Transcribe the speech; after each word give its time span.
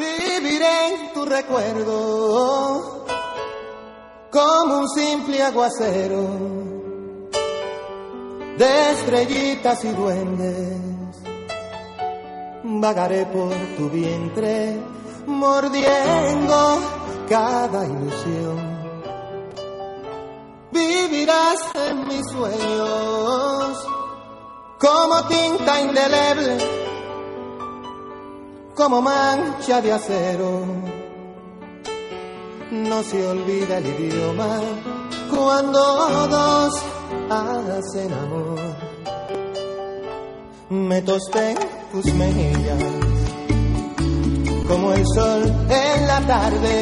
Viviré 0.00 0.94
en 0.94 1.12
tu 1.12 1.26
recuerdo 1.26 3.04
como 4.30 4.78
un 4.78 4.88
simple 4.88 5.42
aguacero 5.42 6.26
de 8.56 8.90
estrellitas 8.92 9.84
y 9.84 9.88
duendes. 9.88 11.16
Vagaré 12.64 13.26
por 13.26 13.52
tu 13.76 13.90
vientre 13.90 14.80
mordiendo 15.26 16.78
cada 17.28 17.84
ilusión. 17.84 18.58
Vivirás 20.72 21.60
en 21.74 22.08
mis 22.08 22.26
sueños 22.26 23.86
como 24.78 25.26
tinta 25.28 25.78
indeleble 25.82 26.79
como 28.80 29.02
mancha 29.02 29.82
de 29.82 29.92
acero. 29.92 30.64
No 32.70 33.02
se 33.02 33.26
olvida 33.26 33.76
el 33.76 33.86
idioma 33.86 34.58
cuando 35.28 35.80
dos 36.28 36.72
hacen 37.28 38.10
amor. 38.14 38.58
Me 40.70 41.02
tosté 41.02 41.56
tus 41.92 42.06
mejillas 42.14 42.82
como 44.66 44.94
el 44.94 45.04
sol 45.14 45.42
en 45.68 46.06
la 46.06 46.20
tarde. 46.26 46.74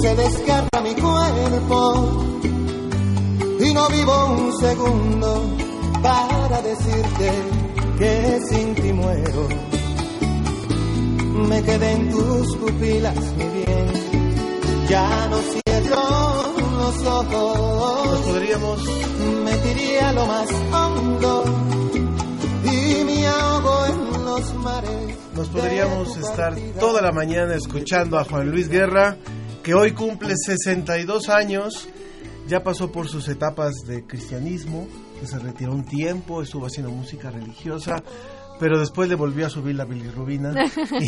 Se 0.00 0.16
descarga 0.16 0.80
mi 0.82 0.94
cuerpo 0.94 1.78
y 3.60 3.74
no 3.74 3.88
vivo 3.90 4.26
un 4.38 4.58
segundo 4.58 5.42
para 6.02 6.62
decirte 6.62 7.30
que 7.98 8.40
sin 8.48 8.74
ti 8.74 8.92
muero 8.92 9.81
me 11.32 11.62
quedé 11.62 11.92
en 11.92 12.10
tus 12.10 12.56
pupilas, 12.56 13.16
mi 13.36 13.44
bien. 13.44 13.92
Ya 14.88 15.28
no 15.28 15.38
cierro 15.38 16.42
los 16.78 17.06
ojos. 17.06 18.06
Nos 18.06 18.20
podríamos. 18.20 18.80
Metiría 19.44 20.12
lo 20.12 20.26
más 20.26 20.48
hondo 20.72 21.44
y 22.64 23.04
me 23.04 23.26
ahogo 23.26 23.86
en 23.86 24.24
los 24.24 24.54
mares. 24.56 25.18
Nos 25.34 25.48
podríamos 25.48 26.16
estar 26.16 26.54
toda 26.78 27.00
la 27.00 27.12
mañana 27.12 27.54
escuchando 27.54 28.18
a 28.18 28.24
Juan 28.24 28.50
Luis 28.50 28.68
Guerra, 28.68 29.16
que 29.62 29.74
hoy 29.74 29.92
cumple 29.92 30.34
62 30.36 31.28
años. 31.28 31.88
Ya 32.48 32.62
pasó 32.62 32.90
por 32.90 33.08
sus 33.08 33.28
etapas 33.28 33.72
de 33.86 34.04
cristianismo, 34.04 34.88
que 35.20 35.26
se 35.26 35.38
retiró 35.38 35.72
un 35.72 35.84
tiempo, 35.84 36.42
estuvo 36.42 36.66
haciendo 36.66 36.90
música 36.90 37.30
religiosa 37.30 38.02
pero 38.62 38.78
después 38.78 39.08
le 39.08 39.16
volvió 39.16 39.44
a 39.44 39.50
subir 39.50 39.74
la 39.74 39.84
bilirrubina 39.84 40.54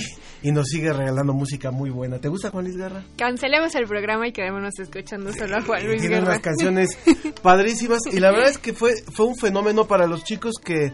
y, 0.42 0.48
y, 0.48 0.50
nos 0.50 0.66
sigue 0.66 0.92
regalando 0.92 1.32
música 1.32 1.70
muy 1.70 1.88
buena. 1.88 2.18
¿Te 2.18 2.26
gusta 2.26 2.50
Juan 2.50 2.64
Luis 2.64 2.76
Guerra? 2.76 3.04
Cancelemos 3.16 3.72
el 3.76 3.86
programa 3.86 4.26
y 4.26 4.32
quedémonos 4.32 4.76
escuchando 4.80 5.32
solo 5.32 5.58
a 5.58 5.62
Juan 5.62 5.86
Luis 5.86 6.00
Tiene 6.00 6.16
Guerra. 6.16 6.30
unas 6.30 6.40
canciones 6.40 6.98
padrísimas 7.42 8.00
y 8.12 8.18
la 8.18 8.32
verdad 8.32 8.48
es 8.48 8.58
que 8.58 8.72
fue, 8.72 8.94
fue 9.12 9.26
un 9.26 9.36
fenómeno 9.36 9.86
para 9.86 10.08
los 10.08 10.24
chicos 10.24 10.54
que, 10.64 10.92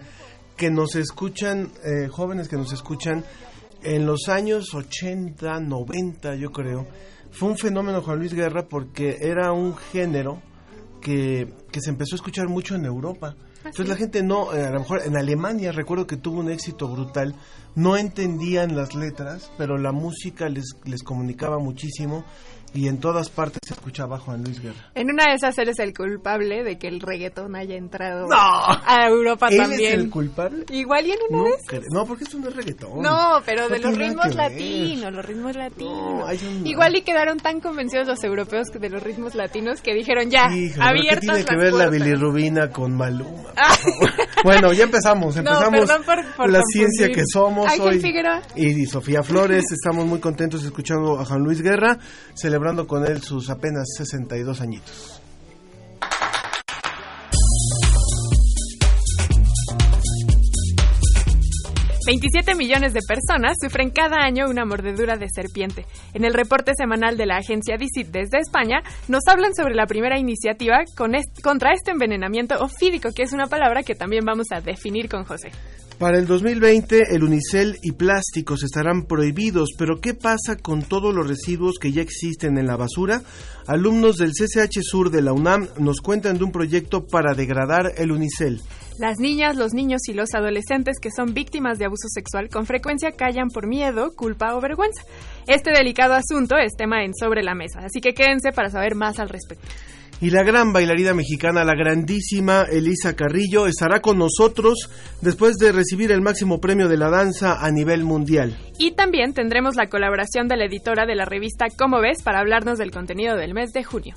que 0.59 0.71
nos 0.71 0.97
escuchan, 0.97 1.73
eh, 1.83 2.09
jóvenes 2.09 2.47
que 2.47 2.57
nos 2.57 2.75
escuchan 2.75 3.25
en 3.83 4.05
los 4.05 4.29
años 4.29 4.75
80, 4.75 5.61
90 5.61 6.35
yo 6.35 6.51
creo. 6.51 6.87
Fue 7.31 7.49
un 7.49 7.57
fenómeno 7.57 8.03
Juan 8.03 8.19
Luis 8.19 8.35
Guerra 8.35 8.67
porque 8.69 9.17
era 9.19 9.51
un 9.53 9.79
género 9.79 10.43
que, 11.01 11.55
que 11.73 11.81
se 11.81 11.89
empezó 11.89 12.17
a 12.17 12.19
escuchar 12.19 12.49
mucho 12.49 12.75
en 12.75 12.85
Europa. 12.85 13.35
Entonces 13.65 13.89
la 13.89 13.97
gente 13.97 14.23
no, 14.23 14.55
eh, 14.55 14.65
a 14.65 14.71
lo 14.71 14.81
mejor 14.81 15.03
en 15.05 15.17
Alemania 15.17 15.71
recuerdo 15.71 16.07
que 16.07 16.17
tuvo 16.17 16.41
un 16.41 16.51
éxito 16.51 16.89
brutal, 16.89 17.35
no 17.75 17.97
entendían 17.97 18.75
las 18.75 18.95
letras, 18.95 19.53
pero 19.59 19.77
la 19.77 19.93
música 19.93 20.49
les, 20.49 20.65
les 20.85 21.03
comunicaba 21.03 21.59
muchísimo 21.59 22.25
y 22.73 22.89
en 22.89 22.99
todas 23.01 23.31
partes 23.31 23.59
se 23.67 23.75
escuchaba 23.75 24.19
Juan 24.19 24.45
Luis 24.45 24.61
Guerra. 24.63 24.91
En 24.95 25.11
una 25.11 25.25
de 25.27 25.35
esas 25.35 25.57
eres 25.59 25.79
el 25.79 25.93
culpable 25.95 26.63
de 26.63 26.79
que 26.79 26.89
el 26.89 27.01
reggaetón 27.01 27.57
haya 27.57 27.77
entrado 27.77 28.29
¡No! 28.29 28.37
a 28.37 29.07
Europa 29.09 29.49
¿Él 29.51 29.57
también. 29.59 29.93
es 29.95 29.99
el 29.99 30.11
culpable? 30.11 30.65
Igual 30.71 31.07
y 31.07 31.13
en 31.13 31.19
una 31.29 31.39
No, 31.39 31.45
de 31.45 31.51
esas. 31.51 31.85
no, 31.93 32.07
porque 32.07 32.25
esto 32.25 32.39
no 32.39 32.49
es 32.49 32.57
reggaetón. 32.57 33.03
No, 33.03 33.43
pero 33.45 33.69
de 33.69 33.79
No 33.79 33.89
los 33.89 33.95
tiene 33.99 34.09
ritmos 34.09 34.23
que 34.25 34.29
ver. 34.37 34.37
latinos, 34.53 35.13
los 35.13 35.25
ritmos 35.27 35.57
latinos. 35.57 36.43
un- 36.43 36.67
Igual 36.67 36.97
y 36.97 37.03
quedaron 37.03 37.39
tan 37.39 37.61
convencidos 37.61 38.07
los 38.07 38.23
europeos 38.25 38.69
de 38.69 38.89
los 38.91 39.03
ritmos 39.03 39.35
latinos 39.35 39.81
que 39.81 39.95
dijeron 39.95 40.31
ya, 40.31 40.47
Híjole, 40.55 40.75
¿qué 40.75 40.81
abiertas 40.83 41.21
tiene 41.21 41.45
que 41.45 41.53
las 41.55 41.63
ver 41.63 41.73
la 41.73 41.89
puertas. 41.89 41.91
bilirrubina 41.91 42.71
con 42.71 42.97
Maluma? 42.97 43.51
Ah. 43.57 43.77
Bueno, 44.45 44.73
ya 44.73 44.85
empezamos, 44.85 45.37
empezamos 45.37 45.81
por- 45.91 46.07
por 46.37 46.51
la 46.51 46.61
confundir. 46.61 46.63
ciencia 46.73 47.09
que 47.13 47.23
somos 47.31 47.79
hoy. 47.79 48.01
Figueroa. 48.01 48.41
Y 48.57 48.87
Sofía 48.87 49.23
Flores, 49.23 49.65
estamos 49.71 50.07
muy 50.07 50.19
contentos 50.21 50.65
escuchando 50.65 51.19
a 51.21 51.25
Juan 51.25 51.41
Luis 51.41 51.61
Guerra, 51.63 51.99
celebrando 52.35 52.87
con 52.87 53.05
él 53.07 53.21
sus 53.23 53.51
apenas 53.51 53.87
62 53.97 54.61
añitos. 54.61 55.20
27 62.07 62.55
millones 62.55 62.95
de 62.95 63.01
personas 63.07 63.57
sufren 63.61 63.91
cada 63.91 64.25
año 64.25 64.49
una 64.49 64.65
mordedura 64.65 65.17
de 65.17 65.29
serpiente. 65.29 65.85
En 66.15 66.25
el 66.25 66.35
reporte 66.35 66.73
semanal 66.77 67.17
de 67.17 67.27
la 67.27 67.37
agencia 67.37 67.77
DICIT 67.77 68.09
desde 68.09 68.39
España, 68.39 68.83
nos 69.09 69.23
hablan 69.27 69.55
sobre 69.55 69.75
la 69.75 69.87
primera 69.87 70.19
iniciativa 70.19 70.79
contra 70.97 71.73
este 71.73 71.91
envenenamiento 71.91 72.57
ofídico, 72.59 73.11
que 73.15 73.23
es 73.23 73.33
una 73.33 73.47
palabra 73.47 73.83
que 73.83 73.95
también 73.95 74.25
vamos 74.25 74.47
a 74.51 74.61
definir 74.61 75.09
con 75.09 75.25
José. 75.25 75.51
Para 76.01 76.19
el 76.19 76.27
2020, 76.27 77.15
el 77.15 77.23
unicel 77.23 77.77
y 77.83 77.93
plásticos 77.93 78.63
estarán 78.63 79.03
prohibidos, 79.03 79.69
pero 79.77 80.01
¿qué 80.01 80.15
pasa 80.15 80.57
con 80.57 80.83
todos 80.83 81.15
los 81.15 81.29
residuos 81.29 81.77
que 81.79 81.93
ya 81.93 82.01
existen 82.01 82.57
en 82.57 82.67
la 82.67 82.77
basura? 82.77 83.21
Alumnos 83.67 84.17
del 84.17 84.31
CCH 84.31 84.81
Sur 84.81 85.11
de 85.11 85.21
la 85.21 85.35
UNAM 85.35 85.69
nos 85.79 86.01
cuentan 86.01 86.39
de 86.39 86.45
un 86.45 86.53
proyecto 86.53 87.07
para 87.07 87.35
degradar 87.35 87.93
el 87.99 88.13
unicel. 88.13 88.63
Las 89.01 89.19
niñas, 89.19 89.57
los 89.57 89.73
niños 89.73 90.03
y 90.09 90.13
los 90.13 90.35
adolescentes 90.35 90.99
que 91.01 91.09
son 91.11 91.33
víctimas 91.33 91.79
de 91.79 91.87
abuso 91.87 92.07
sexual 92.09 92.51
con 92.51 92.67
frecuencia 92.67 93.13
callan 93.13 93.49
por 93.49 93.67
miedo, 93.67 94.15
culpa 94.15 94.55
o 94.55 94.61
vergüenza. 94.61 95.01
Este 95.47 95.71
delicado 95.71 96.13
asunto 96.13 96.59
es 96.59 96.77
tema 96.77 97.03
en 97.03 97.15
Sobre 97.15 97.43
la 97.43 97.55
Mesa, 97.55 97.81
así 97.81 98.03
que 98.03 98.13
quédense 98.13 98.53
para 98.53 98.69
saber 98.69 98.97
más 98.97 99.19
al 99.19 99.31
respecto. 99.31 99.67
Y 100.21 100.29
la 100.29 100.43
gran 100.43 100.75
bailarina 100.75 101.15
mexicana, 101.15 101.65
la 101.65 101.75
grandísima 101.75 102.67
Elisa 102.71 103.17
Carrillo, 103.17 103.67
estará 103.67 104.01
con 104.01 104.19
nosotros 104.19 104.91
después 105.23 105.57
de 105.57 105.73
recibir 105.73 106.13
el 106.13 106.21
máximo 106.21 106.61
premio 106.61 106.87
de 106.87 106.99
la 106.99 107.09
danza 107.09 107.57
a 107.59 107.71
nivel 107.71 108.05
mundial. 108.05 108.59
Y 108.79 108.91
también 108.91 109.33
tendremos 109.33 109.77
la 109.77 109.89
colaboración 109.89 110.47
de 110.47 110.59
la 110.59 110.67
editora 110.67 111.07
de 111.07 111.15
la 111.15 111.25
revista 111.25 111.69
Cómo 111.75 112.03
ves 112.03 112.23
para 112.23 112.41
hablarnos 112.41 112.77
del 112.77 112.91
contenido 112.91 113.35
del 113.39 113.55
mes 113.55 113.73
de 113.73 113.83
junio. 113.83 114.15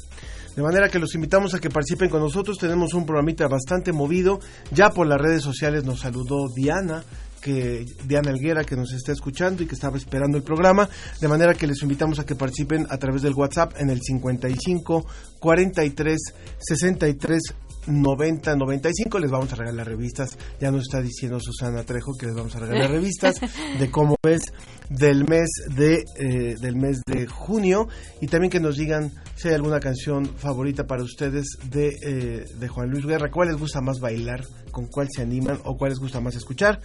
De 0.55 0.61
manera 0.61 0.89
que 0.89 0.99
los 0.99 1.15
invitamos 1.15 1.53
a 1.53 1.59
que 1.59 1.69
participen 1.69 2.09
con 2.09 2.21
nosotros. 2.21 2.57
Tenemos 2.57 2.93
un 2.93 3.05
programita 3.05 3.47
bastante 3.47 3.91
movido. 3.91 4.39
Ya 4.71 4.91
por 4.91 5.07
las 5.07 5.19
redes 5.19 5.41
sociales 5.41 5.83
nos 5.83 6.01
saludó 6.01 6.47
Diana, 6.55 7.03
que 7.41 7.85
Diana 8.05 8.31
Elguera, 8.31 8.63
que 8.63 8.75
nos 8.75 8.93
está 8.93 9.11
escuchando 9.11 9.63
y 9.63 9.67
que 9.67 9.75
estaba 9.75 9.97
esperando 9.97 10.37
el 10.37 10.43
programa. 10.43 10.87
De 11.19 11.27
manera 11.27 11.55
que 11.55 11.67
les 11.67 11.81
invitamos 11.81 12.19
a 12.19 12.25
que 12.25 12.35
participen 12.35 12.85
a 12.89 12.97
través 12.97 13.23
del 13.23 13.33
WhatsApp 13.33 13.73
en 13.79 13.89
el 13.89 14.01
55 14.01 15.05
43 15.39 16.19
63 16.59 17.41
90 17.85 18.55
95 18.55 19.19
les 19.19 19.29
vamos 19.29 19.51
a 19.51 19.55
regalar 19.55 19.85
revistas 19.85 20.37
ya 20.59 20.71
nos 20.71 20.83
está 20.83 21.01
diciendo 21.01 21.37
Susana 21.41 21.83
Trejo 21.83 22.13
que 22.17 22.27
les 22.27 22.35
vamos 22.35 22.55
a 22.55 22.59
regalar 22.59 22.91
revistas 22.91 23.35
de 23.77 23.91
cómo 23.91 24.15
ves 24.23 24.53
del 24.89 25.27
mes 25.27 25.49
de 25.75 26.03
eh, 26.17 26.55
del 26.59 26.75
mes 26.75 27.01
de 27.05 27.27
junio. 27.27 27.87
Y 28.21 28.27
también 28.27 28.51
que 28.51 28.59
nos 28.59 28.77
digan 28.77 29.11
si 29.35 29.49
hay 29.49 29.55
alguna 29.55 29.79
canción 29.79 30.25
favorita 30.25 30.85
para 30.85 31.03
ustedes 31.03 31.57
de, 31.69 31.89
eh, 32.05 32.45
de 32.55 32.67
Juan 32.67 32.89
Luis 32.89 33.05
Guerra. 33.05 33.29
Cuál 33.31 33.49
les 33.49 33.57
gusta 33.57 33.81
más 33.81 33.99
bailar 33.99 34.43
con 34.71 34.87
cuál 34.87 35.07
se 35.13 35.21
animan 35.21 35.59
o 35.65 35.77
cuál 35.77 35.91
les 35.91 35.99
gusta 35.99 36.19
más 36.19 36.35
escuchar 36.35 36.79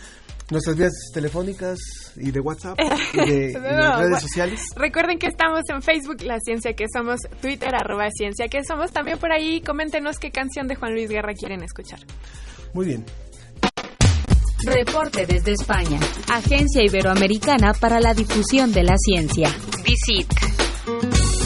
nuestras 0.51 0.77
vías 0.77 0.93
telefónicas 1.13 1.79
y 2.17 2.31
de 2.31 2.41
WhatsApp 2.41 2.79
y 3.13 3.17
de, 3.19 3.51
y 3.51 3.53
de 3.53 3.61
las 3.61 4.01
redes 4.01 4.21
sociales. 4.21 4.61
Recuerden 4.77 5.19
que 5.19 5.27
estamos 5.27 5.63
en 5.69 5.83
Facebook, 5.83 6.23
La 6.23 6.39
Ciencia 6.41 6.73
que 6.73 6.87
Somos, 6.93 7.21
Twitter, 7.43 7.75
arroba 7.75 8.09
Ciencia 8.11 8.49
que 8.49 8.65
Somos. 8.65 8.93
También 8.93 9.19
por 9.19 9.33
ahí 9.33 9.61
coméntenos 9.61 10.19
qué 10.19 10.31
canción 10.31 10.67
de 10.69 10.75
Juan 10.75 10.93
Luis 10.95 11.11
Guerra 11.11 11.35
quieren 11.35 11.63
escuchar. 11.63 12.01
muy 12.73 12.87
bien 12.87 13.05
Reporte 14.65 15.27
desde 15.27 15.53
España. 15.53 16.01
Agencia 16.29 16.83
Iberoamericana 16.83 17.73
para 17.75 18.01
la 18.01 18.15
Difusión 18.15 18.73
de 18.73 18.83
la 18.83 18.97
Ciencia. 18.99 19.55
Visit. 19.85 21.38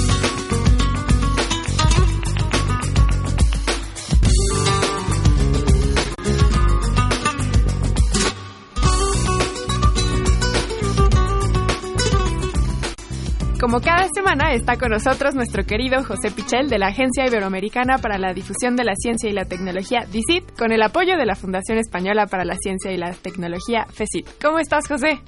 Como 13.62 13.80
cada 13.80 14.08
semana 14.12 14.54
está 14.54 14.76
con 14.76 14.90
nosotros 14.90 15.36
nuestro 15.36 15.62
querido 15.62 16.02
José 16.02 16.32
Pichel 16.32 16.68
de 16.68 16.80
la 16.80 16.88
Agencia 16.88 17.28
Iberoamericana 17.28 17.98
para 17.98 18.18
la 18.18 18.32
Difusión 18.32 18.74
de 18.74 18.82
la 18.82 18.96
Ciencia 18.96 19.30
y 19.30 19.32
la 19.32 19.44
Tecnología, 19.44 20.00
DICIT, 20.10 20.58
con 20.58 20.72
el 20.72 20.82
apoyo 20.82 21.16
de 21.16 21.24
la 21.24 21.36
Fundación 21.36 21.78
Española 21.78 22.26
para 22.26 22.44
la 22.44 22.56
Ciencia 22.56 22.90
y 22.90 22.96
la 22.96 23.12
Tecnología, 23.12 23.86
FECIT. 23.88 24.26
¿Cómo 24.42 24.58
estás, 24.58 24.88
José? 24.88 25.20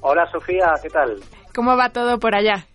Hola, 0.00 0.28
Sofía, 0.32 0.72
¿qué 0.82 0.88
tal? 0.88 1.20
¿Cómo 1.54 1.76
va 1.76 1.90
todo 1.90 2.18
por 2.18 2.34
allá? 2.34 2.66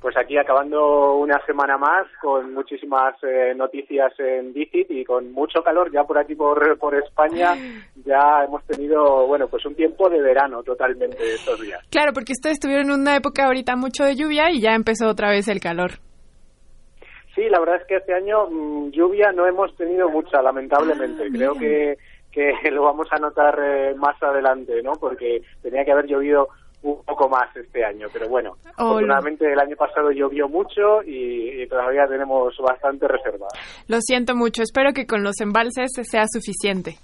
Pues 0.00 0.16
aquí 0.16 0.38
acabando 0.38 1.16
una 1.16 1.44
semana 1.44 1.76
más 1.76 2.06
con 2.22 2.54
muchísimas 2.54 3.14
eh, 3.22 3.52
noticias 3.54 4.12
en 4.18 4.54
DICIT 4.54 4.90
y 4.90 5.04
con 5.04 5.30
mucho 5.32 5.62
calor 5.62 5.92
ya 5.92 6.04
por 6.04 6.18
aquí 6.18 6.34
por, 6.34 6.78
por 6.78 6.94
España. 6.94 7.54
Ya 8.02 8.44
hemos 8.44 8.64
tenido, 8.64 9.26
bueno, 9.26 9.46
pues 9.48 9.64
un 9.66 9.74
tiempo 9.74 10.08
de 10.08 10.20
verano 10.22 10.62
totalmente 10.62 11.18
estos 11.34 11.60
días. 11.60 11.86
Claro, 11.90 12.12
porque 12.14 12.32
ustedes 12.32 12.58
tuvieron 12.58 12.90
una 12.90 13.14
época 13.14 13.44
ahorita 13.44 13.76
mucho 13.76 14.04
de 14.04 14.16
lluvia 14.16 14.50
y 14.50 14.62
ya 14.62 14.70
empezó 14.70 15.06
otra 15.06 15.28
vez 15.28 15.46
el 15.48 15.60
calor. 15.60 16.00
Sí, 17.34 17.42
la 17.48 17.60
verdad 17.60 17.76
es 17.76 17.86
que 17.86 17.96
este 17.96 18.14
año 18.14 18.48
mmm, 18.50 18.90
lluvia 18.90 19.32
no 19.32 19.46
hemos 19.46 19.74
tenido 19.76 20.08
mucha, 20.08 20.42
lamentablemente. 20.42 21.24
Ah, 21.24 21.30
Creo 21.32 21.54
que, 21.54 21.98
que 22.32 22.52
lo 22.70 22.82
vamos 22.84 23.06
a 23.12 23.18
notar 23.18 23.58
eh, 23.62 23.94
más 23.94 24.20
adelante, 24.22 24.82
¿no? 24.82 24.92
Porque 24.92 25.42
tenía 25.62 25.84
que 25.84 25.92
haber 25.92 26.06
llovido 26.06 26.48
un 26.82 27.04
poco 27.04 27.28
más 27.28 27.54
este 27.56 27.84
año, 27.84 28.08
pero 28.12 28.28
bueno, 28.28 28.56
Oh, 28.78 28.90
afortunadamente 28.92 29.52
el 29.52 29.58
año 29.58 29.76
pasado 29.76 30.10
llovió 30.10 30.48
mucho 30.48 31.02
y, 31.04 31.62
y 31.62 31.66
todavía 31.66 32.06
tenemos 32.06 32.56
bastante 32.58 33.06
reserva. 33.06 33.48
Lo 33.88 33.98
siento 34.00 34.34
mucho, 34.34 34.62
espero 34.62 34.92
que 34.92 35.06
con 35.06 35.22
los 35.22 35.40
embalses 35.40 35.90
sea 36.02 36.24
suficiente. 36.26 36.94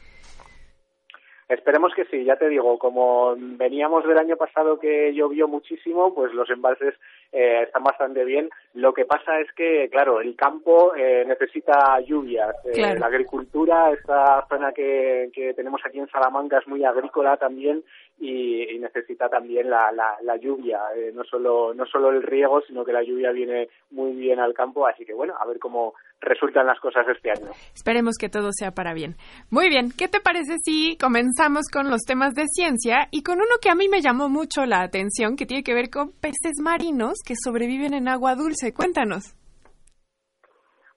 Esperemos 1.48 1.92
que 1.94 2.04
sí, 2.06 2.24
ya 2.24 2.34
te 2.34 2.48
digo, 2.48 2.76
como 2.76 3.36
veníamos 3.38 4.04
del 4.04 4.18
año 4.18 4.36
pasado 4.36 4.80
que 4.80 5.12
llovió 5.14 5.46
muchísimo, 5.46 6.12
pues 6.12 6.34
los 6.34 6.50
embalses 6.50 6.94
eh, 7.30 7.62
están 7.62 7.84
bastante 7.84 8.24
bien. 8.24 8.50
Lo 8.74 8.92
que 8.92 9.04
pasa 9.04 9.38
es 9.38 9.52
que, 9.52 9.88
claro, 9.88 10.20
el 10.20 10.34
campo 10.34 10.92
eh, 10.96 11.24
necesita 11.24 12.00
lluvias. 12.00 12.52
Eh. 12.64 12.98
La 12.98 13.06
agricultura, 13.06 13.92
esta 13.92 14.44
zona 14.48 14.72
que, 14.72 15.30
que 15.32 15.54
tenemos 15.54 15.80
aquí 15.84 16.00
en 16.00 16.08
Salamanca 16.08 16.58
es 16.58 16.66
muy 16.66 16.84
agrícola 16.84 17.36
también 17.36 17.84
y, 18.18 18.74
y 18.74 18.78
necesita 18.78 19.28
también 19.28 19.68
la, 19.68 19.92
la, 19.92 20.16
la 20.22 20.36
lluvia. 20.36 20.80
Eh, 20.96 21.12
no 21.14 21.24
solo 21.24 21.74
no 21.74 21.84
solo 21.86 22.10
el 22.10 22.22
riego, 22.22 22.60
sino 22.62 22.84
que 22.84 22.92
la 22.92 23.02
lluvia 23.02 23.32
viene 23.32 23.68
muy 23.90 24.12
bien 24.12 24.40
al 24.40 24.54
campo. 24.54 24.86
Así 24.86 25.04
que 25.04 25.14
bueno, 25.14 25.34
a 25.38 25.46
ver 25.46 25.58
cómo 25.58 25.94
resultan 26.20 26.66
las 26.66 26.80
cosas 26.80 27.06
este 27.08 27.30
año. 27.30 27.50
Esperemos 27.74 28.16
que 28.18 28.28
todo 28.28 28.50
sea 28.52 28.72
para 28.72 28.94
bien. 28.94 29.16
Muy 29.50 29.68
bien, 29.68 29.90
¿qué 29.96 30.08
te 30.08 30.20
parece 30.20 30.56
si 30.64 30.96
comenzamos 30.98 31.66
con 31.72 31.90
los 31.90 32.02
temas 32.02 32.34
de 32.34 32.44
ciencia 32.46 33.08
y 33.10 33.22
con 33.22 33.36
uno 33.36 33.56
que 33.60 33.70
a 33.70 33.74
mí 33.74 33.88
me 33.88 34.00
llamó 34.00 34.28
mucho 34.28 34.64
la 34.66 34.82
atención, 34.82 35.36
que 35.36 35.46
tiene 35.46 35.62
que 35.62 35.74
ver 35.74 35.90
con 35.90 36.12
peces 36.12 36.60
marinos 36.62 37.18
que 37.24 37.34
sobreviven 37.36 37.94
en 37.94 38.08
agua 38.08 38.34
dulce? 38.34 38.72
Cuéntanos. 38.72 39.34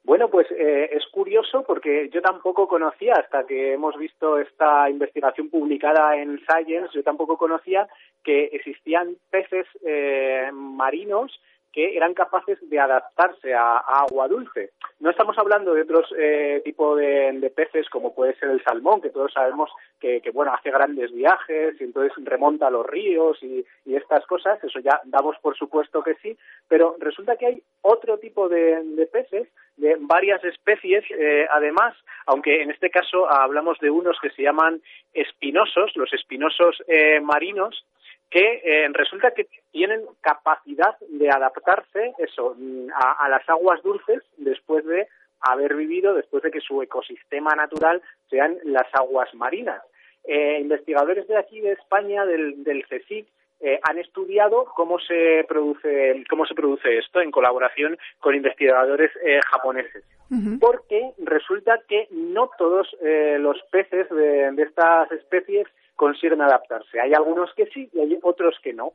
Bueno, 0.10 0.28
pues 0.28 0.48
eh, 0.50 0.90
es 0.92 1.06
curioso 1.12 1.64
porque 1.68 2.10
yo 2.12 2.20
tampoco 2.24 2.68
conocía, 2.68 3.14
hasta 3.14 3.46
que 3.46 3.74
hemos 3.74 3.96
visto 3.96 4.40
esta 4.40 4.90
investigación 4.90 5.52
publicada 5.52 6.18
en 6.18 6.42
Science, 6.48 6.90
yo 6.96 7.04
tampoco 7.04 7.38
conocía 7.38 7.88
que 8.24 8.46
existían 8.46 9.18
peces 9.30 9.68
eh, 9.86 10.50
marinos 10.52 11.40
que 11.72 11.96
eran 11.96 12.14
capaces 12.14 12.58
de 12.70 12.80
adaptarse 12.80 13.54
a, 13.54 13.78
agua 13.78 14.28
dulce. 14.28 14.72
No 15.00 15.10
estamos 15.10 15.38
hablando 15.38 15.74
de 15.74 15.84
otros 15.84 16.14
eh, 16.18 16.62
tipo 16.64 16.96
de, 16.96 17.52
peces 17.56 17.90
como 17.90 18.14
puede 18.14 18.36
ser 18.36 18.50
el 18.50 18.64
salmón, 18.64 19.02
que 19.02 19.10
todos 19.10 19.34
sabemos 19.34 19.70
que, 20.00 20.22
que, 20.22 20.32
bueno 20.32 20.54
hace 20.54 20.72
grandes 20.72 21.12
viajes 21.12 21.80
y 21.80 21.84
entonces 21.84 22.14
remonta 22.24 22.70
los 22.70 22.86
ríos 22.86 23.38
y, 23.44 23.66
estas 23.86 24.26
cosas. 24.28 24.64
Eso 24.64 24.80
ya 24.80 25.02
damos 25.06 25.36
por 25.42 25.58
supuesto 25.58 26.02
que 26.02 26.16
sí, 26.16 26.38
pero 26.68 26.96
resulta 27.00 27.36
que 27.36 27.48
hay 27.48 27.64
otro 27.82 28.18
tipo 28.18 28.48
de, 28.48 28.82
de 28.84 29.06
peces 29.08 29.48
de 29.80 29.96
varias 30.00 30.44
especies, 30.44 31.04
eh, 31.18 31.48
además, 31.52 31.96
aunque 32.26 32.62
en 32.62 32.70
este 32.70 32.90
caso 32.90 33.32
hablamos 33.32 33.80
de 33.80 33.90
unos 33.90 34.18
que 34.22 34.30
se 34.32 34.44
llaman 34.44 34.82
espinosos, 35.14 35.92
los 35.96 36.14
espinosos 36.14 36.84
eh, 36.88 37.20
marinos, 37.22 37.86
que 38.30 38.62
eh, 38.64 38.88
resulta 38.94 39.32
que 39.32 39.48
tienen 39.72 40.02
capacidad 40.22 40.96
de 41.10 41.30
adaptarse 41.30 42.14
eso 42.20 42.56
mm, 42.58 42.90
a, 42.94 43.26
a 43.26 43.30
las 43.30 43.48
aguas 43.50 43.82
dulces 43.84 44.24
después 44.38 44.86
de 44.86 45.08
haber 45.42 45.76
vivido, 45.76 46.14
después 46.14 46.44
de 46.44 46.52
que 46.52 46.60
su 46.60 46.82
ecosistema 46.82 47.56
natural 47.56 48.02
sean 48.30 48.58
las 48.66 48.88
aguas 48.94 49.34
marinas. 49.34 49.82
Eh, 50.26 50.60
investigadores 50.60 51.28
de 51.28 51.38
aquí 51.38 51.62
de 51.62 51.72
España, 51.72 52.26
del, 52.26 52.64
del 52.64 52.86
CSIC, 52.88 53.28
eh, 53.62 53.80
han 53.84 53.98
estudiado 53.98 54.66
cómo 54.74 55.00
se 55.00 55.44
produce 55.46 56.24
cómo 56.30 56.46
se 56.46 56.56
produce 56.56 56.98
esto 56.98 57.20
en 57.20 57.30
colaboración 57.30 57.98
con 58.20 58.34
investigadores 58.34 59.12
eh, 59.26 59.42
japoneses 59.52 60.06
porque 60.62 61.12
resulta 61.18 61.78
que 61.90 62.08
no 62.12 62.50
todos 62.58 62.88
eh, 63.02 63.38
los 63.38 63.58
peces 63.70 64.08
de, 64.10 64.52
de 64.52 64.64
estas 64.64 65.12
especies 65.12 65.68
consiguen 66.00 66.42
adaptarse. 66.42 66.98
Hay 67.02 67.14
algunos 67.14 67.54
que 67.56 67.66
sí 67.66 67.90
y 67.92 68.00
hay 68.00 68.18
otros 68.24 68.56
que 68.64 68.72
no. 68.72 68.94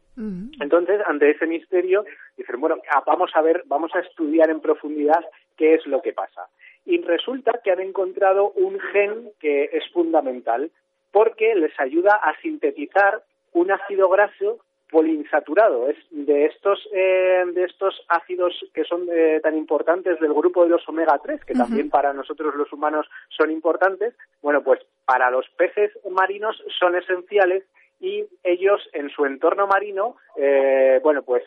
Entonces, 0.58 1.02
ante 1.06 1.30
ese 1.32 1.46
misterio, 1.46 2.02
dicen, 2.34 2.58
bueno, 2.58 2.76
ah, 2.90 3.02
vamos 3.06 3.30
a 3.34 3.42
ver, 3.42 3.62
vamos 3.66 3.94
a 3.94 4.00
estudiar 4.00 4.48
en 4.48 4.60
profundidad 4.60 5.22
qué 5.58 5.74
es 5.74 5.86
lo 5.86 6.00
que 6.00 6.14
pasa. 6.14 6.48
Y 6.86 7.02
resulta 7.02 7.60
que 7.62 7.72
han 7.72 7.80
encontrado 7.80 8.52
un 8.52 8.80
gen 8.80 9.32
que 9.38 9.64
es 9.74 9.84
fundamental 9.92 10.70
porque 11.12 11.54
les 11.54 11.78
ayuda 11.78 12.14
a 12.14 12.40
sintetizar 12.40 13.22
un 13.52 13.70
ácido 13.70 14.08
graso 14.08 14.63
poliinsaturado. 14.94 15.88
Es 15.88 15.96
de 16.12 16.46
estos 16.46 16.78
eh, 16.92 17.42
de 17.52 17.64
estos 17.64 18.00
ácidos 18.08 18.54
que 18.72 18.84
son 18.84 19.08
eh, 19.12 19.40
tan 19.42 19.58
importantes 19.58 20.20
del 20.20 20.32
grupo 20.32 20.62
de 20.62 20.70
los 20.70 20.88
omega 20.88 21.18
3, 21.20 21.44
que 21.44 21.54
también 21.54 21.90
para 21.90 22.12
nosotros 22.12 22.54
los 22.54 22.72
humanos 22.72 23.04
son 23.36 23.50
importantes. 23.50 24.14
Bueno, 24.40 24.62
pues 24.62 24.78
para 25.04 25.32
los 25.32 25.46
peces 25.58 25.90
marinos 26.08 26.62
son 26.78 26.94
esenciales 26.94 27.64
y 27.98 28.24
ellos 28.44 28.88
en 28.92 29.10
su 29.10 29.24
entorno 29.26 29.66
marino, 29.66 30.14
eh, 30.36 31.00
bueno, 31.02 31.22
pues 31.22 31.42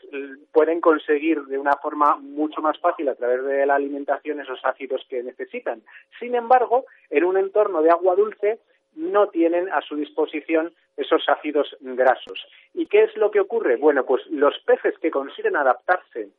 pueden 0.51 0.82
conseguir 0.82 1.42
de 1.46 1.58
una 1.58 1.77
forma 1.82 2.18
mucho 2.18 2.62
más 2.62 2.77
fácil 2.80 3.08
a 3.08 3.16
través 3.16 3.46
de 3.46 3.66
la 3.66 3.75
alimentación 3.75 4.42
esos 4.42 4.60
ácidos 4.66 5.06
que 5.10 5.24
necesitan. 5.24 5.82
Sin 6.20 6.36
embargo, 6.36 6.86
en 7.10 7.24
un 7.24 7.38
entorno 7.38 7.82
de 7.82 7.92
agua 7.92 8.16
dulce 8.16 8.60
no 8.96 9.27
tienen 9.27 9.70
a 9.70 9.82
su 9.82 9.96
disposición 9.96 10.74
esos 10.96 11.24
ácidos 11.29 11.75
grasos. 11.79 12.48
¿Y 12.74 12.88
qué 12.88 13.03
es 13.03 13.15
lo 13.15 13.32
que 13.32 13.39
ocurre? 13.39 13.75
Bueno, 13.75 14.06
pues 14.06 14.25
los 14.27 14.58
peces 14.65 14.98
que 15.00 15.12
consiguen 15.12 15.56
adaptarse 15.56 16.29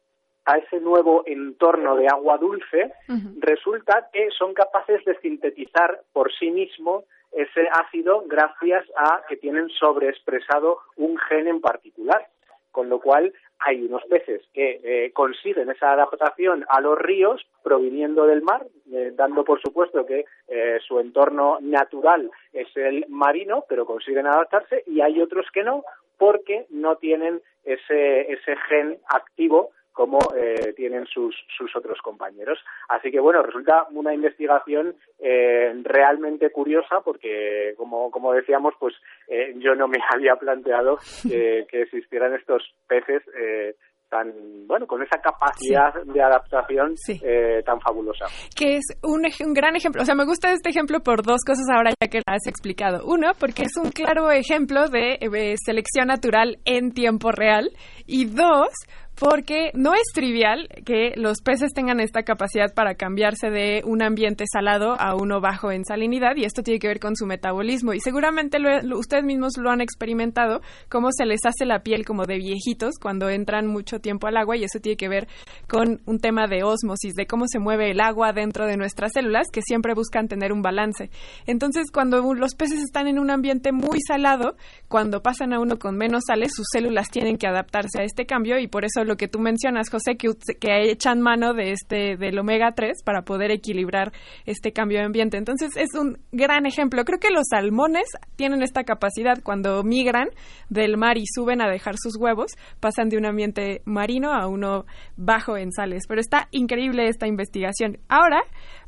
a 0.45 0.57
ese 0.57 0.81
nuevo 0.81 1.23
entorno 1.27 1.95
de 1.97 2.09
agua 2.09 2.39
dulce, 2.39 2.91
resulta 3.39 4.09
que 4.13 4.31
son 4.31 4.55
capaces 4.55 5.05
de 5.05 5.19
sintetizar 5.21 6.01
por 6.13 6.33
sí 6.33 6.51
mismo 6.51 7.05
ese 7.33 7.69
ácido 7.71 8.25
gracias 8.27 8.87
a 8.97 9.23
que 9.29 9.37
tienen 9.37 9.69
sobreexpresado 9.69 10.79
un 10.97 11.19
gen 11.19 11.49
en 11.49 11.61
particular. 11.61 12.27
Con 12.73 12.89
lo 12.89 12.99
cual 13.01 13.35
hay 13.61 13.85
unos 13.85 14.05
peces 14.05 14.43
que 14.53 14.81
eh, 14.83 15.13
consiguen 15.13 15.71
esa 15.71 15.93
adaptación 15.93 16.65
a 16.69 16.81
los 16.81 16.99
ríos 16.99 17.47
proviniendo 17.63 18.27
del 18.27 18.43
mar, 18.43 18.67
eh, 18.93 19.13
dando 19.15 19.45
por 19.45 19.61
supuesto 19.61 20.07
que 20.07 20.25
eh, 20.49 20.79
su 20.87 21.01
entorno 21.01 21.59
natural 21.61 22.31
es 22.53 22.69
el 22.77 23.05
marino, 23.09 23.65
pero 23.69 23.87
consiguen 23.87 24.27
adaptarse, 24.27 24.85
y 24.87 25.01
hay 25.01 25.21
otros 25.21 25.47
que 25.53 25.65
no, 25.65 25.83
porque 26.17 26.67
no 26.71 26.97
tienen 26.97 27.41
ese, 27.65 28.33
ese 28.33 28.57
gen 28.69 28.99
activo 29.09 29.71
como 29.99 30.21
eh, 30.37 30.75
tienen 30.77 31.07
sus, 31.07 31.35
sus 31.57 31.75
otros 31.75 32.01
compañeros. 32.03 32.57
Así 32.89 33.11
que 33.11 33.19
bueno, 33.19 33.43
resulta 33.43 33.89
una 33.91 34.15
investigación 34.15 34.95
eh, 35.19 35.75
realmente 35.83 36.51
curiosa 36.51 37.01
porque, 37.05 37.75
como, 37.77 38.09
como 38.13 38.33
decíamos, 38.33 38.75
pues 38.79 38.95
eh, 39.27 39.55
yo 39.57 39.75
no 39.75 39.89
me 39.89 39.99
había 40.15 40.37
planteado 40.37 40.99
que, 41.29 41.67
existieran 41.73 42.33
estos 42.35 42.63
peces 42.87 43.23
eh, 43.37 43.75
tan, 44.09 44.67
bueno, 44.67 44.87
con 44.87 45.03
esa 45.03 45.21
capacidad 45.21 45.93
de 46.05 46.23
adaptación 46.23 46.95
eh, 47.23 47.63
tan 47.65 47.81
fabulosa. 47.81 48.27
que 48.57 48.77
es 48.77 48.85
un, 49.03 49.23
un 49.47 49.55
gran 49.55 49.77
ejemplo. 49.77 50.03
O 50.03 50.05
sea, 50.05 50.15
me 50.15 50.25
gusta 50.25 50.53
este 50.53 50.71
ejemplo 50.71 51.01
por 51.01 51.23
dos 51.23 51.41
cosas 51.47 51.67
ahora 51.75 51.91
ya 52.01 52.09
que 52.09 52.19
lo 52.19 52.35
has 52.35 52.47
explicado. 52.47 53.05
Uno, 53.07 53.33
porque 53.39 53.63
es 53.63 53.77
un 53.77 53.91
claro 53.91 54.31
ejemplo 54.31 54.89
de 54.89 55.19
eh, 55.21 55.55
selección 55.65 56.09
natural 56.09 56.59
en 56.65 56.93
tiempo 56.93 57.31
real. 57.31 57.71
Y 58.07 58.27
dos, 58.27 58.71
porque 59.19 59.71
no 59.75 59.95
es 59.95 60.05
trivial 60.15 60.69
que 60.85 61.13
los 61.17 61.41
peces 61.41 61.73
tengan 61.73 62.01
esta 62.01 62.23
capacidad 62.23 62.73
para 62.73 62.95
cambiarse 62.95 63.51
de 63.51 63.83
un 63.85 64.03
ambiente 64.03 64.45
salado 64.51 64.95
a 64.99 65.17
uno 65.17 65.41
bajo 65.41 65.73
en 65.73 65.85
salinidad 65.85 66.37
y 66.37 66.45
esto 66.45 66.63
tiene 66.63 66.79
que 66.79 66.89
ver 66.89 67.01
con 67.01 67.17
su 67.17 67.27
metabolismo 67.27 67.95
y 67.95 68.01
seguramente 68.01 68.59
ustedes 68.95 69.25
mismos 69.25 69.55
lo 69.59 69.71
han 69.71 69.81
experimentado, 69.81 70.61
cómo 70.89 71.09
se 71.11 71.27
les 71.27 71.41
hace 71.45 71.67
la 71.67 71.83
piel 71.83 72.05
como 72.05 72.27
de 72.27 72.37
viejitos 72.37 72.95
cuando 73.01 73.29
entran 73.29 73.67
mucho 73.67 73.99
tiempo 73.99 74.29
al 74.29 74.37
agua 74.37 74.57
y 74.57 74.65
eso 74.65 74.79
tiene 74.81 74.97
que 74.97 75.09
ver 75.09 75.27
con 75.69 76.01
un 76.07 76.19
tema 76.21 76.47
de 76.47 76.63
osmosis, 76.63 77.15
de 77.15 77.27
cómo 77.27 77.47
se 77.49 77.59
mueve 77.59 77.91
el 77.91 78.01
agua 78.01 78.33
dentro 78.33 78.67
de 78.67 78.77
nuestras 78.77 79.13
células 79.13 79.49
que 79.53 79.63
siempre 79.63 79.95
buscan 79.95 80.29
tener 80.29 80.53
un 80.53 80.63
balance. 80.63 81.11
Entonces, 81.47 81.91
cuando 81.93 82.35
los 82.35 82.55
peces 82.55 82.83
están 82.83 83.09
en 83.09 83.19
un 83.19 83.31
ambiente 83.31 83.73
muy 83.73 83.99
salado, 84.07 84.57
cuando 84.89 85.23
pasan 85.23 85.53
a 85.53 85.61
uno 85.61 85.79
con 85.79 85.97
menos 85.97 86.25
sales, 86.27 86.53
sus 86.55 86.67
células 86.73 87.11
tienen 87.11 87.37
que 87.37 87.47
adaptarse 87.47 88.01
a 88.01 88.05
este 88.05 88.27
cambio 88.27 88.59
y 88.59 88.69
por 88.69 88.85
eso 88.85 89.05
lo 89.09 89.17
que 89.17 89.27
tú 89.27 89.41
mencionas, 89.41 89.91
José, 89.91 90.17
que, 90.17 90.29
que 90.61 90.91
echan 90.91 91.21
mano 91.21 91.55
de 91.55 91.73
este 91.73 92.17
del 92.17 92.39
omega 92.39 92.73
3 92.73 93.03
para 93.05 93.23
poder 93.23 93.51
equilibrar 93.51 94.13
este 94.47 94.73
cambio 94.73 94.99
de 94.99 95.07
ambiente. 95.07 95.37
Entonces 95.37 95.71
es 95.77 95.99
un 95.99 96.19
gran 96.31 96.67
ejemplo. 96.67 97.05
Creo 97.05 97.19
que 97.19 97.31
los 97.31 97.47
salmones 97.51 98.05
tienen 98.37 98.63
esta 98.63 98.85
capacidad 98.85 99.43
cuando 99.43 99.83
migran 99.83 100.29
del 100.69 100.97
mar 100.97 101.19
y 101.19 101.25
suben 101.27 101.61
a 101.63 101.69
dejar 101.69 101.97
sus 101.99 102.17
huevos, 102.17 102.53
pasan 102.81 103.09
de 103.09 103.17
un 103.17 103.27
ambiente 103.27 103.83
marino 103.85 104.33
a 104.33 104.47
uno 104.47 104.85
bajo 105.17 105.57
en 105.57 105.73
sales. 105.73 106.05
Pero 106.07 106.21
está 106.21 106.49
increíble 106.51 107.09
esta 107.09 107.27
investigación. 107.27 107.99
Ahora 108.09 108.43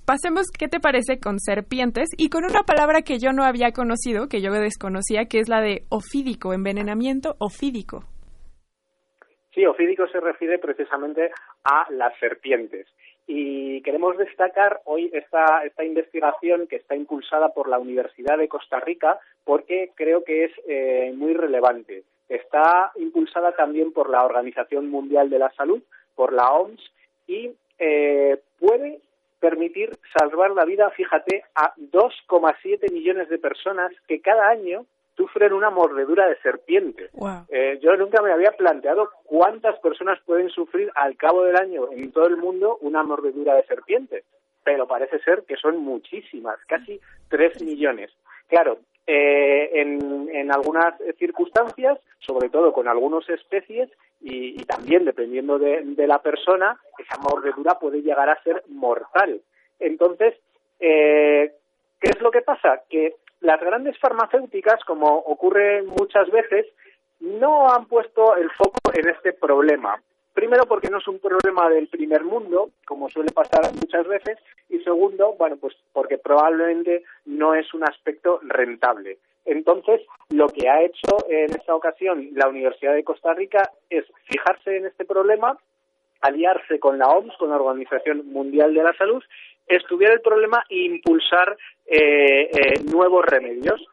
pasemos, 0.04 0.46
¿qué 0.56 0.68
te 0.68 0.80
parece 0.80 1.18
con 1.18 1.38
serpientes? 1.40 2.08
Y 2.16 2.28
con 2.28 2.44
una 2.44 2.62
palabra 2.62 3.02
que 3.02 3.18
yo 3.18 3.32
no 3.32 3.44
había 3.44 3.72
conocido, 3.72 4.28
que 4.28 4.40
yo 4.40 4.52
desconocía, 4.52 5.26
que 5.26 5.38
es 5.38 5.48
la 5.48 5.60
de 5.60 5.84
ofídico, 5.88 6.52
envenenamiento 6.52 7.36
ofídico. 7.38 8.04
Sí, 9.54 9.66
ofídico 9.66 10.06
se 10.08 10.20
refiere 10.20 10.58
precisamente 10.58 11.30
a 11.64 11.86
las 11.90 12.16
serpientes. 12.18 12.86
Y 13.26 13.82
queremos 13.82 14.16
destacar 14.16 14.80
hoy 14.84 15.10
esta, 15.12 15.64
esta 15.64 15.84
investigación 15.84 16.66
que 16.66 16.76
está 16.76 16.94
impulsada 16.94 17.50
por 17.50 17.68
la 17.68 17.78
Universidad 17.78 18.38
de 18.38 18.48
Costa 18.48 18.80
Rica 18.80 19.18
porque 19.44 19.90
creo 19.94 20.24
que 20.24 20.44
es 20.44 20.52
eh, 20.68 21.12
muy 21.16 21.34
relevante. 21.34 22.04
Está 22.28 22.92
impulsada 22.96 23.52
también 23.52 23.92
por 23.92 24.08
la 24.08 24.24
Organización 24.24 24.88
Mundial 24.88 25.30
de 25.30 25.38
la 25.40 25.50
Salud, 25.52 25.82
por 26.14 26.32
la 26.32 26.52
OMS, 26.52 26.80
y 27.26 27.50
eh, 27.78 28.40
puede 28.58 29.00
permitir 29.40 29.98
salvar 30.16 30.50
la 30.50 30.64
vida, 30.64 30.90
fíjate, 30.90 31.44
a 31.54 31.74
2,7 31.76 32.92
millones 32.92 33.28
de 33.28 33.38
personas 33.38 33.92
que 34.06 34.20
cada 34.20 34.48
año 34.48 34.86
sufren 35.20 35.52
una 35.52 35.68
mordedura 35.68 36.26
de 36.26 36.36
serpiente. 36.36 37.10
Eh, 37.50 37.78
yo 37.82 37.94
nunca 37.96 38.22
me 38.22 38.32
había 38.32 38.52
planteado 38.52 39.10
cuántas 39.24 39.78
personas 39.80 40.18
pueden 40.24 40.48
sufrir 40.48 40.90
al 40.94 41.14
cabo 41.18 41.44
del 41.44 41.56
año 41.56 41.92
en 41.92 42.10
todo 42.10 42.26
el 42.26 42.38
mundo 42.38 42.78
una 42.80 43.02
mordedura 43.02 43.54
de 43.54 43.64
serpiente, 43.64 44.24
pero 44.64 44.86
parece 44.86 45.18
ser 45.18 45.42
que 45.42 45.56
son 45.56 45.76
muchísimas, 45.76 46.56
casi 46.66 46.98
3 47.28 47.62
millones. 47.62 48.10
Claro, 48.48 48.78
eh, 49.06 49.70
en, 49.74 50.50
algunas 50.50 50.94
circunstancias, 51.18 51.98
sobre 52.18 52.48
todo 52.48 52.72
con 52.72 52.88
algunas 52.88 53.28
especies, 53.28 53.90
y, 54.22 54.64
también 54.64 55.04
dependiendo 55.04 55.58
de, 55.58 56.06
la 56.06 56.22
persona, 56.22 56.80
esa 56.98 57.20
mordedura 57.20 57.78
puede 57.78 58.00
llegar 58.00 58.30
a 58.30 58.42
ser 58.42 58.64
mortal. 58.68 59.42
Entonces, 59.78 60.34
eh, 60.80 61.52
¿qué 62.00 62.08
es 62.08 62.20
lo 62.22 62.30
que 62.30 62.40
pasa? 62.40 62.82
Que 62.88 63.16
las 63.40 63.60
grandes 63.60 63.98
farmacéuticas, 63.98 64.84
como 64.84 65.06
ocurre 65.06 65.82
muchas 65.82 66.30
veces, 66.30 66.66
no 67.20 67.68
han 67.68 67.86
puesto 67.86 68.36
el 68.36 68.50
foco 68.50 68.78
en 68.94 69.08
este 69.08 69.32
problema. 69.32 70.00
Primero, 70.32 70.64
porque 70.66 70.88
no 70.88 70.98
es 70.98 71.08
un 71.08 71.18
problema 71.18 71.68
del 71.68 71.88
primer 71.88 72.24
mundo, 72.24 72.70
como 72.86 73.10
suele 73.10 73.32
pasar 73.32 73.72
muchas 73.74 74.06
veces, 74.06 74.38
y 74.68 74.78
segundo, 74.80 75.34
bueno, 75.38 75.56
pues 75.56 75.74
porque 75.92 76.18
probablemente 76.18 77.02
no 77.26 77.54
es 77.54 77.74
un 77.74 77.82
aspecto 77.84 78.40
rentable. 78.42 79.18
Entonces, 79.44 80.00
lo 80.30 80.48
que 80.48 80.68
ha 80.68 80.82
hecho 80.82 81.26
en 81.28 81.50
esta 81.50 81.74
ocasión 81.74 82.28
la 82.34 82.48
Universidad 82.48 82.94
de 82.94 83.04
Costa 83.04 83.34
Rica 83.34 83.70
es 83.88 84.04
fijarse 84.24 84.76
en 84.76 84.86
este 84.86 85.04
problema, 85.04 85.58
aliarse 86.20 86.78
con 86.78 86.98
la 86.98 87.08
OMS, 87.08 87.36
con 87.38 87.50
la 87.50 87.56
Organización 87.56 88.30
Mundial 88.30 88.74
de 88.74 88.82
la 88.82 88.92
Salud, 88.94 89.22
estudiar 89.66 90.12
el 90.12 90.20
problema 90.20 90.62
e 90.68 90.84
impulsar 90.84 91.56
nuevos 92.92 93.24
remedios. 93.26 93.84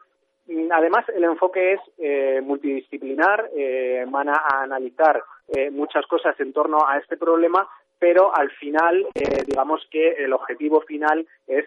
Además, 0.70 1.04
el 1.14 1.24
enfoque 1.24 1.74
es 1.74 1.80
eh, 1.98 2.40
multidisciplinar, 2.42 3.50
van 4.08 4.28
a 4.28 4.42
analizar 4.62 5.22
muchas 5.72 6.06
cosas 6.06 6.38
en 6.40 6.52
torno 6.52 6.86
a 6.86 6.98
este 6.98 7.16
problema, 7.16 7.68
pero 7.98 8.34
al 8.34 8.50
final, 8.52 9.06
digamos 9.46 9.86
que 9.90 10.12
el 10.12 10.32
objetivo 10.32 10.80
final 10.82 11.26
es 11.46 11.64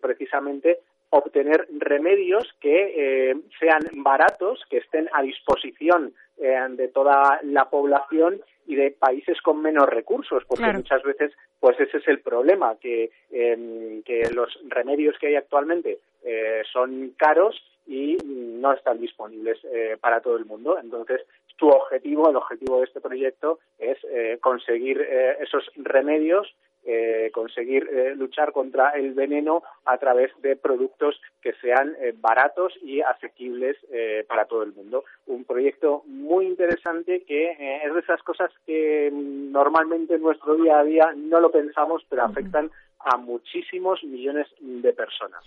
precisamente 0.00 0.78
obtener 1.10 1.68
remedios 1.78 2.44
que 2.60 3.36
sean 3.58 3.82
baratos, 4.02 4.60
que 4.68 4.78
estén 4.78 5.08
a 5.12 5.22
disposición 5.22 6.12
de 6.36 6.88
toda 6.88 7.40
la 7.42 7.68
población 7.70 8.40
y 8.68 8.76
de 8.76 8.90
países 8.90 9.40
con 9.40 9.62
menos 9.62 9.88
recursos, 9.88 10.44
porque 10.46 10.70
muchas 10.72 11.02
veces 11.02 11.32
pues 11.58 11.80
ese 11.80 11.96
es 11.96 12.06
el 12.06 12.20
problema, 12.20 12.76
que, 12.78 13.10
em, 13.30 14.02
que 14.02 14.28
los 14.30 14.56
remedios 14.68 15.16
que 15.18 15.28
hay 15.28 15.36
actualmente 15.36 15.98
eh, 16.22 16.62
son 16.70 17.14
caros 17.16 17.56
y 17.86 18.18
no 18.24 18.74
están 18.74 19.00
disponibles 19.00 19.58
eh, 19.64 19.96
para 19.98 20.20
todo 20.20 20.36
el 20.36 20.44
mundo. 20.44 20.78
Entonces, 20.78 21.22
tu 21.56 21.68
objetivo, 21.68 22.28
el 22.28 22.36
objetivo 22.36 22.78
de 22.78 22.84
este 22.84 23.00
proyecto 23.00 23.58
es 23.78 23.96
eh, 24.04 24.36
conseguir 24.40 25.00
esos 25.40 25.64
remedios 25.76 26.54
eh, 26.90 27.30
conseguir 27.34 27.86
eh, 27.92 28.14
luchar 28.16 28.50
contra 28.52 28.92
el 28.92 29.12
veneno 29.12 29.62
a 29.84 29.98
través 29.98 30.30
de 30.40 30.56
productos 30.56 31.20
que 31.42 31.52
sean 31.60 31.94
eh, 32.00 32.14
baratos 32.18 32.72
y 32.82 33.02
asequibles 33.02 33.76
para 34.26 34.46
todo 34.46 34.62
el 34.62 34.72
mundo. 34.72 35.04
Un 35.26 35.44
proyecto 35.44 36.02
muy 36.06 36.46
interesante 36.46 37.24
que 37.24 37.50
es 37.84 37.92
de 37.92 38.00
esas 38.00 38.22
cosas 38.22 38.50
que 38.64 39.10
mm, 39.12 39.52
normalmente 39.52 40.14
en 40.14 40.22
nuestro 40.22 40.56
día 40.56 40.78
a 40.78 40.84
día 40.84 41.12
no 41.14 41.40
lo 41.40 41.50
pensamos, 41.50 42.02
pero 42.08 42.24
afectan 42.24 42.70
a 43.00 43.18
muchísimos 43.18 44.02
millones 44.02 44.46
de 44.60 44.92
personas 44.94 45.44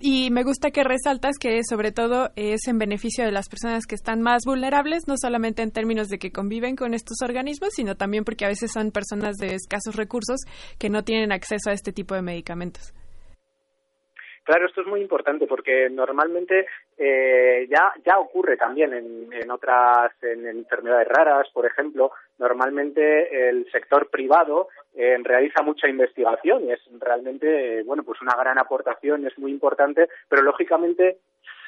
y 0.00 0.30
me 0.30 0.44
gusta 0.44 0.70
que 0.70 0.84
resaltas 0.84 1.36
que 1.40 1.60
sobre 1.68 1.92
todo 1.92 2.30
es 2.36 2.68
en 2.68 2.78
beneficio 2.78 3.24
de 3.24 3.32
las 3.32 3.48
personas 3.48 3.86
que 3.86 3.94
están 3.94 4.20
más 4.20 4.42
vulnerables, 4.44 5.08
no 5.08 5.14
solamente 5.16 5.62
en 5.62 5.72
términos 5.72 6.08
de 6.08 6.18
que 6.18 6.30
conviven 6.30 6.76
con 6.76 6.94
estos 6.94 7.16
organismos, 7.22 7.70
sino 7.74 7.94
también 7.94 8.24
porque 8.24 8.44
a 8.44 8.48
veces 8.48 8.72
son 8.72 8.90
personas 8.90 9.36
de 9.36 9.54
escasos 9.54 9.96
recursos 9.96 10.40
que 10.78 10.90
no 10.90 11.04
tienen 11.04 11.32
acceso 11.32 11.70
a 11.70 11.72
este 11.72 11.92
tipo 11.92 12.14
de 12.14 12.22
medicamentos. 12.22 12.92
Claro, 14.44 14.66
esto 14.66 14.80
es 14.80 14.86
muy 14.88 15.00
importante 15.00 15.46
porque 15.46 15.88
normalmente 15.88 16.66
eh, 16.98 17.66
ya 17.70 17.92
ya 18.04 18.18
ocurre 18.18 18.56
también 18.56 18.92
en, 18.92 19.32
en 19.32 19.50
otras 19.50 20.12
en 20.22 20.46
enfermedades 20.46 21.08
raras, 21.08 21.48
por 21.52 21.66
ejemplo. 21.66 22.12
Normalmente 22.38 23.48
el 23.48 23.70
sector 23.70 24.10
privado 24.10 24.68
eh, 24.94 25.16
realiza 25.22 25.62
mucha 25.62 25.88
investigación 25.88 26.64
y 26.64 26.72
es 26.72 26.80
realmente 27.00 27.82
bueno 27.84 28.02
pues 28.02 28.20
una 28.20 28.36
gran 28.36 28.58
aportación, 28.58 29.26
es 29.26 29.38
muy 29.38 29.50
importante, 29.50 30.08
pero 30.28 30.42
lógicamente 30.42 31.18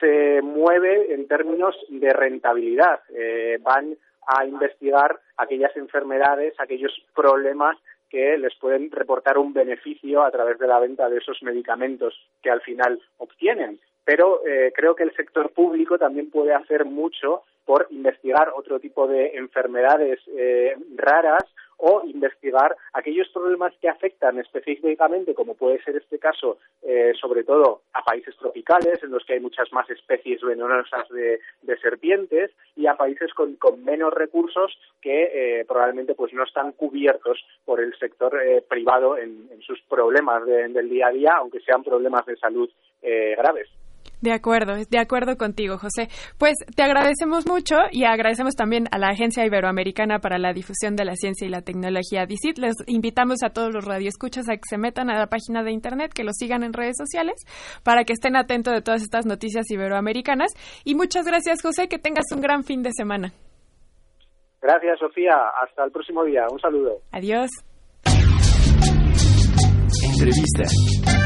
se 0.00 0.43
mueve 0.43 1.14
en 1.14 1.26
términos 1.28 1.76
de 1.88 2.12
rentabilidad. 2.12 3.00
Eh, 3.14 3.59
van 3.62 3.97
a 4.26 4.45
investigar 4.45 5.21
aquellas 5.37 5.76
enfermedades, 5.76 6.54
aquellos 6.59 6.93
problemas 7.14 7.76
que 8.09 8.38
les 8.38 8.54
pueden 8.57 8.90
reportar 8.90 9.38
un 9.38 9.52
beneficio 9.52 10.23
a 10.23 10.31
través 10.31 10.59
de 10.59 10.66
la 10.66 10.78
venta 10.78 11.09
de 11.09 11.19
esos 11.19 11.43
medicamentos 11.43 12.14
que 12.43 12.50
al 12.50 12.61
final 12.61 13.00
obtienen. 13.19 13.81
Pero 14.04 14.46
eh, 14.46 14.73
creo 14.75 14.94
que 14.94 15.04
el 15.04 15.14
sector 15.14 15.50
público 15.52 15.99
también 15.99 16.30
puede 16.30 16.52
hacer 16.54 16.84
mucho 16.84 17.42
por 17.64 17.87
investigar 17.90 18.52
otro 18.54 18.78
tipo 18.78 19.06
de 19.06 19.32
enfermedades 19.37 20.20
eh, 20.28 20.76
raras 20.96 21.44
o 21.76 22.02
investigar 22.04 22.76
aquellos 22.92 23.28
problemas 23.28 23.73
que 23.80 23.88
afectan 23.88 24.38
específicamente, 24.38 25.34
como 25.34 25.54
puede 25.54 25.82
ser 25.82 25.96
este 25.96 26.18
caso, 26.18 26.58
eh, 26.82 27.12
sobre 27.20 27.44
todo 27.44 27.82
a 27.92 28.02
países 28.02 28.37
tropicales, 28.37 29.02
en 29.02 29.11
los 29.11 29.25
que 29.25 29.34
hay 29.34 29.40
muchas 29.40 29.73
más 29.73 29.88
especies 29.90 30.40
venenosas 30.42 31.08
de, 31.11 31.40
serpientes, 31.82 32.50
y 32.76 32.87
a 32.87 32.94
países 32.94 33.32
con, 33.34 33.58
menos 33.84 34.14
recursos 34.14 34.78
que 35.02 35.61
eh, 35.61 35.64
probablemente 35.66 36.14
pues 36.14 36.32
no 36.32 36.44
están 36.44 36.73
cubiertos 36.73 37.44
por 37.64 37.80
el 37.80 37.94
sector 37.99 38.40
eh, 38.42 38.62
privado 38.66 39.18
en, 39.18 39.44
sus 39.61 39.80
problemas 39.82 40.44
del 40.44 40.90
día 40.90 41.06
a 41.06 41.11
día, 41.11 41.32
aunque 41.38 41.61
sean 41.61 41.82
problemas 41.82 42.26
de 42.26 42.37
salud 42.37 42.70
graves. 43.02 43.68
De 44.20 44.32
acuerdo, 44.32 44.75
de 44.88 44.99
acuerdo 44.99 45.37
contigo, 45.37 45.76
José. 45.76 46.08
Pues 46.38 46.54
te 46.75 46.82
agradecemos 46.82 47.46
mucho 47.46 47.76
y 47.92 48.04
agradecemos 48.04 48.54
también 48.54 48.87
a 48.90 48.99
la 48.99 49.08
Agencia 49.08 49.44
Iberoamericana 49.44 50.18
para 50.18 50.38
la 50.38 50.52
Difusión 50.52 50.96
de 50.96 51.04
la 51.04 51.14
Ciencia 51.14 51.46
y 51.46 51.50
la 51.50 51.61
Tecnología, 51.61 52.25
DICIT. 52.26 52.58
Les 52.58 52.75
invitamos 52.87 53.42
a 53.42 53.50
todos 53.50 53.73
los 53.73 53.84
radioescuchas 53.84 54.49
a 54.49 54.54
que 54.54 54.62
se 54.68 54.78
metan 54.78 55.11
a 55.11 55.18
la 55.18 55.26
página 55.26 55.62
de 55.62 55.73
internet, 55.73 56.12
que 56.14 56.25
lo 56.25 56.32
sigan 56.32 56.62
en 56.62 56.73
redes 56.73 56.96
sociales, 56.96 57.34
para 57.82 58.04
que 58.04 58.14
estén 58.14 58.37
atentos 58.37 58.73
de 58.73 58.80
todas 58.80 59.02
estas 59.02 59.26
noticias 59.26 59.70
iberoamericanas. 59.70 60.52
Y 60.84 60.94
muchas 60.94 61.26
gracias, 61.26 61.61
José, 61.61 61.88
que 61.88 61.99
tengas 61.99 62.25
un 62.34 62.40
gran 62.40 62.64
fin 62.64 62.82
de 62.82 62.92
semana. 62.92 63.32
Gracias, 64.62 64.99
Sofía. 64.99 65.34
Hasta 65.62 65.84
el 65.84 65.90
próximo 65.90 66.25
día. 66.25 66.46
Un 66.50 66.58
saludo. 66.58 67.00
Adiós. 67.12 67.50
Entrevista. 70.02 71.24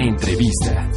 Entrevista. 0.00 0.90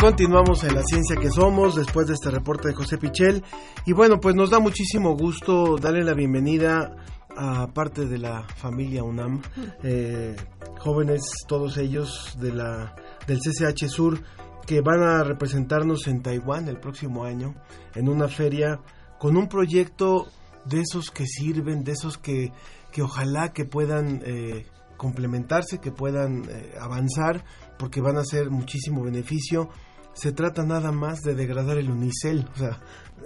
Continuamos 0.00 0.64
en 0.64 0.74
la 0.74 0.82
ciencia 0.82 1.14
que 1.16 1.30
somos 1.30 1.76
después 1.76 2.08
de 2.08 2.14
este 2.14 2.30
reporte 2.30 2.66
de 2.66 2.74
José 2.74 2.98
Pichel 2.98 3.44
y 3.86 3.92
bueno 3.92 4.18
pues 4.18 4.34
nos 4.34 4.50
da 4.50 4.58
muchísimo 4.58 5.16
gusto 5.16 5.76
darle 5.76 6.02
la 6.02 6.14
bienvenida 6.14 6.96
a 7.36 7.68
parte 7.68 8.06
de 8.06 8.18
la 8.18 8.42
familia 8.42 9.04
UNAM 9.04 9.42
eh, 9.84 10.34
jóvenes 10.80 11.22
todos 11.46 11.76
ellos 11.78 12.36
de 12.40 12.54
la 12.54 12.96
del 13.28 13.38
CCH 13.38 13.86
Sur 13.88 14.20
que 14.66 14.80
van 14.80 15.02
a 15.02 15.22
representarnos 15.22 16.08
en 16.08 16.22
Taiwán 16.22 16.66
el 16.66 16.80
próximo 16.80 17.24
año 17.24 17.54
en 17.94 18.08
una 18.08 18.26
feria 18.26 18.80
con 19.18 19.36
un 19.36 19.48
proyecto 19.48 20.26
de 20.64 20.80
esos 20.80 21.10
que 21.10 21.26
sirven 21.26 21.84
de 21.84 21.92
esos 21.92 22.18
que 22.18 22.52
que 22.92 23.02
ojalá 23.02 23.52
que 23.52 23.64
puedan 23.64 24.22
eh, 24.24 24.66
complementarse 24.96 25.78
que 25.78 25.92
puedan 25.92 26.44
eh, 26.48 26.74
avanzar 26.80 27.44
porque 27.78 28.00
van 28.00 28.16
a 28.16 28.22
hacer 28.22 28.50
muchísimo 28.50 29.02
beneficio. 29.02 29.68
Se 30.14 30.32
trata 30.32 30.64
nada 30.64 30.90
más 30.90 31.20
de 31.20 31.36
degradar 31.36 31.78
el 31.78 31.90
unicel, 31.90 32.48
o 32.52 32.58
sea, 32.58 32.80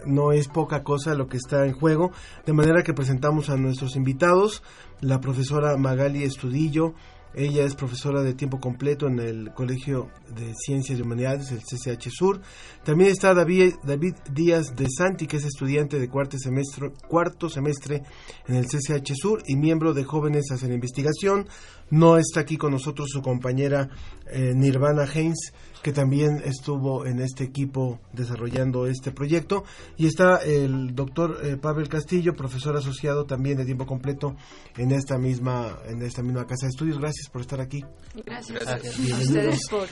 no 0.04 0.32
es 0.32 0.48
poca 0.48 0.82
cosa 0.82 1.14
lo 1.14 1.26
que 1.26 1.38
está 1.38 1.64
en 1.64 1.72
juego, 1.72 2.10
de 2.44 2.52
manera 2.52 2.82
que 2.82 2.92
presentamos 2.92 3.48
a 3.48 3.56
nuestros 3.56 3.96
invitados, 3.96 4.62
la 5.00 5.18
profesora 5.18 5.74
Magali 5.78 6.22
Estudillo, 6.24 6.92
ella 7.34 7.64
es 7.64 7.74
profesora 7.74 8.22
de 8.22 8.34
tiempo 8.34 8.60
completo 8.60 9.06
en 9.06 9.18
el 9.18 9.52
Colegio 9.54 10.10
de 10.34 10.54
Ciencias 10.54 10.98
y 10.98 11.02
Humanidades, 11.02 11.50
el 11.50 11.60
CCH 11.60 12.10
Sur. 12.10 12.40
También 12.84 13.10
está 13.10 13.32
David, 13.34 13.74
David 13.82 14.14
Díaz 14.30 14.76
de 14.76 14.86
Santi, 14.90 15.26
que 15.26 15.38
es 15.38 15.44
estudiante 15.44 15.98
de 15.98 16.08
cuarto 16.08 16.36
semestre, 16.38 16.90
cuarto 17.08 17.48
semestre 17.48 18.02
en 18.46 18.56
el 18.56 18.66
CCH 18.66 19.14
Sur 19.14 19.42
y 19.46 19.56
miembro 19.56 19.94
de 19.94 20.04
Jóvenes 20.04 20.50
Hacen 20.50 20.72
Investigación. 20.72 21.48
No 21.92 22.16
está 22.16 22.40
aquí 22.40 22.56
con 22.56 22.72
nosotros 22.72 23.10
su 23.10 23.20
compañera 23.20 23.90
eh, 24.30 24.54
Nirvana 24.54 25.02
Haynes, 25.02 25.52
que 25.82 25.92
también 25.92 26.40
estuvo 26.42 27.04
en 27.04 27.20
este 27.20 27.44
equipo 27.44 28.00
desarrollando 28.14 28.86
este 28.86 29.12
proyecto. 29.12 29.64
Y 29.98 30.06
está 30.06 30.38
el 30.38 30.94
doctor 30.94 31.40
eh, 31.44 31.58
Pavel 31.58 31.90
Castillo, 31.90 32.34
profesor 32.34 32.74
asociado 32.78 33.26
también 33.26 33.58
de 33.58 33.66
tiempo 33.66 33.84
completo 33.84 34.34
en 34.78 34.90
esta 34.90 35.18
misma, 35.18 35.80
en 35.86 36.00
esta 36.00 36.22
misma 36.22 36.46
casa 36.46 36.64
de 36.64 36.70
estudios. 36.70 36.98
Gracias 36.98 37.28
por 37.28 37.42
estar 37.42 37.60
aquí. 37.60 37.84
Gracias, 38.24 38.66
a 38.66 38.76
ustedes 38.76 39.68
por 39.68 39.86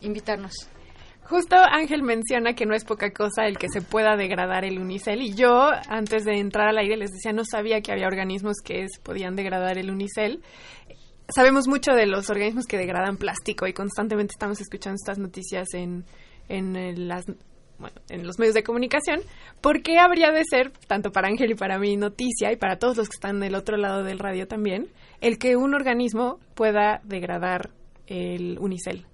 invitarnos. 0.00 0.68
Justo 1.26 1.56
Ángel 1.56 2.02
menciona 2.02 2.52
que 2.52 2.66
no 2.66 2.74
es 2.74 2.84
poca 2.84 3.10
cosa 3.10 3.46
el 3.46 3.56
que 3.56 3.68
se 3.70 3.80
pueda 3.80 4.14
degradar 4.14 4.66
el 4.66 4.78
unicel 4.78 5.22
y 5.22 5.32
yo 5.32 5.70
antes 5.88 6.26
de 6.26 6.38
entrar 6.38 6.68
al 6.68 6.76
aire 6.76 6.98
les 6.98 7.12
decía 7.12 7.32
no 7.32 7.44
sabía 7.50 7.80
que 7.80 7.92
había 7.92 8.06
organismos 8.06 8.56
que 8.62 8.86
podían 9.02 9.34
degradar 9.34 9.78
el 9.78 9.90
unicel 9.90 10.42
sabemos 11.28 11.68
mucho 11.68 11.92
de 11.92 12.06
los 12.06 12.30
organismos 12.30 12.66
que 12.66 12.78
degradan 12.78 13.16
plástico 13.16 13.66
y 13.66 13.72
constantemente 13.72 14.32
estamos 14.32 14.60
escuchando 14.60 14.96
estas 14.96 15.18
noticias 15.18 15.68
en, 15.74 16.04
en, 16.48 17.08
las, 17.08 17.26
en 18.08 18.26
los 18.26 18.38
medios 18.38 18.54
de 18.54 18.62
comunicación. 18.62 19.20
¿Por 19.60 19.82
qué 19.82 19.98
habría 19.98 20.30
de 20.30 20.42
ser, 20.48 20.72
tanto 20.86 21.10
para 21.10 21.28
Ángel 21.28 21.50
y 21.52 21.54
para 21.54 21.78
mí, 21.78 21.96
noticia, 21.96 22.52
y 22.52 22.56
para 22.56 22.78
todos 22.78 22.96
los 22.96 23.08
que 23.08 23.16
están 23.16 23.40
del 23.40 23.54
otro 23.54 23.76
lado 23.76 24.02
del 24.02 24.18
radio 24.18 24.46
también, 24.46 24.88
el 25.20 25.38
que 25.38 25.56
un 25.56 25.74
organismo 25.74 26.38
pueda 26.54 27.00
degradar 27.04 27.70
el 28.06 28.58
unicel? 28.58 29.06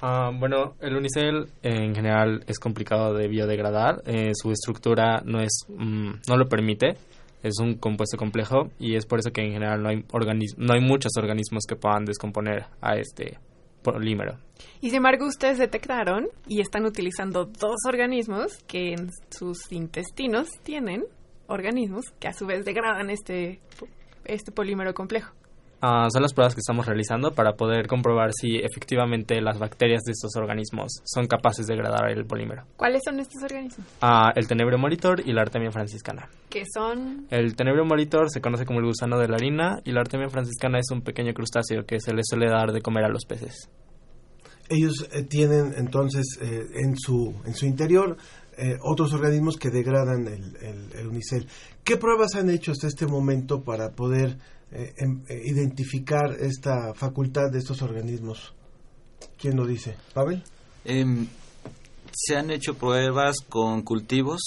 Ah, 0.00 0.32
bueno, 0.34 0.74
el 0.80 0.96
unicel 0.96 1.48
en 1.62 1.94
general 1.94 2.42
es 2.48 2.58
complicado 2.58 3.14
de 3.14 3.28
biodegradar. 3.28 4.02
Eh, 4.04 4.32
su 4.34 4.50
estructura 4.50 5.22
no 5.24 5.40
es, 5.40 5.64
mm, 5.68 6.10
no 6.26 6.36
lo 6.36 6.48
permite 6.48 6.96
es 7.42 7.58
un 7.58 7.74
compuesto 7.74 8.16
complejo 8.16 8.70
y 8.78 8.96
es 8.96 9.06
por 9.06 9.18
eso 9.18 9.30
que 9.30 9.42
en 9.42 9.52
general 9.52 9.82
no 9.82 9.88
hay, 9.88 10.04
no 10.56 10.74
hay 10.74 10.80
muchos 10.80 11.12
organismos 11.16 11.64
que 11.68 11.76
puedan 11.76 12.04
descomponer 12.04 12.66
a 12.80 12.96
este 12.96 13.38
polímero. 13.82 14.38
Y 14.80 14.88
sin 14.88 14.98
embargo 14.98 15.26
ustedes 15.26 15.58
detectaron 15.58 16.28
y 16.46 16.60
están 16.60 16.84
utilizando 16.86 17.44
dos 17.44 17.76
organismos 17.86 18.58
que 18.66 18.92
en 18.92 19.10
sus 19.30 19.70
intestinos 19.72 20.48
tienen 20.62 21.04
organismos 21.48 22.04
que 22.18 22.28
a 22.28 22.32
su 22.32 22.46
vez 22.46 22.64
degradan 22.64 23.10
este, 23.10 23.60
este 24.24 24.52
polímero 24.52 24.94
complejo. 24.94 25.34
Ah, 25.84 26.06
son 26.12 26.22
las 26.22 26.32
pruebas 26.32 26.54
que 26.54 26.60
estamos 26.60 26.86
realizando 26.86 27.34
para 27.34 27.54
poder 27.54 27.88
comprobar 27.88 28.30
si 28.32 28.56
efectivamente 28.56 29.40
las 29.40 29.58
bacterias 29.58 30.02
de 30.04 30.12
estos 30.12 30.36
organismos 30.36 31.02
son 31.04 31.26
capaces 31.26 31.66
de 31.66 31.74
degradar 31.74 32.08
el 32.08 32.24
polímero. 32.24 32.62
¿Cuáles 32.76 33.02
son 33.04 33.18
estos 33.18 33.42
organismos? 33.42 33.84
Ah, 34.00 34.30
el 34.36 34.46
tenebrio 34.46 34.78
molitor 34.78 35.26
y 35.26 35.32
la 35.32 35.42
artemia 35.42 35.72
franciscana. 35.72 36.28
¿Qué 36.48 36.62
son? 36.72 37.26
El 37.30 37.56
tenebrio 37.56 37.84
molitor 37.84 38.30
se 38.30 38.40
conoce 38.40 38.64
como 38.64 38.78
el 38.78 38.86
gusano 38.86 39.18
de 39.18 39.26
la 39.26 39.34
harina 39.34 39.80
y 39.84 39.90
la 39.90 40.02
artemia 40.02 40.28
franciscana 40.28 40.78
es 40.78 40.88
un 40.92 41.02
pequeño 41.02 41.34
crustáceo 41.34 41.84
que 41.84 41.98
se 41.98 42.14
le 42.14 42.22
suele 42.22 42.48
dar 42.48 42.70
de 42.70 42.80
comer 42.80 43.04
a 43.04 43.08
los 43.08 43.24
peces. 43.24 43.68
Ellos 44.68 45.08
eh, 45.12 45.24
tienen 45.24 45.74
entonces 45.76 46.38
eh, 46.40 46.64
en, 46.74 46.96
su, 46.96 47.34
en 47.44 47.54
su 47.54 47.66
interior 47.66 48.16
eh, 48.56 48.76
otros 48.82 49.12
organismos 49.14 49.56
que 49.56 49.70
degradan 49.70 50.28
el, 50.28 50.92
el 50.94 51.08
unicel. 51.08 51.48
¿Qué 51.82 51.96
pruebas 51.96 52.36
han 52.36 52.50
hecho 52.50 52.70
hasta 52.70 52.86
este 52.86 53.06
momento 53.06 53.64
para 53.64 53.90
poder 53.90 54.38
eh, 54.74 54.94
em, 54.96 55.22
eh, 55.28 55.38
identificar 55.44 56.34
esta 56.40 56.94
facultad 56.94 57.50
de 57.52 57.58
estos 57.58 57.82
organismos? 57.82 58.54
¿Quién 59.36 59.54
lo 59.56 59.66
dice? 59.66 59.96
¿Pavel? 60.14 60.42
Em, 60.86 61.26
se 62.10 62.36
han 62.36 62.50
hecho 62.50 62.74
pruebas 62.74 63.36
con 63.46 63.82
cultivos 63.82 64.40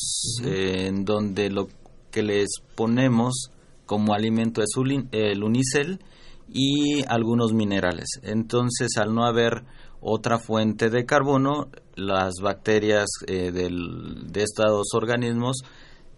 eh, 0.43 0.87
en 0.87 1.05
donde 1.05 1.51
lo 1.51 1.67
que 2.09 2.23
les 2.23 2.47
ponemos 2.73 3.51
como 3.85 4.15
alimento 4.15 4.63
es 4.63 4.69
el 5.11 5.43
unicel 5.43 5.99
y 6.51 7.03
algunos 7.07 7.53
minerales. 7.53 8.07
Entonces, 8.23 8.97
al 8.97 9.13
no 9.13 9.25
haber 9.25 9.63
otra 10.01 10.39
fuente 10.39 10.89
de 10.89 11.05
carbono, 11.05 11.69
las 11.95 12.33
bacterias 12.41 13.07
del, 13.27 14.31
de 14.31 14.43
estos 14.43 14.87
organismos 14.93 15.57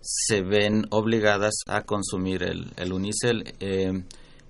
se 0.10 0.42
ven 0.42 0.86
obligadas 0.90 1.54
a 1.68 1.82
consumir 1.82 2.42
el, 2.44 2.72
el 2.78 2.94
unicel, 2.94 3.54
eh, 3.60 4.04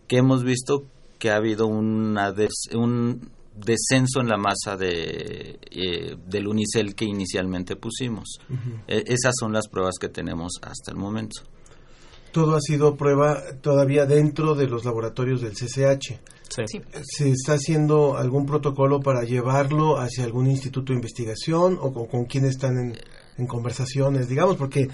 que 0.08 0.18
hemos 0.18 0.44
visto 0.44 0.86
que 1.18 1.32
ha 1.32 1.38
habido 1.38 1.66
una 1.66 2.32
un 2.76 3.32
descenso 3.56 4.22
en 4.22 4.28
la 4.28 4.38
masa 4.38 4.78
de, 4.78 5.58
eh, 5.72 6.16
del 6.28 6.48
unicel 6.48 6.94
que 6.94 7.06
inicialmente 7.06 7.76
pusimos. 7.76 8.38
E, 8.88 9.04
esas 9.08 9.34
son 9.40 9.52
las 9.52 9.68
pruebas 9.68 9.96
que 10.00 10.10
tenemos 10.10 10.60
hasta 10.62 10.92
el 10.92 10.98
momento. 10.98 11.42
Todo 12.32 12.56
ha 12.56 12.62
sido 12.62 12.96
prueba 12.96 13.42
todavía 13.62 14.06
dentro 14.06 14.54
de 14.54 14.68
los 14.68 14.86
laboratorios 14.86 15.42
del 15.42 15.54
CCH. 15.54 16.20
Sí. 16.50 16.82
¿Se 17.02 17.32
está 17.32 17.54
haciendo 17.54 18.16
algún 18.16 18.46
protocolo 18.46 19.00
para 19.00 19.24
llevarlo 19.24 19.98
hacia 19.98 20.24
algún 20.24 20.48
instituto 20.48 20.94
de 20.94 20.98
investigación 20.98 21.80
o 21.82 21.92
con, 21.92 22.06
con 22.06 22.26
quién 22.26 22.46
están 22.46 22.78
en, 22.78 22.98
en 23.40 23.48
conversaciones, 23.48 24.30
digamos? 24.30 24.56
Porque 24.56 24.88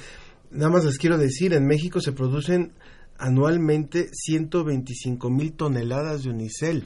nada 0.53 0.69
más 0.69 0.85
les 0.85 0.97
quiero 0.97 1.17
decir, 1.17 1.53
en 1.53 1.65
México 1.65 1.99
se 1.99 2.11
producen 2.11 2.73
anualmente 3.17 4.09
125 4.11 5.29
mil 5.29 5.53
toneladas 5.53 6.23
de 6.23 6.29
unicel. 6.29 6.85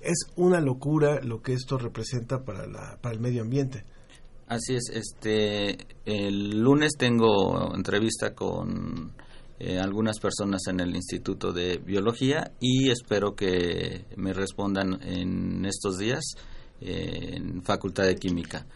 Es 0.00 0.26
una 0.36 0.60
locura 0.60 1.20
lo 1.22 1.42
que 1.42 1.52
esto 1.52 1.78
representa 1.78 2.44
para, 2.44 2.66
la, 2.66 2.98
para 3.00 3.14
el 3.14 3.20
medio 3.20 3.42
ambiente. 3.42 3.84
Así 4.48 4.74
es, 4.74 4.90
este, 4.92 5.76
el 6.04 6.60
lunes 6.60 6.92
tengo 6.96 7.74
entrevista 7.74 8.34
con 8.34 9.12
eh, 9.58 9.78
algunas 9.80 10.20
personas 10.20 10.62
en 10.68 10.80
el 10.80 10.94
Instituto 10.94 11.52
de 11.52 11.78
Biología 11.78 12.52
y 12.60 12.90
espero 12.90 13.34
que 13.34 14.04
me 14.16 14.32
respondan 14.32 15.00
en 15.02 15.64
estos 15.64 15.98
días 15.98 16.34
eh, 16.80 17.36
en 17.36 17.62
Facultad 17.62 18.04
de 18.04 18.14
Química. 18.16 18.66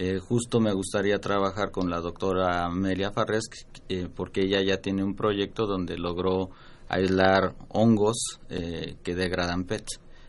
Eh, 0.00 0.20
justo 0.20 0.60
me 0.60 0.72
gustaría 0.72 1.18
trabajar 1.18 1.72
con 1.72 1.90
la 1.90 1.98
doctora 1.98 2.66
Amelia 2.66 3.10
Farres 3.10 3.48
eh, 3.88 4.06
porque 4.14 4.42
ella 4.42 4.62
ya 4.62 4.76
tiene 4.80 5.02
un 5.02 5.16
proyecto 5.16 5.66
donde 5.66 5.98
logró 5.98 6.50
aislar 6.88 7.56
hongos 7.70 8.38
eh, 8.48 8.94
que 9.02 9.16
degradan 9.16 9.64
PET. 9.64 9.86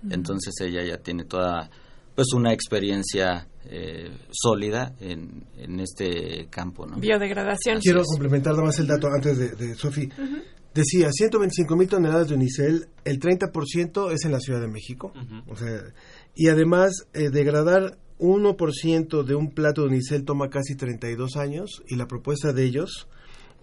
Entonces 0.09 0.55
ella 0.61 0.83
ya 0.83 0.97
tiene 0.97 1.25
toda 1.25 1.69
pues 2.15 2.33
una 2.33 2.51
experiencia 2.51 3.47
sólida 4.31 4.95
en, 4.99 5.45
en, 5.57 5.79
este 5.79 6.47
campo. 6.49 6.87
¿no? 6.87 6.97
Biodegradación. 6.97 7.79
Quiero 7.79 8.03
complementar 8.03 8.53
nada 8.53 8.65
más 8.65 8.79
el 8.79 8.87
dato 8.87 9.07
antes 9.07 9.37
de, 9.37 9.49
de 9.51 9.75
Sofi. 9.75 10.09
Decía, 10.73 11.11
125 11.11 11.75
mil 11.75 11.87
toneladas 11.87 12.29
de 12.29 12.35
unicel, 12.35 12.87
el 13.05 13.19
30% 13.19 14.11
es 14.11 14.25
en 14.25 14.31
la 14.31 14.39
Ciudad 14.39 14.61
de 14.61 14.67
México. 14.67 15.13
o 15.47 15.55
sea, 15.55 15.83
y 16.33 16.47
además, 16.47 16.93
degradar 17.13 17.99
1% 18.19 19.23
de 19.23 19.35
un 19.35 19.51
plato 19.51 19.81
de 19.81 19.87
unicel 19.87 20.25
toma 20.25 20.49
casi 20.49 20.75
32 20.75 21.37
años 21.37 21.83
y 21.87 21.95
la 21.95 22.05
propuesta 22.05 22.53
de 22.53 22.65
ellos 22.65 23.07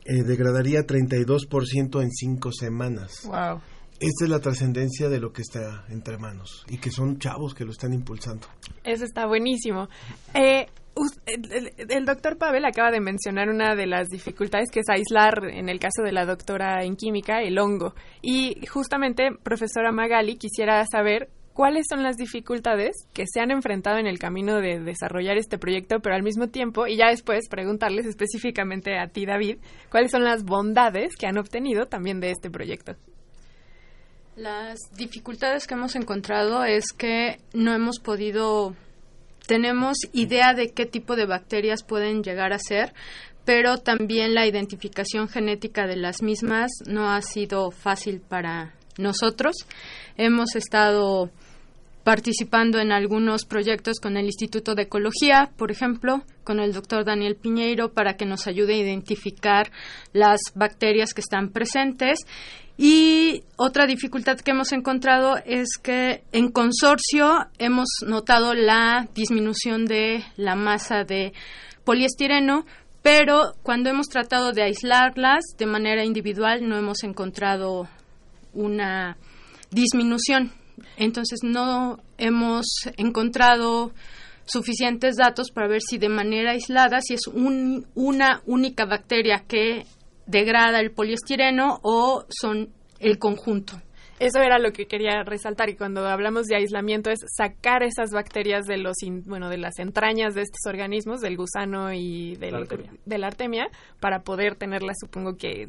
eh, 0.05 0.23
degradaría 0.23 0.87
32% 0.87 2.03
en 2.03 2.11
5 2.11 2.53
semanas. 2.53 3.23
Wow. 3.27 3.61
esta 4.01 4.25
es 4.25 4.31
la 4.31 4.41
trascendencia 4.41 5.09
de 5.09 5.21
lo 5.21 5.33
que 5.33 5.43
está 5.43 5.85
entre 5.89 6.17
manos 6.17 6.65
y 6.69 6.79
que 6.79 6.91
son 6.91 7.19
chavos 7.19 7.55
que 7.55 7.65
lo 7.65 7.73
están 7.73 7.93
impulsando. 7.93 8.47
Eso 8.83 9.05
está 9.05 9.27
buenísimo. 9.27 9.89
Eh, 10.33 10.67
el, 11.27 11.73
el, 11.91 12.05
doctor 12.07 12.39
Pavel 12.39 12.65
acaba 12.65 12.91
de 12.91 13.01
mencionar 13.01 13.51
una 13.51 13.75
de 13.75 13.87
las 13.87 14.09
dificultades 14.09 14.71
que 14.71 14.81
es 14.81 14.89
aislar, 14.89 15.45
en 15.51 15.69
el 15.69 15.79
caso 15.79 16.03
de 16.03 16.13
la 16.13 16.25
doctora 16.25 16.83
en 16.85 16.97
química, 16.97 17.43
el 17.43 17.59
hongo. 17.59 17.95
Y 18.23 18.65
justamente, 18.67 19.29
profesora 19.43 19.93
Magali, 19.93 20.37
quisiera 20.37 20.83
saber 20.91 21.29
cuáles 21.57 21.87
son 21.89 22.03
las 22.03 22.17
dificultades 22.17 23.09
que 23.15 23.25
se 23.27 23.41
han 23.41 23.51
enfrentado 23.51 23.97
en 23.97 24.07
el 24.07 24.19
camino 24.19 24.61
de 24.61 24.79
desarrollar 24.79 25.39
este 25.39 25.57
proyecto, 25.57 26.01
pero 26.01 26.15
al 26.15 26.23
mismo 26.23 26.49
tiempo, 26.49 26.87
y 26.87 26.99
ya 26.99 27.09
después 27.09 27.49
preguntarles 27.49 28.05
específicamente 28.05 28.99
a 28.99 29.09
ti, 29.09 29.25
David, 29.25 29.57
cuáles 29.91 30.11
son 30.11 30.23
las 30.23 30.45
bondades 30.45 31.17
que 31.17 31.27
han 31.27 31.39
obtenido 31.39 31.87
también 31.87 32.21
de 32.21 32.31
este 32.31 32.51
proyecto. 32.51 32.95
Las 34.37 34.77
dificultades 34.99 35.67
que 35.67 35.73
hemos 35.73 35.97
encontrado 35.97 36.63
es 36.63 36.93
que 36.93 37.39
no 37.55 37.73
hemos 37.73 38.01
podido, 38.01 38.77
tenemos 39.47 39.97
idea 40.13 40.53
de 40.53 40.75
qué 40.75 40.85
tipo 40.85 41.17
de 41.17 41.25
bacterias 41.25 41.83
pueden 41.83 42.23
llegar 42.23 42.53
a 42.53 42.59
ser, 42.59 42.93
pero 43.47 43.79
también 43.79 44.35
la 44.35 44.47
identificación 44.47 45.27
genética 45.31 45.87
de 45.87 45.97
las 45.97 46.21
mismas 46.21 46.71
no 46.87 47.09
ha 47.11 47.23
sido 47.23 47.71
fácil 47.71 48.21
para 48.21 48.75
nosotros. 48.99 49.55
Hemos 50.19 50.55
estado 50.55 51.31
participando 52.07 52.79
en 52.79 52.93
algunos 52.93 53.47
proyectos 53.47 53.99
con 53.99 54.17
el 54.17 54.27
Instituto 54.27 54.77
de 54.77 54.83
Ecología, 54.83 55.51
por 55.57 55.73
ejemplo, 55.73 56.23
con 56.45 56.61
el 56.61 56.73
doctor 56.73 57.05
Daniel 57.05 57.35
Piñeiro 57.35 57.95
para 57.95 58.17
que 58.17 58.25
nos 58.25 58.47
ayude 58.47 58.75
a 58.75 58.77
identificar 58.77 59.73
las 60.13 60.39
bacterias 60.55 61.15
que 61.15 61.21
están 61.21 61.49
presentes 61.49 62.21
y 62.79 63.43
otra 63.57 63.89
dificultad 63.89 64.39
que 64.39 64.53
hemos 64.53 64.71
encontrado 64.71 65.39
es 65.47 65.67
que 65.83 66.23
en 66.31 66.53
consorcio 66.53 67.49
hemos 67.59 67.89
notado 68.07 68.55
la 68.55 69.09
disminución 69.13 69.85
de 69.85 70.23
la 70.37 70.55
masa 70.55 71.03
de 71.03 71.33
poliestireno, 71.83 72.67
pero 73.03 73.55
cuando 73.65 73.91
hemos 73.91 74.07
tratado 74.07 74.53
de 74.53 74.63
aislarlas 74.63 75.43
de 75.59 75.67
manera 75.67 76.05
individual 76.05 76.69
no 76.69 76.77
hemos 76.77 77.03
encontrado 77.03 77.89
una 78.55 79.17
disminución. 79.73 80.53
Entonces 80.97 81.41
no 81.43 81.99
hemos 82.19 82.67
encontrado 82.97 83.93
suficientes 84.47 85.17
datos 85.17 85.51
para 85.51 85.69
ver 85.69 85.81
si 85.83 85.99
de 85.99 86.09
manera 86.09 86.53
aislada, 86.53 87.01
si 87.01 87.15
es 87.15 87.27
una 87.27 88.43
única 88.47 88.87
bacteria 88.87 89.45
que 89.47 89.85
degrada 90.27 90.81
el 90.81 90.93
poliestireno 90.93 91.81
o 91.83 92.25
son 92.29 92.71
el 93.01 93.19
conjunto. 93.19 93.81
Eso 94.19 94.41
era 94.41 94.59
lo 94.59 94.73
que 94.73 94.87
quería 94.87 95.23
resaltar 95.25 95.69
y 95.69 95.77
cuando 95.77 96.07
hablamos 96.07 96.47
de 96.47 96.57
aislamiento 96.57 97.11
es 97.11 97.19
sacar 97.37 97.83
esas 97.83 98.11
bacterias 98.13 98.65
de 98.65 98.79
los 98.79 98.97
bueno 99.27 99.51
de 99.51 99.59
las 99.59 99.79
entrañas 99.79 100.35
de 100.35 100.41
estos 100.41 100.61
organismos 100.67 101.21
del 101.21 101.37
gusano 101.37 101.93
y 101.93 102.35
de 102.37 103.19
la 103.19 103.27
artemia 103.27 103.69
para 104.01 104.21
poder 104.21 104.55
tenerlas 104.57 104.97
supongo 105.01 105.37
que 105.37 105.69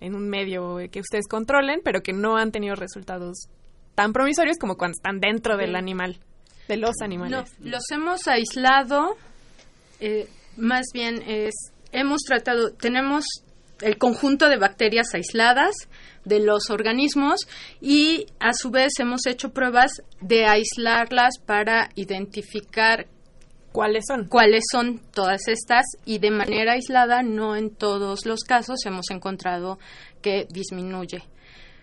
en 0.00 0.14
un 0.14 0.28
medio 0.28 0.76
que 0.92 1.00
ustedes 1.00 1.26
controlen 1.26 1.80
pero 1.82 2.00
que 2.00 2.12
no 2.12 2.36
han 2.36 2.52
tenido 2.52 2.76
resultados 2.76 3.48
tan 3.98 4.12
promisorios 4.12 4.58
como 4.58 4.76
cuando 4.76 4.94
están 4.94 5.18
dentro 5.18 5.56
del 5.56 5.74
animal 5.74 6.20
de 6.68 6.76
los 6.76 7.00
animales. 7.02 7.32
No, 7.32 7.68
los 7.68 7.82
hemos 7.90 8.28
aislado 8.28 9.16
eh, 9.98 10.28
más 10.56 10.86
bien 10.94 11.20
es 11.26 11.52
hemos 11.90 12.20
tratado 12.20 12.70
tenemos 12.74 13.24
el 13.80 13.98
conjunto 13.98 14.48
de 14.48 14.56
bacterias 14.56 15.14
aisladas 15.14 15.74
de 16.24 16.38
los 16.38 16.70
organismos 16.70 17.40
y 17.80 18.26
a 18.38 18.52
su 18.52 18.70
vez 18.70 18.92
hemos 19.00 19.26
hecho 19.26 19.50
pruebas 19.50 19.90
de 20.20 20.46
aislarlas 20.46 21.40
para 21.44 21.88
identificar 21.96 23.08
cuáles 23.72 24.04
son 24.06 24.28
cuáles 24.28 24.62
son 24.70 25.00
todas 25.12 25.48
estas 25.48 25.84
y 26.04 26.20
de 26.20 26.30
manera 26.30 26.74
aislada 26.74 27.24
no 27.24 27.56
en 27.56 27.74
todos 27.74 28.26
los 28.26 28.44
casos 28.44 28.78
hemos 28.86 29.10
encontrado 29.10 29.80
que 30.22 30.46
disminuye 30.50 31.24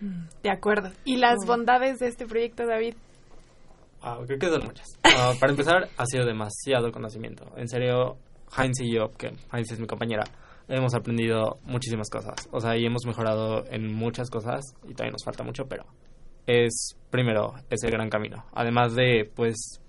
de 0.00 0.50
acuerdo 0.50 0.90
y 1.04 1.16
las 1.16 1.38
bondades 1.46 1.98
de 1.98 2.08
este 2.08 2.26
proyecto 2.26 2.66
David 2.66 2.94
ah, 4.02 4.18
creo 4.26 4.38
que 4.38 4.48
son 4.48 4.64
muchas 4.64 4.86
ah, 5.04 5.32
para 5.40 5.52
empezar 5.52 5.88
ha 5.96 6.06
sido 6.06 6.26
demasiado 6.26 6.92
conocimiento 6.92 7.46
en 7.56 7.68
serio 7.68 8.16
Heinz 8.56 8.80
y 8.80 8.92
yo 8.92 9.12
que 9.16 9.28
Heinz 9.52 9.72
es 9.72 9.80
mi 9.80 9.86
compañera 9.86 10.24
hemos 10.68 10.94
aprendido 10.94 11.58
muchísimas 11.64 12.10
cosas. 12.10 12.48
O 12.50 12.60
sea, 12.60 12.76
y 12.76 12.84
hemos 12.84 13.04
mejorado 13.06 13.64
en 13.70 13.92
muchas 13.92 14.30
cosas 14.30 14.64
y 14.84 14.94
todavía 14.94 15.12
nos 15.12 15.24
falta 15.24 15.44
mucho, 15.44 15.66
pero 15.66 15.84
es 16.46 16.96
primero 17.10 17.54
ese 17.70 17.88
gran 17.88 18.08
camino. 18.08 18.44
Además 18.52 18.94
de, 18.94 19.30
pues, 19.34 19.80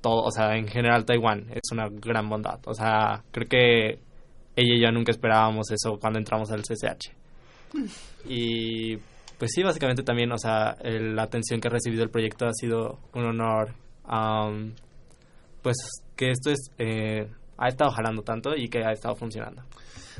todo, 0.00 0.24
o 0.24 0.30
sea, 0.30 0.56
en 0.56 0.68
general 0.68 1.04
Taiwán 1.04 1.46
es 1.50 1.70
una 1.72 1.88
gran 1.90 2.28
bondad. 2.28 2.60
O 2.66 2.74
sea, 2.74 3.22
creo 3.30 3.48
que 3.48 3.86
ella 4.56 4.74
y 4.74 4.82
yo 4.82 4.90
nunca 4.90 5.12
esperábamos 5.12 5.70
eso 5.70 5.98
cuando 6.00 6.18
entramos 6.18 6.50
al 6.50 6.62
CCH. 6.62 7.12
Y 8.28 8.96
pues 9.38 9.50
sí, 9.54 9.62
básicamente 9.62 10.02
también, 10.02 10.32
o 10.32 10.38
sea, 10.38 10.76
la 10.82 11.22
atención 11.22 11.60
que 11.60 11.68
ha 11.68 11.70
recibido 11.70 12.02
el 12.02 12.10
proyecto 12.10 12.46
ha 12.46 12.52
sido 12.54 12.98
un 13.14 13.24
honor. 13.24 13.74
pues 15.62 15.76
que 16.14 16.30
esto 16.30 16.50
es, 16.50 16.70
eh, 16.78 17.28
ha 17.58 17.68
estado 17.68 17.90
jalando 17.90 18.22
tanto 18.22 18.54
y 18.56 18.68
que 18.68 18.78
ha 18.84 18.92
estado 18.92 19.14
funcionando. 19.14 19.62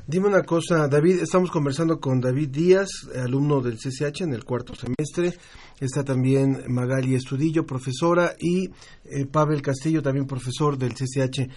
Dime 0.06 0.28
una 0.28 0.42
cosa, 0.42 0.86
David, 0.88 1.20
estamos 1.22 1.50
conversando 1.50 1.98
con 1.98 2.20
David 2.20 2.50
Díaz, 2.50 2.88
alumno 3.16 3.60
del 3.60 3.76
CCH 3.76 4.20
en 4.20 4.34
el 4.34 4.44
cuarto 4.44 4.74
semestre. 4.74 5.36
Está 5.80 6.04
también 6.04 6.64
Magali 6.68 7.14
Estudillo, 7.14 7.66
profesora, 7.66 8.34
y 8.38 8.66
eh, 9.04 9.26
Pavel 9.30 9.62
Castillo, 9.62 10.02
también 10.02 10.26
profesor 10.26 10.78
del 10.78 10.92
CCH. 10.92 11.40
Eh, 11.40 11.48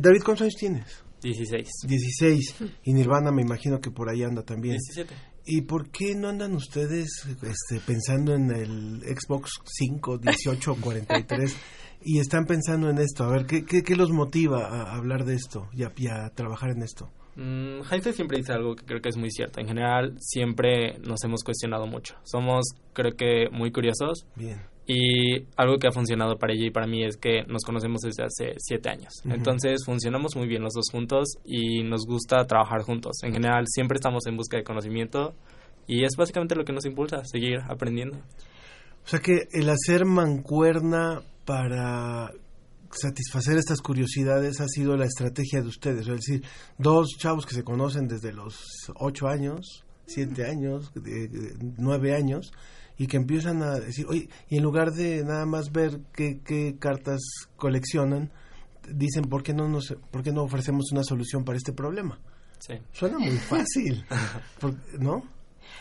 David, 0.00 0.22
¿cuántos 0.24 0.42
años 0.42 0.56
tienes? 0.58 1.04
16. 1.22 1.68
16. 1.86 2.56
Y 2.84 2.92
Nirvana 2.92 3.30
me 3.30 3.42
imagino 3.42 3.80
que 3.80 3.90
por 3.90 4.10
ahí 4.10 4.22
anda 4.22 4.42
también. 4.42 4.76
17. 4.76 5.14
¿Y 5.46 5.62
por 5.62 5.90
qué 5.90 6.14
no 6.14 6.28
andan 6.28 6.54
ustedes 6.54 7.08
este, 7.42 7.80
pensando 7.86 8.34
en 8.34 8.50
el 8.50 9.02
Xbox 9.02 9.60
5, 9.64 10.18
18 10.18 10.72
o 10.72 10.76
43 10.76 11.56
y 12.02 12.18
están 12.18 12.46
pensando 12.46 12.88
en 12.88 12.98
esto? 12.98 13.24
A 13.24 13.30
ver, 13.30 13.46
¿qué, 13.46 13.64
qué, 13.64 13.96
los 13.96 14.10
motiva 14.10 14.66
a 14.66 14.96
hablar 14.96 15.24
de 15.24 15.34
esto 15.34 15.68
y 15.72 15.82
a 15.82 16.30
trabajar 16.30 16.70
en 16.70 16.82
esto? 16.82 17.10
Mm, 17.36 17.82
siempre 18.12 18.38
dice 18.38 18.52
algo 18.52 18.76
que 18.76 18.84
creo 18.84 19.00
que 19.00 19.08
es 19.08 19.16
muy 19.16 19.30
cierto. 19.30 19.60
En 19.60 19.66
general, 19.66 20.14
siempre 20.18 20.98
nos 21.00 21.22
hemos 21.24 21.42
cuestionado 21.42 21.86
mucho. 21.86 22.14
Somos, 22.22 22.64
creo 22.92 23.16
que, 23.16 23.48
muy 23.50 23.72
curiosos. 23.72 24.26
Bien. 24.36 24.73
Y 24.86 25.46
algo 25.56 25.78
que 25.78 25.86
ha 25.86 25.92
funcionado 25.92 26.36
para 26.36 26.52
ella 26.52 26.66
y 26.66 26.70
para 26.70 26.86
mí 26.86 27.04
es 27.04 27.16
que 27.16 27.42
nos 27.48 27.62
conocemos 27.62 28.02
desde 28.02 28.24
hace 28.24 28.54
siete 28.58 28.90
años. 28.90 29.14
Entonces, 29.24 29.82
funcionamos 29.84 30.36
muy 30.36 30.46
bien 30.46 30.62
los 30.62 30.74
dos 30.74 30.86
juntos 30.92 31.38
y 31.44 31.82
nos 31.82 32.04
gusta 32.06 32.46
trabajar 32.46 32.82
juntos. 32.82 33.22
En 33.22 33.32
general, 33.32 33.64
siempre 33.66 33.96
estamos 33.96 34.26
en 34.26 34.36
busca 34.36 34.58
de 34.58 34.64
conocimiento 34.64 35.34
y 35.86 36.04
es 36.04 36.16
básicamente 36.16 36.54
lo 36.54 36.64
que 36.64 36.72
nos 36.72 36.84
impulsa 36.84 37.24
seguir 37.24 37.60
aprendiendo. 37.66 38.18
O 39.04 39.08
sea 39.08 39.20
que 39.20 39.48
el 39.52 39.68
hacer 39.70 40.04
mancuerna 40.04 41.22
para 41.44 42.30
satisfacer 42.90 43.58
estas 43.58 43.80
curiosidades 43.80 44.60
ha 44.60 44.68
sido 44.68 44.96
la 44.96 45.04
estrategia 45.04 45.60
de 45.60 45.68
ustedes. 45.68 46.06
Es 46.06 46.26
decir, 46.26 46.42
dos 46.78 47.08
chavos 47.18 47.46
que 47.46 47.54
se 47.54 47.64
conocen 47.64 48.06
desde 48.06 48.32
los 48.32 48.56
ocho 48.96 49.28
años, 49.28 49.84
siete 50.06 50.46
años, 50.46 50.92
nueve 51.76 52.14
años, 52.14 52.52
y 52.96 53.06
que 53.06 53.16
empiezan 53.16 53.62
a 53.62 53.78
decir, 53.78 54.06
oye, 54.08 54.28
y 54.48 54.56
en 54.56 54.62
lugar 54.62 54.92
de 54.92 55.24
nada 55.24 55.46
más 55.46 55.72
ver 55.72 56.00
qué, 56.12 56.40
qué 56.44 56.76
cartas 56.78 57.20
coleccionan, 57.56 58.30
dicen, 58.88 59.24
¿por 59.24 59.42
qué, 59.42 59.52
no 59.52 59.68
nos, 59.68 59.96
¿por 60.10 60.22
qué 60.22 60.32
no 60.32 60.42
ofrecemos 60.42 60.92
una 60.92 61.02
solución 61.02 61.44
para 61.44 61.58
este 61.58 61.72
problema? 61.72 62.18
Sí. 62.58 62.74
Suena 62.92 63.18
muy 63.18 63.36
fácil, 63.36 64.04
¿no? 64.98 65.22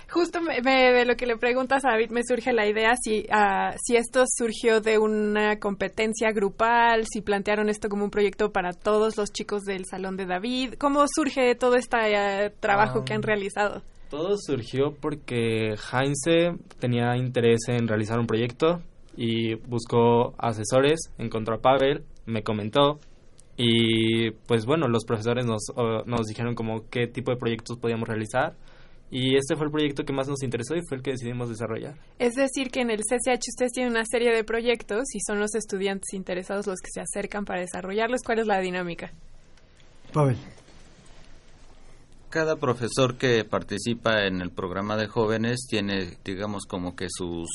Justo 0.09 0.39
de 0.39 1.05
lo 1.05 1.15
que 1.15 1.25
le 1.25 1.37
preguntas 1.37 1.83
a 1.85 1.91
David 1.91 2.11
me 2.11 2.21
surge 2.23 2.53
la 2.53 2.67
idea 2.67 2.93
si, 3.01 3.21
uh, 3.21 3.75
si 3.83 3.95
esto 3.95 4.23
surgió 4.27 4.79
de 4.79 4.97
una 4.97 5.59
competencia 5.59 6.31
grupal, 6.31 7.05
si 7.11 7.21
plantearon 7.21 7.69
esto 7.69 7.89
como 7.89 8.05
un 8.05 8.11
proyecto 8.11 8.51
para 8.51 8.73
todos 8.73 9.17
los 9.17 9.31
chicos 9.31 9.63
del 9.63 9.85
Salón 9.85 10.17
de 10.17 10.25
David. 10.25 10.75
¿Cómo 10.77 11.05
surge 11.13 11.55
todo 11.55 11.75
este 11.75 11.97
uh, 11.97 12.51
trabajo 12.59 13.03
que 13.03 13.13
han 13.13 13.23
realizado? 13.23 13.81
Todo 14.13 14.37
surgió 14.37 14.93
porque 14.93 15.73
Heinze 15.91 16.55
tenía 16.77 17.17
interés 17.17 17.61
en 17.67 17.87
realizar 17.87 18.19
un 18.19 18.27
proyecto 18.27 18.79
y 19.17 19.55
buscó 19.55 20.35
asesores, 20.37 20.99
encontró 21.17 21.55
a 21.55 21.61
Pavel, 21.61 22.03
me 22.27 22.43
comentó 22.43 22.99
y 23.57 24.29
pues 24.45 24.67
bueno, 24.67 24.87
los 24.87 25.03
profesores 25.05 25.47
nos, 25.47 25.63
nos 26.05 26.27
dijeron 26.27 26.53
como 26.53 26.87
qué 26.91 27.07
tipo 27.07 27.31
de 27.31 27.37
proyectos 27.37 27.79
podíamos 27.79 28.07
realizar 28.07 28.53
y 29.09 29.35
este 29.35 29.55
fue 29.55 29.65
el 29.65 29.71
proyecto 29.71 30.03
que 30.03 30.13
más 30.13 30.27
nos 30.27 30.43
interesó 30.43 30.75
y 30.75 30.83
fue 30.87 30.97
el 30.97 31.03
que 31.03 31.13
decidimos 31.13 31.49
desarrollar. 31.49 31.95
Es 32.19 32.35
decir, 32.35 32.69
que 32.69 32.81
en 32.81 32.91
el 32.91 32.99
CCH 32.99 33.49
ustedes 33.49 33.71
tienen 33.71 33.93
una 33.93 34.05
serie 34.05 34.31
de 34.31 34.43
proyectos 34.43 35.05
y 35.15 35.21
son 35.25 35.39
los 35.39 35.55
estudiantes 35.55 36.13
interesados 36.13 36.67
los 36.67 36.81
que 36.81 36.91
se 36.93 37.01
acercan 37.01 37.45
para 37.45 37.61
desarrollarlos. 37.61 38.21
¿Cuál 38.23 38.37
es 38.37 38.45
la 38.45 38.59
dinámica? 38.59 39.11
Pavel. 40.13 40.37
Cada 42.33 42.55
profesor 42.55 43.15
que 43.15 43.45
participa 43.45 44.25
en 44.25 44.41
el 44.41 44.49
programa 44.49 44.97
de 44.97 45.05
jóvenes 45.05 45.67
tiene, 45.69 46.17
digamos, 46.25 46.63
como 46.67 46.95
que 46.95 47.05
sus 47.07 47.47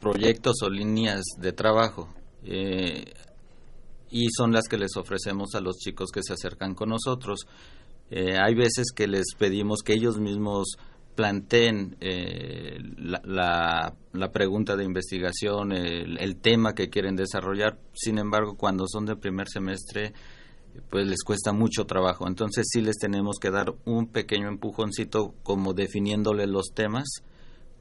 proyectos 0.00 0.62
o 0.62 0.70
líneas 0.70 1.22
de 1.38 1.52
trabajo. 1.52 2.14
Eh, 2.44 3.12
y 4.08 4.28
son 4.30 4.52
las 4.52 4.68
que 4.68 4.78
les 4.78 4.96
ofrecemos 4.96 5.56
a 5.56 5.60
los 5.60 5.78
chicos 5.78 6.10
que 6.12 6.22
se 6.22 6.34
acercan 6.34 6.76
con 6.76 6.90
nosotros. 6.90 7.40
Eh, 8.08 8.36
hay 8.40 8.54
veces 8.54 8.92
que 8.94 9.08
les 9.08 9.34
pedimos 9.36 9.80
que 9.82 9.94
ellos 9.94 10.20
mismos 10.20 10.76
planteen 11.16 11.96
eh, 12.00 12.78
la, 12.98 13.92
la, 14.12 14.30
pregunta 14.30 14.76
de 14.76 14.84
investigación, 14.84 15.72
el, 15.72 16.36
tema 16.36 16.76
que 16.76 16.88
quieren 16.88 17.16
desarrollar. 17.16 17.80
Sin 17.94 18.16
embargo, 18.18 18.54
cuando 18.56 18.84
son 18.86 19.06
de 19.06 19.16
primer 19.16 19.48
semestre, 19.48 20.12
pues 20.88 21.06
les 21.06 21.22
cuesta 21.22 21.52
mucho 21.52 21.84
trabajo. 21.84 22.26
Entonces 22.26 22.66
sí 22.70 22.80
les 22.80 22.96
tenemos 22.96 23.38
que 23.40 23.50
dar 23.50 23.74
un 23.84 24.06
pequeño 24.06 24.48
empujoncito 24.48 25.34
como 25.42 25.72
definiéndole 25.72 26.46
los 26.46 26.72
temas 26.74 27.08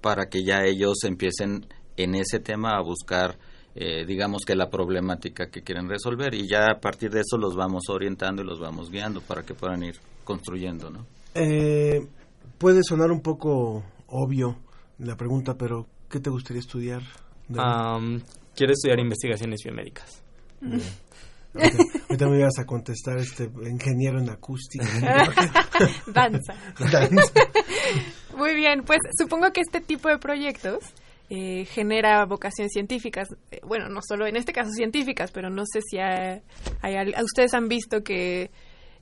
para 0.02 0.28
que 0.30 0.44
ya 0.44 0.64
ellos 0.64 1.04
empiecen 1.04 1.66
en 1.98 2.16
ese 2.16 2.40
tema 2.40 2.78
a 2.78 2.82
buscar 2.82 3.38
eh, 3.76 4.06
digamos 4.06 4.44
que 4.46 4.56
la 4.56 4.70
problemática 4.70 5.50
que 5.50 5.62
quieren 5.62 5.88
resolver 5.88 6.34
y 6.34 6.48
ya 6.50 6.66
a 6.72 6.80
partir 6.80 7.12
de 7.12 7.22
eso 7.22 7.38
los 7.38 7.56
vamos 7.56 7.84
orientando 7.88 8.42
y 8.42 8.46
los 8.46 8.60
vamos 8.60 8.90
guiando 8.90 9.22
para 9.22 9.44
que 9.44 9.54
puedan 9.54 9.84
ir 9.84 9.96
construyendo, 10.24 10.90
¿no? 10.90 11.06
Eh, 11.36 12.06
puede 12.58 12.84
sonar 12.84 13.12
un 13.12 13.22
poco 13.22 13.84
obvio 14.08 14.58
la 14.98 15.16
pregunta, 15.16 15.56
pero 15.56 15.88
¿qué 16.10 16.20
te 16.20 16.30
gustaría 16.30 16.60
estudiar? 16.60 17.04
quiero 18.56 18.74
estudiar 18.74 19.00
investigaciones 19.00 19.62
biomédicas. 19.64 20.24
Ahorita 21.54 22.28
me 22.28 22.40
ibas 22.40 22.60
a 22.60 22.66
contestar 22.66 23.18
este 23.18 23.50
ingeniero 23.70 24.20
en 24.20 24.30
acústica. 24.30 24.86
Danza. 26.08 26.54
Muy 28.38 28.56
bien, 28.56 28.84
pues 28.84 29.00
supongo 29.18 29.52
que 29.52 29.62
este 29.62 29.82
tipo 29.82 30.10
de 30.10 30.18
proyectos 30.20 30.94
eh, 31.30 31.66
genera 31.66 32.26
vocaciones 32.26 32.72
científicas. 32.72 33.28
Eh, 33.52 33.60
bueno, 33.64 33.90
no 33.90 34.02
solo 34.08 34.28
en 34.28 34.36
este 34.36 34.54
caso 34.54 34.72
científicas, 34.72 35.32
pero 35.32 35.50
no 35.50 35.64
sé 35.72 35.82
si 35.82 35.98
hay, 36.00 36.42
ustedes 37.24 37.54
han 37.54 37.68
visto 37.68 38.04
que, 38.04 38.52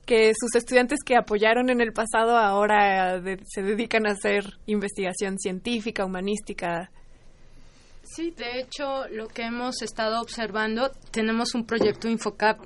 que 0.04 0.32
sus 0.38 0.54
estudiantes 0.54 1.00
que 1.04 1.16
apoyaron 1.16 1.70
en 1.70 1.80
el 1.80 1.92
pasado 1.92 2.36
ahora 2.36 3.22
se 3.44 3.62
dedican 3.62 4.06
a 4.06 4.12
hacer 4.12 4.44
investigación 4.66 5.38
científica, 5.38 6.04
humanística. 6.04 6.90
Sí, 8.14 8.30
de 8.30 8.60
hecho, 8.60 9.06
lo 9.08 9.28
que 9.28 9.42
hemos 9.42 9.82
estado 9.82 10.20
observando, 10.20 10.90
tenemos 11.10 11.54
un 11.54 11.66
proyecto 11.66 12.08
Infocap 12.08 12.58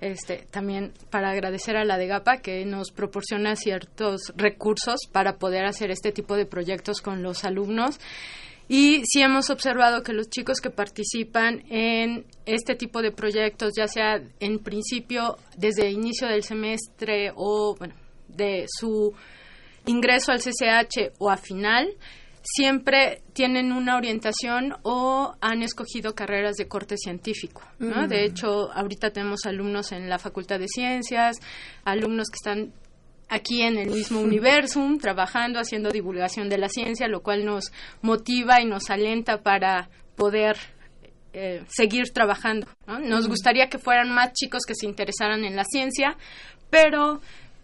este, 0.00 0.46
también 0.50 0.94
para 1.10 1.30
agradecer 1.30 1.76
a 1.76 1.84
la 1.84 1.98
DEGAPA 1.98 2.38
que 2.38 2.64
nos 2.64 2.90
proporciona 2.90 3.56
ciertos 3.56 4.32
recursos 4.36 5.00
para 5.12 5.36
poder 5.36 5.66
hacer 5.66 5.90
este 5.90 6.12
tipo 6.12 6.34
de 6.36 6.46
proyectos 6.46 7.02
con 7.02 7.22
los 7.22 7.44
alumnos. 7.44 8.00
Y 8.68 9.02
sí 9.04 9.20
hemos 9.20 9.50
observado 9.50 10.02
que 10.02 10.14
los 10.14 10.30
chicos 10.30 10.60
que 10.60 10.70
participan 10.70 11.64
en 11.68 12.24
este 12.46 12.74
tipo 12.74 13.02
de 13.02 13.12
proyectos, 13.12 13.72
ya 13.76 13.86
sea 13.86 14.22
en 14.38 14.60
principio 14.60 15.36
desde 15.58 15.90
inicio 15.90 16.26
del 16.28 16.42
semestre 16.42 17.32
o 17.34 17.76
bueno, 17.76 17.94
de 18.28 18.64
su 18.68 19.12
ingreso 19.86 20.32
al 20.32 20.40
CCH 20.40 21.12
o 21.18 21.30
a 21.30 21.36
final, 21.36 21.88
siempre 22.42 23.22
tienen 23.32 23.72
una 23.72 23.96
orientación 23.96 24.76
o 24.82 25.34
han 25.40 25.62
escogido 25.62 26.14
carreras 26.14 26.56
de 26.56 26.68
corte 26.68 26.96
científico. 26.96 27.62
¿no? 27.78 28.08
De 28.08 28.24
hecho, 28.24 28.72
ahorita 28.72 29.10
tenemos 29.10 29.46
alumnos 29.46 29.92
en 29.92 30.08
la 30.08 30.18
Facultad 30.18 30.58
de 30.58 30.68
Ciencias, 30.68 31.36
alumnos 31.84 32.28
que 32.28 32.36
están 32.36 32.72
aquí 33.28 33.62
en 33.62 33.78
el 33.78 33.90
mismo 33.90 34.20
universum, 34.22 34.98
trabajando, 34.98 35.60
haciendo 35.60 35.90
divulgación 35.90 36.48
de 36.48 36.58
la 36.58 36.68
ciencia, 36.68 37.08
lo 37.08 37.22
cual 37.22 37.44
nos 37.44 37.72
motiva 38.02 38.60
y 38.60 38.66
nos 38.66 38.90
alenta 38.90 39.42
para 39.42 39.88
poder 40.16 40.56
eh, 41.32 41.62
seguir 41.68 42.12
trabajando. 42.12 42.66
Nos 42.86 43.28
gustaría 43.28 43.68
que 43.68 43.78
fueran 43.78 44.12
más 44.12 44.32
chicos 44.32 44.62
que 44.66 44.74
se 44.74 44.86
interesaran 44.86 45.44
en 45.44 45.56
la 45.56 45.64
ciencia, 45.64 46.16
pero 46.70 47.20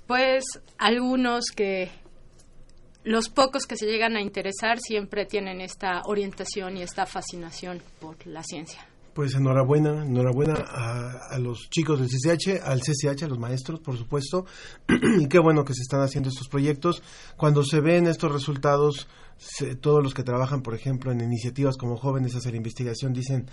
pues 0.07 0.45
algunos 0.79 1.47
que 1.47 1.91
los 3.07 3.29
pocos 3.29 3.67
que 3.67 3.77
se 3.77 3.87
llegan 3.87 4.17
a 4.17 4.21
interesar 4.21 4.81
siempre 4.81 5.27
tienen 5.27 5.61
esta 5.61 6.03
orientación 6.07 6.77
y 6.77 6.83
esta 6.83 7.07
fascinación 7.07 7.81
por 8.01 8.17
la 8.27 8.43
ciencia. 8.43 8.85
Pues 9.15 9.37
enhorabuena, 9.37 10.05
enhorabuena 10.05 10.55
a, 10.55 11.39
los 11.39 11.71
chicos 11.71 12.01
del 12.01 12.09
CCH, 12.09 12.61
al 12.65 12.81
CCH, 12.81 13.23
a 13.23 13.29
los 13.29 13.39
maestros, 13.39 13.79
por 13.79 13.97
supuesto. 13.97 14.45
y 15.21 15.29
qué 15.29 15.39
bueno 15.39 15.65
que 15.65 15.73
se 15.73 15.83
están 15.83 16.01
haciendo 16.01 16.31
estos 16.31 16.49
proyectos. 16.49 17.01
Cuando 17.37 17.63
se 17.63 17.81
ven 17.81 18.09
estos 18.09 18.33
resultados, 18.33 19.07
todos 19.81 20.03
los 20.03 20.13
que 20.13 20.25
trabajan, 20.25 20.63
por 20.63 20.75
ejemplo, 20.75 21.13
en 21.13 21.21
iniciativas 21.21 21.77
como 21.77 21.97
jóvenes 21.97 22.35
a 22.35 22.39
hacer 22.39 22.57
investigación, 22.57 23.13
dicen, 23.13 23.49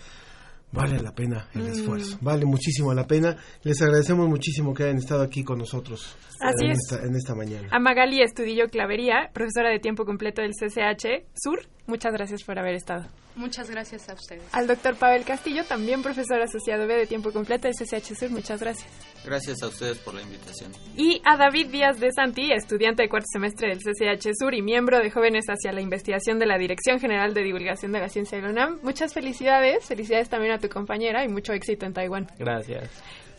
vale 0.73 0.99
la 0.99 1.13
pena 1.13 1.47
el 1.53 1.63
mm. 1.63 1.71
esfuerzo, 1.71 2.17
vale 2.21 2.45
muchísimo 2.45 2.93
la 2.93 3.07
pena. 3.07 3.37
Les 3.63 3.81
agradecemos 3.81 4.27
muchísimo 4.27 4.73
que 4.73 4.83
hayan 4.83 4.97
estado 4.97 5.21
aquí 5.21 5.43
con 5.43 5.59
nosotros 5.59 6.17
Así 6.39 6.65
en, 6.65 6.71
es. 6.71 6.79
Esta, 6.79 7.05
en 7.05 7.15
esta 7.15 7.35
mañana. 7.35 7.69
A 7.71 7.79
Magali 7.79 8.21
Estudillo 8.21 8.67
Clavería, 8.67 9.29
profesora 9.33 9.69
de 9.69 9.79
tiempo 9.79 10.03
completo 10.05 10.41
del 10.41 10.51
CCH 10.51 11.25
Sur, 11.35 11.61
muchas 11.87 12.13
gracias 12.13 12.43
por 12.43 12.57
haber 12.59 12.75
estado. 12.75 13.05
Muchas 13.35 13.69
gracias 13.69 14.09
a 14.09 14.13
ustedes. 14.13 14.43
Al 14.51 14.67
doctor 14.67 14.95
Pavel 14.95 15.23
Castillo, 15.23 15.63
también 15.63 16.03
profesor 16.03 16.39
asociado 16.41 16.85
B 16.85 16.95
de 16.95 17.07
tiempo 17.07 17.31
completo 17.31 17.67
del 17.67 17.75
CCH 17.75 18.15
Sur, 18.15 18.29
muchas 18.29 18.61
gracias. 18.61 18.91
Gracias 19.25 19.63
a 19.63 19.67
ustedes 19.67 19.97
por 19.97 20.13
la 20.13 20.21
invitación. 20.21 20.71
Y 20.95 21.21
a 21.25 21.35
David 21.35 21.67
Díaz 21.67 21.99
de 21.99 22.11
Santi, 22.11 22.51
estudiante 22.51 23.03
de 23.03 23.09
cuarto 23.09 23.27
semestre 23.31 23.69
del 23.69 23.79
CCH 23.79 24.29
Sur 24.37 24.53
y 24.53 24.61
miembro 24.61 24.99
de 24.99 25.09
Jóvenes 25.09 25.45
hacia 25.47 25.71
la 25.71 25.81
Investigación 25.81 26.37
de 26.37 26.45
la 26.45 26.57
Dirección 26.57 26.99
General 26.99 27.33
de 27.33 27.41
Divulgación 27.41 27.91
de 27.91 27.99
la 27.99 28.09
Ciencia 28.09 28.37
de 28.37 28.43
la 28.43 28.51
UNAM. 28.51 28.79
Muchas 28.83 29.13
felicidades, 29.13 29.85
felicidades 29.85 30.29
también 30.29 30.53
a 30.53 30.59
tu 30.59 30.69
compañera 30.69 31.23
y 31.23 31.27
mucho 31.27 31.53
éxito 31.53 31.85
en 31.85 31.93
Taiwán. 31.93 32.27
Gracias. 32.37 32.91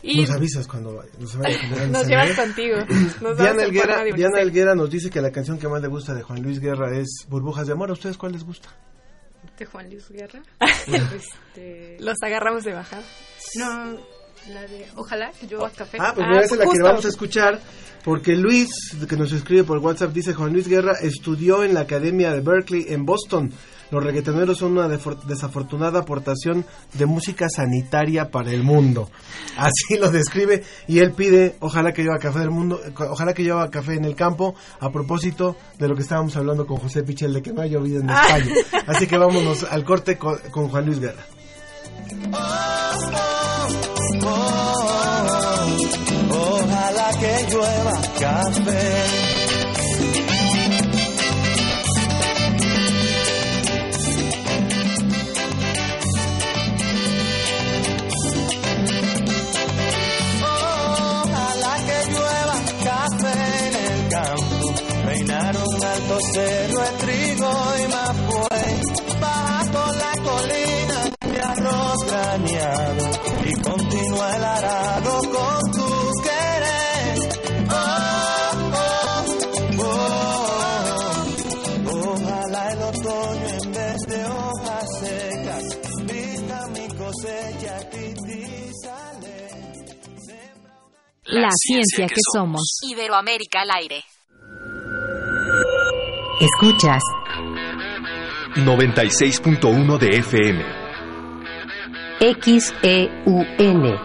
Y 0.07 0.21
nos 0.21 0.31
avisas 0.31 0.67
cuando 0.67 1.03
nos 1.19 1.37
vaya 1.37 1.57
a 1.57 1.87
Nos 1.87 2.07
llevas 2.07 2.35
contigo. 2.35 2.77
Diana, 3.37 3.63
Elguera, 3.63 4.03
Diana 4.03 4.41
Elguera 4.41 4.75
nos 4.75 4.89
dice 4.89 5.09
que 5.09 5.21
la 5.21 5.31
canción 5.31 5.57
que 5.57 5.67
más 5.67 5.81
le 5.81 5.87
gusta 5.87 6.13
de 6.13 6.21
Juan 6.21 6.41
Luis 6.41 6.59
Guerra 6.59 6.95
es 6.97 7.25
Burbujas 7.27 7.67
de 7.67 7.73
Amor. 7.73 7.89
¿A 7.89 7.93
ustedes 7.93 8.17
cuál 8.17 8.33
les 8.33 8.43
gusta? 8.43 8.69
de 9.57 9.65
Juan 9.65 9.89
Luis 9.89 10.09
Guerra. 10.09 10.41
este... 11.15 11.97
Los 11.99 12.15
agarramos 12.23 12.63
de 12.63 12.73
bajada. 12.73 13.03
No, 13.55 13.97
la 14.51 14.61
de 14.63 14.85
Ojalá 14.95 15.31
que 15.31 15.47
yo 15.47 15.65
a 15.65 15.69
café. 15.69 15.97
Ah, 15.99 16.11
pues 16.13 16.27
ah, 16.29 16.39
esa 16.41 16.55
es 16.55 16.59
la 16.59 16.65
que 16.65 16.81
vamos 16.81 17.05
a 17.05 17.09
escuchar 17.09 17.61
porque 18.05 18.35
Luis, 18.35 18.69
que 19.09 19.17
nos 19.17 19.31
escribe 19.31 19.63
por 19.63 19.79
WhatsApp, 19.79 20.13
dice 20.13 20.35
Juan 20.35 20.53
Luis 20.53 20.67
Guerra 20.67 20.93
estudió 21.01 21.63
en 21.63 21.73
la 21.73 21.79
Academia 21.79 22.31
de 22.31 22.41
Berkeley 22.41 22.85
en 22.89 23.03
Boston. 23.03 23.51
Los 23.91 24.03
reggaetoneros 24.03 24.57
son 24.57 24.77
una 24.77 24.87
desafortunada 24.87 25.99
aportación 25.99 26.65
de 26.93 27.05
música 27.05 27.47
sanitaria 27.49 28.31
para 28.31 28.51
el 28.51 28.63
mundo. 28.63 29.09
Así 29.57 29.97
lo 29.99 30.09
describe 30.11 30.63
y 30.87 30.99
él 30.99 31.11
pide, 31.11 31.55
ojalá 31.59 31.93
que 31.93 32.03
lleva 32.03 32.17
café 32.17 32.39
del 32.39 32.51
mundo, 32.51 32.79
ojalá 33.09 33.33
que 33.33 33.43
lleva 33.43 33.69
café 33.69 33.95
en 33.95 34.05
el 34.05 34.15
campo, 34.15 34.55
a 34.79 34.91
propósito 34.91 35.55
de 35.77 35.87
lo 35.87 35.95
que 35.95 36.01
estábamos 36.01 36.35
hablando 36.35 36.65
con 36.65 36.77
José 36.77 37.03
Pichel 37.03 37.33
de 37.33 37.41
que 37.41 37.53
no 37.53 37.61
ha 37.61 37.67
llovido 37.67 38.01
en 38.01 38.09
España. 38.09 38.53
Así 38.87 39.07
que 39.07 39.17
vámonos 39.17 39.63
al 39.63 39.83
corte 39.83 40.17
con, 40.17 40.37
Juan 40.69 40.85
Luis 40.85 40.99
Guerra. 40.99 41.23
ojalá 46.29 47.11
que 47.19 47.47
llueva 47.51 48.01
café 48.19 49.24
cero 66.33 66.83
el 66.89 66.97
trigo 66.97 67.51
y 67.79 67.85
fue 68.29 68.65
bajo 69.19 69.83
la 69.93 70.13
colina 70.23 70.99
de 71.31 71.39
arroz 71.41 71.99
graneado 72.05 73.09
y 73.45 73.53
continúa 73.61 74.35
el 74.35 74.43
arado 74.43 75.19
con 75.19 75.71
tus 75.71 76.13
querer. 76.23 77.17
Oh, 77.69 77.75
oh, 78.73 79.25
oh, 79.81 80.05
Ojalá 82.13 82.71
el 82.71 82.81
otoño 82.81 83.47
en 83.63 83.71
vez 83.71 84.01
de 84.07 84.25
hojas 84.25 84.85
secas 84.99 85.63
vista 86.05 86.67
mi 86.69 86.87
cosecha 86.87 87.73
y 87.91 88.73
sale. 88.83 89.35
La 91.27 91.49
ciencia 91.51 92.07
que 92.07 92.21
somos. 92.33 92.79
Iberoamérica 92.83 93.61
al 93.61 93.71
aire. 93.71 94.03
Escuchas 96.41 97.01
96.1 98.55 99.97
de 99.97 100.17
FM. 100.17 100.65
XEUN. 102.19 103.95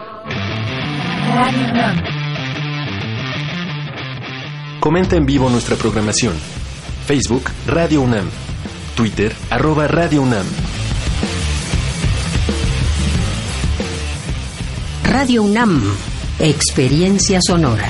Comenta 4.79 5.17
en 5.17 5.25
vivo 5.25 5.49
nuestra 5.49 5.75
programación. 5.75 6.33
Facebook 7.05 7.43
Radio 7.67 7.99
UNAM. 7.99 8.29
Twitter 8.95 9.35
arroba 9.49 9.87
Radio 9.89 10.21
UNAM. 10.21 10.45
Radio 15.03 15.43
UNAM. 15.43 15.81
Experiencia 16.39 17.39
sonora. 17.45 17.89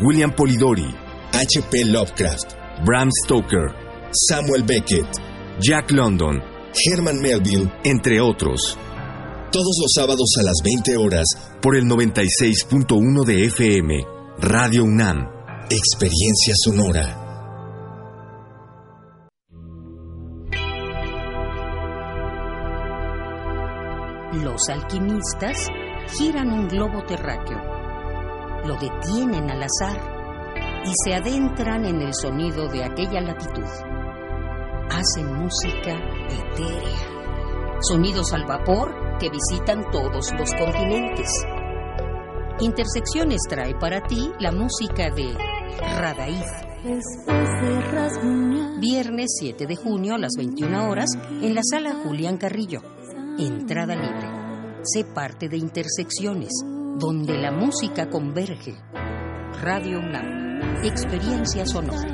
William 0.00 0.32
Polidori, 0.32 0.94
H.P. 1.32 1.84
Lovecraft, 1.86 2.54
Bram 2.84 3.10
Stoker, 3.24 3.74
Samuel 4.12 4.62
Beckett, 4.62 5.08
Jack 5.60 5.90
London, 5.90 6.40
Herman 6.72 7.20
Melville, 7.20 7.70
entre 7.84 8.20
otros. 8.20 8.78
Todos 9.50 9.76
los 9.80 9.92
sábados 9.94 10.28
a 10.38 10.42
las 10.44 10.56
20 10.62 10.96
horas 10.96 11.26
por 11.60 11.76
el 11.76 11.84
96.1 11.84 13.24
de 13.24 13.46
FM, 13.46 14.04
Radio 14.38 14.84
UNAM, 14.84 15.26
Experiencia 15.70 16.54
Sonora. 16.62 17.24
Los 24.34 24.68
alquimistas 24.68 25.68
giran 26.16 26.52
un 26.52 26.68
globo 26.68 27.02
terráqueo, 27.04 27.77
lo 28.64 28.74
detienen 28.74 29.50
al 29.50 29.62
azar 29.62 30.18
y 30.84 30.92
se 31.04 31.14
adentran 31.14 31.84
en 31.84 32.00
el 32.00 32.14
sonido 32.14 32.68
de 32.68 32.84
aquella 32.84 33.20
latitud. 33.20 33.64
Hacen 34.90 35.34
música 35.34 35.94
etérea, 36.30 37.78
sonidos 37.82 38.32
al 38.32 38.46
vapor 38.46 39.18
que 39.18 39.30
visitan 39.30 39.90
todos 39.90 40.32
los 40.32 40.50
continentes. 40.54 41.30
Intersecciones 42.60 43.40
trae 43.48 43.74
para 43.74 44.02
ti 44.02 44.32
la 44.40 44.50
música 44.50 45.10
de 45.10 45.34
Radaíz. 45.98 46.46
Viernes 48.80 49.36
7 49.40 49.66
de 49.66 49.76
junio 49.76 50.14
a 50.14 50.18
las 50.18 50.32
21 50.36 50.88
horas 50.88 51.10
en 51.42 51.54
la 51.54 51.60
sala 51.62 51.94
Julián 52.02 52.38
Carrillo. 52.38 52.80
Entrada 53.38 53.94
libre. 53.94 54.82
Sé 54.82 55.04
parte 55.04 55.48
de 55.48 55.56
Intersecciones, 55.56 56.50
donde 56.98 57.38
la 57.38 57.52
música 57.52 58.08
converge. 58.08 58.74
Radio 59.62 60.00
UNAM. 60.00 60.82
Experiencia 60.82 61.64
sonora. 61.64 62.08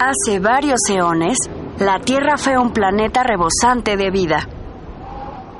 Hace 0.00 0.38
varios 0.38 0.80
eones, 0.88 1.36
la 1.78 2.00
Tierra 2.00 2.38
fue 2.38 2.56
un 2.56 2.72
planeta 2.72 3.22
rebosante 3.22 3.96
de 3.96 4.10
vida. 4.10 4.48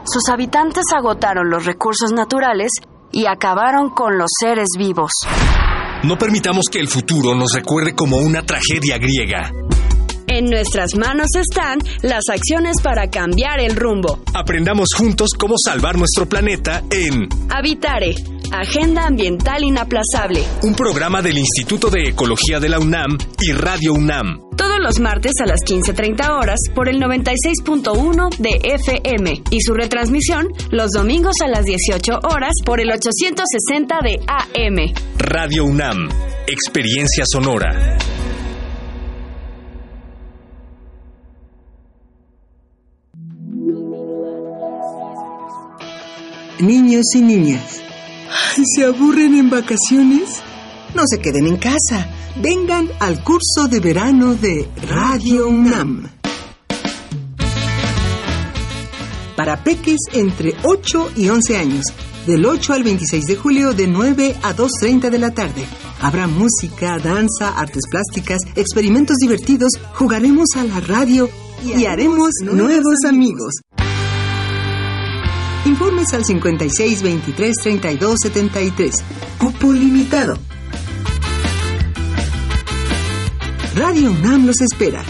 Sus 0.05 0.29
habitantes 0.31 0.85
agotaron 0.97 1.51
los 1.51 1.67
recursos 1.67 2.13
naturales 2.13 2.71
y 3.13 3.27
acabaron 3.27 3.91
con 3.91 4.17
los 4.17 4.31
seres 4.41 4.69
vivos. 4.79 5.11
No 6.05 6.17
permitamos 6.17 6.67
que 6.71 6.79
el 6.79 6.89
futuro 6.89 7.35
nos 7.35 7.53
recuerde 7.53 7.95
como 7.95 8.19
una 8.19 8.43
tragedia 8.43 8.97
griega. 8.97 9.51
En 10.39 10.45
nuestras 10.45 10.95
manos 10.95 11.27
están 11.35 11.81
las 12.03 12.23
acciones 12.31 12.77
para 12.81 13.11
cambiar 13.11 13.59
el 13.59 13.75
rumbo. 13.75 14.23
Aprendamos 14.35 14.91
juntos 14.97 15.31
cómo 15.37 15.57
salvar 15.59 15.99
nuestro 15.99 16.29
planeta 16.29 16.85
en 16.93 17.29
Habitare, 17.51 18.15
Agenda 18.53 19.09
Ambiental 19.09 19.65
Inaplazable. 19.65 20.45
Un 20.63 20.77
programa 20.77 21.23
del 21.23 21.39
Instituto 21.39 21.91
de 21.91 22.11
Ecología 22.11 22.61
de 22.61 22.69
la 22.69 22.79
UNAM 22.79 23.19
y 23.41 23.51
Radio 23.51 23.95
UNAM. 23.95 24.39
Todos 24.57 24.79
los 24.79 25.01
martes 25.01 25.33
a 25.43 25.47
las 25.47 25.59
15.30 25.67 26.31
horas 26.31 26.61
por 26.73 26.89
el 26.89 27.01
96.1 27.01 28.37
de 28.37 28.61
FM 28.63 29.43
y 29.51 29.61
su 29.61 29.75
retransmisión 29.75 30.53
los 30.71 30.93
domingos 30.93 31.35
a 31.43 31.49
las 31.49 31.65
18 31.65 32.13
horas 32.33 32.53
por 32.65 32.81
el 32.81 32.93
860 32.93 33.99
de 34.05 34.21
AM. 34.29 34.95
Radio 35.19 35.65
UNAM, 35.65 36.09
Experiencia 36.47 37.25
Sonora. 37.27 37.99
Niños 46.61 47.15
y 47.15 47.23
niñas, 47.23 47.81
¿se 48.75 48.85
aburren 48.85 49.37
en 49.37 49.49
vacaciones? 49.49 50.43
No 50.93 51.05
se 51.07 51.21
queden 51.21 51.47
en 51.47 51.57
casa. 51.57 52.11
Vengan 52.43 52.89
al 52.99 53.23
curso 53.23 53.69
de 53.71 53.79
verano 53.79 54.35
de 54.35 54.69
Radio 54.89 55.49
UNAM. 55.49 56.09
Para 59.37 59.63
peques 59.63 59.99
entre 60.13 60.57
8 60.65 61.13
y 61.15 61.29
11 61.29 61.57
años, 61.57 61.85
del 62.27 62.45
8 62.45 62.73
al 62.73 62.83
26 62.83 63.27
de 63.27 63.37
julio 63.37 63.73
de 63.73 63.87
9 63.87 64.35
a 64.43 64.57
2.30 64.57 65.11
de 65.11 65.19
la 65.19 65.31
tarde. 65.31 65.65
Habrá 66.01 66.27
música, 66.27 66.99
danza, 66.99 67.57
artes 67.57 67.85
plásticas, 67.89 68.41
experimentos 68.57 69.19
divertidos, 69.19 69.71
jugaremos 69.95 70.49
a 70.57 70.65
la 70.65 70.81
radio 70.81 71.31
y, 71.65 71.85
haremos 71.87 72.31
nuevos 72.43 73.05
amigos. 73.07 73.55
Informes 75.69 76.15
al 76.15 76.25
56 76.25 77.03
23 77.03 77.55
32 77.63 78.17
73. 78.23 79.05
Cupo 79.39 79.71
limitado. 79.71 80.39
Radio 83.75 84.11
UNAM 84.11 84.47
los 84.47 84.63
espera. 84.63 85.05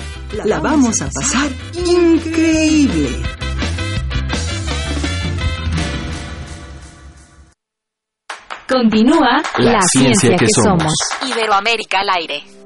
La 0.45 0.59
vamos 0.59 1.01
a 1.01 1.09
pasar 1.11 1.49
increíble. 1.75 3.23
Continúa 8.69 9.41
la, 9.59 9.81
ciencia, 9.83 10.37
que, 10.37 10.47
somos. 10.53 10.93
Iberoamérica 11.23 12.01
al 12.01 12.11
aire. 12.21 12.58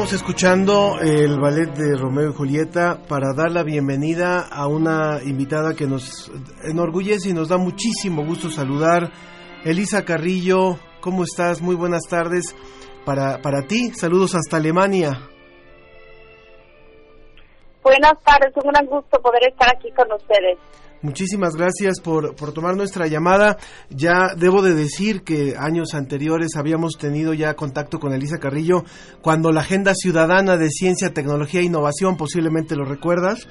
Estamos 0.00 0.22
escuchando 0.22 0.98
el 0.98 1.38
ballet 1.38 1.74
de 1.74 1.94
Romeo 1.94 2.30
y 2.30 2.32
Julieta 2.32 3.02
para 3.06 3.34
dar 3.36 3.52
la 3.52 3.62
bienvenida 3.62 4.48
a 4.50 4.66
una 4.66 5.22
invitada 5.22 5.74
que 5.74 5.84
nos 5.84 6.32
enorgullece 6.64 7.28
y 7.28 7.32
nos 7.34 7.50
da 7.50 7.58
muchísimo 7.58 8.24
gusto 8.24 8.48
saludar. 8.48 9.10
Elisa 9.62 10.06
Carrillo, 10.06 10.78
¿cómo 11.02 11.24
estás? 11.24 11.60
Muy 11.60 11.74
buenas 11.74 12.04
tardes 12.08 12.56
para, 13.04 13.42
para 13.42 13.66
ti. 13.66 13.90
Saludos 13.90 14.34
hasta 14.34 14.56
Alemania. 14.56 15.20
Buenas 17.82 18.14
tardes, 18.24 18.56
es 18.56 18.64
un 18.64 18.72
gran 18.72 18.86
gusto 18.86 19.20
poder 19.20 19.48
estar 19.50 19.68
aquí 19.68 19.92
con 19.92 20.10
ustedes. 20.12 20.56
Muchísimas 21.02 21.56
gracias 21.56 21.98
por, 22.00 22.36
por, 22.36 22.52
tomar 22.52 22.76
nuestra 22.76 23.06
llamada. 23.06 23.56
Ya 23.88 24.34
debo 24.36 24.60
de 24.60 24.74
decir 24.74 25.22
que 25.22 25.54
años 25.58 25.94
anteriores 25.94 26.56
habíamos 26.56 26.98
tenido 26.98 27.32
ya 27.32 27.54
contacto 27.54 27.98
con 27.98 28.12
Elisa 28.12 28.38
Carrillo 28.38 28.84
cuando 29.22 29.50
la 29.50 29.62
Agenda 29.62 29.94
Ciudadana 29.94 30.58
de 30.58 30.68
Ciencia, 30.68 31.14
Tecnología 31.14 31.60
e 31.60 31.64
Innovación, 31.64 32.18
posiblemente 32.18 32.76
lo 32.76 32.84
recuerdas, 32.84 33.48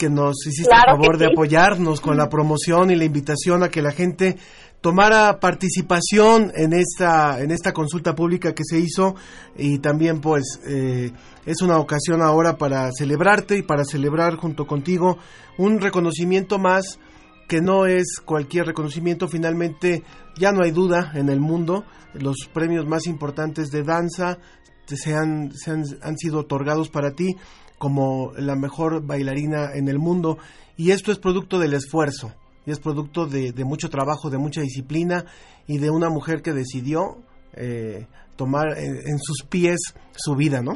que 0.00 0.10
nos 0.10 0.46
hiciste 0.46 0.74
el 0.74 0.96
favor 0.96 1.16
de 1.16 1.26
apoyarnos 1.26 2.00
con 2.00 2.16
la 2.16 2.28
promoción 2.28 2.90
y 2.90 2.96
la 2.96 3.04
invitación 3.04 3.62
a 3.62 3.68
que 3.68 3.82
la 3.82 3.92
gente 3.92 4.36
tomara 4.80 5.40
participación 5.40 6.52
en 6.54 6.72
esta 6.72 7.40
en 7.40 7.50
esta 7.50 7.72
consulta 7.72 8.14
pública 8.14 8.54
que 8.54 8.64
se 8.64 8.78
hizo 8.78 9.14
y 9.56 9.78
también 9.78 10.20
pues 10.20 10.60
eh, 10.66 11.12
es 11.44 11.62
una 11.62 11.78
ocasión 11.78 12.22
ahora 12.22 12.56
para 12.56 12.90
celebrarte 12.96 13.58
y 13.58 13.62
para 13.62 13.84
celebrar 13.84 14.36
junto 14.36 14.66
contigo 14.66 15.18
un 15.58 15.80
reconocimiento 15.80 16.58
más 16.58 16.98
que 17.46 17.60
no 17.60 17.86
es 17.86 18.20
cualquier 18.24 18.66
reconocimiento. 18.66 19.26
Finalmente 19.26 20.04
ya 20.38 20.52
no 20.52 20.62
hay 20.62 20.70
duda 20.70 21.12
en 21.14 21.28
el 21.28 21.40
mundo 21.40 21.84
los 22.14 22.48
premios 22.52 22.86
más 22.86 23.06
importantes 23.06 23.70
de 23.70 23.82
danza 23.82 24.38
se 24.86 25.14
han, 25.14 25.52
se 25.52 25.70
han, 25.70 25.84
han 26.02 26.16
sido 26.16 26.40
otorgados 26.40 26.88
para 26.88 27.12
ti 27.12 27.36
como 27.78 28.32
la 28.36 28.56
mejor 28.56 29.06
bailarina 29.06 29.72
en 29.74 29.88
el 29.88 29.98
mundo 29.98 30.38
y 30.76 30.90
esto 30.90 31.12
es 31.12 31.18
producto 31.18 31.58
del 31.58 31.74
esfuerzo 31.74 32.32
y 32.66 32.70
es 32.70 32.80
producto 32.80 33.26
de, 33.26 33.52
de 33.52 33.64
mucho 33.64 33.88
trabajo, 33.88 34.30
de 34.30 34.38
mucha 34.38 34.60
disciplina 34.60 35.24
y 35.66 35.78
de 35.78 35.90
una 35.90 36.08
mujer 36.08 36.42
que 36.42 36.52
decidió 36.52 37.16
eh, 37.56 38.06
tomar 38.36 38.78
en, 38.78 38.96
en, 38.96 39.18
sus 39.18 39.44
pies 39.48 39.78
su 40.12 40.34
vida, 40.34 40.62
¿no? 40.62 40.72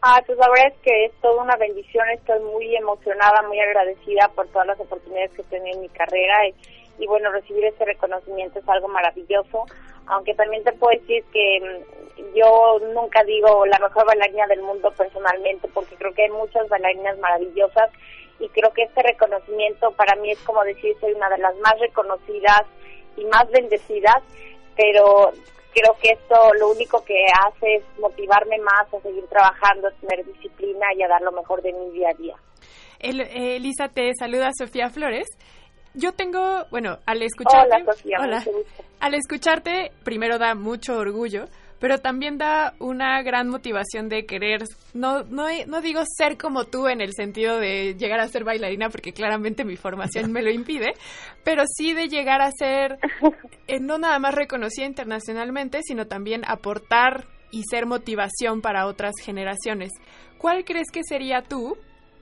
Ah, 0.00 0.22
pues 0.24 0.38
la 0.38 0.48
verdad 0.48 0.68
es 0.68 0.80
que 0.82 1.04
es 1.06 1.12
toda 1.20 1.42
una 1.42 1.56
bendición, 1.56 2.08
estoy 2.10 2.40
muy 2.40 2.76
emocionada, 2.76 3.42
muy 3.48 3.58
agradecida 3.58 4.28
por 4.34 4.46
todas 4.48 4.68
las 4.68 4.80
oportunidades 4.80 5.32
que 5.32 5.42
he 5.42 5.44
tenido 5.46 5.76
en 5.76 5.82
mi 5.82 5.88
carrera 5.88 6.46
y, 6.48 7.02
y 7.02 7.06
bueno, 7.06 7.30
recibir 7.32 7.64
este 7.64 7.84
reconocimiento 7.84 8.58
es 8.60 8.68
algo 8.68 8.88
maravilloso, 8.88 9.66
aunque 10.06 10.34
también 10.34 10.62
te 10.64 10.72
puedo 10.72 10.98
decir 10.98 11.24
que 11.32 11.60
mm, 11.60 12.34
yo 12.34 12.78
nunca 12.94 13.24
digo 13.24 13.66
la 13.66 13.78
mejor 13.78 14.06
bailarina 14.06 14.46
del 14.46 14.62
mundo 14.62 14.92
personalmente, 14.96 15.68
porque 15.74 15.96
creo 15.96 16.12
que 16.14 16.24
hay 16.24 16.30
muchas 16.30 16.68
bailarinas 16.68 17.18
maravillosas 17.18 17.90
y 18.38 18.48
creo 18.50 18.72
que 18.72 18.82
este 18.82 19.02
reconocimiento 19.02 19.90
para 19.92 20.14
mí 20.16 20.30
es 20.30 20.38
como 20.40 20.62
decir 20.64 20.96
soy 21.00 21.12
una 21.12 21.28
de 21.28 21.38
las 21.38 21.56
más 21.56 21.78
reconocidas 21.80 22.62
y 23.16 23.24
más 23.24 23.50
bendecidas, 23.50 24.22
pero 24.76 25.32
creo 25.72 25.96
que 26.00 26.12
esto 26.12 26.54
lo 26.58 26.70
único 26.70 27.04
que 27.04 27.24
hace 27.46 27.76
es 27.76 27.84
motivarme 27.98 28.58
más 28.58 28.92
a 28.92 29.00
seguir 29.00 29.26
trabajando, 29.26 29.88
a 29.88 29.92
tener 30.00 30.24
disciplina 30.24 30.86
y 30.96 31.02
a 31.02 31.08
dar 31.08 31.22
lo 31.22 31.32
mejor 31.32 31.62
de 31.62 31.72
mi 31.72 31.90
día 31.90 32.10
a 32.10 32.14
día. 32.14 32.36
El, 33.00 33.20
eh, 33.20 33.56
Elisa, 33.56 33.88
te 33.88 34.10
saluda 34.18 34.50
Sofía 34.56 34.90
Flores. 34.90 35.26
Yo 35.94 36.12
tengo, 36.12 36.64
bueno, 36.70 36.98
al 37.06 37.22
escucharte, 37.22 37.76
Hola, 37.76 37.92
Sofía, 37.92 38.18
hola, 38.20 38.44
al 39.00 39.14
escucharte, 39.14 39.90
primero 40.04 40.38
da 40.38 40.54
mucho 40.54 40.96
orgullo, 40.96 41.44
pero 41.78 41.98
también 41.98 42.38
da 42.38 42.74
una 42.78 43.22
gran 43.22 43.48
motivación 43.48 44.08
de 44.08 44.26
querer, 44.26 44.64
no, 44.94 45.22
no, 45.24 45.46
no 45.66 45.80
digo 45.80 46.02
ser 46.16 46.36
como 46.36 46.64
tú 46.64 46.88
en 46.88 47.00
el 47.00 47.12
sentido 47.14 47.58
de 47.58 47.94
llegar 47.94 48.20
a 48.20 48.28
ser 48.28 48.44
bailarina, 48.44 48.90
porque 48.90 49.12
claramente 49.12 49.64
mi 49.64 49.76
formación 49.76 50.32
me 50.32 50.42
lo 50.42 50.50
impide, 50.50 50.94
pero 51.44 51.64
sí 51.66 51.94
de 51.94 52.08
llegar 52.08 52.40
a 52.40 52.50
ser 52.50 52.98
eh, 53.66 53.80
no 53.80 53.98
nada 53.98 54.18
más 54.18 54.34
reconocida 54.34 54.86
internacionalmente, 54.86 55.82
sino 55.82 56.06
también 56.06 56.42
aportar 56.46 57.26
y 57.50 57.62
ser 57.70 57.86
motivación 57.86 58.60
para 58.60 58.86
otras 58.86 59.14
generaciones. 59.22 59.90
¿Cuál 60.38 60.64
crees 60.64 60.90
que 60.92 61.02
sería 61.02 61.42
tú? 61.42 61.76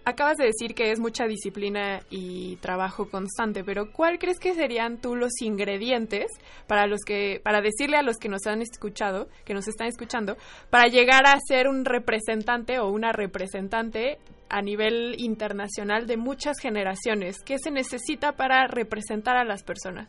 Acabas 0.09 0.37
de 0.37 0.45
decir 0.45 0.77
que 0.77 0.93
es 0.93 1.01
mucha 1.01 1.27
disciplina 1.27 1.99
y 2.11 2.59
trabajo 2.59 3.11
constante, 3.11 3.65
pero 3.65 3.91
¿cuál 3.93 4.21
crees 4.21 4.39
que 4.39 4.55
serían 4.55 5.01
tú 5.01 5.17
los 5.17 5.33
ingredientes 5.43 6.27
para 6.69 6.87
los 6.87 7.01
que 7.05 7.41
para 7.43 7.61
decirle 7.61 7.97
a 7.97 8.03
los 8.03 8.17
que 8.17 8.29
nos 8.29 8.47
han 8.47 8.63
escuchado, 8.63 9.27
que 9.45 9.53
nos 9.53 9.67
están 9.67 9.89
escuchando, 9.89 10.37
para 10.71 10.87
llegar 10.87 11.27
a 11.27 11.37
ser 11.41 11.67
un 11.67 11.85
representante 11.85 12.79
o 12.79 12.89
una 12.89 13.11
representante 13.11 14.19
a 14.49 14.63
nivel 14.63 15.17
internacional 15.19 16.07
de 16.07 16.17
muchas 16.17 16.61
generaciones? 16.61 17.43
¿Qué 17.45 17.59
se 17.59 17.73
necesita 17.73 18.37
para 18.37 18.69
representar 18.69 19.37
a 19.37 19.45
las 19.45 19.65
personas? 19.65 20.09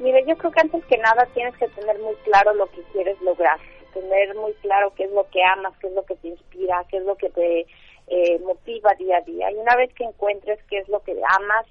Mire, 0.00 0.24
yo 0.26 0.38
creo 0.38 0.52
que 0.52 0.60
antes 0.62 0.82
que 0.86 0.96
nada 0.96 1.26
tienes 1.34 1.54
que 1.58 1.68
tener 1.68 1.98
muy 1.98 2.14
claro 2.24 2.54
lo 2.54 2.66
que 2.68 2.82
quieres 2.92 3.20
lograr, 3.20 3.58
tener 3.92 4.34
muy 4.34 4.52
claro 4.54 4.92
qué 4.94 5.04
es 5.04 5.10
lo 5.12 5.28
que 5.30 5.42
amas, 5.42 5.74
qué 5.80 5.88
es 5.88 5.92
lo 5.92 6.04
que 6.04 6.16
te 6.16 6.28
inspira, 6.28 6.84
qué 6.90 6.98
es 6.98 7.04
lo 7.04 7.16
que 7.16 7.30
te 7.30 7.66
eh, 8.08 8.38
motiva 8.40 8.94
día 8.94 9.18
a 9.18 9.22
día. 9.22 9.50
Y 9.50 9.54
una 9.54 9.76
vez 9.76 9.92
que 9.94 10.04
encuentres 10.04 10.58
qué 10.68 10.78
es 10.78 10.88
lo 10.88 11.00
que 11.00 11.12
amas, 11.12 11.66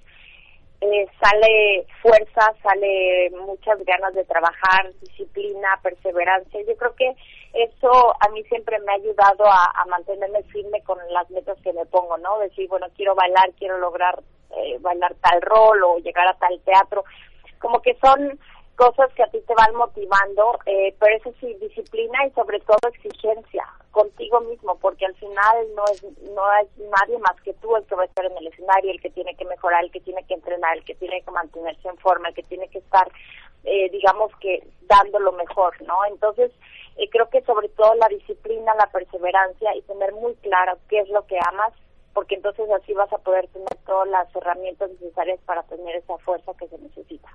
eh, 0.79 1.07
sale 1.19 1.87
fuerza, 2.01 2.53
sale 2.61 3.31
muchas 3.31 3.83
ganas 3.83 4.13
de 4.13 4.23
trabajar, 4.25 4.91
disciplina, 5.01 5.79
perseverancia. 5.81 6.61
Yo 6.67 6.77
creo 6.77 6.95
que 6.95 7.15
eso 7.53 8.13
a 8.19 8.29
mí 8.29 8.43
siempre 8.43 8.77
me 8.79 8.91
ha 8.91 8.95
ayudado 8.95 9.45
a, 9.45 9.71
a 9.75 9.85
mantenerme 9.85 10.43
firme 10.43 10.81
con 10.83 10.99
las 11.11 11.29
metas 11.31 11.57
que 11.63 11.73
me 11.73 11.85
pongo, 11.87 12.17
¿no? 12.17 12.37
Decir, 12.39 12.67
bueno, 12.69 12.87
quiero 12.95 13.15
bailar, 13.15 13.51
quiero 13.57 13.79
lograr 13.79 14.19
eh, 14.55 14.77
bailar 14.79 15.15
tal 15.15 15.41
rol 15.41 15.83
o 15.83 15.97
llegar 15.97 16.27
a 16.27 16.37
tal 16.37 16.59
teatro. 16.61 17.03
Como 17.59 17.81
que 17.81 17.95
son 17.95 18.39
cosas 18.77 19.11
que 19.13 19.23
a 19.23 19.27
ti 19.27 19.39
te 19.41 19.55
van 19.55 19.75
motivando, 19.75 20.59
eh, 20.67 20.95
pero 20.99 21.17
eso 21.17 21.33
sí, 21.39 21.51
disciplina 21.59 22.25
y 22.27 22.31
sobre 22.31 22.59
todo 22.59 22.77
exigencia 22.87 23.65
contigo 23.89 24.39
mismo, 24.41 24.77
porque 24.77 25.07
al 25.07 25.15
final 25.15 25.57
no 25.75 25.83
es 25.91 26.03
no 26.03 26.43
es 26.61 26.69
nadie 26.77 27.17
más 27.17 27.41
que 27.41 27.53
tú 27.55 27.75
el 27.75 27.83
que 27.87 27.95
va 27.95 28.03
a 28.03 28.05
estar 28.05 28.25
en 28.25 28.37
el 28.37 28.47
escenario, 28.47 28.91
el 28.91 29.01
que 29.01 29.09
tiene 29.09 29.35
que 29.35 29.45
mejorar, 29.45 29.83
el 29.83 29.91
que 29.91 29.99
tiene 30.01 30.23
que 30.27 30.35
entrenar, 30.35 30.77
el 30.77 30.85
que 30.85 30.93
tiene 30.93 31.23
que 31.23 31.31
mantenerse 31.31 31.89
en 31.89 31.97
forma, 31.97 32.29
el 32.29 32.35
que 32.35 32.43
tiene 32.43 32.67
que 32.67 32.77
estar, 32.77 33.11
eh, 33.63 33.89
digamos 33.89 34.31
que 34.39 34.63
dando 34.81 35.19
lo 35.19 35.31
mejor, 35.31 35.81
¿no? 35.81 36.05
Entonces, 36.05 36.51
eh, 36.97 37.09
creo 37.09 37.27
que 37.29 37.41
sobre 37.41 37.69
todo 37.69 37.95
la 37.95 38.07
disciplina, 38.09 38.75
la 38.75 38.91
perseverancia 38.91 39.75
y 39.75 39.81
tener 39.81 40.13
muy 40.13 40.35
claro 40.35 40.77
qué 40.87 40.99
es 40.99 41.09
lo 41.09 41.25
que 41.25 41.39
amas, 41.49 41.73
porque 42.13 42.35
entonces 42.35 42.69
así 42.69 42.93
vas 42.93 43.11
a 43.11 43.17
poder 43.17 43.47
tener 43.47 43.75
todas 43.87 44.07
las 44.07 44.35
herramientas 44.35 44.91
necesarias 44.91 45.39
para 45.47 45.63
tener 45.63 45.95
esa 45.95 46.19
fuerza 46.19 46.53
que 46.59 46.67
se 46.67 46.77
necesita. 46.77 47.29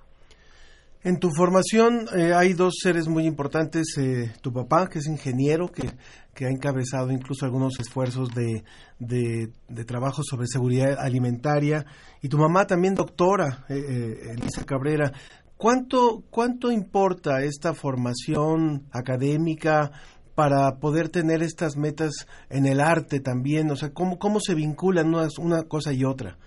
En 1.05 1.19
tu 1.19 1.31
formación 1.31 2.07
eh, 2.17 2.33
hay 2.33 2.53
dos 2.53 2.75
seres 2.81 3.09
muy 3.09 3.27
importantes, 3.27 3.97
eh, 3.99 4.33
tu 4.41 4.53
papá, 4.53 4.89
que 4.89 5.01
es 5.01 5.09
ingeniero, 5.09 5.67
que, 5.67 5.91
que, 6.33 6.47
ha 6.47 6.49
encabezado 6.49 7.11
incluso 7.11 7.45
algunos 7.45 7.81
esfuerzos 7.81 8.29
de, 8.29 8.63
de, 9.01 9.85
trabajo 9.85 10.23
sobre 10.23 10.47
seguridad 10.47 10.97
alimentaria, 11.01 11.85
y 12.23 12.29
tu 12.29 12.39
mamá 12.39 12.69
también 12.69 12.95
doctora, 12.95 13.65
eh, 13.69 14.33
Elisa 14.37 14.65
Cabrera. 14.65 15.13
¿Cuánto, 15.57 16.23
¿Cuánto 16.31 16.71
importa 16.71 17.43
esta 17.43 17.75
formación 17.75 18.87
académica 18.93 19.91
para 20.37 20.79
poder 20.79 21.09
tener 21.09 21.43
estas 21.43 21.77
metas 21.77 22.29
en 22.49 22.65
el 22.65 22.79
arte 22.79 23.19
también? 23.19 23.69
O 23.73 23.77
sea, 23.77 23.91
¿cómo, 23.91 24.21
cómo 24.21 24.39
se 24.39 24.55
vinculan 24.55 25.09
una, 25.09 25.27
una 25.41 25.65
cosa 25.65 25.93
y 25.93 26.05
otra? 26.05 26.39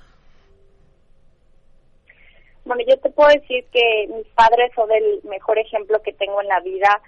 Bueno, 2.66 2.84
yo 2.88 2.98
te 2.98 3.12
puedo 3.12 3.30
decir 3.30 3.64
que 3.72 4.08
mis 4.08 4.28
padres 4.30 4.72
son 4.74 4.92
el 4.92 5.22
mejor 5.24 5.60
ejemplo 5.60 6.02
que 6.02 6.14
tengo 6.14 6.42
en 6.42 6.48
la 6.48 6.60
vida. 6.62 7.00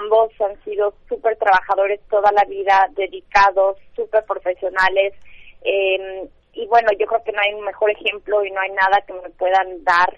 Ambos 0.00 0.30
han 0.40 0.62
sido 0.64 0.92
súper 1.08 1.36
trabajadores 1.36 2.00
toda 2.10 2.30
la 2.32 2.44
vida, 2.44 2.88
dedicados, 2.94 3.78
súper 3.96 4.24
profesionales. 4.24 5.14
Eh, 5.62 6.28
y 6.52 6.66
bueno, 6.66 6.90
yo 6.98 7.06
creo 7.06 7.24
que 7.24 7.32
no 7.32 7.40
hay 7.40 7.54
un 7.54 7.64
mejor 7.64 7.90
ejemplo 7.90 8.44
y 8.44 8.50
no 8.50 8.60
hay 8.60 8.70
nada 8.70 9.00
que 9.06 9.14
me 9.14 9.30
puedan 9.30 9.82
dar, 9.82 10.14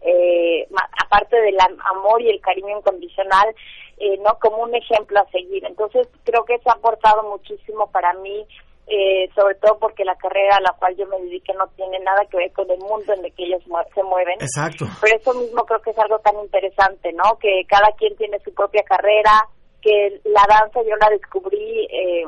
eh, 0.00 0.66
aparte 1.04 1.40
del 1.40 1.58
amor 1.84 2.20
y 2.20 2.30
el 2.30 2.40
cariño 2.40 2.78
incondicional, 2.78 3.54
eh, 3.98 4.18
no 4.18 4.38
como 4.40 4.64
un 4.64 4.74
ejemplo 4.74 5.20
a 5.20 5.30
seguir. 5.30 5.64
Entonces, 5.64 6.08
creo 6.24 6.44
que 6.44 6.54
eso 6.54 6.68
ha 6.70 6.74
aportado 6.74 7.22
muchísimo 7.30 7.88
para 7.92 8.12
mí 8.14 8.44
eh, 8.86 9.30
sobre 9.34 9.54
todo 9.56 9.78
porque 9.78 10.04
la 10.04 10.16
carrera 10.16 10.56
a 10.56 10.60
la 10.60 10.72
cual 10.72 10.96
yo 10.96 11.06
me 11.06 11.18
dediqué 11.20 11.52
no 11.54 11.66
tiene 11.76 11.98
nada 12.00 12.24
que 12.30 12.36
ver 12.36 12.52
con 12.52 12.70
el 12.70 12.78
mundo 12.78 13.12
en 13.12 13.24
el 13.24 13.32
que 13.34 13.44
ellos 13.44 13.62
se 13.94 14.02
mueven. 14.02 14.34
Exacto. 14.40 14.86
Pero 15.00 15.16
eso 15.16 15.34
mismo 15.34 15.64
creo 15.64 15.80
que 15.80 15.90
es 15.90 15.98
algo 15.98 16.18
tan 16.18 16.38
interesante, 16.40 17.12
¿no? 17.12 17.38
Que 17.38 17.62
cada 17.68 17.92
quien 17.92 18.16
tiene 18.16 18.38
su 18.40 18.52
propia 18.52 18.82
carrera, 18.82 19.48
que 19.80 20.20
la 20.24 20.44
danza 20.48 20.82
yo 20.82 20.96
la 20.96 21.10
descubrí, 21.10 21.86
eh, 21.90 22.24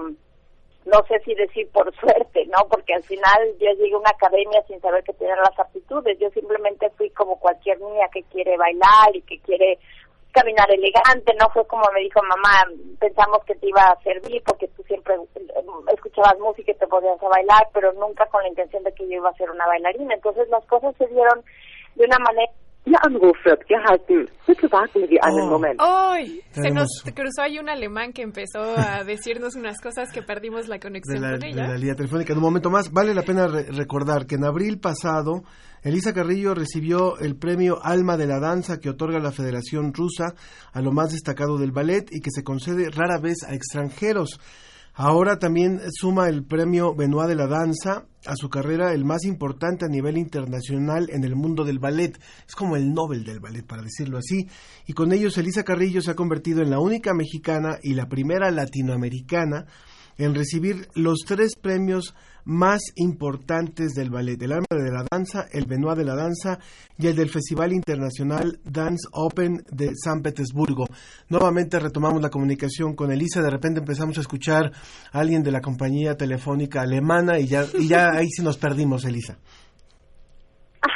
no 0.86 1.04
sé 1.08 1.20
si 1.24 1.34
decir 1.34 1.68
por 1.72 1.94
suerte, 2.00 2.46
¿no? 2.46 2.66
Porque 2.68 2.94
al 2.94 3.02
final 3.02 3.40
yo 3.60 3.70
llegué 3.72 3.94
a 3.94 3.98
una 3.98 4.10
academia 4.10 4.62
sin 4.66 4.80
saber 4.80 5.02
que 5.04 5.12
tenía 5.12 5.36
las 5.36 5.58
aptitudes. 5.58 6.18
Yo 6.18 6.30
simplemente 6.30 6.88
fui 6.96 7.10
como 7.10 7.38
cualquier 7.38 7.80
niña 7.80 8.08
que 8.12 8.22
quiere 8.24 8.56
bailar 8.56 9.14
y 9.14 9.22
que 9.22 9.38
quiere 9.40 9.78
caminar 10.34 10.68
elegante, 10.70 11.32
no 11.40 11.48
fue 11.50 11.64
como 11.66 11.84
me 11.94 12.00
dijo 12.00 12.20
mamá, 12.22 12.66
pensamos 12.98 13.38
que 13.46 13.54
te 13.54 13.68
iba 13.68 13.82
a 13.86 14.02
servir 14.02 14.42
porque 14.44 14.66
tú 14.68 14.82
siempre 14.82 15.14
escuchabas 15.92 16.38
música 16.40 16.72
y 16.72 16.74
te 16.74 16.88
podías 16.88 17.22
a 17.22 17.28
bailar, 17.28 17.68
pero 17.72 17.92
nunca 17.92 18.26
con 18.26 18.42
la 18.42 18.48
intención 18.48 18.82
de 18.82 18.92
que 18.92 19.04
yo 19.04 19.14
iba 19.14 19.30
a 19.30 19.36
ser 19.36 19.50
una 19.50 19.66
bailarina. 19.66 20.12
Entonces 20.12 20.48
las 20.48 20.64
cosas 20.66 20.94
se 20.98 21.06
dieron 21.06 21.44
de 21.94 22.04
una 22.04 22.18
manera 22.18 22.52
Ihr 22.86 23.02
Anruf 23.02 23.36
wird 23.44 23.66
gehalten. 23.66 24.28
Bitte 24.46 24.70
warten 24.70 25.06
Sie 25.08 25.18
einen 25.20 25.48
oh. 25.48 25.50
Moment. 25.50 25.80
¡Ay! 25.80 26.40
Se 26.50 26.70
nos 26.70 27.02
cruzó 27.14 27.42
ahí 27.42 27.58
un 27.58 27.70
alemán 27.70 28.12
que 28.12 28.22
empezó 28.22 28.60
a 28.76 29.02
decirnos 29.06 29.54
unas 29.56 29.80
cosas 29.80 30.12
que 30.12 30.22
perdimos 30.22 30.68
la 30.68 30.78
conexión 30.78 31.22
de 31.22 31.28
la, 31.28 31.38
con 31.38 31.44
ella. 31.44 31.62
De 31.62 31.68
la 31.68 31.78
línea 31.78 31.94
telefónica. 31.94 32.34
En 32.34 32.38
un 32.38 32.44
momento 32.44 32.68
más, 32.68 32.92
vale 32.92 33.14
la 33.14 33.22
pena 33.22 33.46
re 33.46 33.64
recordar 33.72 34.26
que 34.26 34.34
en 34.34 34.44
abril 34.44 34.80
pasado, 34.80 35.44
Elisa 35.82 36.12
Carrillo 36.12 36.54
recibió 36.54 37.18
el 37.18 37.36
premio 37.36 37.78
Alma 37.82 38.18
de 38.18 38.26
la 38.26 38.38
Danza 38.38 38.78
que 38.78 38.90
otorga 38.90 39.18
la 39.18 39.32
Federación 39.32 39.94
Rusa 39.94 40.34
a 40.72 40.82
lo 40.82 40.92
más 40.92 41.12
destacado 41.12 41.56
del 41.56 41.72
ballet 41.72 42.06
y 42.10 42.20
que 42.20 42.30
se 42.30 42.44
concede 42.44 42.90
rara 42.90 43.18
vez 43.18 43.44
a 43.48 43.54
extranjeros. 43.54 44.38
Ahora 44.96 45.40
también 45.40 45.80
suma 45.90 46.28
el 46.28 46.44
premio 46.44 46.94
Benoit 46.94 47.28
de 47.28 47.34
la 47.34 47.48
Danza 47.48 48.06
a 48.26 48.36
su 48.36 48.48
carrera, 48.48 48.92
el 48.92 49.04
más 49.04 49.24
importante 49.24 49.84
a 49.84 49.88
nivel 49.88 50.16
internacional 50.16 51.08
en 51.10 51.24
el 51.24 51.34
mundo 51.34 51.64
del 51.64 51.80
ballet. 51.80 52.16
Es 52.46 52.54
como 52.54 52.76
el 52.76 52.94
Nobel 52.94 53.24
del 53.24 53.40
ballet, 53.40 53.66
para 53.66 53.82
decirlo 53.82 54.18
así. 54.18 54.48
Y 54.86 54.92
con 54.92 55.12
ellos, 55.12 55.36
Elisa 55.36 55.64
Carrillo 55.64 56.00
se 56.00 56.12
ha 56.12 56.14
convertido 56.14 56.62
en 56.62 56.70
la 56.70 56.78
única 56.78 57.12
mexicana 57.12 57.78
y 57.82 57.94
la 57.94 58.08
primera 58.08 58.52
latinoamericana 58.52 59.66
en 60.18 60.34
recibir 60.34 60.88
los 60.94 61.20
tres 61.26 61.56
premios 61.60 62.14
más 62.44 62.80
importantes 62.96 63.94
del 63.94 64.10
ballet, 64.10 64.40
el 64.42 64.52
Arma 64.52 64.66
de 64.70 64.90
la 64.90 65.04
Danza, 65.10 65.46
el 65.50 65.64
Benoit 65.64 65.96
de 65.96 66.04
la 66.04 66.14
Danza 66.14 66.58
y 66.98 67.06
el 67.06 67.16
del 67.16 67.30
Festival 67.30 67.72
Internacional 67.72 68.58
Dance 68.64 69.08
Open 69.12 69.64
de 69.70 69.92
San 69.94 70.22
Petersburgo. 70.22 70.86
Nuevamente 71.28 71.78
retomamos 71.78 72.20
la 72.20 72.30
comunicación 72.30 72.94
con 72.94 73.10
Elisa, 73.10 73.40
de 73.42 73.50
repente 73.50 73.80
empezamos 73.80 74.18
a 74.18 74.20
escuchar 74.20 74.72
a 75.12 75.18
alguien 75.18 75.42
de 75.42 75.52
la 75.52 75.60
compañía 75.60 76.16
telefónica 76.16 76.82
alemana 76.82 77.38
y 77.38 77.46
ya, 77.46 77.64
y 77.78 77.88
ya 77.88 78.10
ahí 78.10 78.28
sí 78.28 78.42
nos 78.42 78.58
perdimos, 78.58 79.04
Elisa. 79.04 79.38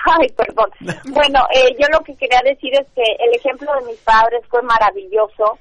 Ay, 0.05 0.29
perdón. 0.37 0.71
Bueno, 1.12 1.41
eh, 1.55 1.75
yo 1.79 1.87
lo 1.93 2.01
que 2.05 2.14
quería 2.16 2.41
decir 2.45 2.73
es 2.75 2.87
que 2.95 3.03
el 3.03 3.35
ejemplo 3.35 3.71
de 3.81 3.87
mis 3.87 4.01
padres 4.01 4.43
fue 4.49 4.62
maravilloso 4.62 5.59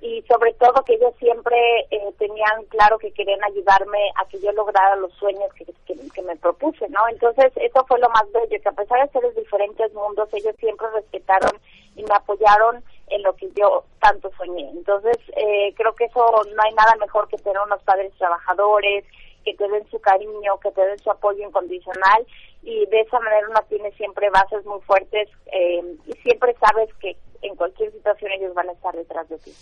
y 0.00 0.22
sobre 0.22 0.54
todo 0.54 0.82
que 0.84 0.94
ellos 0.94 1.14
siempre 1.18 1.56
eh, 1.90 2.12
tenían 2.18 2.64
claro 2.68 2.98
que 2.98 3.12
querían 3.12 3.42
ayudarme 3.44 4.10
a 4.16 4.24
que 4.26 4.40
yo 4.40 4.50
lograra 4.52 4.96
los 4.96 5.12
sueños 5.14 5.52
que, 5.54 5.66
que, 5.86 6.22
me 6.22 6.36
propuse, 6.36 6.88
¿no? 6.88 7.00
Entonces 7.08 7.52
eso 7.56 7.84
fue 7.86 7.98
lo 7.98 8.08
más 8.10 8.24
bello, 8.32 8.62
que 8.62 8.68
a 8.68 8.72
pesar 8.72 9.06
de 9.06 9.12
ser 9.12 9.22
de 9.22 9.40
diferentes 9.40 9.92
mundos, 9.94 10.28
ellos 10.32 10.54
siempre 10.58 10.86
respetaron 10.94 11.52
y 11.96 12.02
me 12.02 12.14
apoyaron 12.14 12.82
en 13.08 13.22
lo 13.22 13.34
que 13.36 13.50
yo 13.56 13.84
tanto 14.00 14.30
soñé. 14.36 14.70
Entonces 14.70 15.16
eh, 15.36 15.74
creo 15.76 15.94
que 15.94 16.04
eso 16.04 16.30
no 16.54 16.62
hay 16.62 16.72
nada 16.74 16.94
mejor 16.96 17.28
que 17.28 17.36
tener 17.38 17.58
unos 17.64 17.82
padres 17.82 18.12
trabajadores, 18.18 19.04
que 19.44 19.54
te 19.54 19.68
den 19.68 19.88
su 19.90 20.00
cariño, 20.00 20.58
que 20.60 20.70
te 20.72 20.86
den 20.86 20.98
su 20.98 21.10
apoyo 21.10 21.46
incondicional 21.46 22.26
y 22.62 22.86
de 22.86 23.00
esa 23.00 23.18
manera 23.20 23.48
uno 23.48 23.60
tiene 23.68 23.90
siempre 23.92 24.30
bases 24.30 24.64
muy 24.66 24.80
fuertes 24.82 25.28
eh, 25.52 25.82
y 26.06 26.12
siempre 26.22 26.54
sabes 26.60 26.88
que 27.00 27.16
en 27.42 27.56
cualquier 27.56 27.92
situación 27.92 28.32
ellos 28.32 28.54
van 28.54 28.68
a 28.68 28.72
estar 28.72 28.94
detrás 28.94 29.28
de 29.28 29.38
ti. 29.38 29.52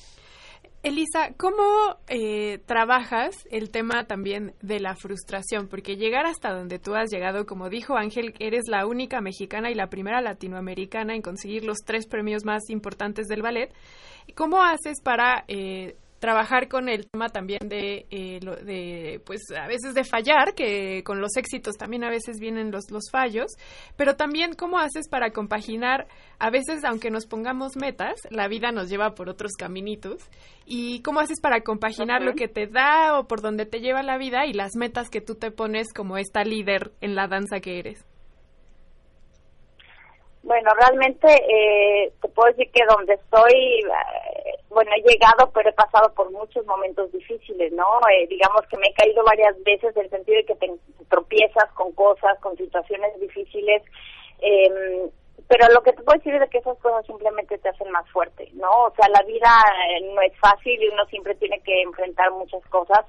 Elisa, 0.85 1.33
¿cómo 1.37 1.97
eh, 2.07 2.59
trabajas 2.65 3.35
el 3.51 3.71
tema 3.71 4.05
también 4.05 4.55
de 4.63 4.79
la 4.79 4.95
frustración? 4.95 5.67
Porque 5.67 5.97
llegar 5.97 6.25
hasta 6.25 6.53
donde 6.53 6.79
tú 6.79 6.95
has 6.95 7.11
llegado, 7.11 7.47
como 7.47 7.69
dijo 7.69 7.97
Ángel, 7.97 8.33
eres 8.39 8.69
la 8.69 8.87
única 8.87 9.21
mexicana 9.21 9.73
y 9.73 9.75
la 9.75 9.89
primera 9.89 10.21
latinoamericana 10.21 11.17
en 11.17 11.23
conseguir 11.23 11.65
los 11.65 11.79
tres 11.79 12.07
premios 12.07 12.45
más 12.45 12.71
importantes 12.71 13.27
del 13.27 13.43
ballet. 13.43 13.75
¿Cómo 14.37 14.63
haces 14.63 15.01
para 15.03 15.45
eh, 15.49 15.97
trabajar 16.19 16.69
con 16.69 16.89
el 16.89 17.09
tema 17.09 17.29
también 17.29 17.69
de, 17.69 18.07
eh, 18.11 18.41
de, 18.65 19.21
pues 19.25 19.43
a 19.57 19.67
veces 19.67 19.95
de 19.95 20.05
fallar, 20.05 20.55
que 20.55 21.03
con 21.05 21.21
los 21.21 21.37
éxitos 21.37 21.77
también 21.77 22.05
a 22.05 22.11
veces 22.11 22.39
vienen 22.41 22.71
los, 22.71 22.91
los 22.91 23.11
fallos, 23.11 23.53
pero 23.97 24.17
también 24.17 24.55
cómo 24.55 24.79
haces 24.79 25.09
para 25.09 25.31
compaginar, 25.31 26.09
a 26.39 26.51
veces 26.51 26.85
aunque 26.85 27.11
nos 27.11 27.27
pongamos 27.27 27.77
metas, 27.77 28.21
la 28.31 28.49
vida 28.49 28.73
nos 28.73 28.89
lleva 28.89 29.15
por 29.15 29.29
otros 29.29 29.53
caminitos, 29.59 30.29
y 30.67 31.01
cómo 31.03 31.21
haces 31.21 31.41
para 31.41 31.63
compaginar 31.63 32.23
lo 32.23 32.35
que 32.35 32.47
te 32.47 32.67
da 32.67 33.19
o 33.19 33.27
por 33.27 33.41
donde 33.41 33.65
te 33.65 33.81
lleva 33.81 34.03
la 34.03 34.19
vida 34.19 34.45
y 34.47 34.53
las 34.53 34.77
metas 34.77 35.09
que 35.09 35.21
tú 35.21 35.35
te 35.35 35.51
pones 35.51 35.93
como 35.95 36.19
esta 36.19 36.45
líder 36.45 36.93
en 37.01 37.15
la 37.15 37.27
danza 37.27 37.61
que 37.61 37.79
eres. 37.79 38.05
Bueno, 40.43 40.71
realmente 40.75 41.27
eh, 41.29 42.13
te 42.23 42.29
puedo 42.29 42.49
decir 42.49 42.71
que 42.73 42.85
donde 42.89 43.15
estoy, 43.15 43.81
eh, 43.81 44.59
bueno, 44.71 44.91
he 44.97 45.03
llegado, 45.03 45.51
pero 45.53 45.69
he 45.69 45.73
pasado 45.73 46.13
por 46.15 46.31
muchos 46.31 46.65
momentos 46.65 47.11
difíciles, 47.13 47.73
¿no? 47.73 47.85
Eh, 48.13 48.27
digamos 48.29 48.63
que 48.71 48.79
me 48.79 48.87
he 48.87 48.95
caído 48.95 49.25
varias 49.25 49.61
veces 49.65 49.97
en 49.97 50.05
el 50.05 50.11
sentido 50.11 50.39
de 50.39 50.47
que 50.47 50.55
te 50.55 50.73
tropiezas 51.09 51.71
con 51.75 51.93
cosas, 51.93 52.39
con 52.41 52.57
situaciones 52.57 53.19
difíciles, 53.21 53.83
eh, 54.41 55.11
pero 55.49 55.67
lo 55.73 55.83
que 55.83 55.93
te 55.93 56.03
puedo 56.03 56.19
decir 56.19 56.35
es 56.35 56.51
que 56.51 56.59
esas 56.59 56.79
cosas 56.79 57.07
simplemente 57.07 57.57
te 57.59 57.71
hacen 57.71 57.91
más 57.91 58.09
fuerte, 58.11 58.51
¿no? 58.53 58.71
O 58.85 58.95
sea, 58.95 59.09
la 59.09 59.23
vida 59.23 59.51
eh, 59.91 60.13
no 60.15 60.21
es 60.21 60.37
fácil 60.39 60.81
y 60.81 60.89
uno 60.89 61.07
siempre 61.07 61.35
tiene 61.37 61.59
que 61.61 61.81
enfrentar 61.83 62.31
muchas 62.33 62.63
cosas 62.67 63.07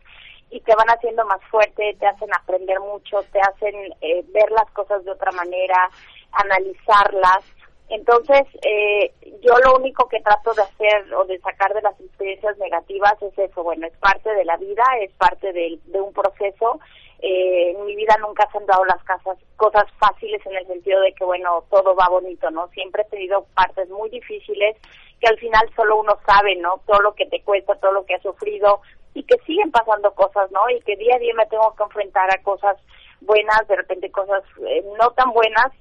y 0.50 0.62
te 0.62 0.74
van 0.76 0.88
haciendo 0.88 1.26
más 1.26 1.42
fuerte, 1.52 1.96
te 2.00 2.08
hacen 2.08 2.30
aprender 2.34 2.80
mucho, 2.80 3.22
te 3.32 3.40
hacen 3.42 3.76
eh, 4.02 4.24
ver 4.34 4.50
las 4.52 4.72
cosas 4.72 5.04
de 5.04 5.12
otra 5.12 5.32
manera, 5.34 5.90
analizarlas. 6.32 7.44
Entonces, 7.90 8.44
eh, 8.62 9.12
yo 9.42 9.58
lo 9.64 9.78
único 9.78 10.08
que 10.08 10.22
trato 10.22 10.54
de 10.54 10.62
hacer 10.62 11.14
o 11.14 11.26
de 11.26 11.40
sacar 11.40 11.74
de 11.74 11.82
las 11.82 12.00
experiencias 12.00 12.58
negativas 12.60 13.20
es 13.22 13.38
eso, 13.38 13.64
bueno, 13.64 13.88
es 13.88 13.98
parte 13.98 14.30
de 14.34 14.46
la 14.46 14.58
vida, 14.58 14.84
es 15.02 15.12
parte 15.14 15.52
de, 15.52 15.80
de 15.86 16.02
un 16.02 16.14
proceso. 16.14 16.80
Eh, 17.22 17.72
en 17.72 17.86
mi 17.86 17.96
vida 17.96 18.16
nunca 18.22 18.48
se 18.52 18.60
han 18.60 18.66
dado 18.66 18.86
las 18.86 19.04
casas, 19.04 19.38
cosas 19.58 19.86
fáciles 20.00 20.46
en 20.46 20.56
el 20.56 20.66
sentido 20.68 21.02
de 21.02 21.14
que, 21.14 21.26
bueno, 21.26 21.66
todo 21.70 21.94
va 21.96 22.08
bonito, 22.08 22.50
¿no? 22.52 22.70
Siempre 22.70 23.02
he 23.02 23.10
tenido 23.10 23.46
partes 23.56 23.90
muy 23.90 24.10
difíciles 24.10 24.78
que 25.20 25.28
al 25.28 25.38
final 25.38 25.70
solo 25.76 25.98
uno 26.00 26.18
sabe, 26.26 26.56
¿no? 26.56 26.82
Todo 26.86 27.02
lo 27.02 27.16
que 27.16 27.26
te 27.26 27.42
cuesta, 27.42 27.76
todo 27.76 27.92
lo 27.92 28.06
que 28.06 28.16
has 28.16 28.22
sufrido 28.22 28.82
y 29.14 29.24
que 29.24 29.38
siguen 29.40 29.70
pasando 29.72 30.14
cosas, 30.14 30.50
¿no? 30.52 30.70
Y 30.70 30.80
que 30.82 30.96
día 30.96 31.16
a 31.16 31.20
día 31.20 31.34
me 31.36 31.46
tengo 31.48 31.76
que 31.76 31.84
enfrentar 31.84 32.30
a 32.34 32.42
cosas 32.42 32.78
buenas, 33.20 33.68
de 33.68 33.76
repente 33.76 34.12
cosas 34.12 34.44
eh, 34.66 34.86
no 34.98 35.12
tan 35.12 35.32
buenas, 35.32 35.74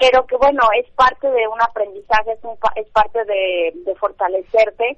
pero 0.00 0.26
que 0.26 0.36
bueno, 0.36 0.62
es 0.78 0.90
parte 0.92 1.30
de 1.30 1.46
un 1.46 1.60
aprendizaje, 1.60 2.32
es, 2.32 2.42
un, 2.42 2.56
es 2.74 2.88
parte 2.88 3.22
de, 3.26 3.94
fortalecerte 3.96 4.96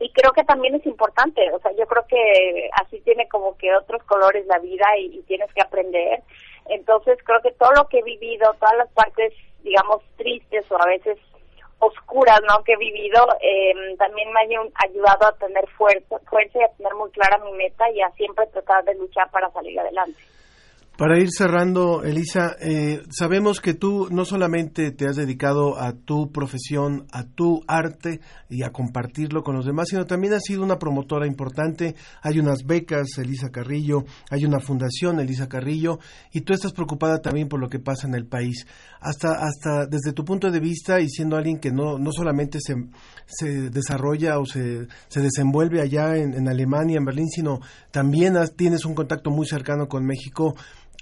y 0.00 0.10
creo 0.10 0.32
que 0.32 0.42
también 0.42 0.74
es 0.74 0.84
importante, 0.84 1.48
o 1.52 1.60
sea, 1.60 1.70
yo 1.78 1.86
creo 1.86 2.04
que 2.08 2.68
así 2.72 3.00
tiene 3.02 3.28
como 3.28 3.56
que 3.56 3.72
otros 3.76 4.02
colores 4.02 4.44
la 4.46 4.58
vida 4.58 4.84
y, 4.98 5.22
tienes 5.28 5.52
que 5.54 5.62
aprender. 5.62 6.24
Entonces 6.68 7.18
creo 7.24 7.40
que 7.40 7.52
todo 7.52 7.70
lo 7.74 7.88
que 7.88 8.00
he 8.00 8.02
vivido, 8.02 8.52
todas 8.58 8.76
las 8.76 8.88
partes, 8.88 9.32
digamos, 9.62 10.02
tristes 10.16 10.68
o 10.72 10.82
a 10.82 10.86
veces 10.86 11.18
oscuras, 11.78 12.40
¿no? 12.48 12.64
Que 12.64 12.72
he 12.72 12.78
vivido, 12.78 13.28
eh, 13.40 13.94
también 13.96 14.32
me 14.32 14.40
han 14.40 14.72
ayudado 14.74 15.28
a 15.28 15.36
tener 15.38 15.68
fuerza, 15.78 16.18
fuerza 16.28 16.58
y 16.58 16.64
a 16.64 16.72
tener 16.76 16.94
muy 16.96 17.10
clara 17.12 17.38
mi 17.38 17.52
meta 17.52 17.88
y 17.92 18.02
a 18.02 18.10
siempre 18.12 18.48
tratar 18.48 18.82
de 18.84 18.96
luchar 18.96 19.30
para 19.30 19.50
salir 19.52 19.78
adelante. 19.78 20.20
Para 20.96 21.20
ir 21.20 21.28
cerrando, 21.30 22.04
Elisa, 22.04 22.56
eh, 22.58 23.02
sabemos 23.10 23.60
que 23.60 23.74
tú 23.74 24.08
no 24.10 24.24
solamente 24.24 24.92
te 24.92 25.06
has 25.06 25.16
dedicado 25.16 25.78
a 25.78 25.92
tu 25.92 26.32
profesión, 26.32 27.06
a 27.12 27.24
tu 27.24 27.60
arte 27.68 28.20
y 28.48 28.62
a 28.62 28.70
compartirlo 28.70 29.42
con 29.42 29.56
los 29.56 29.66
demás, 29.66 29.88
sino 29.90 30.06
también 30.06 30.32
has 30.32 30.44
sido 30.44 30.64
una 30.64 30.78
promotora 30.78 31.26
importante. 31.26 31.96
Hay 32.22 32.38
unas 32.38 32.64
becas, 32.64 33.18
Elisa 33.18 33.50
Carrillo, 33.50 34.06
hay 34.30 34.46
una 34.46 34.58
fundación, 34.58 35.20
Elisa 35.20 35.50
Carrillo, 35.50 35.98
y 36.32 36.40
tú 36.40 36.54
estás 36.54 36.72
preocupada 36.72 37.20
también 37.20 37.50
por 37.50 37.60
lo 37.60 37.68
que 37.68 37.78
pasa 37.78 38.06
en 38.06 38.14
el 38.14 38.24
país. 38.24 38.66
Hasta, 38.98 39.32
hasta 39.32 39.84
desde 39.84 40.14
tu 40.14 40.24
punto 40.24 40.50
de 40.50 40.60
vista 40.60 40.98
y 41.00 41.10
siendo 41.10 41.36
alguien 41.36 41.58
que 41.58 41.72
no, 41.72 41.98
no 41.98 42.10
solamente 42.10 42.58
se, 42.58 42.74
se 43.26 43.68
desarrolla 43.68 44.38
o 44.38 44.46
se, 44.46 44.86
se 45.08 45.20
desenvuelve 45.20 45.82
allá 45.82 46.16
en, 46.16 46.32
en 46.32 46.48
Alemania, 46.48 46.96
en 46.96 47.04
Berlín, 47.04 47.28
sino 47.28 47.60
también 47.90 48.34
tienes 48.56 48.86
un 48.86 48.94
contacto 48.94 49.30
muy 49.30 49.46
cercano 49.46 49.88
con 49.88 50.06
México 50.06 50.54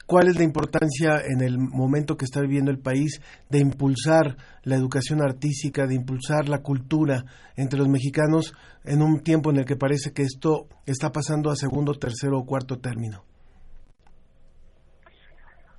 ¿Cuál 0.07 0.29
es 0.29 0.37
la 0.37 0.45
importancia 0.45 1.23
en 1.25 1.41
el 1.41 1.57
momento 1.59 2.17
que 2.17 2.27
está 2.27 2.43
viviendo 2.43 2.71
el 2.71 2.79
país 2.79 3.23
de 3.49 3.59
impulsar 3.59 4.37
la 4.63 4.75
educación 4.75 5.23
artística, 5.23 5.87
de 5.87 5.95
impulsar 5.95 6.47
la 6.47 6.59
cultura 6.59 7.25
entre 7.57 7.79
los 7.79 7.89
mexicanos 7.89 8.53
en 8.85 9.01
un 9.01 9.23
tiempo 9.23 9.51
en 9.51 9.57
el 9.57 9.65
que 9.65 9.77
parece 9.77 10.13
que 10.13 10.23
esto 10.23 10.69
está 10.85 11.11
pasando 11.11 11.51
a 11.51 11.57
segundo, 11.57 11.95
tercero 11.95 12.39
o 12.39 12.45
cuarto 12.45 12.79
término? 12.79 13.25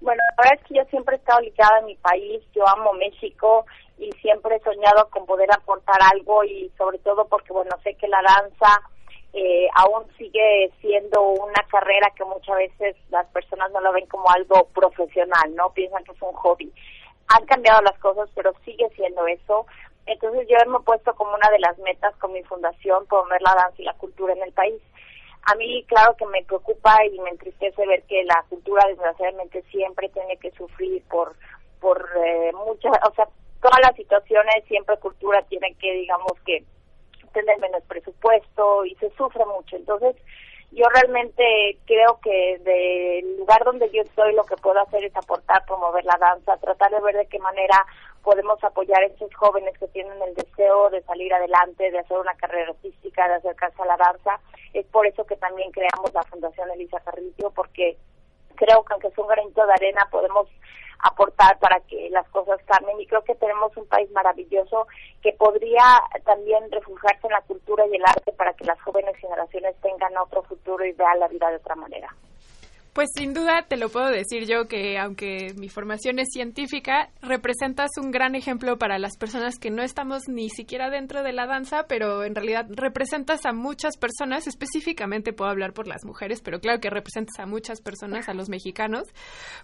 Bueno, 0.01 0.21
la 0.38 0.43
verdad 0.43 0.59
es 0.59 0.67
que 0.67 0.76
yo 0.76 0.84
siempre 0.89 1.15
he 1.15 1.19
estado 1.19 1.41
ligada 1.41 1.78
a 1.78 1.86
mi 1.86 1.95
país, 1.95 2.41
yo 2.55 2.67
amo 2.67 2.93
México 2.93 3.65
y 3.99 4.09
siempre 4.21 4.55
he 4.55 4.63
soñado 4.63 5.07
con 5.11 5.28
poder 5.28 5.49
aportar 5.51 5.97
algo 6.01 6.43
y 6.43 6.71
sobre 6.80 6.97
todo 6.99 7.28
porque, 7.28 7.53
bueno, 7.53 7.71
sé 7.84 7.93
que 7.93 8.07
la 8.07 8.21
danza 8.21 8.82
eh, 9.38 9.67
aún 9.75 10.05
sigue 10.17 10.71
siendo 10.79 11.21
una 11.21 11.61
carrera 11.69 12.09
que 12.15 12.23
muchas 12.23 12.55
veces 12.55 12.95
las 13.09 13.27
personas 13.27 13.69
no 13.73 13.81
lo 13.81 13.91
ven 13.91 14.05
como 14.05 14.29
algo 14.31 14.69
profesional, 14.69 15.53
¿no? 15.55 15.71
Piensan 15.71 16.05
que 16.05 16.13
es 16.13 16.21
un 16.21 16.31
hobby. 16.33 16.71
Han 17.27 17.45
cambiado 17.45 17.81
las 17.81 17.99
cosas, 17.99 18.29
pero 18.33 18.53
sigue 18.63 18.88
siendo 18.95 19.27
eso. 19.27 19.65
Entonces 20.05 20.47
yo 20.47 20.57
me 20.71 20.77
he 20.77 20.81
puesto 20.81 21.13
como 21.15 21.36
una 21.36 21.49
de 21.49 21.59
las 21.59 21.77
metas 21.79 22.15
con 22.15 22.31
mi 22.31 22.43
fundación 22.43 23.05
promover 23.07 23.41
la 23.41 23.55
danza 23.55 23.81
y 23.81 23.83
la 23.86 23.93
cultura 23.95 24.31
en 24.31 24.43
el 24.43 24.53
país. 24.53 24.81
A 25.43 25.55
mí, 25.55 25.83
claro 25.89 26.15
que 26.15 26.25
me 26.27 26.43
preocupa 26.43 27.05
y 27.05 27.19
me 27.19 27.31
entristece 27.31 27.86
ver 27.86 28.03
que 28.03 28.23
la 28.23 28.45
cultura, 28.47 28.88
desgraciadamente, 28.88 29.63
siempre 29.63 30.07
tiene 30.09 30.38
que 30.38 30.51
sufrir 30.51 31.03
por, 31.09 31.36
por 31.81 32.09
eh, 32.25 32.51
muchas, 32.53 32.93
o 33.05 33.13
sea, 33.13 33.27
todas 33.61 33.81
las 33.81 33.95
situaciones, 33.97 34.63
siempre 34.69 34.97
cultura 34.97 35.41
tiene 35.49 35.75
que, 35.75 35.91
digamos 35.91 36.33
que, 36.45 36.63
tener 37.36 37.59
menos 37.59 37.83
presupuesto 37.83 38.86
y 38.86 38.95
se 38.95 39.09
sufre 39.11 39.45
mucho. 39.45 39.75
Entonces, 39.75 40.15
yo 40.71 40.86
realmente 40.89 41.77
creo 41.86 42.19
que 42.23 42.57
del 42.63 43.38
lugar 43.38 43.63
donde 43.65 43.89
yo 43.91 44.01
estoy 44.01 44.33
lo 44.33 44.45
que 44.45 44.55
puedo 44.55 44.79
hacer 44.79 45.03
es 45.03 45.15
aportar, 45.15 45.65
promover 45.65 46.03
la 46.05 46.17
danza, 46.17 46.57
tratar 46.57 46.91
de 46.91 47.01
ver 47.01 47.15
de 47.15 47.27
qué 47.27 47.39
manera 47.39 47.86
podemos 48.23 48.61
apoyar 48.63 49.03
a 49.03 49.05
estos 49.05 49.33
jóvenes 49.36 49.77
que 49.77 49.88
tienen 49.89 50.19
el 50.21 50.33
deseo 50.33 50.89
de 50.89 51.03
salir 51.03 51.33
adelante, 51.33 51.91
de 51.91 51.99
hacer 51.99 52.17
una 52.17 52.36
carrera 52.36 52.71
artística, 52.71 53.27
de 53.27 53.36
acercarse 53.36 53.81
a 53.81 53.86
la 53.86 53.97
danza. 53.97 54.39
Es 54.73 54.86
por 54.88 55.05
eso 55.05 55.25
que 55.25 55.36
también 55.36 55.71
creamos 55.71 56.13
la 56.13 56.23
Fundación 56.23 56.71
Elisa 56.71 56.99
Carrillo, 57.01 57.51
porque 57.53 57.97
creo 58.55 58.83
que 58.83 58.93
aunque 58.93 59.09
es 59.09 59.17
un 59.17 59.27
granito 59.27 59.65
de 59.65 59.73
arena 59.73 60.07
podemos 60.09 60.47
aportar 61.06 61.60
para 61.60 61.80
que 61.82 62.10
las 62.10 62.28
cosas 62.30 62.60
cambien 62.66 62.99
y 62.99 63.06
creo 63.06 63.24
que 63.24 63.36
tenemos 63.36 63.76
un 63.78 63.86
país 63.86 64.10
maravilloso 64.12 64.88
que 65.22 65.34
podría 65.34 66.01
también 66.24 66.72
refugiarse 66.72 67.28
en 67.28 67.34
la 67.34 67.41
cultura 67.41 67.86
y 67.88 67.95
el 67.95 68.03
arte 68.06 68.32
para 68.34 68.53
que 68.53 68.66
las 68.66 68.82
jóvenes 68.82 69.16
generaciones 69.18 69.76
tengan 69.82 70.18
otro 70.18 70.43
futuro 70.43 70.84
y 70.84 70.93
vean 70.93 71.20
la 71.20 71.28
vida 71.28 71.49
de 71.49 71.58
otra 71.58 71.76
manera. 71.76 72.14
Pues 72.95 73.09
sin 73.13 73.33
duda 73.33 73.65
te 73.67 73.75
lo 73.75 73.89
puedo 73.89 74.07
decir 74.07 74.45
yo 74.45 74.69
que 74.69 74.97
aunque 74.97 75.53
mi 75.57 75.67
formación 75.67 76.17
es 76.17 76.29
científica, 76.31 77.09
representas 77.21 77.89
un 78.01 78.09
gran 78.09 78.35
ejemplo 78.35 78.77
para 78.77 78.99
las 78.99 79.17
personas 79.17 79.59
que 79.59 79.69
no 79.69 79.83
estamos 79.83 80.29
ni 80.29 80.49
siquiera 80.49 80.89
dentro 80.89 81.21
de 81.21 81.33
la 81.33 81.45
danza, 81.45 81.87
pero 81.89 82.23
en 82.23 82.35
realidad 82.35 82.67
representas 82.69 83.45
a 83.45 83.51
muchas 83.51 83.97
personas, 83.97 84.47
específicamente 84.47 85.33
puedo 85.33 85.51
hablar 85.51 85.73
por 85.73 85.87
las 85.87 86.05
mujeres, 86.05 86.39
pero 86.41 86.61
claro 86.61 86.79
que 86.79 86.89
representas 86.89 87.37
a 87.37 87.45
muchas 87.45 87.81
personas, 87.81 88.29
a 88.29 88.33
los 88.33 88.47
mexicanos, 88.47 89.09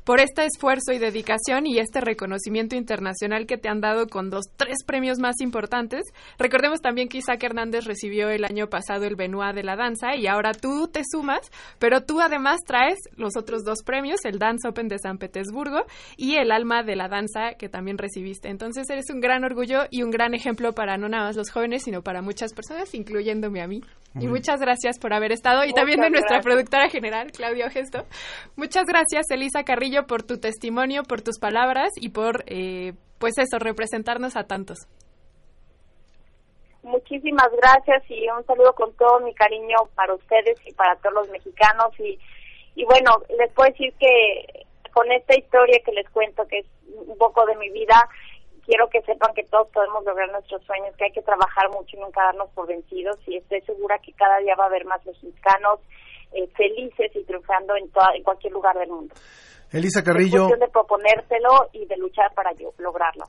por 0.03 0.19
este 0.19 0.43
esfuerzo 0.43 0.91
y 0.91 0.99
dedicación 0.99 1.67
y 1.67 1.79
este 1.79 2.01
reconocimiento 2.01 2.75
internacional 2.75 3.45
que 3.45 3.57
te 3.57 3.69
han 3.69 3.79
dado 3.79 4.07
con 4.07 4.29
dos, 4.29 4.43
tres 4.57 4.83
premios 4.85 5.19
más 5.19 5.39
importantes. 5.39 6.03
Recordemos 6.37 6.81
también 6.81 7.07
que 7.07 7.19
Isaac 7.19 7.41
Hernández 7.41 7.85
recibió 7.85 8.29
el 8.29 8.43
año 8.43 8.67
pasado 8.67 9.05
el 9.05 9.15
Benoit 9.15 9.55
de 9.55 9.63
la 9.63 9.77
danza 9.77 10.17
y 10.17 10.27
ahora 10.27 10.51
tú 10.51 10.89
te 10.89 11.03
sumas, 11.09 11.49
pero 11.79 12.03
tú 12.03 12.19
además 12.19 12.59
traes 12.67 12.99
los 13.21 13.37
otros 13.37 13.63
dos 13.63 13.83
premios, 13.85 14.25
el 14.25 14.39
Dance 14.39 14.67
Open 14.67 14.87
de 14.87 14.99
San 14.99 15.17
Petersburgo 15.17 15.85
y 16.17 16.35
el 16.35 16.51
Alma 16.51 16.83
de 16.83 16.95
la 16.95 17.07
Danza 17.07 17.53
que 17.57 17.69
también 17.69 17.97
recibiste. 17.97 18.49
Entonces 18.49 18.89
eres 18.89 19.05
un 19.13 19.21
gran 19.21 19.43
orgullo 19.43 19.83
y 19.89 20.03
un 20.03 20.11
gran 20.11 20.33
ejemplo 20.33 20.73
para 20.73 20.97
no 20.97 21.07
nada 21.07 21.25
más 21.25 21.35
los 21.35 21.51
jóvenes, 21.51 21.83
sino 21.83 22.01
para 22.01 22.21
muchas 22.21 22.53
personas, 22.53 22.93
incluyéndome 22.93 23.61
a 23.61 23.67
mí. 23.67 23.81
y 24.19 24.27
muchas 24.27 24.59
gracias 24.59 24.99
por 24.99 25.13
haber 25.13 25.31
estado 25.31 25.63
y 25.63 25.73
también 25.73 26.01
de 26.01 26.09
nuestra 26.09 26.41
productora 26.41 26.89
general, 26.89 27.31
Claudio 27.31 27.69
Gesto. 27.69 28.05
Muchas 28.57 28.85
gracias, 28.85 29.29
Elisa 29.29 29.63
Carrillo, 29.63 30.05
por 30.05 30.23
tu 30.23 30.37
testimonio, 30.39 31.03
por 31.03 31.21
tus 31.21 31.39
palabras 31.39 31.91
y 31.95 32.09
por, 32.09 32.43
eh, 32.47 32.93
pues 33.19 33.37
eso, 33.37 33.59
representarnos 33.59 34.35
a 34.35 34.43
tantos. 34.43 34.87
Muchísimas 36.83 37.49
gracias 37.51 38.03
y 38.09 38.27
un 38.29 38.43
saludo 38.45 38.73
con 38.73 38.93
todo 38.95 39.19
mi 39.19 39.33
cariño 39.35 39.77
para 39.95 40.15
ustedes 40.15 40.59
y 40.65 40.73
para 40.73 40.95
todos 40.95 41.13
los 41.13 41.29
mexicanos 41.29 41.97
y 41.99 42.17
y 42.75 42.85
bueno, 42.85 43.21
les 43.37 43.51
puedo 43.53 43.69
decir 43.69 43.93
que 43.99 44.65
con 44.91 45.11
esta 45.11 45.37
historia 45.37 45.81
que 45.85 45.91
les 45.91 46.09
cuento, 46.09 46.45
que 46.47 46.59
es 46.59 46.65
un 47.07 47.17
poco 47.17 47.45
de 47.45 47.55
mi 47.55 47.69
vida, 47.69 48.09
quiero 48.65 48.89
que 48.89 49.01
sepan 49.01 49.33
que 49.33 49.43
todos 49.43 49.67
podemos 49.69 50.03
lograr 50.03 50.31
nuestros 50.31 50.63
sueños, 50.63 50.95
que 50.97 51.05
hay 51.05 51.11
que 51.11 51.21
trabajar 51.21 51.69
mucho 51.69 51.97
y 51.97 51.99
nunca 51.99 52.23
darnos 52.23 52.49
por 52.51 52.67
vencidos 52.67 53.17
y 53.27 53.37
estoy 53.37 53.61
segura 53.61 53.99
que 53.99 54.13
cada 54.13 54.39
día 54.39 54.55
va 54.55 54.65
a 54.65 54.67
haber 54.67 54.85
más 54.85 55.05
mexicanos 55.05 55.79
eh, 56.33 56.47
felices 56.55 57.11
y 57.15 57.23
triunfando 57.23 57.75
en, 57.75 57.89
toda, 57.91 58.15
en 58.15 58.23
cualquier 58.23 58.53
lugar 58.53 58.77
del 58.77 58.89
mundo. 58.89 59.13
Elisa 59.71 60.03
Carrillo. 60.03 60.43
Es 60.43 60.47
cuestión 60.47 60.59
de 60.59 60.67
proponérselo 60.69 61.69
y 61.73 61.85
de 61.85 61.97
luchar 61.97 62.33
para 62.33 62.51
yo, 62.53 62.73
lograrlo. 62.77 63.25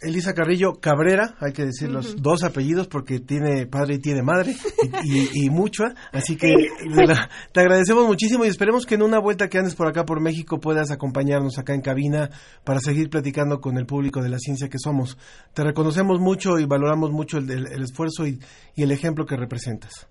Elisa 0.00 0.32
Carrillo 0.32 0.80
Cabrera, 0.80 1.36
hay 1.40 1.52
que 1.52 1.64
decir 1.66 1.90
los 1.90 2.20
dos 2.22 2.42
apellidos 2.42 2.88
porque 2.88 3.20
tiene 3.20 3.66
padre 3.66 3.96
y 3.96 3.98
tiene 3.98 4.22
madre 4.22 4.54
y, 5.04 5.44
y, 5.44 5.50
mucho, 5.50 5.84
así 6.12 6.36
que 6.36 6.54
te 7.52 7.60
agradecemos 7.60 8.06
muchísimo 8.06 8.44
y 8.44 8.48
esperemos 8.48 8.86
que 8.86 8.94
en 8.94 9.02
una 9.02 9.18
vuelta 9.18 9.48
que 9.48 9.58
andes 9.58 9.74
por 9.74 9.88
acá 9.88 10.04
por 10.04 10.20
México 10.20 10.58
puedas 10.58 10.90
acompañarnos 10.90 11.58
acá 11.58 11.74
en 11.74 11.82
cabina 11.82 12.30
para 12.64 12.80
seguir 12.80 13.10
platicando 13.10 13.60
con 13.60 13.76
el 13.76 13.84
público 13.86 14.22
de 14.22 14.30
la 14.30 14.38
ciencia 14.38 14.68
que 14.68 14.78
somos. 14.78 15.18
Te 15.52 15.64
reconocemos 15.64 16.18
mucho 16.18 16.58
y 16.58 16.64
valoramos 16.64 17.10
mucho 17.10 17.38
el, 17.38 17.50
el, 17.50 17.82
esfuerzo 17.82 18.26
y, 18.26 18.38
y 18.74 18.82
el 18.82 18.92
ejemplo 18.92 19.26
que 19.26 19.36
representas. 19.36 20.08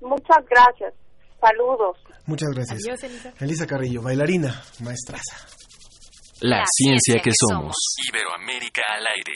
Muchas 0.00 0.44
gracias. 0.48 0.94
Saludos. 1.40 1.96
Muchas 2.26 2.50
gracias. 2.50 2.82
Adiós, 2.84 3.02
Elisa. 3.04 3.32
Elisa 3.40 3.66
Carrillo, 3.66 4.02
bailarina, 4.02 4.62
maestraza. 4.80 5.65
La, 6.42 6.64
ciencia, 6.70 7.18
que, 7.22 7.30
somos. 7.32 7.74
Iberoamérica 8.12 8.82
al 8.94 9.06
aire. 9.16 9.32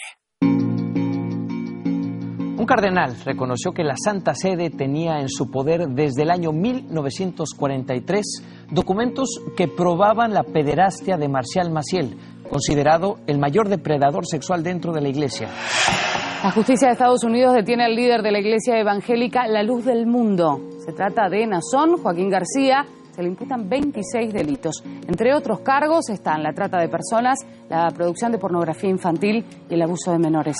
Un 2.58 2.66
cardenal 2.66 3.16
reconoció 3.24 3.72
que 3.72 3.82
la 3.82 3.94
Santa 3.96 4.34
Sede 4.34 4.68
tenía 4.68 5.20
en 5.20 5.30
su 5.30 5.50
poder 5.50 5.86
desde 5.88 6.24
el 6.24 6.30
año 6.30 6.52
1943 6.52 8.66
documentos 8.70 9.40
que 9.56 9.66
probaban 9.66 10.34
la 10.34 10.42
pederastia 10.42 11.16
de 11.16 11.28
Marcial 11.28 11.70
Maciel, 11.70 12.18
considerado 12.50 13.16
el 13.26 13.38
mayor 13.38 13.70
depredador 13.70 14.26
sexual 14.26 14.62
dentro 14.62 14.92
de 14.92 15.00
la 15.00 15.08
Iglesia. 15.08 15.48
La 16.44 16.50
justicia 16.50 16.88
de 16.88 16.92
Estados 16.92 17.24
Unidos 17.24 17.54
detiene 17.54 17.84
al 17.84 17.96
líder 17.96 18.20
de 18.20 18.30
la 18.30 18.40
Iglesia 18.40 18.78
evangélica 18.78 19.46
La 19.46 19.62
Luz 19.62 19.86
del 19.86 20.06
Mundo. 20.06 20.60
Se 20.84 20.92
trata 20.92 21.30
de 21.30 21.46
Nazón 21.46 21.96
Joaquín 21.96 22.28
García, 22.28 22.84
se 23.14 23.22
le 23.22 23.28
imputan 23.28 23.68
26 23.68 24.32
delitos. 24.32 24.82
Entre 24.84 25.34
otros 25.34 25.60
cargos 25.60 26.08
están 26.10 26.42
la 26.42 26.52
trata 26.52 26.78
de 26.78 26.88
personas, 26.88 27.38
la 27.68 27.88
producción 27.90 28.32
de 28.32 28.38
pornografía 28.38 28.90
infantil 28.90 29.44
y 29.68 29.74
el 29.74 29.82
abuso 29.82 30.12
de 30.12 30.18
menores. 30.18 30.56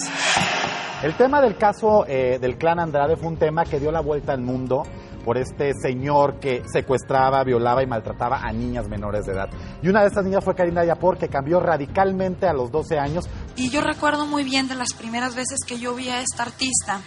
El 1.03 1.15
tema 1.15 1.41
del 1.41 1.57
caso 1.57 2.05
eh, 2.07 2.39
del 2.39 2.59
clan 2.59 2.79
Andrade 2.79 3.17
fue 3.17 3.29
un 3.29 3.39
tema 3.39 3.65
que 3.65 3.81
dio 3.81 3.91
la 3.91 4.01
vuelta 4.01 4.33
al 4.33 4.43
mundo 4.43 4.83
por 5.25 5.39
este 5.39 5.73
señor 5.81 6.39
que 6.39 6.63
secuestraba, 6.71 7.43
violaba 7.45 7.83
y 7.83 7.87
maltrataba 7.87 8.41
a 8.43 8.53
niñas 8.53 8.89
menores 8.89 9.25
de 9.27 9.33
edad. 9.33 9.49
Y 9.83 9.89
una 9.89 10.03
de 10.03 10.09
estas 10.09 10.25
niñas 10.25 10.45
fue 10.45 10.55
Karina 10.55 10.85
Yapor, 10.85 11.19
que 11.19 11.29
cambió 11.29 11.61
radicalmente 11.61 12.47
a 12.47 12.53
los 12.53 12.71
12 12.71 12.99
años. 12.99 13.29
Y 13.57 13.71
yo 13.71 13.81
recuerdo 13.81 14.27
muy 14.27 14.45
bien 14.45 14.69
de 14.69 14.75
las 14.75 14.93
primeras 14.93 15.35
veces 15.35 15.61
que 15.67 15.79
yo 15.79 15.95
vi 15.95 16.09
a 16.09 16.21
esta 16.21 16.43
artista. 16.45 17.01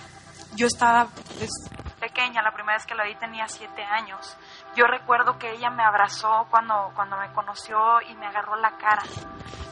Yo 0.56 0.68
estaba 0.68 1.08
pues, 1.38 1.50
pequeña, 2.00 2.42
la 2.44 2.54
primera 2.54 2.78
vez 2.78 2.86
que 2.86 2.96
la 2.96 3.06
vi 3.06 3.16
tenía 3.16 3.48
7 3.48 3.70
años. 3.84 4.38
Yo 4.76 4.86
recuerdo 4.88 5.38
que 5.38 5.52
ella 5.52 5.70
me 5.70 5.84
abrazó 5.84 6.48
cuando, 6.50 6.92
cuando 6.96 7.18
me 7.18 7.32
conoció 7.32 8.02
y 8.10 8.16
me 8.16 8.26
agarró 8.26 8.56
la 8.56 8.72
cara. 8.78 9.04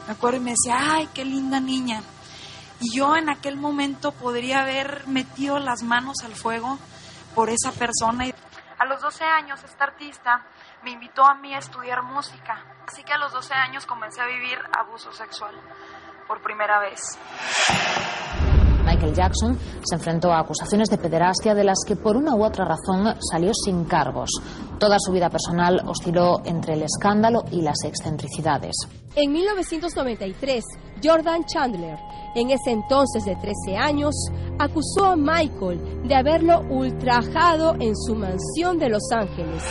Me 0.06 0.12
acuerdo 0.12 0.36
y 0.36 0.40
me 0.40 0.50
decía, 0.52 0.78
ay, 0.78 1.08
qué 1.12 1.24
linda 1.24 1.58
niña. 1.58 2.02
Y 2.80 2.96
yo 2.96 3.16
en 3.16 3.28
aquel 3.28 3.56
momento 3.56 4.12
podría 4.12 4.62
haber 4.62 5.06
metido 5.08 5.58
las 5.58 5.82
manos 5.82 6.16
al 6.24 6.34
fuego 6.34 6.78
por 7.34 7.48
esa 7.50 7.72
persona. 7.72 8.26
A 8.78 8.84
los 8.84 9.00
12 9.00 9.24
años 9.24 9.62
esta 9.64 9.84
artista 9.84 10.44
me 10.82 10.90
invitó 10.90 11.24
a 11.24 11.34
mí 11.34 11.54
a 11.54 11.58
estudiar 11.58 12.02
música. 12.02 12.64
Así 12.86 13.02
que 13.04 13.12
a 13.12 13.18
los 13.18 13.32
12 13.32 13.54
años 13.54 13.86
comencé 13.86 14.20
a 14.20 14.26
vivir 14.26 14.58
abuso 14.76 15.12
sexual 15.12 15.54
por 16.26 16.42
primera 16.42 16.80
vez. 16.80 17.18
Michael 18.92 19.14
Jackson 19.14 19.58
se 19.82 19.94
enfrentó 19.94 20.32
a 20.32 20.40
acusaciones 20.40 20.90
de 20.90 20.98
pederastia 20.98 21.54
de 21.54 21.64
las 21.64 21.78
que 21.86 21.96
por 21.96 22.16
una 22.16 22.34
u 22.34 22.44
otra 22.44 22.66
razón 22.66 23.14
salió 23.20 23.52
sin 23.54 23.84
cargos. 23.84 24.30
Toda 24.78 24.98
su 24.98 25.12
vida 25.12 25.30
personal 25.30 25.80
osciló 25.86 26.42
entre 26.44 26.74
el 26.74 26.82
escándalo 26.82 27.44
y 27.50 27.62
las 27.62 27.84
excentricidades. 27.84 28.74
En 29.16 29.32
1993, 29.32 30.64
Jordan 31.02 31.44
Chandler, 31.44 31.98
en 32.34 32.50
ese 32.50 32.70
entonces 32.70 33.24
de 33.24 33.36
13 33.36 33.76
años, 33.78 34.14
acusó 34.58 35.06
a 35.06 35.16
Michael 35.16 36.02
de 36.06 36.14
haberlo 36.14 36.60
ultrajado 36.68 37.74
en 37.80 37.96
su 37.96 38.14
mansión 38.14 38.78
de 38.78 38.90
Los 38.90 39.10
Ángeles. 39.10 39.64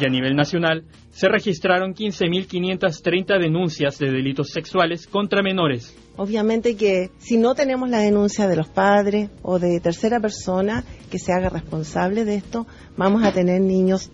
Y 0.00 0.04
a 0.04 0.08
nivel 0.08 0.34
nacional, 0.34 0.84
se 1.10 1.28
registraron 1.28 1.94
15.530 1.94 3.38
denuncias 3.38 3.98
de 3.98 4.10
delitos 4.10 4.48
sexuales 4.48 5.06
contra 5.06 5.42
menores. 5.42 5.96
Obviamente 6.16 6.76
que 6.76 7.10
si 7.18 7.38
no 7.38 7.54
tenemos 7.54 7.88
la 7.88 7.98
denuncia 7.98 8.46
de 8.46 8.56
los 8.56 8.68
padres 8.68 9.30
o 9.42 9.58
de 9.58 9.80
tercera 9.80 10.20
persona 10.20 10.84
que 11.10 11.18
se 11.18 11.32
haga 11.32 11.48
responsable 11.48 12.24
de 12.24 12.36
esto, 12.36 12.66
vamos 12.96 13.24
a 13.24 13.32
tener 13.32 13.60
niños 13.62 14.10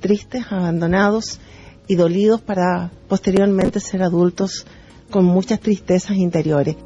tristes, 0.00 0.44
abandonados 0.50 1.40
y 1.86 1.94
dolidos 1.94 2.40
para 2.40 2.90
posteriormente 3.08 3.80
ser 3.80 4.02
adultos 4.02 4.66
con 5.10 5.24
muchas 5.24 5.60
tristezas 5.60 6.16
interiores. 6.16 6.76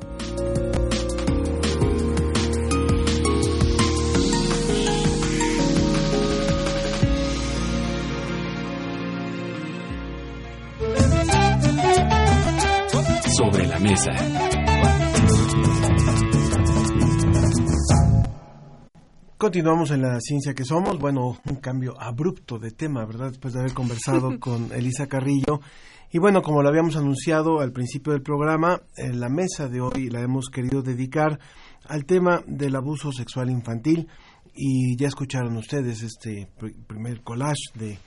Sobre 13.37 13.67
la 13.67 13.79
mesa. 13.81 14.44
Continuamos 19.45 19.91
en 19.91 20.01
la 20.01 20.19
ciencia 20.23 20.55
que 20.55 20.65
somos. 20.65 20.99
Bueno, 20.99 21.39
un 21.45 21.57
cambio 21.57 22.01
abrupto 22.01 22.59
de 22.59 22.71
tema, 22.71 23.05
¿verdad? 23.05 23.29
Después 23.29 23.53
de 23.53 23.61
haber 23.61 23.75
conversado 23.75 24.31
con 24.41 24.73
Elisa 24.73 25.07
Carrillo. 25.07 25.61
Y 26.11 26.19
bueno, 26.19 26.41
como 26.41 26.63
lo 26.63 26.71
habíamos 26.71 26.97
anunciado 26.97 27.61
al 27.61 27.71
principio 27.71 28.15
del 28.15 28.23
programa, 28.23 28.81
en 28.97 29.21
la 29.21 29.29
mesa 29.29 29.69
de 29.69 29.83
hoy 29.83 30.09
la 30.09 30.23
hemos 30.23 30.49
querido 30.49 30.81
dedicar 30.81 31.39
al 31.87 32.07
tema 32.07 32.43
del 32.47 32.75
abuso 32.75 33.13
sexual 33.13 33.51
infantil 33.51 34.09
y 34.55 34.97
ya 34.97 35.09
escucharon 35.09 35.55
ustedes 35.59 36.03
este 36.03 36.49
primer 36.87 37.21
collage 37.21 37.69
de, 37.75 37.99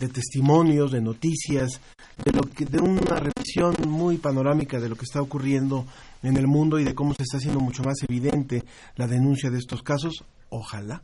de 0.00 0.08
testimonios, 0.08 0.92
de 0.92 1.02
noticias, 1.02 1.78
de, 2.24 2.32
lo 2.32 2.40
que, 2.40 2.64
de 2.64 2.78
una 2.78 3.20
revisión 3.20 3.74
muy 3.86 4.16
panorámica 4.16 4.80
de 4.80 4.88
lo 4.88 4.96
que 4.96 5.04
está 5.04 5.20
ocurriendo 5.20 5.84
en 6.22 6.38
el 6.38 6.46
mundo 6.46 6.78
y 6.78 6.84
de 6.84 6.94
cómo 6.94 7.12
se 7.12 7.22
está 7.22 7.36
haciendo 7.36 7.60
mucho 7.60 7.82
más 7.82 7.96
evidente 8.08 8.64
la 8.94 9.06
denuncia 9.06 9.50
de 9.50 9.58
estos 9.58 9.82
casos. 9.82 10.24
Ojalá. 10.48 11.02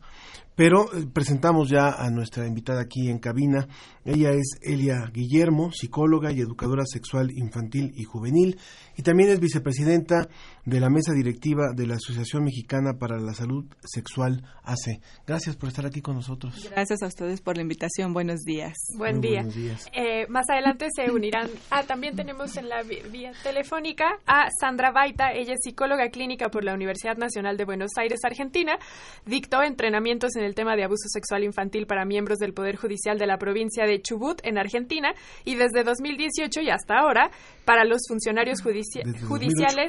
Pero 0.55 0.93
eh, 0.93 1.07
presentamos 1.11 1.69
ya 1.69 1.89
a 1.89 2.09
nuestra 2.11 2.45
invitada 2.45 2.81
aquí 2.81 3.09
en 3.09 3.17
cabina. 3.17 3.67
Ella 4.05 4.31
es 4.31 4.57
Elia 4.61 5.09
Guillermo, 5.11 5.71
psicóloga 5.71 6.31
y 6.31 6.41
educadora 6.41 6.83
sexual 6.85 7.31
infantil 7.31 7.91
y 7.95 8.03
juvenil, 8.03 8.59
y 8.95 9.01
también 9.01 9.29
es 9.29 9.39
vicepresidenta 9.39 10.27
de 10.65 10.79
la 10.79 10.89
mesa 10.89 11.13
directiva 11.13 11.73
de 11.75 11.87
la 11.87 11.95
Asociación 11.95 12.43
Mexicana 12.43 12.93
para 12.97 13.17
la 13.19 13.33
Salud 13.33 13.65
Sexual 13.83 14.43
AC. 14.63 15.01
Gracias 15.27 15.55
por 15.55 15.69
estar 15.69 15.85
aquí 15.85 16.01
con 16.01 16.15
nosotros. 16.15 16.69
Gracias 16.71 17.01
a 17.03 17.07
ustedes 17.07 17.41
por 17.41 17.57
la 17.57 17.63
invitación. 17.63 18.13
Buenos 18.13 18.41
días. 18.41 18.73
Buen 18.97 19.19
día. 19.19 19.45
Eh, 19.93 20.25
más 20.29 20.49
adelante 20.49 20.87
se 20.95 21.11
unirán. 21.11 21.49
Ah, 21.69 21.83
también 21.83 22.15
tenemos 22.15 22.55
en 22.57 22.69
la 22.69 22.83
vía 22.83 23.31
telefónica 23.43 24.05
a 24.25 24.49
Sandra 24.59 24.91
Baita. 24.91 25.33
Ella 25.33 25.53
es 25.53 25.61
psicóloga 25.63 26.09
clínica 26.09 26.49
por 26.49 26.63
la 26.63 26.73
Universidad 26.73 27.17
Nacional 27.17 27.57
de 27.57 27.65
Buenos 27.65 27.91
Aires, 27.97 28.19
Argentina. 28.23 28.77
Dictó 29.25 29.63
entrenamientos 29.63 30.35
en 30.35 30.43
el 30.43 30.55
tema 30.55 30.75
de 30.75 30.83
abuso 30.83 31.07
sexual 31.09 31.43
infantil 31.43 31.87
para 31.87 32.05
miembros 32.05 32.37
del 32.37 32.53
Poder 32.53 32.75
Judicial 32.75 33.17
de 33.17 33.27
la 33.27 33.37
provincia 33.37 33.85
de 33.85 34.01
Chubut, 34.01 34.39
en 34.43 34.57
Argentina, 34.57 35.13
y 35.43 35.55
desde 35.55 35.83
2018 35.83 36.61
y 36.61 36.69
hasta 36.69 36.99
ahora, 36.99 37.31
para 37.65 37.83
los 37.85 38.01
funcionarios 38.07 38.61
judiciales, 38.61 38.82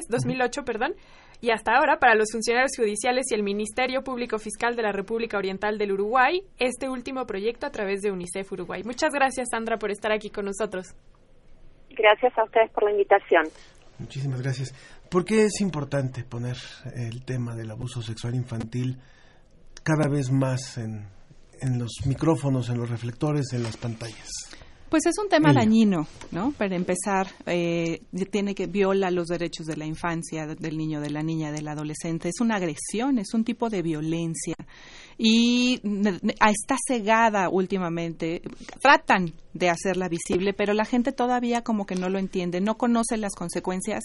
2008, 0.09 0.63
perdón, 0.63 0.95
y 1.41 1.51
hasta 1.51 1.75
ahora 1.75 1.97
para 1.99 2.15
los 2.15 2.31
funcionarios 2.31 2.71
judiciales 2.75 3.25
y 3.29 3.35
el 3.35 3.43
Ministerio 3.43 4.03
Público 4.03 4.39
Fiscal 4.39 4.75
de 4.75 4.83
la 4.83 4.91
República 4.91 5.37
Oriental 5.37 5.77
del 5.77 5.91
Uruguay, 5.91 6.41
este 6.57 6.89
último 6.89 7.25
proyecto 7.25 7.65
a 7.65 7.71
través 7.71 8.01
de 8.01 8.11
UNICEF 8.11 8.51
Uruguay. 8.51 8.83
Muchas 8.83 9.11
gracias, 9.11 9.49
Sandra, 9.51 9.77
por 9.77 9.91
estar 9.91 10.11
aquí 10.11 10.29
con 10.29 10.45
nosotros. 10.45 10.95
Gracias 11.91 12.37
a 12.37 12.43
ustedes 12.43 12.71
por 12.71 12.83
la 12.83 12.91
invitación. 12.91 13.43
Muchísimas 13.99 14.41
gracias. 14.41 14.73
¿Por 15.09 15.23
qué 15.23 15.45
es 15.45 15.61
importante 15.61 16.23
poner 16.23 16.57
el 16.95 17.23
tema 17.23 17.55
del 17.55 17.71
abuso 17.71 18.01
sexual 18.01 18.35
infantil 18.35 18.97
cada 19.83 20.09
vez 20.09 20.31
más 20.31 20.77
en, 20.77 21.07
en 21.61 21.79
los 21.79 22.05
micrófonos, 22.05 22.69
en 22.69 22.77
los 22.77 22.89
reflectores, 22.89 23.53
en 23.53 23.63
las 23.63 23.77
pantallas? 23.77 24.29
Pues 24.89 25.05
es 25.07 25.17
un 25.17 25.29
tema 25.29 25.51
dañino, 25.51 26.07
¿no? 26.31 26.51
Para 26.51 26.75
empezar, 26.75 27.27
eh, 27.47 28.01
tiene 28.31 28.53
que 28.53 28.67
viola 28.67 29.09
los 29.09 29.27
derechos 29.27 29.65
de 29.65 29.77
la 29.77 29.85
infancia, 29.85 30.45
del 30.45 30.77
niño, 30.77 31.01
de 31.01 31.09
la 31.09 31.23
niña, 31.23 31.51
del 31.51 31.67
adolescente. 31.67 32.29
Es 32.29 32.39
una 32.39 32.55
agresión, 32.55 33.17
es 33.17 33.33
un 33.33 33.43
tipo 33.43 33.69
de 33.69 33.81
violencia 33.81 34.55
y 35.17 35.81
está 35.83 36.77
cegada 36.87 37.49
últimamente. 37.49 38.41
Tratan 38.79 39.33
de 39.55 39.69
hacerla 39.69 40.09
visible, 40.09 40.53
pero 40.53 40.73
la 40.73 40.85
gente 40.85 41.13
todavía 41.13 41.63
como 41.63 41.85
que 41.85 41.95
no 41.95 42.09
lo 42.09 42.19
entiende, 42.19 42.59
no 42.59 42.77
conoce 42.77 43.17
las 43.17 43.33
consecuencias 43.33 44.03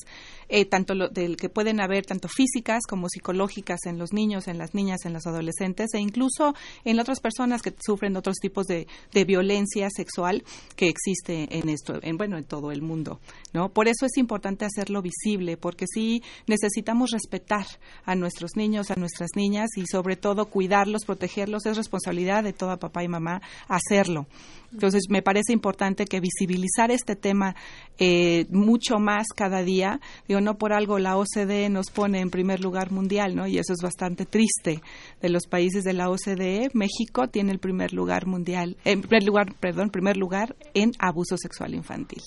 eh, 0.48 0.64
tanto 0.64 0.94
del 0.94 1.36
que 1.36 1.48
pueden 1.48 1.80
haber 1.80 2.06
tanto 2.06 2.28
físicas 2.28 2.86
como 2.88 3.08
psicológicas 3.08 3.80
en 3.86 3.98
los 3.98 4.12
niños, 4.12 4.46
en 4.46 4.58
las 4.58 4.74
niñas, 4.74 5.04
en 5.04 5.12
los 5.12 5.26
adolescentes 5.26 5.92
e 5.92 5.98
incluso 5.98 6.54
en 6.84 7.00
otras 7.00 7.20
personas 7.20 7.62
que 7.62 7.74
sufren 7.84 8.16
otros 8.16 8.36
tipos 8.36 8.66
de, 8.66 8.86
de 9.12 9.24
violencia 9.24 9.88
sexual 9.90 10.44
que 10.76 10.88
existe 10.88 11.58
en 11.58 11.68
esto, 11.68 11.98
en 12.00 12.16
bueno, 12.16 12.38
en 12.38 12.44
todo 12.44 12.70
el 12.70 12.80
mundo, 12.80 13.18
¿no? 13.52 13.70
Por 13.70 13.88
eso 13.88 14.06
es 14.06 14.16
importante 14.18 14.64
hacerlo 14.64 15.02
visible, 15.02 15.56
porque 15.56 15.86
sí 15.92 16.22
necesitamos 16.46 17.10
respetar 17.10 17.66
a 18.04 18.14
nuestros 18.14 18.52
niños, 18.54 18.92
a 18.92 18.94
nuestras 18.94 19.30
niñas 19.34 19.70
y 19.76 19.86
sobre 19.86 20.14
todo 20.14 20.46
cuidarlos 20.46 21.04
protegerlos, 21.04 21.66
es 21.66 21.76
responsabilidad 21.76 22.44
de 22.44 22.52
toda 22.52 22.78
papá 22.78 23.02
y 23.02 23.08
mamá 23.08 23.42
hacerlo. 23.66 24.26
Entonces, 24.72 25.04
me 25.08 25.22
parece 25.22 25.52
importante 25.52 26.04
que 26.04 26.20
visibilizar 26.20 26.90
este 26.90 27.16
tema 27.16 27.56
eh, 27.98 28.46
mucho 28.50 28.98
más 28.98 29.26
cada 29.34 29.62
día. 29.62 30.00
Digo, 30.28 30.40
no 30.40 30.58
por 30.58 30.72
algo 30.72 30.98
la 30.98 31.16
OCDE 31.16 31.68
nos 31.68 31.90
pone 31.90 32.20
en 32.20 32.30
primer 32.30 32.60
lugar 32.60 32.92
mundial, 32.92 33.34
¿no? 33.34 33.46
Y 33.46 33.58
eso 33.58 33.72
es 33.72 33.82
bastante 33.82 34.26
triste. 34.26 34.80
De 35.20 35.28
los 35.28 35.46
países 35.46 35.84
de 35.84 35.92
la 35.92 36.08
OCDE, 36.08 36.70
México 36.72 37.28
tiene 37.28 37.52
el 37.52 37.58
primer 37.58 37.92
lugar 37.92 38.26
mundial, 38.26 38.76
en 38.84 39.00
primer 39.02 39.24
lugar, 39.24 39.54
perdón, 39.58 39.90
primer 39.90 40.16
lugar 40.16 40.56
en 40.74 40.92
abuso 40.98 41.36
sexual 41.36 41.74
infantil. 41.74 42.22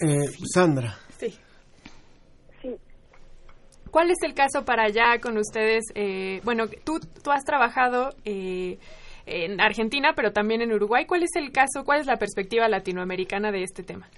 Eh, 0.00 0.30
Sandra. 0.52 0.98
¿Cuál 3.90 4.10
es 4.10 4.18
el 4.22 4.34
caso 4.34 4.64
para 4.66 4.84
allá 4.84 5.20
con 5.22 5.38
ustedes? 5.38 5.84
Eh, 5.94 6.42
bueno, 6.44 6.64
tú, 6.84 7.00
tú 7.22 7.30
has 7.30 7.44
trabajado 7.44 8.10
eh, 8.26 8.78
en 9.26 9.60
Argentina, 9.60 10.12
pero 10.14 10.32
también 10.32 10.62
en 10.62 10.72
Uruguay. 10.72 11.04
¿Cuál 11.04 11.24
es 11.24 11.34
el 11.36 11.52
caso, 11.52 11.84
cuál 11.84 12.00
es 12.00 12.06
la 12.06 12.16
perspectiva 12.16 12.68
latinoamericana 12.68 13.50
de 13.50 13.62
este 13.62 13.82
tema? 13.82 14.08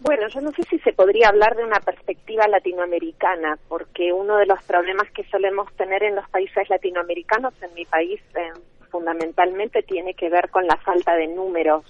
Bueno, 0.00 0.26
yo 0.28 0.40
no 0.40 0.50
sé 0.52 0.62
si 0.64 0.78
se 0.80 0.92
podría 0.92 1.28
hablar 1.28 1.54
de 1.56 1.64
una 1.64 1.78
perspectiva 1.78 2.48
latinoamericana, 2.48 3.56
porque 3.68 4.12
uno 4.12 4.36
de 4.36 4.46
los 4.46 4.62
problemas 4.64 5.08
que 5.12 5.22
solemos 5.24 5.72
tener 5.74 6.02
en 6.02 6.16
los 6.16 6.28
países 6.28 6.68
latinoamericanos, 6.68 7.54
en 7.62 7.72
mi 7.74 7.84
país 7.84 8.20
eh, 8.34 8.50
fundamentalmente, 8.90 9.82
tiene 9.82 10.14
que 10.14 10.28
ver 10.28 10.50
con 10.50 10.66
la 10.66 10.76
falta 10.76 11.14
de 11.14 11.28
números. 11.28 11.84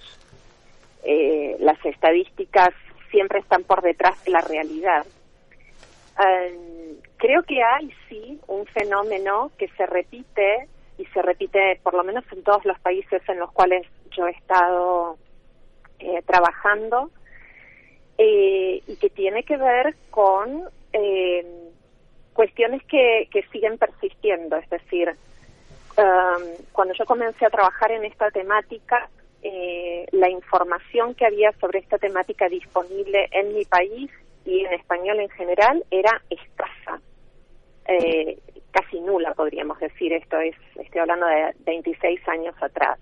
las 1.59 1.83
estadísticas 1.85 2.69
siempre 3.09 3.39
están 3.39 3.63
por 3.63 3.81
detrás 3.81 4.23
de 4.25 4.31
la 4.31 4.41
realidad. 4.41 5.05
Em, 6.19 6.97
creo 7.17 7.43
que 7.43 7.63
hay, 7.63 7.91
sí, 8.07 8.39
un 8.47 8.65
fenómeno 8.67 9.51
que 9.57 9.67
se 9.69 9.85
repite 9.85 10.67
y 10.97 11.05
se 11.07 11.21
repite 11.21 11.79
por 11.81 11.95
lo 11.95 12.03
menos 12.03 12.23
en 12.31 12.43
todos 12.43 12.63
los 12.65 12.79
países 12.79 13.21
en 13.27 13.39
los 13.39 13.51
cuales 13.51 13.87
yo 14.11 14.27
he 14.27 14.31
estado 14.31 15.17
eh, 15.99 16.21
trabajando 16.25 17.09
eh, 18.17 18.81
y 18.85 18.95
que 18.97 19.09
tiene 19.09 19.43
que 19.43 19.57
ver 19.57 19.95
con 20.11 20.69
em, 20.91 21.45
cuestiones 22.33 22.83
que, 22.83 23.27
que 23.31 23.43
siguen 23.51 23.79
persistiendo. 23.79 24.57
Es 24.57 24.69
decir, 24.69 25.09
em, 25.97 26.65
cuando 26.71 26.93
yo 26.93 27.05
comencé 27.05 27.45
a 27.45 27.49
trabajar 27.49 27.91
en 27.91 28.05
esta 28.05 28.29
temática, 28.29 29.09
eh, 29.41 30.05
la 30.11 30.29
información 30.29 31.15
que 31.15 31.25
había 31.25 31.51
sobre 31.53 31.79
esta 31.79 31.97
temática 31.97 32.47
disponible 32.47 33.27
en 33.31 33.55
mi 33.55 33.65
país 33.65 34.11
y 34.45 34.65
en 34.65 34.73
español 34.73 35.19
en 35.19 35.29
general 35.29 35.83
era 35.91 36.21
escasa, 36.29 37.01
eh, 37.87 38.37
casi 38.71 38.99
nula 38.99 39.33
podríamos 39.33 39.79
decir, 39.79 40.13
esto 40.13 40.39
es, 40.39 40.55
estoy 40.75 41.01
hablando 41.01 41.25
de 41.27 41.53
26 41.65 42.27
años 42.27 42.55
atrás. 42.61 42.99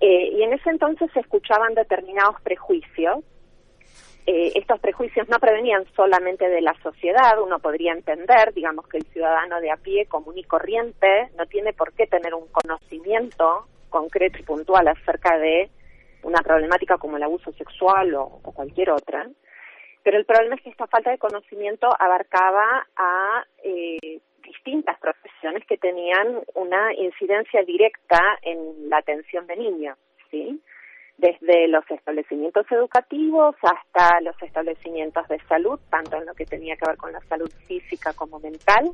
Eh, 0.00 0.30
y 0.32 0.42
en 0.42 0.52
ese 0.52 0.70
entonces 0.70 1.10
se 1.12 1.20
escuchaban 1.20 1.74
determinados 1.74 2.40
prejuicios. 2.42 3.24
Eh, 4.26 4.52
estos 4.54 4.80
prejuicios 4.80 5.28
no 5.28 5.38
prevenían 5.38 5.84
solamente 5.94 6.48
de 6.48 6.62
la 6.62 6.74
sociedad, 6.82 7.40
uno 7.42 7.58
podría 7.58 7.92
entender, 7.92 8.52
digamos, 8.54 8.88
que 8.88 8.96
el 8.98 9.04
ciudadano 9.04 9.60
de 9.60 9.70
a 9.70 9.76
pie 9.76 10.06
común 10.06 10.38
y 10.38 10.44
corriente 10.44 11.28
no 11.38 11.46
tiene 11.46 11.72
por 11.74 11.92
qué 11.92 12.06
tener 12.06 12.34
un 12.34 12.48
conocimiento 12.48 13.66
concreto 13.90 14.38
y 14.38 14.42
puntual 14.42 14.88
acerca 14.88 15.38
de 15.38 15.70
una 16.22 16.40
problemática 16.42 16.98
como 16.98 17.16
el 17.16 17.22
abuso 17.22 17.52
sexual 17.52 18.14
o, 18.14 18.40
cualquier 18.42 18.90
otra. 18.90 19.28
Pero 20.04 20.18
el 20.18 20.26
problema 20.26 20.54
es 20.54 20.62
que 20.62 20.70
esta 20.70 20.86
falta 20.86 21.10
de 21.10 21.18
conocimiento 21.18 21.88
abarcaba 21.98 22.86
a 22.94 23.44
eh, 23.64 24.20
distintas 24.42 25.00
profesiones 25.00 25.64
que 25.66 25.78
tenían 25.78 26.42
una 26.54 26.92
incidencia 26.94 27.62
directa 27.62 28.20
en 28.42 28.90
la 28.90 28.98
atención 28.98 29.46
de 29.46 29.56
niños, 29.56 29.96
¿sí? 30.30 30.60
Desde 31.16 31.68
los 31.68 31.90
establecimientos 31.90 32.70
educativos 32.70 33.56
hasta 33.62 34.20
los 34.20 34.40
establecimientos 34.42 35.26
de 35.28 35.40
salud, 35.48 35.80
tanto 35.88 36.18
en 36.18 36.26
lo 36.26 36.34
que 36.34 36.44
tenía 36.44 36.76
que 36.76 36.86
ver 36.86 36.98
con 36.98 37.12
la 37.12 37.20
salud 37.20 37.50
física 37.66 38.12
como 38.12 38.38
mental, 38.40 38.90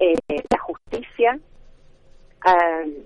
eh, 0.00 0.14
la 0.50 0.58
justicia, 0.58 1.38
eh, 2.46 3.02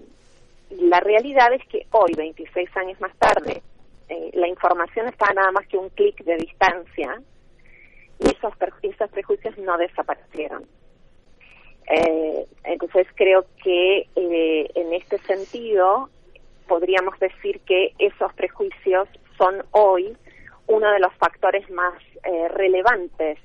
la 0.70 1.00
realidad 1.00 1.52
es 1.52 1.66
que 1.68 1.86
hoy, 1.90 2.14
26 2.16 2.74
años 2.78 2.98
más 2.98 3.14
tarde, 3.18 3.60
eh, 4.10 4.30
la 4.34 4.48
información 4.48 5.06
está 5.06 5.26
a 5.30 5.34
nada 5.34 5.52
más 5.52 5.66
que 5.68 5.78
un 5.78 5.88
clic 5.90 6.22
de 6.24 6.36
distancia 6.36 7.22
y 8.18 8.28
esos, 8.28 8.52
esos 8.82 9.10
prejuicios 9.10 9.56
no 9.58 9.78
desaparecieron. 9.78 10.66
Eh, 11.88 12.44
entonces 12.64 13.06
creo 13.14 13.46
que 13.62 14.08
eh, 14.16 14.70
en 14.74 14.92
este 14.92 15.18
sentido 15.18 16.10
podríamos 16.68 17.18
decir 17.18 17.60
que 17.60 17.94
esos 17.98 18.32
prejuicios 18.34 19.08
son 19.38 19.64
hoy 19.70 20.16
uno 20.66 20.90
de 20.90 21.00
los 21.00 21.12
factores 21.14 21.68
más 21.70 21.94
relevantes 22.54 23.38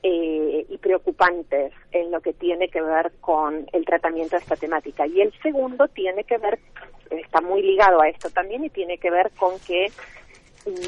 eh, 0.00 0.64
y 0.68 0.78
preocupantes 0.78 1.72
en 1.90 2.12
lo 2.12 2.20
que 2.20 2.32
tiene 2.32 2.68
que 2.68 2.80
ver 2.80 3.10
con 3.20 3.66
el 3.72 3.84
tratamiento 3.84 4.36
de 4.36 4.42
esta 4.42 4.54
temática. 4.54 5.04
Y 5.08 5.20
el 5.20 5.32
segundo 5.42 5.88
tiene 5.88 6.22
que 6.22 6.38
ver, 6.38 6.60
está 7.10 7.40
muy 7.40 7.62
ligado 7.62 8.00
a 8.00 8.08
esto 8.08 8.30
también, 8.30 8.64
y 8.64 8.70
tiene 8.70 8.98
que 8.98 9.10
ver 9.10 9.30
con 9.38 9.58
que 9.60 9.86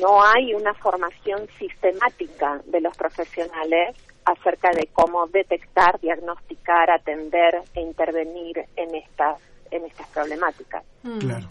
no 0.00 0.22
hay 0.22 0.54
una 0.54 0.74
formación 0.74 1.46
sistemática 1.58 2.60
de 2.66 2.80
los 2.80 2.96
profesionales 2.96 3.96
acerca 4.24 4.70
de 4.70 4.88
cómo 4.92 5.26
detectar, 5.28 5.98
diagnosticar, 6.00 6.90
atender 6.90 7.62
e 7.74 7.80
intervenir 7.80 8.58
en 8.76 8.94
estas 8.94 9.40
en 9.70 9.84
estas 9.84 10.08
problemáticas. 10.08 10.84
Claro. 11.20 11.48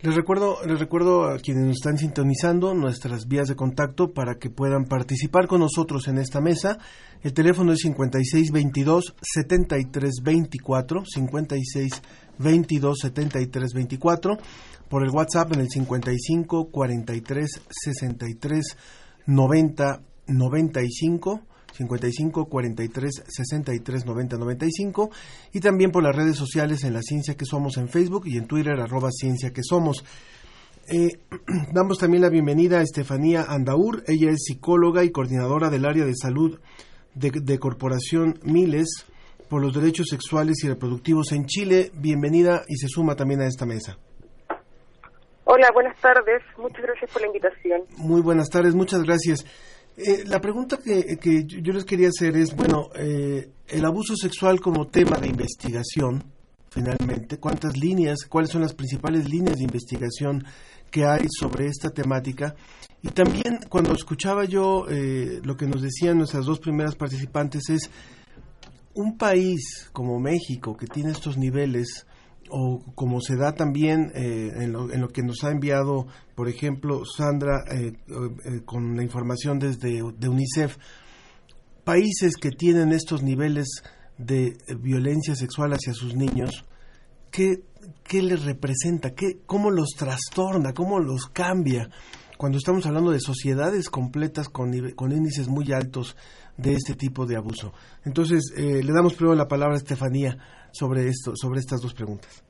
Les 0.00 0.14
recuerdo, 0.14 0.58
les 0.64 0.78
recuerdo 0.78 1.24
a 1.24 1.38
quienes 1.38 1.64
nos 1.64 1.78
están 1.78 1.98
sintonizando 1.98 2.72
nuestras 2.72 3.26
vías 3.26 3.48
de 3.48 3.56
contacto 3.56 4.12
para 4.12 4.36
que 4.36 4.48
puedan 4.48 4.84
participar 4.84 5.48
con 5.48 5.60
nosotros 5.60 6.06
en 6.06 6.18
esta 6.18 6.40
mesa. 6.40 6.78
El 7.22 7.34
teléfono 7.34 7.72
es 7.72 7.80
5622 7.80 9.16
7324 9.20 11.02
5622 12.38 12.98
7324 12.98 14.38
por 14.88 15.02
el 15.02 15.10
WhatsApp 15.10 15.52
en 15.52 15.60
el 15.60 15.68
55 15.68 16.70
43 16.70 17.60
63 17.68 18.76
90 19.26 20.00
95 20.28 21.42
55 21.76 22.46
43 22.46 23.22
63 23.28 24.06
90 24.06 24.36
95 24.36 25.10
y 25.52 25.60
también 25.60 25.90
por 25.90 26.02
las 26.02 26.16
redes 26.16 26.36
sociales 26.36 26.84
en 26.84 26.94
la 26.94 27.02
Ciencia 27.02 27.34
que 27.34 27.44
Somos 27.44 27.76
en 27.76 27.88
Facebook 27.88 28.26
y 28.26 28.36
en 28.36 28.46
Twitter 28.46 28.80
arroba 28.80 29.10
Ciencia 29.10 29.52
que 29.52 29.62
Somos. 29.62 30.04
Eh, 30.90 31.18
damos 31.72 31.98
también 31.98 32.22
la 32.22 32.30
bienvenida 32.30 32.78
a 32.78 32.82
Estefanía 32.82 33.44
Andaur, 33.48 34.02
ella 34.06 34.30
es 34.30 34.44
psicóloga 34.44 35.04
y 35.04 35.10
coordinadora 35.10 35.70
del 35.70 35.84
área 35.84 36.04
de 36.04 36.14
salud 36.16 36.58
de, 37.14 37.30
de 37.30 37.58
Corporación 37.58 38.38
Miles 38.42 39.06
por 39.48 39.62
los 39.62 39.74
derechos 39.74 40.06
sexuales 40.10 40.62
y 40.64 40.68
reproductivos 40.68 41.32
en 41.32 41.46
Chile. 41.46 41.90
Bienvenida 41.94 42.62
y 42.68 42.76
se 42.76 42.88
suma 42.88 43.16
también 43.16 43.40
a 43.40 43.46
esta 43.46 43.66
mesa. 43.66 43.98
Hola, 45.44 45.70
buenas 45.72 45.98
tardes. 46.00 46.42
Muchas 46.58 46.82
gracias 46.82 47.10
por 47.10 47.22
la 47.22 47.28
invitación. 47.28 47.82
Muy 47.96 48.20
buenas 48.20 48.50
tardes, 48.50 48.74
muchas 48.74 49.02
gracias. 49.02 49.46
Eh, 49.96 50.24
la 50.26 50.40
pregunta 50.40 50.78
que, 50.84 51.16
que, 51.16 51.44
yo 51.44 51.72
les 51.72 51.84
quería 51.84 52.08
hacer 52.08 52.36
es, 52.36 52.54
bueno, 52.54 52.90
eh, 52.94 53.50
el 53.66 53.84
abuso 53.84 54.14
sexual 54.14 54.60
como 54.60 54.86
tema 54.86 55.16
de 55.16 55.28
investigación, 55.28 56.22
finalmente, 56.70 57.38
¿cuántas 57.38 57.76
líneas, 57.76 58.26
cuáles 58.28 58.50
son 58.50 58.60
las 58.60 58.74
principales 58.74 59.28
líneas 59.28 59.56
de 59.56 59.64
investigación 59.64 60.44
que 60.90 61.04
hay 61.04 61.26
sobre 61.28 61.66
esta 61.66 61.90
temática? 61.90 62.54
Y 63.02 63.08
también 63.08 63.58
cuando 63.68 63.92
escuchaba 63.92 64.44
yo 64.44 64.86
eh, 64.88 65.40
lo 65.42 65.56
que 65.56 65.66
nos 65.66 65.82
decían 65.82 66.18
nuestras 66.18 66.46
dos 66.46 66.60
primeras 66.60 66.94
participantes 66.94 67.68
es, 67.70 67.90
un 68.98 69.16
país 69.16 69.88
como 69.92 70.18
México 70.18 70.76
que 70.76 70.88
tiene 70.88 71.12
estos 71.12 71.38
niveles 71.38 72.04
o 72.50 72.82
como 72.96 73.20
se 73.20 73.36
da 73.36 73.54
también 73.54 74.10
eh, 74.14 74.50
en, 74.56 74.72
lo, 74.72 74.92
en, 74.92 75.00
lo, 75.00 75.08
que 75.08 75.22
nos 75.22 75.44
ha 75.44 75.50
enviado, 75.50 76.08
por 76.34 76.48
ejemplo, 76.48 77.04
Sandra, 77.04 77.62
eh, 77.70 77.92
eh, 78.08 78.62
con 78.64 78.96
la 78.96 79.04
información 79.04 79.60
desde 79.60 80.02
de 80.02 80.28
UNICEF, 80.28 80.78
países 81.84 82.36
que 82.36 82.50
tienen 82.50 82.90
estos 82.92 83.22
niveles 83.22 83.82
de 84.16 84.56
violencia 84.80 85.36
sexual 85.36 85.74
hacia 85.74 85.94
sus 85.94 86.16
niños, 86.16 86.64
¿qué, 87.30 87.62
qué 88.02 88.20
les 88.20 88.44
representa? 88.44 89.14
¿Qué, 89.14 89.42
¿Cómo 89.46 89.70
los 89.70 89.90
trastorna? 89.90 90.72
¿Cómo 90.72 90.98
los 90.98 91.26
cambia? 91.26 91.88
Cuando 92.36 92.58
estamos 92.58 92.84
hablando 92.86 93.12
de 93.12 93.20
sociedades 93.20 93.90
completas 93.90 94.48
con, 94.48 94.72
con 94.92 95.12
índices 95.12 95.46
muy 95.46 95.72
altos 95.72 96.16
de 96.58 96.74
este 96.74 96.94
tipo 96.94 97.24
de 97.24 97.36
abuso. 97.36 97.72
Entonces, 98.04 98.52
le 98.56 98.92
damos 98.92 99.14
primero 99.14 99.34
la 99.34 99.48
palabra 99.48 99.74
a 99.74 99.78
Estefanía 99.78 100.36
sobre 100.72 101.08
esto, 101.08 101.32
sobre 101.34 101.60
estas 101.60 101.80
dos 101.80 101.94
preguntas. 101.94 102.44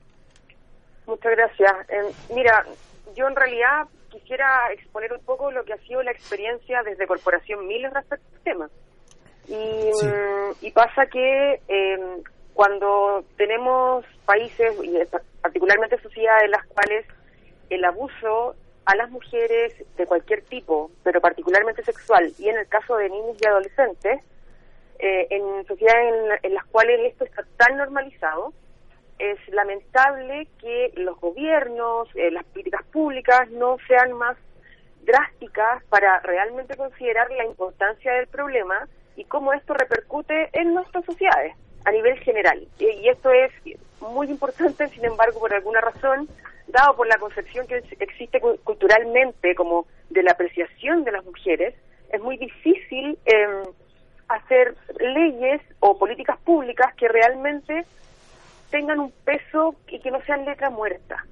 Muchas 1.06 1.32
gracias. 1.32 1.72
Eh, 1.88 2.12
mira, 2.34 2.66
yo 3.16 3.26
en 3.28 3.34
realidad 3.34 3.88
quisiera 4.11 4.70
exponer 4.72 5.12
un 5.12 5.24
poco 5.24 5.50
lo 5.50 5.64
que 5.64 5.72
ha 5.72 5.78
sido 5.78 6.02
la 6.02 6.12
experiencia 6.12 6.82
desde 6.84 7.06
Corporación 7.06 7.66
Miles 7.66 7.92
respecto 7.92 8.26
al 8.34 8.42
tema. 8.42 8.70
Y, 9.48 9.90
sí. 9.94 10.06
y 10.66 10.70
pasa 10.72 11.06
que 11.06 11.62
eh, 11.66 11.98
cuando 12.52 13.24
tenemos 13.38 14.04
países, 14.26 14.74
y 14.82 14.98
particularmente 15.40 15.98
sociedades 16.02 16.44
en 16.44 16.50
las 16.50 16.66
cuales 16.66 17.06
el 17.70 17.84
abuso 17.84 18.54
a 18.89 18.97
las 18.97 19.11
mujeres 19.11 19.74
de 19.99 20.07
cualquier 20.07 20.41
tipo, 20.45 20.91
pero 21.03 21.20
particularmente 21.20 21.84
sexual, 21.84 22.32
y 22.39 22.49
en 22.49 22.57
el 22.57 22.66
caso 22.68 22.97
de 22.97 23.11
niños 23.11 23.36
y 23.39 23.47
adolescentes, 23.47 24.22
eh, 24.99 25.26
en 25.28 25.66
sociedades 25.66 26.14
en, 26.14 26.51
en, 26.51 26.55
las 26.55 26.64
cuales 26.64 26.99
esto 27.12 27.26
está 27.26 27.45
tan 27.59 27.76
normalizado, 27.76 28.55
es 29.18 29.36
lamentable 29.51 30.49
que 30.59 30.91
los 30.97 31.20
gobiernos, 31.20 32.09
eh, 32.14 32.30
las 32.30 32.45
políticas 32.45 32.82
públicas 32.86 33.51
no 33.51 33.76
sean 33.86 34.14
más 34.14 34.39
drásticas 35.03 35.84
para 35.91 36.20
realmente 36.20 36.74
considerar 36.74 37.30
la 37.30 37.45
importancia 37.45 38.14
del 38.14 38.26
problema 38.28 38.89
y 39.16 39.24
cómo 39.24 39.53
esto 39.53 39.74
repercute 39.74 40.49
en 40.55 40.72
nuestras 40.72 41.05
sociedades 41.05 41.55
a 41.84 41.91
nivel 41.91 42.18
general. 42.20 42.66
Y, 42.78 42.86
y 42.86 43.09
esto 43.11 43.30
es 43.32 43.53
muy 44.01 44.28
importante, 44.30 44.89
sin 44.89 45.05
embargo, 45.05 45.41
por 45.41 45.53
alguna 45.53 45.82
razón, 45.82 46.26
dado 46.68 46.96
por 46.96 47.06
la 47.06 47.18
concepción 47.18 47.66
que 47.66 47.82
existe 47.98 48.40
culturalmente 48.40 49.54
como 49.54 49.86
de 50.10 50.22
la 50.22 50.32
apreciación 50.32 51.04
de 51.04 51.12
las 51.12 51.24
mujeres, 51.24 51.74
es 52.10 52.20
muy 52.20 52.36
difícil 52.36 53.18
eh, 53.24 53.62
hacer 54.28 54.74
leyes 55.00 55.60
o 55.80 55.98
políticas 55.98 56.38
públicas 56.38 56.94
que 56.94 57.08
realmente 57.08 57.84
tengan 58.70 59.00
un 59.00 59.12
peso 59.24 59.74
y 59.88 60.00
que 60.00 60.10
no 60.10 60.20
sean 60.22 60.44
letra 60.44 60.70
muerta. 60.70 61.24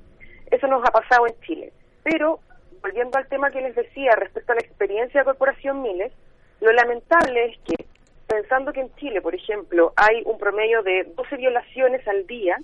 Eso 0.51 0.66
nos 0.66 0.84
ha 0.87 0.91
pasado 0.91 1.26
en 1.26 1.39
Chile. 1.41 1.72
Pero, 2.03 2.41
volviendo 2.80 3.18
al 3.18 3.28
tema 3.28 3.51
que 3.51 3.61
les 3.61 3.74
decía 3.74 4.12
respecto 4.16 4.53
a 4.53 4.55
la 4.55 4.62
experiencia 4.62 5.20
de 5.20 5.24
Corporación 5.24 5.82
Miles, 5.82 6.12
lo 6.61 6.72
lamentable 6.72 7.47
es 7.47 7.59
que, 7.61 7.84
pensando 8.26 8.72
que 8.72 8.80
en 8.80 8.95
Chile, 8.97 9.20
por 9.20 9.34
ejemplo, 9.34 9.93
hay 9.97 10.22
un 10.24 10.39
promedio 10.39 10.82
de 10.82 11.05
12 11.14 11.37
violaciones 11.37 12.07
al 12.09 12.26
día, 12.26 12.57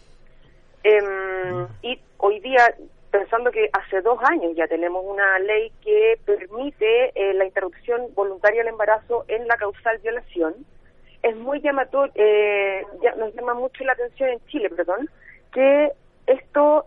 eh, 0.85 1.67
y 1.83 2.01
hoy 2.19 2.41
día, 2.41 2.75
pensando 3.11 3.51
que 3.51 3.69
hace 3.73 4.01
dos 4.01 4.19
años 4.23 4.53
ya 4.57 4.67
tenemos 4.67 5.05
una 5.05 5.39
ley 5.39 5.71
que 5.83 6.19
permite 6.25 7.13
eh, 7.15 7.35
la 7.35 7.45
interrupción 7.45 8.15
voluntaria 8.15 8.63
del 8.63 8.73
embarazo 8.73 9.25
en 9.29 9.47
la 9.47 9.57
causal 9.57 9.99
violación, 9.99 10.55
es 11.23 11.37
muy 11.37 11.61
llamativo, 11.61 12.07
eh, 12.15 12.85
nos 13.17 13.35
llama 13.35 13.55
mucho 13.55 13.85
la 13.85 13.93
atención 13.93 14.31
en 14.31 14.47
Chile, 14.47 14.71
perdón, 14.71 15.09
que 15.53 15.93
esto 16.27 16.87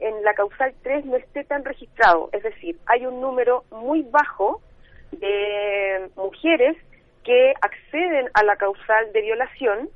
en 0.00 0.22
la 0.24 0.34
causal 0.34 0.74
3 0.82 1.04
no 1.04 1.16
esté 1.16 1.44
tan 1.44 1.64
registrado, 1.64 2.30
es 2.32 2.42
decir, 2.42 2.76
hay 2.86 3.06
un 3.06 3.20
número 3.20 3.64
muy 3.70 4.02
bajo 4.02 4.60
de 5.12 6.08
mujeres 6.16 6.76
que 7.24 7.54
acceden 7.60 8.30
a 8.34 8.42
la 8.44 8.56
causal 8.56 9.12
de 9.12 9.20
violación, 9.20 9.90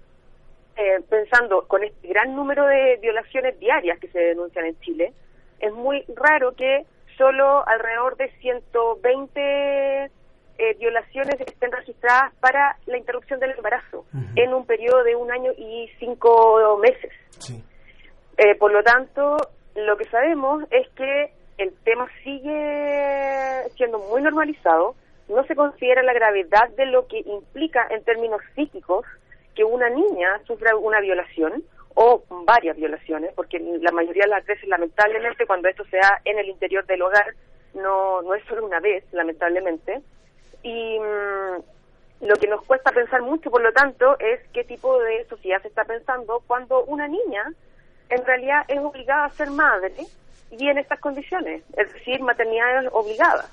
eh, 0.76 1.00
pensando 1.08 1.66
con 1.66 1.84
este 1.84 2.08
gran 2.08 2.34
número 2.34 2.66
de 2.66 2.98
violaciones 3.00 3.58
diarias 3.58 3.98
que 3.98 4.08
se 4.08 4.18
denuncian 4.18 4.66
en 4.66 4.78
Chile, 4.80 5.12
es 5.60 5.72
muy 5.72 6.04
raro 6.14 6.52
que 6.52 6.84
solo 7.16 7.66
alrededor 7.66 8.16
de 8.16 8.30
120 8.40 10.04
eh, 10.56 10.74
violaciones 10.78 11.40
estén 11.40 11.72
registradas 11.72 12.34
para 12.40 12.76
la 12.86 12.98
interrupción 12.98 13.40
del 13.40 13.52
embarazo 13.52 14.04
uh 14.12 14.18
-huh. 14.18 14.32
en 14.36 14.54
un 14.54 14.66
periodo 14.66 15.02
de 15.02 15.16
un 15.16 15.30
año 15.30 15.52
y 15.56 15.88
cinco 15.98 16.78
meses. 16.78 17.12
Sí. 17.38 17.62
Eh, 18.36 18.54
por 18.56 18.72
lo 18.72 18.82
tanto, 18.82 19.36
lo 19.74 19.96
que 19.96 20.04
sabemos 20.06 20.64
es 20.70 20.88
que 20.90 21.32
el 21.58 21.72
tema 21.84 22.08
sigue 22.22 23.68
siendo 23.76 23.98
muy 23.98 24.22
normalizado, 24.22 24.94
no 25.28 25.44
se 25.44 25.54
considera 25.54 26.02
la 26.02 26.12
gravedad 26.12 26.68
de 26.76 26.86
lo 26.86 27.06
que 27.06 27.18
implica 27.18 27.86
en 27.90 28.02
términos 28.04 28.40
psíquicos 28.54 29.04
que 29.54 29.64
una 29.64 29.88
niña 29.88 30.40
sufra 30.46 30.76
una 30.76 31.00
violación 31.00 31.62
o 31.94 32.22
varias 32.44 32.76
violaciones, 32.76 33.32
porque 33.34 33.58
la 33.58 33.92
mayoría 33.92 34.24
de 34.24 34.30
las 34.30 34.44
veces, 34.44 34.68
lamentablemente, 34.68 35.46
cuando 35.46 35.68
esto 35.68 35.84
se 35.86 35.96
da 35.96 36.20
en 36.24 36.38
el 36.38 36.48
interior 36.48 36.84
del 36.86 37.02
hogar, 37.02 37.34
no, 37.74 38.22
no 38.22 38.34
es 38.34 38.44
solo 38.46 38.66
una 38.66 38.80
vez, 38.80 39.04
lamentablemente, 39.12 40.02
y 40.62 40.98
mmm, 40.98 42.26
lo 42.26 42.34
que 42.36 42.48
nos 42.48 42.64
cuesta 42.64 42.90
pensar 42.90 43.22
mucho, 43.22 43.50
por 43.50 43.62
lo 43.62 43.72
tanto, 43.72 44.18
es 44.18 44.40
qué 44.52 44.64
tipo 44.64 44.98
de 45.00 45.24
sociedad 45.26 45.60
se 45.62 45.68
está 45.68 45.84
pensando 45.84 46.42
cuando 46.46 46.84
una 46.84 47.06
niña 47.06 47.52
en 48.08 48.24
realidad 48.24 48.64
es 48.68 48.78
obligada 48.78 49.26
a 49.26 49.30
ser 49.30 49.50
madre 49.50 49.94
y 50.50 50.68
en 50.68 50.78
estas 50.78 51.00
condiciones, 51.00 51.62
es 51.76 51.92
decir, 51.92 52.20
maternidades 52.20 52.88
obligadas. 52.92 53.50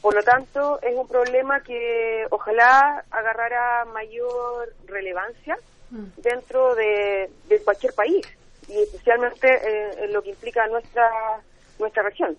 Por 0.00 0.14
lo 0.14 0.22
tanto, 0.22 0.80
es 0.82 0.94
un 0.94 1.08
problema 1.08 1.62
que 1.62 2.26
ojalá 2.30 3.04
agarrara 3.10 3.86
mayor 3.86 4.74
relevancia 4.86 5.56
dentro 6.18 6.74
de, 6.74 7.30
de 7.48 7.62
cualquier 7.62 7.94
país 7.94 8.26
y 8.68 8.80
especialmente 8.80 9.48
eh, 9.48 10.04
en 10.04 10.12
lo 10.12 10.22
que 10.22 10.30
implica 10.30 10.66
nuestra 10.66 11.10
nuestra 11.78 12.02
región. 12.02 12.36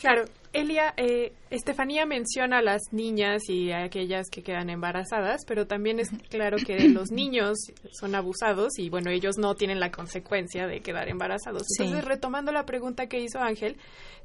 Claro, 0.00 0.24
Elia, 0.52 0.92
eh, 0.98 1.32
Estefanía 1.50 2.04
menciona 2.04 2.58
a 2.58 2.62
las 2.62 2.82
niñas 2.92 3.48
y 3.48 3.70
a 3.72 3.84
aquellas 3.84 4.28
que 4.30 4.42
quedan 4.42 4.68
embarazadas, 4.68 5.42
pero 5.46 5.66
también 5.66 5.98
es 5.98 6.10
claro 6.28 6.58
que 6.58 6.76
los 6.88 7.10
niños 7.10 7.58
son 7.92 8.14
abusados 8.14 8.78
y 8.78 8.90
bueno, 8.90 9.10
ellos 9.10 9.36
no 9.38 9.54
tienen 9.54 9.80
la 9.80 9.90
consecuencia 9.90 10.66
de 10.66 10.80
quedar 10.80 11.08
embarazados. 11.08 11.62
Entonces, 11.78 12.04
retomando 12.04 12.52
la 12.52 12.66
pregunta 12.66 13.06
que 13.06 13.20
hizo 13.20 13.40
Ángel, 13.40 13.76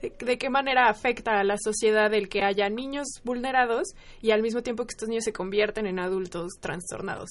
¿de, 0.01 0.37
qué 0.37 0.49
manera 0.49 0.89
afecta 0.89 1.39
a 1.39 1.43
la 1.45 1.55
sociedad 1.57 2.13
el 2.13 2.27
que 2.27 2.43
haya 2.43 2.69
niños 2.69 3.07
vulnerados 3.23 3.93
y 4.21 4.31
al 4.31 4.41
mismo 4.41 4.61
tiempo 4.61 4.85
que 4.85 4.91
estos 4.91 5.07
niños 5.07 5.23
se 5.23 5.33
convierten 5.33 5.87
en 5.87 5.99
adultos 5.99 6.53
trastornados? 6.59 7.29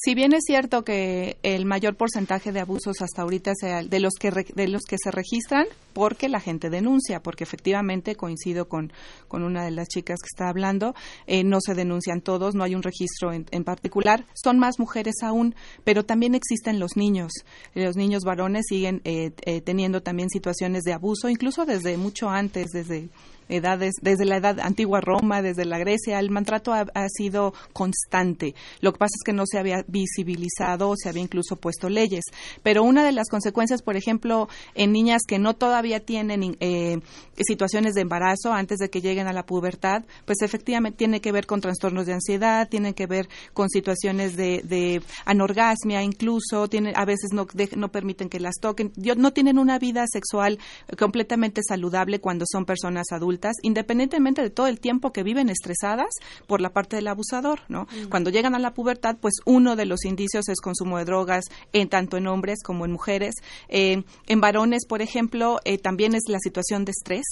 Si 0.00 0.14
bien 0.14 0.32
es 0.32 0.44
cierto 0.46 0.84
que 0.84 1.38
el 1.42 1.64
mayor 1.64 1.96
porcentaje 1.96 2.52
de 2.52 2.60
abusos 2.60 3.02
hasta 3.02 3.22
ahorita 3.22 3.52
sea 3.58 3.82
de 3.82 3.98
los 3.98 4.14
que 4.14 4.30
de 4.30 4.68
los 4.68 4.82
que 4.88 4.96
se 4.96 5.10
registran 5.10 5.66
porque 5.92 6.28
la 6.28 6.38
gente 6.38 6.70
denuncia, 6.70 7.20
porque 7.20 7.42
efectivamente 7.42 8.14
coincido 8.14 8.68
con, 8.68 8.92
con 9.26 9.42
una 9.42 9.64
de 9.64 9.72
las 9.72 9.88
chicas 9.88 10.18
que 10.22 10.28
está 10.32 10.48
hablando, 10.48 10.94
eh, 11.26 11.42
no 11.42 11.58
se 11.60 11.74
denuncian 11.74 12.20
todos, 12.20 12.54
no 12.54 12.62
hay 12.62 12.76
un 12.76 12.84
registro 12.84 13.32
en, 13.32 13.64
particular, 13.64 14.24
son 14.34 14.60
más 14.60 14.78
mujeres 14.78 15.16
aún, 15.24 15.56
pero 15.82 16.04
también 16.04 16.36
existen 16.36 16.78
los 16.78 16.96
niños. 16.96 17.32
Los 17.74 17.96
niños 17.96 18.22
varones 18.22 18.66
siguen 18.68 19.00
eh, 19.02 19.32
eh, 19.46 19.60
teniendo 19.60 20.00
también 20.00 20.30
situaciones 20.30 20.84
de 20.84 20.92
abuso, 20.92 21.28
incluso 21.28 21.66
desde 21.66 21.96
mucho 21.96 22.30
antes, 22.30 22.68
desde 22.68 23.08
edades, 23.48 23.94
desde 24.02 24.24
la 24.24 24.36
edad 24.36 24.60
antigua 24.60 25.00
Roma, 25.00 25.42
desde 25.42 25.64
la 25.64 25.78
Grecia, 25.78 26.18
el 26.18 26.30
maltrato 26.30 26.72
ha, 26.72 26.86
sido 27.08 27.54
constante. 27.72 28.54
Lo 28.80 28.92
que 28.92 28.98
pasa 28.98 29.14
es 29.18 29.24
que 29.24 29.32
no 29.32 29.44
se 29.46 29.58
había 29.58 29.84
visibilizado, 29.86 30.94
se 30.96 31.08
había 31.08 31.22
incluso 31.22 31.56
puesto 31.56 31.88
leyes. 31.88 32.24
Pero 32.62 32.82
una 32.82 33.04
de 33.04 33.12
las 33.12 33.28
consecuencias, 33.28 33.82
por 33.82 33.96
ejemplo, 33.96 34.48
en 34.74 34.92
niñas 34.92 35.22
que 35.26 35.38
no 35.38 35.54
todavía 35.54 36.04
tienen 36.04 36.56
eh, 36.60 37.00
situaciones 37.36 37.94
de 37.94 38.02
embarazo 38.02 38.52
antes 38.52 38.78
de 38.78 38.90
que 38.90 39.00
lleguen 39.00 39.26
a 39.26 39.32
la 39.32 39.46
pubertad, 39.46 40.04
pues 40.26 40.42
efectivamente 40.42 40.98
tiene 40.98 41.20
que 41.20 41.32
ver 41.32 41.46
con 41.46 41.60
trastornos 41.60 42.06
de 42.06 42.14
ansiedad, 42.14 42.68
tiene 42.68 42.94
que 42.94 43.06
ver 43.06 43.28
con 43.54 43.70
situaciones 43.70 44.36
de, 44.36 45.02
anorgasmia, 45.24 46.02
incluso 46.02 46.68
tiene, 46.68 46.92
a 46.94 47.04
veces 47.04 47.30
no, 47.32 47.46
no 47.76 47.88
permiten 47.88 48.28
que 48.28 48.40
las 48.40 48.56
toquen, 48.60 48.92
no 49.16 49.32
tienen 49.32 49.58
una 49.58 49.78
vida 49.78 50.04
sexual 50.06 50.58
completamente 50.98 51.62
saludable 51.66 52.20
cuando 52.20 52.44
son 52.50 52.64
personas 52.64 53.06
adultas 53.12 53.37
independientemente 53.62 54.42
de 54.42 54.50
todo 54.50 54.66
el 54.66 54.80
tiempo 54.80 55.12
que 55.12 55.22
viven 55.22 55.48
estresadas 55.48 56.08
por 56.46 56.60
la 56.60 56.70
parte 56.70 56.96
del 56.96 57.08
abusador, 57.08 57.60
¿no? 57.68 57.86
Cuando 58.10 58.30
llegan 58.30 58.54
a 58.54 58.58
la 58.58 58.74
pubertad, 58.74 59.16
pues 59.20 59.34
uno 59.44 59.76
de 59.76 59.86
los 59.86 60.04
indicios 60.04 60.48
es 60.48 60.60
consumo 60.60 60.98
de 60.98 61.04
drogas, 61.04 61.44
en 61.72 61.88
tanto 61.88 62.16
en 62.16 62.26
hombres 62.26 62.58
como 62.64 62.84
en 62.84 62.92
mujeres. 62.92 63.34
Eh, 63.68 64.02
en 64.26 64.40
varones, 64.40 64.86
por 64.86 65.02
ejemplo, 65.02 65.60
eh, 65.64 65.78
también 65.78 66.14
es 66.14 66.22
la 66.28 66.38
situación 66.38 66.84
de 66.84 66.92
estrés, 66.92 67.26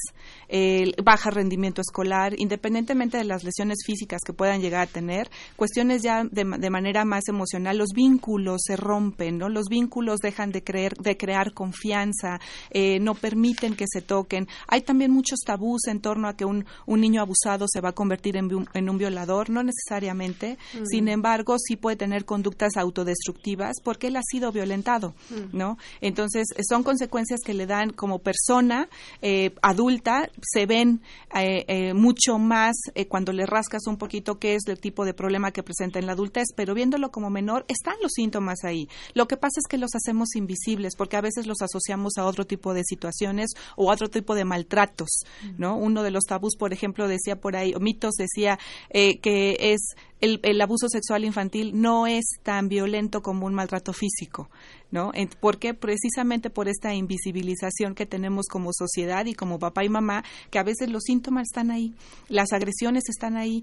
baja 1.02 1.30
rendimiento 1.30 1.80
escolar, 1.80 2.34
independientemente 2.38 3.18
de 3.18 3.24
las 3.24 3.44
lesiones 3.44 3.78
físicas 3.84 4.20
que 4.24 4.32
puedan 4.32 4.60
llegar 4.60 4.82
a 4.82 4.86
tener, 4.86 5.30
cuestiones 5.56 6.02
ya 6.02 6.24
de, 6.24 6.44
manera 6.44 7.04
más 7.04 7.28
emocional, 7.28 7.78
los 7.78 7.90
vínculos 7.94 8.62
se 8.64 8.76
rompen, 8.76 9.38
¿no? 9.38 9.48
Los 9.48 9.66
vínculos 9.68 10.18
dejan 10.20 10.52
de 10.52 10.62
creer, 10.62 10.94
de 10.94 11.16
crear 11.16 11.52
confianza, 11.52 12.40
eh, 12.70 12.98
no 13.00 13.14
permiten 13.14 13.74
que 13.74 13.86
se 13.88 14.02
toquen. 14.02 14.48
Hay 14.68 14.82
también 14.82 15.10
muchos 15.10 15.40
tabús 15.40 15.86
en 15.86 15.95
torno 16.00 16.28
a 16.28 16.36
que 16.36 16.44
un, 16.44 16.64
un 16.86 17.00
niño 17.00 17.20
abusado 17.20 17.66
se 17.68 17.80
va 17.80 17.90
a 17.90 17.92
convertir 17.92 18.36
en, 18.36 18.50
en 18.74 18.90
un 18.90 18.98
violador, 18.98 19.50
no 19.50 19.62
necesariamente. 19.62 20.58
Sin 20.84 21.08
embargo, 21.08 21.56
sí 21.58 21.76
puede 21.76 21.96
tener 21.96 22.24
conductas 22.24 22.76
autodestructivas 22.76 23.80
porque 23.82 24.08
él 24.08 24.16
ha 24.16 24.22
sido 24.22 24.52
violentado, 24.52 25.14
¿no? 25.52 25.78
Entonces, 26.00 26.48
son 26.68 26.82
consecuencias 26.82 27.40
que 27.44 27.54
le 27.54 27.66
dan 27.66 27.90
como 27.90 28.18
persona 28.18 28.88
eh, 29.22 29.54
adulta, 29.62 30.30
se 30.42 30.66
ven 30.66 31.00
eh, 31.34 31.64
eh, 31.68 31.94
mucho 31.94 32.38
más 32.38 32.76
cuando 33.08 33.32
le 33.32 33.46
rascas 33.46 33.86
un 33.86 33.96
poquito 33.96 34.38
qué 34.38 34.54
es 34.54 34.66
el 34.66 34.78
tipo 34.78 35.04
de 35.04 35.14
problema 35.14 35.52
que 35.52 35.62
presenta 35.62 35.98
en 35.98 36.06
la 36.06 36.12
adultez, 36.12 36.48
pero 36.54 36.74
viéndolo 36.74 37.10
como 37.10 37.30
menor, 37.30 37.64
están 37.68 37.94
los 38.02 38.12
síntomas 38.12 38.64
ahí. 38.64 38.88
Lo 39.14 39.26
que 39.28 39.36
pasa 39.36 39.60
es 39.60 39.66
que 39.68 39.78
los 39.78 39.94
hacemos 39.94 40.34
invisibles 40.36 40.94
porque 40.96 41.16
a 41.16 41.20
veces 41.20 41.46
los 41.46 41.62
asociamos 41.62 42.14
a 42.18 42.24
otro 42.24 42.46
tipo 42.46 42.74
de 42.74 42.82
situaciones 42.84 43.50
o 43.76 43.90
a 43.90 43.94
otro 43.94 44.08
tipo 44.10 44.34
de 44.34 44.44
maltratos, 44.44 45.24
¿no? 45.58 45.76
Uno 45.86 46.02
de 46.02 46.10
los 46.10 46.24
tabús, 46.24 46.56
por 46.56 46.72
ejemplo, 46.72 47.08
decía 47.08 47.36
por 47.36 47.56
ahí, 47.56 47.72
o 47.74 47.80
mitos 47.80 48.14
decía 48.16 48.58
eh, 48.90 49.18
que 49.20 49.56
es 49.72 49.94
el, 50.20 50.60
abuso 50.60 50.88
sexual 50.88 51.24
infantil 51.24 51.72
no 51.74 52.06
es 52.06 52.24
tan 52.42 52.68
violento 52.68 53.22
como 53.22 53.46
un 53.46 53.54
maltrato 53.54 53.92
físico, 53.92 54.50
¿no? 54.96 55.12
Porque 55.40 55.74
precisamente 55.74 56.48
por 56.48 56.68
esta 56.68 56.94
invisibilización 56.94 57.94
que 57.94 58.06
tenemos 58.06 58.46
como 58.46 58.70
sociedad 58.72 59.26
y 59.26 59.34
como 59.34 59.58
papá 59.58 59.84
y 59.84 59.90
mamá, 59.90 60.24
que 60.50 60.58
a 60.58 60.62
veces 60.62 60.88
los 60.88 61.02
síntomas 61.02 61.48
están 61.48 61.70
ahí, 61.70 61.92
las 62.30 62.54
agresiones 62.54 63.04
están 63.10 63.36
ahí, 63.36 63.62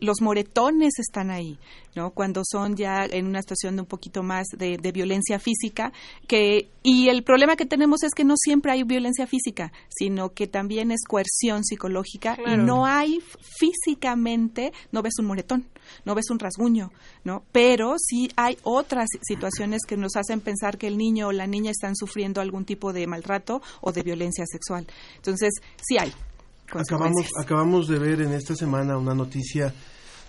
los 0.00 0.20
moretones 0.20 1.00
están 1.00 1.32
ahí, 1.32 1.58
¿no? 1.96 2.12
Cuando 2.12 2.42
son 2.48 2.76
ya 2.76 3.04
en 3.04 3.26
una 3.26 3.40
situación 3.40 3.74
de 3.74 3.82
un 3.82 3.88
poquito 3.88 4.22
más 4.22 4.46
de, 4.56 4.92
violencia 4.92 5.40
física, 5.40 5.92
que 6.28 6.68
y 6.84 7.08
el 7.08 7.24
problema 7.24 7.56
que 7.56 7.66
tenemos 7.66 8.04
es 8.04 8.12
que 8.14 8.22
no 8.22 8.34
siempre 8.36 8.70
hay 8.70 8.84
violencia 8.84 9.26
física, 9.26 9.72
sino 9.88 10.34
que 10.34 10.46
también 10.46 10.92
es 10.92 11.00
coerción 11.04 11.64
psicológica 11.64 12.38
y 12.46 12.56
no 12.56 12.86
hay 12.86 13.18
físicamente, 13.58 14.72
no 14.92 15.02
ves 15.02 15.14
un 15.18 15.26
moretón 15.26 15.66
no 16.04 16.14
ves 16.14 16.30
un 16.30 16.38
rasguño, 16.38 16.90
¿no? 17.24 17.44
Pero 17.52 17.96
sí 17.98 18.30
hay 18.36 18.56
otras 18.62 19.08
situaciones 19.22 19.82
que 19.86 19.96
nos 19.96 20.16
hacen 20.16 20.40
pensar 20.40 20.78
que 20.78 20.86
el 20.86 20.96
niño 20.96 21.28
o 21.28 21.32
la 21.32 21.46
niña 21.46 21.70
están 21.70 21.96
sufriendo 21.96 22.40
algún 22.40 22.64
tipo 22.64 22.92
de 22.92 23.06
maltrato 23.06 23.62
o 23.80 23.92
de 23.92 24.02
violencia 24.02 24.44
sexual. 24.46 24.86
Entonces, 25.16 25.50
sí 25.82 25.98
hay. 25.98 26.12
Acabamos, 26.72 27.26
acabamos 27.38 27.88
de 27.88 27.98
ver 27.98 28.20
en 28.20 28.32
esta 28.32 28.54
semana 28.54 28.96
una 28.96 29.14
noticia 29.14 29.74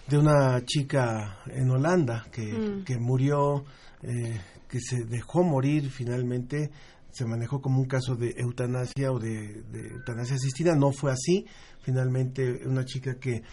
de 0.07 0.17
una 0.17 0.65
chica 0.65 1.39
en 1.45 1.69
Holanda 1.69 2.25
que, 2.31 2.51
mm. 2.51 2.83
que 2.83 2.97
murió, 2.97 3.63
eh, 4.01 4.41
que 4.67 4.79
se 4.79 5.05
dejó 5.05 5.43
morir 5.43 5.89
finalmente 5.91 6.71
se 7.11 7.25
manejó 7.25 7.61
como 7.61 7.79
un 7.79 7.87
caso 7.87 8.15
de 8.15 8.33
eutanasia 8.37 9.11
o 9.11 9.19
de, 9.19 9.63
de, 9.63 9.89
eutanasia 9.89 10.35
asistida, 10.35 10.75
no 10.75 10.91
fue 10.91 11.11
así. 11.11 11.45
Finalmente, 11.81 12.61
una 12.65 12.85
chica 12.85 13.15
que 13.19 13.43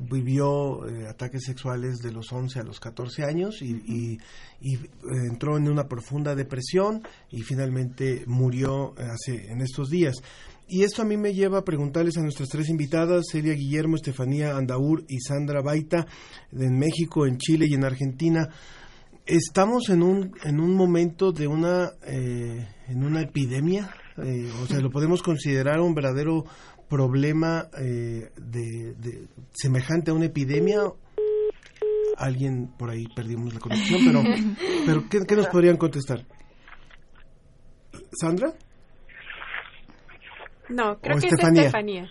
vivió 0.00 0.86
eh, 0.86 1.06
ataques 1.08 1.42
sexuales 1.44 1.98
de 1.98 2.12
los 2.12 2.32
11 2.32 2.60
a 2.60 2.62
los 2.62 2.80
14 2.80 3.24
años 3.24 3.62
y, 3.62 4.12
eh, 4.12 4.18
entró 5.30 5.56
en 5.56 5.68
una 5.68 5.86
profunda 5.86 6.34
depresión 6.34 7.02
y 7.30 7.42
finalmente 7.42 8.24
murió 8.26 8.94
hace 8.98 9.50
en 9.50 9.60
estos 9.60 9.88
días. 9.88 10.16
Y 10.66 10.82
esto 10.82 11.02
a 11.02 11.04
mí 11.04 11.16
me 11.16 11.32
lleva 11.32 11.58
a 11.58 11.64
preguntarles 11.64 12.18
a 12.18 12.22
nuestras 12.22 12.48
tres 12.50 12.68
invitadas, 12.68 13.24
Celia 13.32 13.54
Guillermo, 13.54 13.96
Estefanía 13.96 14.56
Andaur 14.56 15.04
y 15.08 15.18
Sandra 15.20 15.62
Baita, 15.62 16.06
en 16.52 16.78
México, 16.78 17.26
en 17.26 17.38
Chile 17.38 17.66
y 17.68 17.74
en 17.74 17.84
Argentina. 17.84 18.48
Estamos 19.24 19.88
en 19.88 20.02
un, 20.02 20.34
en 20.44 20.60
un 20.60 20.74
momento 20.74 21.32
de 21.32 21.46
una, 21.46 21.92
eh, 22.06 22.68
en 22.88 23.04
una 23.04 23.22
epidemia, 23.22 23.90
o 24.62 24.66
sea, 24.66 24.80
lo 24.80 24.90
podemos 24.90 25.22
considerar 25.22 25.78
un 25.78 25.94
verdadero 25.94 26.44
problema 26.88 27.68
eh, 27.78 28.30
de, 28.36 29.28
semejante 29.52 30.10
a 30.10 30.14
una 30.14 30.26
epidemia 30.26 30.80
alguien 32.16 32.68
por 32.76 32.90
ahí 32.90 33.06
perdimos 33.14 33.54
la 33.54 33.60
conexión 33.60 34.00
pero 34.06 34.22
pero 35.10 35.26
¿qué, 35.26 35.36
nos 35.36 35.46
podrían 35.48 35.76
contestar 35.76 36.20
Sandra 38.18 38.52
no 40.68 40.98
creo 40.98 41.18
que 41.18 41.26
es 41.26 41.32
Estefanía 41.32 42.10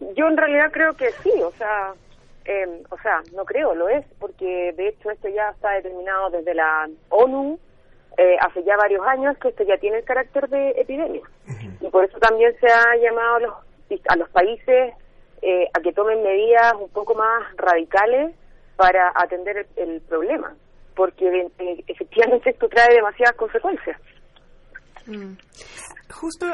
yo 0.00 0.26
en 0.28 0.36
realidad 0.36 0.72
creo 0.72 0.94
que 0.94 1.10
sí 1.22 1.32
o 1.42 1.52
sea 1.52 1.92
em, 2.44 2.82
o 2.90 2.98
sea 2.98 3.22
no 3.34 3.44
creo 3.44 3.74
lo 3.74 3.88
es 3.88 4.04
porque 4.18 4.72
de 4.76 4.88
hecho 4.88 5.10
esto 5.10 5.28
ya 5.28 5.50
está 5.54 5.72
determinado 5.72 6.30
desde 6.30 6.54
la 6.54 6.88
ONU 7.10 7.58
eh, 8.18 8.36
hace 8.40 8.64
ya 8.64 8.76
varios 8.76 9.06
años 9.06 9.36
que 9.38 9.48
esto 9.48 9.62
ya 9.64 9.76
tiene 9.76 9.98
el 9.98 10.04
carácter 10.04 10.48
de 10.48 10.70
epidemia. 10.70 11.20
Y 11.80 11.88
por 11.88 12.04
eso 12.04 12.18
también 12.18 12.50
se 12.58 12.66
ha 12.66 12.96
llamado 12.96 13.36
a 13.36 13.40
los 13.40 13.54
a 14.08 14.16
los 14.16 14.28
países 14.30 14.94
eh, 15.42 15.68
a 15.72 15.80
que 15.80 15.92
tomen 15.92 16.22
medidas 16.22 16.74
un 16.80 16.88
poco 16.90 17.14
más 17.14 17.44
radicales 17.56 18.34
para 18.76 19.12
atender 19.14 19.66
el, 19.76 20.00
problema, 20.02 20.54
porque 20.94 21.26
eh, 21.58 21.84
efectivamente 21.86 22.50
esto 22.50 22.68
trae 22.68 22.94
demasiadas 22.94 23.36
consecuencias. 23.36 24.00
Mm. 25.06 25.34
Justo 26.12 26.46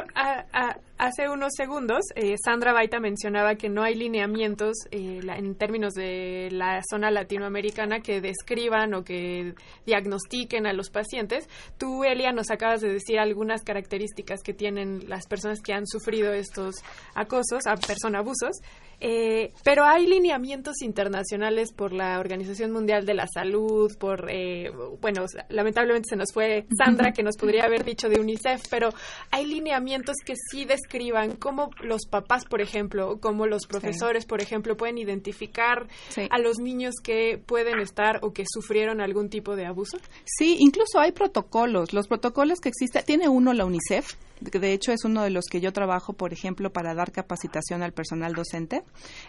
hace 1.03 1.29
unos 1.29 1.55
segundos, 1.57 2.05
eh, 2.15 2.37
Sandra 2.43 2.73
Baita 2.73 3.01
mencionaba 3.01 3.57
que 3.57 3.69
no 3.69 3.83
hay 3.83 3.97
lineamientos 3.97 4.77
eh, 4.93 5.19
en 5.37 5.57
términos 5.57 5.95
de 5.95 6.49
la 6.53 6.81
zona 6.89 7.11
latinoamericana 7.11 8.01
que 8.01 8.21
describan 8.21 8.95
o 8.95 9.03
que 9.03 9.55
diagnostiquen 9.85 10.65
a 10.65 10.73
los 10.73 10.91
pacientes. 10.91 11.49
Tú, 11.77 12.05
Elia, 12.05 12.31
nos 12.31 12.53
acabas 12.53 12.83
de 12.83 12.93
decir 12.93 13.19
algunas 13.19 13.65
características 13.65 14.43
que 14.45 14.55
tienen 14.55 15.09
las 15.09 15.27
personas 15.27 15.61
que 15.61 15.73
han 15.73 15.89
sufrido 15.89 16.33
estos 16.33 16.77
acosos, 17.17 17.67
a 17.67 17.75
persona 17.75 18.21
abusos. 18.21 18.61
Eh, 19.05 19.51
pero 19.65 19.85
hay 19.85 20.07
lineamientos 20.07 20.81
internacionales 20.81 21.73
por 21.73 21.93
la 21.93 22.21
Organización 22.21 22.71
Mundial 22.71 23.05
de 23.05 23.15
la 23.15 23.27
Salud, 23.27 23.91
por, 23.99 24.31
eh, 24.31 24.71
bueno, 25.01 25.25
lamentablemente 25.49 26.11
se 26.11 26.15
nos 26.15 26.33
fue 26.33 26.67
Sandra, 26.79 27.11
que 27.13 27.25
nos 27.25 27.37
podría 27.37 27.65
haber 27.65 27.85
dicho 27.85 28.09
de 28.09 28.21
UNICEF, 28.21 28.63
pero 28.71 28.91
hay 29.33 29.47
lineamientos 29.47 30.15
que 30.25 30.35
sí 30.37 30.65
describen 30.65 30.92
describan 30.93 31.37
cómo 31.37 31.71
los 31.83 32.07
papás, 32.07 32.45
por 32.45 32.61
ejemplo, 32.61 33.19
cómo 33.21 33.47
los 33.47 33.67
profesores, 33.67 34.27
por 34.27 34.43
ejemplo, 34.43 34.77
pueden 34.77 34.99
identificar 34.99 35.89
a 36.31 36.39
los 36.39 36.59
niños 36.59 36.97
que 37.03 37.39
pueden 37.39 37.81
estar 37.81 38.19
o 38.23 38.33
que 38.33 38.45
sufrieron 38.47 39.01
algún 39.01 39.31
tipo 39.31 39.57
de 39.57 39.65
abuso? 39.65 39.99
Sí, 40.25 40.57
incluso 40.61 41.01
hay 41.01 41.13
protocolos. 41.13 41.95
Los 41.95 42.09
protocolos 42.09 42.61
que 42.61 42.69
existen, 42.69 43.05
tiene 43.05 43.29
uno 43.29 43.55
la 43.55 43.65
UNICEF, 43.65 44.15
de 44.51 44.73
hecho 44.73 44.93
es 44.93 45.05
uno 45.05 45.23
de 45.23 45.31
los 45.31 45.45
que 45.47 45.61
yo 45.61 45.73
trabajo, 45.73 46.13
por 46.13 46.33
ejemplo, 46.33 46.73
para 46.73 46.95
dar 46.95 47.13
capacitación 47.13 47.83
al 47.83 47.93
personal 47.93 48.35
docente, 48.35 48.83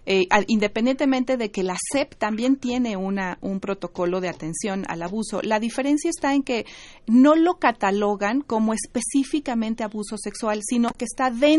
eh, 0.05 0.24
independientemente 0.47 1.38
de 1.38 1.51
que 1.51 1.64
la 1.64 1.76
SEP 1.91 2.16
también 2.16 2.57
tiene 2.57 2.97
una, 2.97 3.38
un 3.41 3.59
protocolo 3.59 4.22
de 4.22 4.30
atención 4.30 4.86
al 4.88 5.01
abuso. 5.01 5.41
La 5.41 5.59
diferencia 5.59 6.09
está 6.09 6.34
en 6.34 6.43
que 6.43 6.66
no 7.07 7.36
lo 7.36 7.55
catalogan 7.55 8.41
como 8.41 8.74
específicamente 8.74 9.84
abuso 9.84 10.18
sexual, 10.18 10.61
sino 10.64 10.89
que 10.97 11.05
está 11.05 11.30
dentro, 11.30 11.52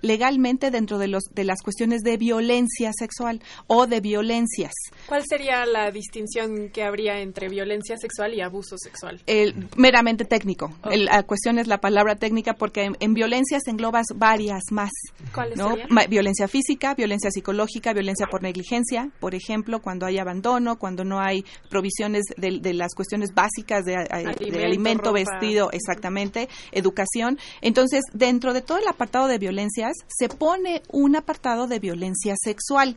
legalmente 0.00 0.70
dentro 0.70 0.98
de, 0.98 1.08
los, 1.08 1.24
de 1.32 1.44
las 1.44 1.62
cuestiones 1.62 2.02
de 2.02 2.16
violencia 2.16 2.92
sexual 2.92 3.40
o 3.66 3.86
de 3.86 4.00
violencias. 4.00 4.72
¿Cuál 5.06 5.24
sería 5.28 5.64
la 5.66 5.90
distinción 5.90 6.70
que 6.70 6.82
habría 6.82 7.20
entre 7.20 7.48
violencia 7.48 7.96
sexual 7.96 8.34
y 8.34 8.40
abuso 8.40 8.76
sexual? 8.78 9.20
El, 9.26 9.68
meramente 9.76 10.24
técnico. 10.24 10.72
la 10.84 11.22
cuestión 11.22 11.58
es 11.58 11.66
la 11.66 11.78
palabra 11.78 12.16
técnica 12.16 12.54
porque 12.54 12.90
en, 12.98 13.14
violencia 13.14 13.58
se 13.60 13.70
englobas 13.70 14.06
varias 14.14 14.64
más. 14.70 14.90
¿Cuáles 15.34 15.56
¿no? 15.56 15.76
Violencia 16.08 16.48
física, 16.48 16.94
violencia 16.94 17.30
psicológica, 17.30 17.92
violencia 17.92 18.26
por 18.26 18.42
negligencia, 18.42 19.10
por 19.20 19.34
ejemplo, 19.34 19.80
cuando 19.80 20.06
hay 20.06 20.18
abandono, 20.18 20.78
cuando 20.78 21.04
no 21.04 21.20
hay 21.20 21.44
provisiones 21.70 22.24
de, 22.36 22.74
las 22.74 22.94
cuestiones 22.94 23.30
básicas 23.34 23.84
de, 23.84 23.96
alimento, 23.96 25.12
vestido, 25.12 25.70
exactamente, 25.72 26.48
educación. 26.72 27.38
Entonces, 27.60 28.02
dentro 28.12 28.52
de 28.52 28.62
todo 28.62 28.78
el 28.78 28.88
apartado 28.98 29.28
de 29.28 29.38
violencias, 29.38 29.92
se 30.08 30.28
pone 30.28 30.82
un 30.90 31.14
apartado 31.14 31.68
de 31.68 31.78
violencia 31.78 32.34
sexual. 32.36 32.96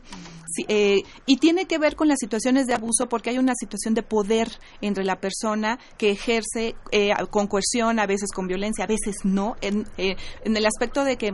Eh, 0.68 1.02
y 1.24 1.38
tiene 1.38 1.64
que 1.64 1.78
ver 1.78 1.96
con 1.96 2.08
las 2.08 2.18
situaciones 2.18 2.66
de 2.66 2.74
abuso 2.74 3.08
porque 3.08 3.30
hay 3.30 3.38
una 3.38 3.54
situación 3.54 3.94
de 3.94 4.02
poder 4.02 4.50
entre 4.82 5.02
la 5.02 5.18
persona 5.18 5.78
que 5.96 6.10
ejerce 6.10 6.74
eh, 6.90 7.12
con 7.30 7.46
coerción, 7.46 7.98
a 7.98 8.06
veces 8.06 8.30
con 8.32 8.48
violencia, 8.48 8.84
a 8.84 8.86
veces 8.86 9.16
no, 9.24 9.56
en, 9.62 9.86
eh, 9.96 10.16
en 10.44 10.54
el 10.54 10.66
aspecto 10.66 11.04
de 11.04 11.16
que 11.16 11.32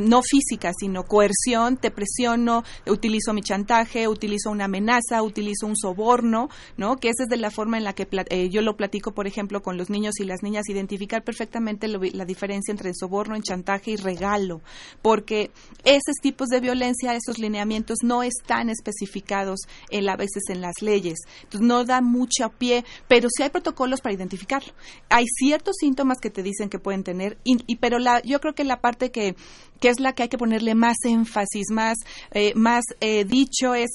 no 0.00 0.22
física, 0.22 0.70
sino 0.78 1.02
coerción, 1.04 1.78
te 1.78 1.90
presiono, 1.90 2.62
utilizo 2.86 3.32
mi 3.32 3.42
chantaje, 3.42 4.06
utilizo 4.06 4.50
una 4.50 4.66
amenaza, 4.66 5.22
utilizo 5.22 5.66
un 5.66 5.76
soborno, 5.76 6.48
¿no? 6.76 6.96
Que 6.98 7.08
esa 7.08 7.24
es 7.24 7.28
de 7.28 7.38
la 7.38 7.50
forma 7.50 7.76
en 7.76 7.84
la 7.84 7.94
que 7.94 8.06
yo 8.50 8.62
lo 8.62 8.76
platico, 8.76 9.14
por 9.14 9.26
ejemplo, 9.26 9.62
con 9.62 9.76
los 9.76 9.90
niños 9.90 10.20
y 10.20 10.24
las 10.24 10.42
niñas, 10.42 10.68
identificar 10.68 11.24
perfectamente 11.24 11.88
la 11.88 12.24
diferencia 12.24 12.70
entre 12.70 12.90
el 12.90 12.94
soborno, 12.94 13.34
en 13.34 13.42
chantaje 13.42 13.83
y 13.90 13.96
regalo, 13.96 14.60
porque 15.02 15.50
esos 15.84 16.16
tipos 16.20 16.48
de 16.48 16.60
violencia, 16.60 17.14
esos 17.14 17.38
lineamientos 17.38 17.98
no 18.02 18.22
es 18.22 18.34
están 18.44 18.68
especificados 18.68 19.60
en, 19.90 20.08
a 20.08 20.16
veces 20.16 20.44
en 20.48 20.60
las 20.60 20.82
leyes. 20.82 21.18
Entonces 21.44 21.66
no 21.66 21.84
da 21.84 22.00
mucho 22.00 22.50
pie, 22.50 22.84
pero 23.08 23.28
sí 23.34 23.42
hay 23.42 23.50
protocolos 23.50 24.00
para 24.00 24.14
identificarlo. 24.14 24.72
Hay 25.08 25.24
ciertos 25.26 25.76
síntomas 25.78 26.18
que 26.18 26.30
te 26.30 26.42
dicen 26.42 26.68
que 26.68 26.78
pueden 26.78 27.04
tener, 27.04 27.38
y, 27.44 27.76
pero 27.76 27.98
la, 27.98 28.20
yo 28.22 28.40
creo 28.40 28.54
que 28.54 28.64
la 28.64 28.80
parte 28.80 29.10
que, 29.10 29.36
que 29.80 29.88
es 29.88 30.00
la 30.00 30.12
que 30.12 30.24
hay 30.24 30.28
que 30.28 30.38
ponerle 30.38 30.74
más 30.74 30.96
énfasis, 31.04 31.70
más, 31.70 31.98
eh, 32.32 32.52
más 32.54 32.84
eh, 33.00 33.24
dicho 33.24 33.74
es 33.74 33.90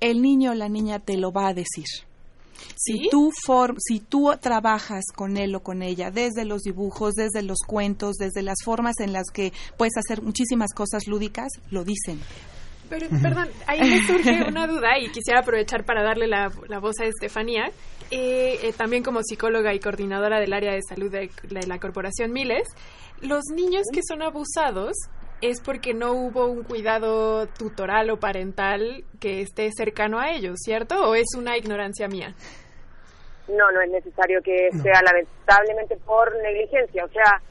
el 0.00 0.20
niño 0.20 0.50
o 0.50 0.54
la 0.54 0.68
niña 0.68 0.98
te 0.98 1.16
lo 1.16 1.32
va 1.32 1.48
a 1.48 1.54
decir. 1.54 1.86
Si, 2.76 3.08
tú 3.10 3.32
si 3.78 4.00
tú 4.00 4.32
trabajas 4.40 5.04
con 5.14 5.36
él 5.36 5.54
o 5.54 5.60
con 5.60 5.82
ella, 5.82 6.10
desde 6.10 6.44
los 6.44 6.62
dibujos, 6.62 7.14
desde 7.14 7.42
los 7.42 7.58
cuentos, 7.66 8.16
desde 8.16 8.42
las 8.42 8.58
formas 8.64 8.94
en 9.00 9.12
las 9.12 9.26
que 9.32 9.52
puedes 9.76 9.94
hacer 9.96 10.22
muchísimas 10.22 10.72
cosas 10.74 11.06
lúdicas, 11.06 11.48
lo 11.70 11.84
dicen. 11.84 12.20
Pero, 12.88 13.08
perdón, 13.22 13.48
ahí 13.66 13.80
me 13.80 14.06
surge 14.06 14.44
una 14.48 14.66
duda 14.66 14.98
y 14.98 15.10
quisiera 15.10 15.40
aprovechar 15.40 15.84
para 15.84 16.02
darle 16.02 16.26
la, 16.26 16.48
voz 16.80 16.96
a 17.00 17.06
Estefanía. 17.06 17.70
Eh, 18.10 18.58
eh, 18.62 18.74
también 18.76 19.02
como 19.02 19.22
psicóloga 19.22 19.74
y 19.74 19.80
coordinadora 19.80 20.38
del 20.38 20.52
área 20.52 20.72
de 20.72 20.80
salud 20.86 21.10
de, 21.10 21.30
la 21.66 21.78
corporación 21.78 22.32
Miles, 22.32 22.68
los 23.22 23.44
niños 23.54 23.84
que 23.92 24.00
son 24.06 24.22
abusados 24.22 24.92
es 25.40 25.60
porque 25.60 25.94
no 25.94 26.12
hubo 26.12 26.46
un 26.46 26.64
cuidado 26.64 27.46
tutoral 27.48 28.10
o 28.10 28.18
parental 28.18 29.04
que 29.20 29.40
esté 29.40 29.70
cercano 29.72 30.18
a 30.18 30.30
ellos, 30.30 30.60
¿cierto? 30.62 31.10
¿O 31.10 31.14
es 31.14 31.34
una 31.36 31.56
ignorancia 31.56 32.08
mía? 32.08 32.34
No, 33.48 33.70
no 33.72 33.80
es 33.82 33.90
necesario 33.90 34.40
que 34.42 34.70
sea 34.82 35.00
lamentablemente 35.02 35.96
por 36.04 36.34
negligencia. 36.42 37.04
O 37.04 37.08
sea, 37.08 37.42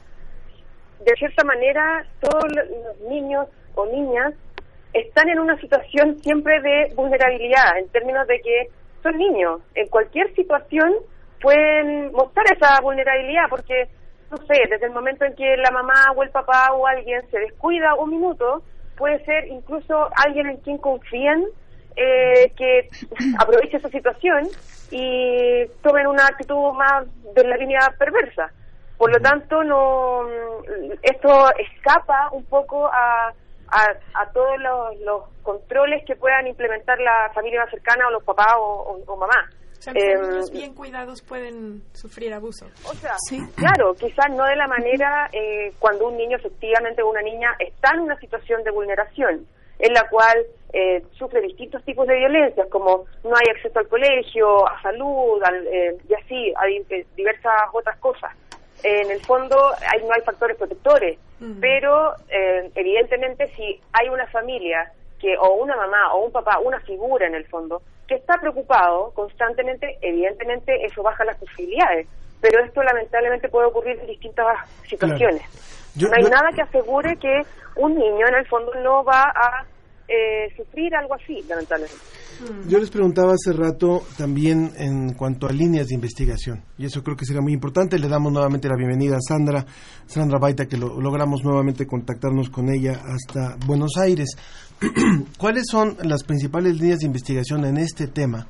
de 1.04 1.12
cierta 1.16 1.44
manera, 1.44 2.04
todos 2.20 2.44
los 2.50 3.00
niños 3.08 3.46
o 3.74 3.86
niñas 3.86 4.34
están 4.92 5.28
en 5.28 5.40
una 5.40 5.58
situación 5.60 6.18
siempre 6.22 6.60
de 6.60 6.94
vulnerabilidad, 6.94 7.78
en 7.78 7.88
términos 7.88 8.26
de 8.26 8.40
que 8.40 8.70
son 9.02 9.18
niños. 9.18 9.60
En 9.74 9.88
cualquier 9.88 10.34
situación 10.34 10.94
pueden 11.42 12.12
mostrar 12.12 12.46
esa 12.54 12.80
vulnerabilidad, 12.80 13.44
porque, 13.50 13.88
no 14.30 14.36
sé, 14.38 14.62
desde 14.68 14.86
el 14.86 14.92
momento 14.92 15.24
en 15.24 15.34
que 15.34 15.56
la 15.56 15.70
mamá 15.70 16.12
o 16.16 16.22
el 16.22 16.30
papá 16.30 16.72
o 16.72 16.86
alguien 16.86 17.22
se 17.30 17.38
descuida 17.38 17.94
un 17.94 18.10
minuto, 18.10 18.62
puede 18.96 19.24
ser 19.24 19.46
incluso 19.48 20.08
alguien 20.16 20.46
en 20.48 20.56
quien 20.58 20.78
confíen 20.78 21.46
eh, 21.96 22.52
que 22.56 22.88
aproveche 23.38 23.76
esa 23.76 23.88
situación 23.88 24.48
y 24.90 25.66
tomen 25.82 26.06
una 26.06 26.26
actitud 26.26 26.72
más 26.74 27.06
de 27.34 27.44
la 27.44 27.56
línea 27.56 27.80
perversa. 27.98 28.50
Por 28.96 29.10
lo 29.10 29.20
tanto, 29.20 29.64
no 29.64 30.22
esto 31.02 31.50
escapa 31.58 32.28
un 32.30 32.44
poco 32.44 32.86
a 32.86 33.32
a, 33.68 34.26
todos 34.32 34.58
los, 35.00 35.24
controles 35.42 36.04
que 36.06 36.16
puedan 36.16 36.46
implementar 36.46 36.98
la 37.00 37.30
familia 37.34 37.60
más 37.60 37.70
cercana 37.70 38.08
o 38.08 38.12
los 38.12 38.24
papás 38.24 38.54
o, 38.56 39.16
mamá. 39.16 39.50
O 39.86 40.50
bien 40.52 40.74
cuidados 40.74 41.22
pueden 41.22 41.82
sufrir 41.92 42.32
abuso. 42.32 42.66
O 42.84 42.94
sea, 42.94 43.16
claro, 43.54 43.94
quizás 43.94 44.30
no 44.30 44.44
de 44.44 44.56
la 44.56 44.66
manera 44.66 45.28
eh, 45.32 45.72
cuando 45.78 46.08
un 46.08 46.16
niño 46.16 46.36
efectivamente 46.36 47.02
o 47.02 47.10
una 47.10 47.22
niña 47.22 47.54
está 47.58 47.94
en 47.94 48.00
una 48.00 48.18
situación 48.18 48.62
de 48.64 48.70
vulneración, 48.70 49.46
en 49.78 49.92
la 49.92 50.08
cual 50.08 50.38
eh, 50.72 51.02
sufre 51.12 51.40
distintos 51.40 51.84
tipos 51.84 52.06
de 52.06 52.16
violencias, 52.16 52.66
como 52.68 53.04
no 53.22 53.30
hay 53.36 53.50
acceso 53.54 53.78
al 53.78 53.88
colegio, 53.88 54.66
a 54.68 54.80
salud, 54.82 55.42
eh, 55.70 55.96
y 56.08 56.14
así, 56.14 56.52
a 56.56 56.66
diversas 57.16 57.52
otras 57.72 57.98
cosas. 57.98 58.32
En 58.82 59.10
el 59.10 59.20
fondo 59.24 59.56
hay, 59.90 60.02
no 60.02 60.12
hay 60.12 60.20
factores 60.22 60.56
protectores, 60.56 61.18
pero 61.60 62.14
eh, 62.28 62.70
evidentemente 62.74 63.50
si 63.56 63.80
hay 63.92 64.08
una 64.08 64.26
familia 64.26 64.90
que 65.18 65.36
o 65.38 65.54
una 65.54 65.76
mamá 65.76 66.12
o 66.14 66.24
un 66.24 66.32
papá, 66.32 66.58
una 66.58 66.80
figura 66.80 67.26
en 67.26 67.34
el 67.34 67.46
fondo, 67.46 67.82
que 68.06 68.16
está 68.16 68.38
preocupado 68.38 69.12
constantemente, 69.14 69.98
evidentemente 70.00 70.84
eso 70.84 71.02
baja 71.02 71.24
las 71.24 71.36
posibilidades, 71.36 72.06
pero 72.40 72.62
esto 72.62 72.82
lamentablemente 72.82 73.48
puede 73.48 73.66
ocurrir 73.68 73.98
en 74.00 74.06
distintas 74.06 74.46
situaciones. 74.86 75.42
no 75.96 76.10
hay 76.14 76.24
nada 76.24 76.50
que 76.54 76.62
asegure 76.62 77.16
que 77.16 77.42
un 77.76 77.98
niño 77.98 78.26
en 78.28 78.34
el 78.34 78.46
fondo 78.46 78.72
no 78.82 79.04
va 79.04 79.22
a 79.34 79.64
eh, 80.06 80.54
sufrir 80.56 80.94
algo 80.94 81.14
así, 81.14 81.42
lamentablemente. 81.48 81.96
Mm. 82.40 82.68
Yo 82.68 82.78
les 82.78 82.90
preguntaba 82.90 83.32
hace 83.32 83.52
rato 83.52 84.02
también 84.18 84.72
en 84.76 85.14
cuanto 85.14 85.46
a 85.46 85.52
líneas 85.52 85.86
de 85.86 85.94
investigación, 85.94 86.62
y 86.76 86.84
eso 86.84 87.02
creo 87.02 87.16
que 87.16 87.24
será 87.24 87.40
muy 87.40 87.52
importante. 87.52 87.98
Le 87.98 88.08
damos 88.08 88.32
nuevamente 88.32 88.68
la 88.68 88.76
bienvenida 88.76 89.16
a 89.16 89.20
Sandra, 89.26 89.64
Sandra 90.06 90.38
Baita, 90.38 90.66
que 90.66 90.76
lo, 90.76 91.00
logramos 91.00 91.42
nuevamente 91.42 91.86
contactarnos 91.86 92.50
con 92.50 92.68
ella 92.68 93.00
hasta 93.02 93.56
Buenos 93.66 93.96
Aires. 93.96 94.36
¿Cuáles 95.38 95.64
son 95.70 95.96
las 96.02 96.24
principales 96.24 96.74
líneas 96.74 96.98
de 96.98 97.06
investigación 97.06 97.64
en 97.64 97.78
este 97.78 98.06
tema, 98.06 98.46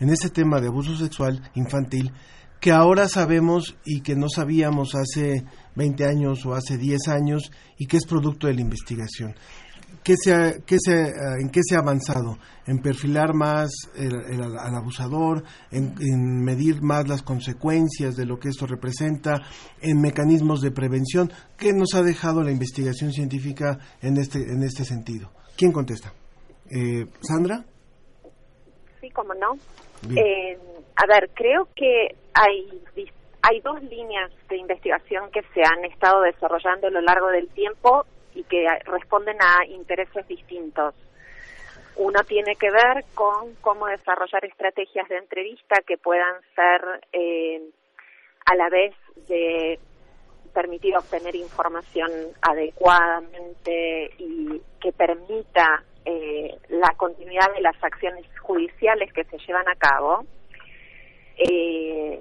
en 0.00 0.10
este 0.10 0.30
tema 0.30 0.60
de 0.60 0.68
abuso 0.68 0.96
sexual 0.96 1.40
infantil, 1.54 2.12
que 2.60 2.72
ahora 2.72 3.06
sabemos 3.08 3.76
y 3.84 4.00
que 4.00 4.16
no 4.16 4.28
sabíamos 4.28 4.94
hace 4.94 5.44
20 5.76 6.04
años 6.04 6.44
o 6.46 6.54
hace 6.54 6.78
10 6.78 7.08
años 7.08 7.52
y 7.78 7.86
que 7.86 7.98
es 7.98 8.06
producto 8.06 8.46
de 8.46 8.54
la 8.54 8.62
investigación? 8.62 9.36
¿Qué 10.06 10.14
se 10.14 10.30
eh, 10.30 10.62
¿En 11.40 11.50
qué 11.50 11.62
se 11.68 11.74
ha 11.74 11.80
avanzado? 11.80 12.38
¿En 12.64 12.78
perfilar 12.78 13.34
más 13.34 13.72
al 13.98 14.74
abusador? 14.76 15.42
En, 15.72 16.44
medir 16.44 16.80
más 16.80 17.08
las 17.08 17.22
consecuencias 17.22 18.14
de 18.14 18.24
lo 18.24 18.38
que 18.38 18.50
esto 18.50 18.66
representa? 18.68 19.42
¿En 19.82 20.00
mecanismos 20.00 20.60
de 20.60 20.70
prevención? 20.70 21.32
¿Qué 21.58 21.72
nos 21.72 21.96
ha 21.96 22.04
dejado 22.04 22.44
la 22.44 22.52
investigación 22.52 23.10
científica 23.10 23.78
en 24.00 24.18
este, 24.18 24.38
en 24.38 24.62
este 24.62 24.84
sentido? 24.84 25.32
¿Quién 25.56 25.72
contesta? 25.72 26.12
Eh, 26.70 27.06
¿Sandra? 27.20 27.64
Sí, 29.00 29.10
cómo 29.10 29.34
no. 29.34 29.56
Eh, 30.14 30.56
a 30.94 31.06
ver, 31.08 31.30
creo 31.34 31.66
que 31.74 32.14
hay 32.32 32.80
hay 33.42 33.60
dos 33.60 33.80
líneas 33.82 34.32
de 34.48 34.56
investigación 34.56 35.30
que 35.30 35.40
se 35.54 35.62
han 35.62 35.84
estado 35.84 36.22
desarrollando 36.22 36.88
a 36.88 36.90
lo 36.90 37.00
largo 37.00 37.28
del 37.28 37.48
tiempo 37.50 38.04
y 38.36 38.44
que 38.44 38.66
responden 38.84 39.38
a 39.40 39.64
intereses 39.66 40.28
distintos. 40.28 40.94
Uno 41.96 42.22
tiene 42.24 42.56
que 42.56 42.70
ver 42.70 43.04
con 43.14 43.54
cómo 43.62 43.86
desarrollar 43.86 44.44
estrategias 44.44 45.08
de 45.08 45.16
entrevista 45.16 45.80
que 45.86 45.96
puedan 45.96 46.34
ser 46.54 47.00
eh, 47.12 47.62
a 48.44 48.54
la 48.54 48.68
vez 48.68 48.94
de 49.28 49.78
permitir 50.52 50.96
obtener 50.96 51.34
información 51.34 52.10
adecuadamente 52.42 54.10
y 54.18 54.60
que 54.80 54.92
permita 54.92 55.82
eh, 56.04 56.54
la 56.68 56.94
continuidad 56.96 57.52
de 57.54 57.62
las 57.62 57.82
acciones 57.82 58.24
judiciales 58.40 59.12
que 59.12 59.24
se 59.24 59.38
llevan 59.38 59.68
a 59.68 59.74
cabo, 59.74 60.24
eh, 61.36 62.20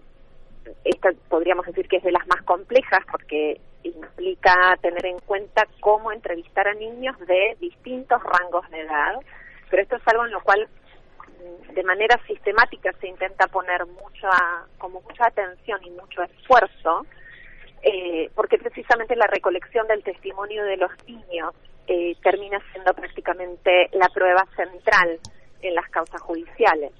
esta 0.84 1.10
podríamos 1.30 1.66
decir 1.66 1.88
que 1.88 1.98
es 1.98 2.04
de 2.04 2.12
las 2.12 2.26
más 2.28 2.42
complejas 2.44 3.00
porque 3.12 3.60
implica 3.84 4.78
tener 4.82 5.06
en 5.06 5.20
cuenta 5.20 5.68
cómo 5.80 6.12
entrevistar 6.12 6.68
a 6.68 6.74
niños 6.74 7.18
de 7.28 7.56
distintos 7.60 8.22
rangos 8.24 8.70
de 8.72 8.82
edad, 8.82 9.16
pero 9.70 9.84
esto 9.84 9.96
es 9.96 10.08
algo 10.08 10.26
en 10.26 10.32
lo 10.32 10.42
cual 10.42 10.68
mm, 11.28 11.74
de 11.74 11.84
manera 11.84 12.20
sistemática 12.26 12.92
se 13.00 13.08
intenta 13.08 13.48
poner 13.48 13.86
mucha 13.86 14.30
como 14.78 15.02
mucha 15.02 15.28
atención 15.28 15.84
y 15.84 15.92
mucho 15.92 16.24
esfuerzo 16.24 17.06
eh, 17.84 18.32
porque 18.34 18.58
precisamente 18.58 19.16
la 19.16 19.28
recolección 19.28 19.88
del 19.88 20.04
testimonio 20.04 20.64
de 20.64 20.78
los 20.78 20.92
niños 21.08 21.54
eh, 21.88 22.16
termina 22.24 22.60
siendo 22.72 22.92
prácticamente 22.96 23.90
la 23.94 24.10
prueba 24.10 24.44
central 24.56 25.20
en 25.62 25.76
las 25.76 25.88
causas 25.90 26.20
judiciales. 26.22 26.92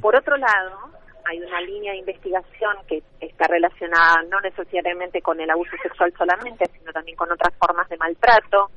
Por 0.00 0.16
otro 0.16 0.36
lado, 0.36 0.90
hay 1.28 1.40
una 1.40 1.60
línea 1.60 1.92
de 1.92 1.98
investigación 1.98 2.76
que 2.86 3.02
está 3.20 3.46
relacionada 3.48 4.22
no 4.30 4.40
necesariamente 4.40 5.20
con 5.20 5.38
el 5.40 5.50
abuso 5.50 5.76
sexual 5.82 6.12
solamente, 6.16 6.64
sino 6.78 6.90
también 6.90 7.16
con 7.18 7.30
otras 7.30 7.54
formas 7.58 7.86
de 7.90 7.98
maltrato 7.98 8.70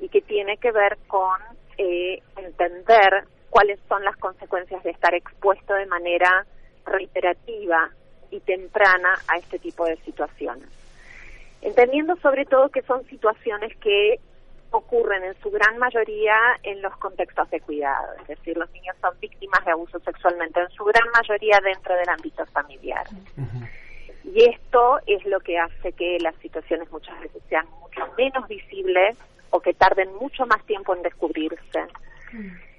y 0.00 0.08
que 0.08 0.22
tiene 0.22 0.56
que 0.56 0.72
ver 0.72 0.96
con 1.06 1.38
eh, 1.76 2.22
entender 2.36 3.24
cuáles 3.50 3.78
son 3.88 4.02
las 4.04 4.16
consecuencias 4.16 4.82
de 4.82 4.90
estar 4.90 5.14
expuesto 5.14 5.74
de 5.74 5.84
manera 5.84 6.46
reiterativa 6.86 7.90
y 8.30 8.40
temprana 8.40 9.14
a 9.28 9.36
este 9.36 9.58
tipo 9.58 9.84
de 9.84 9.96
situaciones. 9.98 10.68
Entendiendo 11.60 12.16
sobre 12.16 12.46
todo 12.46 12.70
que 12.70 12.82
son 12.82 13.04
situaciones 13.04 13.76
que 13.76 14.18
ocurren 14.72 15.24
en 15.24 15.34
su 15.42 15.50
gran 15.50 15.78
mayoría 15.78 16.36
en 16.62 16.82
los 16.82 16.96
contextos 16.96 17.48
de 17.50 17.60
cuidado, 17.60 18.14
es 18.22 18.28
decir, 18.28 18.56
los 18.56 18.70
niños 18.72 18.96
son 19.00 19.14
víctimas 19.20 19.64
de 19.64 19.72
abuso 19.72 19.98
sexualmente 20.00 20.60
en 20.60 20.70
su 20.70 20.84
gran 20.84 21.08
mayoría 21.14 21.60
dentro 21.62 21.94
del 21.94 22.08
ámbito 22.08 22.44
familiar. 22.46 23.06
Y 24.24 24.44
esto 24.44 24.98
es 25.06 25.24
lo 25.26 25.40
que 25.40 25.58
hace 25.58 25.92
que 25.92 26.18
las 26.20 26.34
situaciones 26.36 26.90
muchas 26.90 27.18
veces 27.20 27.42
sean 27.48 27.66
mucho 27.80 28.00
menos 28.16 28.48
visibles 28.48 29.16
o 29.50 29.60
que 29.60 29.74
tarden 29.74 30.14
mucho 30.14 30.46
más 30.46 30.64
tiempo 30.64 30.94
en 30.94 31.02
descubrirse. 31.02 31.86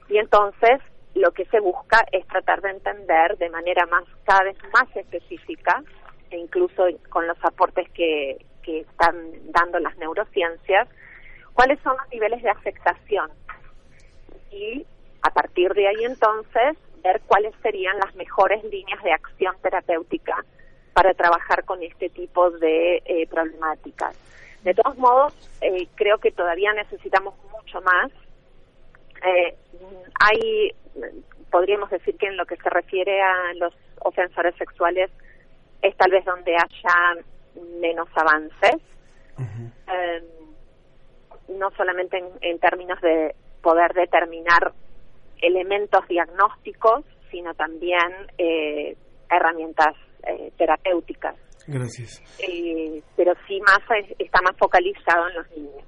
Y 0.10 0.18
entonces 0.18 0.82
lo 1.14 1.32
que 1.32 1.46
se 1.46 1.60
busca 1.60 2.06
es 2.12 2.26
tratar 2.28 2.62
de 2.62 2.72
entender 2.72 3.38
de 3.38 3.50
manera 3.50 3.86
más 3.86 4.04
cada 4.24 4.44
vez 4.44 4.58
más 4.74 4.96
específica 4.96 5.84
e 6.32 6.38
incluso 6.38 6.86
con 7.10 7.28
los 7.28 7.38
aportes 7.44 7.88
que, 7.92 8.44
que 8.64 8.80
están 8.80 9.16
dando 9.52 9.78
las 9.80 9.96
neurociencias, 9.98 10.88
cuáles 11.54 11.80
son 11.82 11.96
los 11.98 12.10
niveles 12.10 12.42
de 12.42 12.50
afectación 12.50 13.32
y 14.52 14.86
a 15.22 15.30
partir 15.32 15.74
de 15.74 15.88
ahí 15.88 16.04
entonces 16.04 16.78
ver 17.04 17.22
cuáles 17.28 17.54
serían 17.62 17.98
las 17.98 18.16
mejores 18.16 18.64
líneas 18.64 19.02
de 19.04 19.12
acción 19.12 19.56
terapéutica 19.62 20.44
para 20.94 21.14
trabajar 21.14 21.66
con 21.66 21.82
este 21.84 22.10
tipo 22.10 22.52
de 22.52 23.02
eh, 23.06 23.28
problemáticas. 23.28 24.16
De 24.64 24.74
todos 24.74 24.98
modos, 24.98 25.34
eh, 25.62 25.88
creo 25.96 26.20
que 26.20 26.32
todavía 26.32 26.72
necesitamos 26.74 27.36
mucho 27.52 27.82
más. 27.82 28.12
Eh, 29.26 29.56
hay, 30.20 30.72
podríamos 31.52 31.90
decir 31.90 32.16
que 32.18 32.28
en 32.28 32.38
lo 32.38 32.46
que 32.46 32.56
se 32.58 32.70
refiere 32.70 33.22
a 33.22 33.54
los 33.56 33.74
ofensores 34.00 34.56
sexuales 34.56 35.10
es 35.82 35.96
tal 35.98 36.12
vez 36.12 36.24
donde 36.24 36.56
haya 36.56 37.24
menos 37.82 38.08
avances 38.16 38.78
no 41.48 41.70
solamente 41.78 42.18
en, 42.42 42.60
términos 42.60 43.00
de 43.02 43.36
poder 43.62 43.94
determinar 43.94 44.74
elementos 45.42 46.08
diagnósticos, 46.08 47.06
sino 47.32 47.54
también 47.54 48.10
eh, 48.38 48.96
herramientas 49.30 49.96
eh, 50.28 50.52
terapéuticas. 50.58 51.36
Gracias. 51.68 52.22
Eh, 52.40 53.02
pero 53.16 53.34
sí 53.48 53.60
más 53.62 53.80
está 54.20 54.42
más 54.42 54.58
focalizado 54.58 55.30
en 55.30 55.36
los 55.36 55.52
niños. 55.52 55.84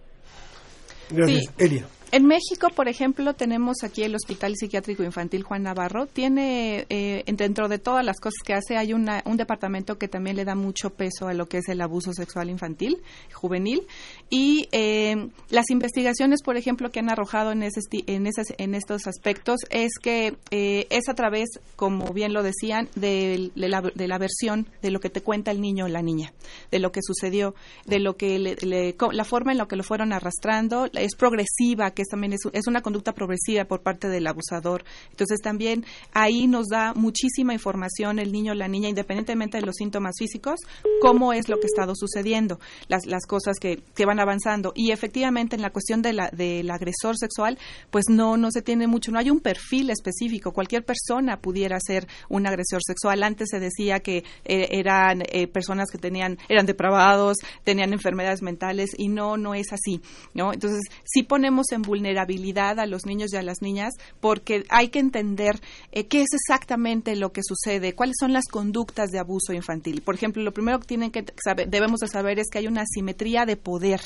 Gracias. 1.10 1.54
Elia. 1.60 1.84
En 2.12 2.26
México, 2.26 2.70
por 2.70 2.88
ejemplo, 2.88 3.34
tenemos 3.34 3.84
aquí 3.84 4.04
el 4.04 4.16
Hospital 4.16 4.54
Psiquiátrico 4.56 5.04
Infantil 5.04 5.44
Juan 5.44 5.64
Navarro. 5.64 6.06
Tiene, 6.06 6.86
eh, 6.90 7.24
dentro 7.28 7.68
de 7.68 7.80
todas 7.80 8.06
las 8.06 8.20
cosas 8.20 8.42
que 8.46 8.54
hace, 8.54 8.78
hay 8.78 8.94
un 8.94 9.06
departamento 9.38 9.98
que 9.98 10.08
también 10.08 10.36
le 10.36 10.46
da 10.46 10.56
mucho 10.56 10.92
peso 10.92 11.28
a 11.28 11.34
lo 11.34 11.48
que 11.48 11.58
es 11.58 11.68
el 11.68 11.82
abuso 11.82 12.14
sexual 12.14 12.50
infantil, 12.50 13.02
juvenil. 13.34 13.88
Y 14.30 14.70
eh, 14.72 15.30
las 15.50 15.70
investigaciones, 15.70 16.42
por 16.42 16.58
ejemplo, 16.58 16.92
que 16.92 17.00
han 17.00 17.10
arrojado 17.10 17.52
en, 17.52 17.64
ese, 17.64 17.82
en, 18.08 18.28
en 18.58 18.76
estos 18.76 19.08
aspectos 19.08 19.60
es 19.70 19.92
que 20.02 20.36
eh, 20.52 20.88
es 20.90 21.10
a 21.10 21.16
través, 21.16 21.50
como 21.76 22.14
bien 22.14 22.34
lo 22.34 22.44
decían, 22.44 22.88
de, 22.96 23.52
la, 23.56 24.18
versión 24.18 24.68
de 24.82 24.92
lo 24.92 25.00
que 25.00 25.10
te 25.10 25.22
cuenta 25.22 25.52
el 25.52 25.62
niño 25.62 25.86
o 25.86 25.88
la 25.88 26.02
niña, 26.02 26.34
de 26.72 26.80
lo 26.80 26.92
que 26.92 27.02
sucedió, 27.02 27.56
de 27.86 28.00
lo 28.00 28.16
que 28.16 28.40
le, 28.40 28.96
la 29.12 29.24
forma 29.26 29.52
en 29.52 29.58
la 29.58 29.68
que 29.68 29.76
lo 29.76 29.84
fueron 29.84 30.14
arrastrando, 30.14 30.88
es 30.94 31.16
progresiva 31.16 31.92
que 31.96 32.04
también 32.04 32.34
es, 32.34 32.68
una 32.68 32.82
conducta 32.82 33.14
progresiva 33.14 33.66
por 33.66 33.82
parte 33.82 34.08
del 34.08 34.28
abusador. 34.28 34.84
Entonces 35.10 35.40
también 35.42 35.86
ahí 36.14 36.48
nos 36.48 36.68
da 36.68 36.94
muchísima 36.94 37.54
información 37.54 38.20
el 38.20 38.32
niño 38.32 38.52
o 38.52 38.56
la 38.56 38.68
niña, 38.68 38.90
independientemente 38.90 39.58
de 39.58 39.66
los 39.66 39.76
síntomas 39.76 40.16
físicos, 40.18 40.60
cómo 41.02 41.34
es 41.34 41.50
lo 41.50 41.58
que 41.58 41.66
ha 41.66 41.74
estado 41.74 41.94
sucediendo, 41.96 42.60
las, 42.88 43.06
las 43.06 43.26
cosas 43.26 43.58
que, 43.60 43.82
que 43.96 44.06
van 44.06 44.20
avanzando. 44.20 44.72
Y 44.76 44.92
efectivamente 44.92 45.56
en 45.56 45.62
la 45.62 45.72
cuestión 45.72 46.02
de 46.02 46.14
la, 46.14 46.30
del 46.30 46.70
agresor 46.70 47.18
sexual, 47.18 47.58
pues 47.90 48.06
no, 48.10 48.38
no 48.38 48.52
se 48.52 48.62
tiene 48.62 48.88
mucho, 48.88 49.12
no 49.12 49.20
hay 49.20 49.30
un 49.30 49.40
perfil 49.40 49.90
específico. 49.90 50.52
Cualquier 50.52 50.84
persona 50.84 51.38
pudiera 51.38 51.78
ser 51.80 52.08
un 52.30 52.46
agresor 52.48 52.82
sexual. 52.86 53.24
Antes 53.24 53.50
se 53.50 53.60
decía 53.60 54.00
que 54.00 54.24
eh, 54.44 54.68
eran 54.72 55.24
eh, 55.28 55.48
personas 55.48 55.90
que 55.92 55.98
tenían, 55.98 56.38
eran 56.50 56.66
depravados, 56.66 57.38
tenían 57.64 57.94
enfermedades 57.94 58.42
mentales 58.42 58.92
y 58.98 59.08
no, 59.08 59.38
no 59.38 59.54
es 59.54 59.72
así, 59.72 60.02
¿no? 60.34 60.54
Entonces, 60.54 60.82
si 61.04 61.24
ponemos 61.24 61.72
en 61.72 61.82
vulnerabilidad 61.86 62.80
a 62.80 62.86
los 62.86 63.06
niños 63.06 63.32
y 63.34 63.38
a 63.38 63.42
las 63.42 63.62
niñas 63.62 63.94
porque 64.20 64.66
hay 64.70 64.90
que 64.90 65.00
entender 65.00 65.62
eh, 65.92 66.08
qué 66.08 66.22
es 66.22 66.30
exactamente 66.34 67.16
lo 67.16 67.32
que 67.32 67.42
sucede, 67.44 67.94
cuáles 67.94 68.16
son 68.20 68.34
las 68.34 68.46
conductas 68.46 69.12
de 69.12 69.20
abuso 69.20 69.54
infantil. 69.54 70.02
Por 70.02 70.16
ejemplo, 70.16 70.44
lo 70.44 70.54
primero 70.54 70.80
que 70.80 70.88
tienen 70.88 71.12
que 71.12 71.26
saber, 71.44 71.70
debemos 71.70 72.00
de 72.00 72.08
saber 72.08 72.40
es 72.40 72.48
que 72.52 72.60
hay 72.60 72.68
una 72.68 72.82
asimetría 72.82 73.46
de 73.46 73.58
poder. 73.58 74.02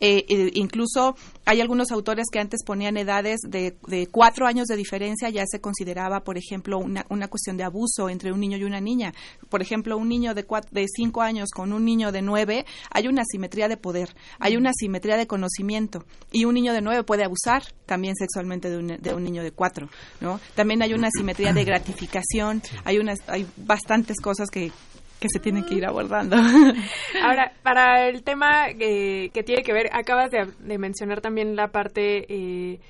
Eh, 0.00 0.24
eh, 0.28 0.50
incluso 0.54 1.16
hay 1.44 1.60
algunos 1.60 1.90
autores 1.90 2.26
que 2.30 2.38
antes 2.38 2.64
ponían 2.64 2.96
edades 2.96 3.40
de, 3.40 3.76
de, 3.86 4.06
cuatro 4.08 4.46
años 4.46 4.66
de 4.66 4.76
diferencia, 4.76 5.30
ya 5.30 5.44
se 5.46 5.60
consideraba, 5.60 6.20
por 6.20 6.38
ejemplo, 6.38 6.78
una, 6.78 7.06
una 7.08 7.28
cuestión 7.28 7.56
de 7.56 7.64
abuso 7.64 8.08
entre 8.08 8.32
un 8.32 8.40
niño 8.40 8.56
y 8.56 8.64
una 8.64 8.80
niña. 8.80 9.14
Por 9.48 9.62
ejemplo, 9.62 9.96
un 9.96 10.08
niño 10.08 10.34
de, 10.34 10.44
de 10.70 10.86
cinco 10.88 11.22
años 11.22 11.50
con 11.54 11.72
un 11.72 11.84
niño 11.84 12.12
de 12.12 12.22
nueve, 12.22 12.66
hay 12.90 13.08
una 13.08 13.22
asimetría 13.22 13.68
de 13.68 13.76
poder, 13.76 14.14
hay 14.38 14.56
una 14.56 14.70
asimetría 14.70 15.16
de 15.16 15.26
conocimiento. 15.26 16.04
Y 16.32 16.44
un 16.44 16.54
niño 16.54 16.72
de 16.72 16.82
nueve 16.82 17.04
puede 17.04 17.24
abusar 17.24 17.62
también 17.86 18.14
sexualmente 18.16 18.68
de 18.70 18.78
un, 18.78 18.86
de 18.86 19.14
un 19.14 19.24
niño 19.24 19.42
de 19.42 19.52
cuatro. 19.52 19.88
¿no? 20.20 20.40
También 20.54 20.82
hay 20.82 20.92
una 20.92 21.08
asimetría 21.08 21.52
de 21.52 21.64
gratificación, 21.64 22.62
hay, 22.84 22.98
unas, 22.98 23.20
hay 23.28 23.46
bastantes 23.56 24.20
cosas 24.20 24.50
que, 24.50 24.72
que 25.20 25.28
se 25.32 25.40
tienen 25.40 25.64
que 25.64 25.74
ir 25.74 25.86
abordando. 25.86 26.36
Ahora, 27.22 27.52
para 27.62 28.08
el 28.08 28.22
tema 28.22 28.68
eh, 28.68 29.30
que 29.32 29.42
tiene 29.42 29.62
que 29.62 29.72
ver, 29.72 29.88
acabas 29.92 30.30
de, 30.30 30.78
mencionar 30.78 31.20
también 31.20 31.56
la 31.56 31.68
parte 31.68 32.26
eh, 32.28 32.80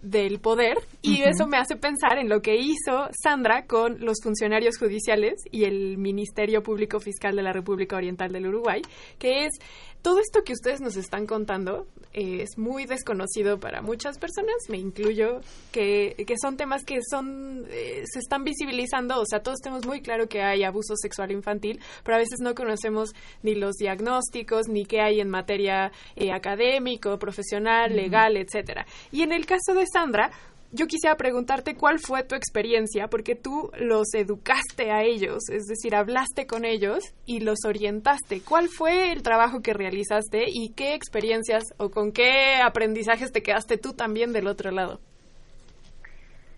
del 0.00 0.38
poder 0.38 0.78
y 1.00 1.22
eso 1.22 1.46
me 1.48 1.56
hace 1.56 1.74
pensar 1.74 2.18
en 2.18 2.28
lo 2.28 2.40
que 2.40 2.54
hizo 2.54 3.08
Sandra 3.20 3.66
con 3.66 3.98
los 3.98 4.18
funcionarios 4.22 4.78
judiciales 4.78 5.34
y 5.50 5.64
el 5.64 5.98
Ministerio 5.98 6.62
Público 6.62 7.00
Fiscal 7.00 7.34
de 7.34 7.42
la 7.42 7.52
República 7.52 7.96
Oriental 7.96 8.30
del 8.30 8.46
Uruguay, 8.46 8.80
que 9.18 9.46
es 9.46 9.58
todo 10.02 10.18
esto 10.18 10.42
que 10.44 10.52
ustedes 10.52 10.80
nos 10.80 10.96
están 10.96 11.26
contando 11.26 11.86
eh, 12.12 12.42
es 12.42 12.58
muy 12.58 12.84
desconocido 12.84 13.58
para 13.58 13.80
muchas 13.80 14.18
personas, 14.18 14.54
me 14.68 14.76
incluyo, 14.76 15.40
que, 15.70 16.14
que 16.26 16.34
son 16.40 16.56
temas 16.56 16.84
que 16.84 16.98
son 17.08 17.64
eh, 17.70 18.02
se 18.04 18.18
están 18.18 18.44
visibilizando, 18.44 19.20
o 19.20 19.24
sea, 19.24 19.42
todos 19.42 19.60
tenemos 19.60 19.86
muy 19.86 20.02
claro 20.02 20.28
que 20.28 20.42
hay 20.42 20.64
abuso 20.64 20.94
sexual 20.96 21.30
infantil, 21.30 21.80
pero 22.04 22.16
a 22.16 22.18
veces 22.18 22.40
no 22.40 22.54
conocemos 22.54 23.10
ni 23.42 23.54
los 23.54 23.76
diagnósticos, 23.76 24.68
ni 24.68 24.84
qué 24.84 25.00
hay 25.00 25.20
en 25.20 25.30
materia 25.30 25.92
eh, 26.16 26.32
académico, 26.32 27.18
profesional, 27.18 27.94
legal, 27.94 28.36
etcétera. 28.36 28.84
Y 29.12 29.22
en 29.22 29.32
el 29.32 29.46
caso 29.46 29.74
de 29.74 29.86
Sandra, 29.86 30.30
yo 30.72 30.86
quisiera 30.86 31.16
preguntarte 31.16 31.76
cuál 31.76 31.98
fue 31.98 32.24
tu 32.24 32.34
experiencia, 32.34 33.08
porque 33.08 33.34
tú 33.34 33.70
los 33.78 34.14
educaste 34.14 34.90
a 34.90 35.02
ellos, 35.02 35.50
es 35.50 35.66
decir, 35.66 35.94
hablaste 35.94 36.46
con 36.46 36.64
ellos 36.64 37.14
y 37.26 37.40
los 37.40 37.58
orientaste. 37.66 38.40
¿Cuál 38.40 38.68
fue 38.68 39.12
el 39.12 39.22
trabajo 39.22 39.60
que 39.60 39.74
realizaste 39.74 40.44
y 40.48 40.72
qué 40.74 40.94
experiencias 40.94 41.62
o 41.76 41.90
con 41.90 42.10
qué 42.12 42.56
aprendizajes 42.64 43.32
te 43.32 43.42
quedaste 43.42 43.76
tú 43.76 43.92
también 43.92 44.32
del 44.32 44.46
otro 44.46 44.70
lado? 44.70 45.00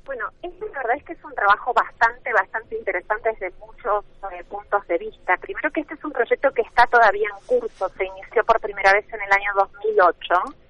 Bueno, 0.05 0.27
este 0.43 0.65
la 0.67 0.79
verdad 0.79 0.97
es 0.99 1.05
que 1.05 1.13
es 1.15 1.25
un 1.25 1.35
trabajo 1.35 1.73
bastante, 1.73 2.31
bastante 2.33 2.79
interesante 2.79 3.31
desde 3.31 3.59
muchos 3.59 4.05
eh, 4.33 4.45
puntos 4.45 4.87
de 4.87 4.99
vista. 4.99 5.37
Primero 5.39 5.71
que 5.71 5.81
este 5.81 5.95
es 5.95 6.05
un 6.05 6.13
proyecto 6.13 6.51
que 6.53 6.63
está 6.63 6.87
todavía 6.87 7.27
en 7.33 7.47
curso, 7.47 7.89
se 7.89 8.05
inició 8.05 8.45
por 8.45 8.61
primera 8.61 8.93
vez 8.93 9.07
en 9.13 9.21
el 9.23 9.33
año 9.33 9.51
2008 9.57 10.64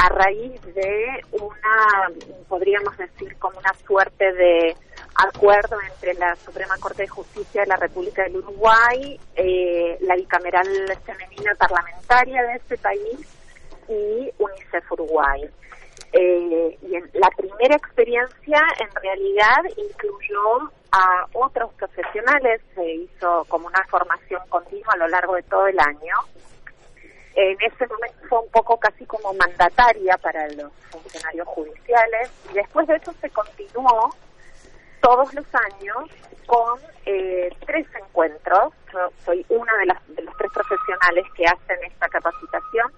a 0.00 0.08
raíz 0.08 0.62
de 0.74 1.22
una, 1.32 2.08
podríamos 2.48 2.96
decir, 2.96 3.36
como 3.38 3.58
una 3.58 3.74
suerte 3.86 4.32
de 4.32 4.74
acuerdo 5.14 5.76
entre 5.92 6.14
la 6.14 6.34
Suprema 6.36 6.74
Corte 6.80 7.02
de 7.02 7.08
Justicia 7.08 7.60
de 7.62 7.66
la 7.66 7.76
República 7.76 8.22
del 8.22 8.38
Uruguay, 8.38 9.20
eh, 9.36 9.98
la 10.00 10.16
bicameral 10.16 10.66
femenina 11.04 11.54
parlamentaria 11.58 12.42
de 12.42 12.54
este 12.54 12.78
país 12.78 13.20
y 13.88 14.32
UNICEF 14.38 14.90
Uruguay. 14.92 15.42
Eh, 16.12 16.78
y 16.82 16.94
en 16.94 17.10
la 17.12 17.28
primera 17.36 17.76
experiencia 17.76 18.58
en 18.80 19.02
realidad 19.02 19.62
incluyó 19.76 20.72
a 20.92 21.26
otros 21.34 21.74
profesionales, 21.74 22.62
se 22.74 22.94
hizo 22.94 23.44
como 23.48 23.66
una 23.66 23.84
formación 23.90 24.40
continua 24.48 24.94
a 24.94 24.96
lo 24.96 25.08
largo 25.08 25.34
de 25.34 25.42
todo 25.42 25.66
el 25.66 25.78
año. 25.78 26.14
En 27.34 27.56
ese 27.60 27.86
momento 27.86 28.28
fue 28.28 28.38
un 28.40 28.50
poco 28.50 28.76
casi 28.78 29.06
como 29.06 29.32
mandataria 29.34 30.18
para 30.18 30.48
los 30.48 30.72
funcionarios 30.90 31.46
judiciales 31.48 32.30
y 32.50 32.54
después 32.54 32.86
de 32.88 32.96
eso 32.96 33.14
se 33.20 33.30
continuó 33.30 34.10
todos 35.00 35.32
los 35.34 35.46
años 35.54 36.10
con 36.46 36.80
eh, 37.06 37.48
tres 37.66 37.86
encuentros. 37.94 38.72
Yo 38.92 39.10
soy 39.24 39.46
una 39.48 39.76
de, 39.78 39.86
las, 39.86 40.08
de 40.08 40.22
los 40.22 40.36
tres 40.36 40.50
profesionales 40.52 41.24
que 41.36 41.46
hacen 41.46 41.78
esta 41.84 42.08
capacitación. 42.08 42.92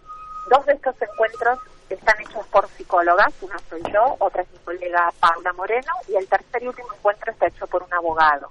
Dos 0.49 0.65
de 0.67 0.73
estos 0.73 0.95
encuentros 1.03 1.59
están 1.91 2.21
hechos 2.21 2.47
por 2.49 2.67
psicólogas, 2.69 3.33
una 3.43 3.59
soy 3.69 3.83
yo, 3.93 4.17
otra 4.19 4.43
es 4.43 4.51
mi 4.51 4.59
colega 4.59 5.13
Paula 5.21 5.53
Moreno, 5.53 5.93
y 6.09 6.17
el 6.17 6.27
tercer 6.27 6.63
y 6.63 6.69
último 6.69 6.89
encuentro 6.95 7.33
está 7.33 7.47
hecho 7.47 7.67
por 7.67 7.83
un 7.83 7.93
abogado. 7.93 8.51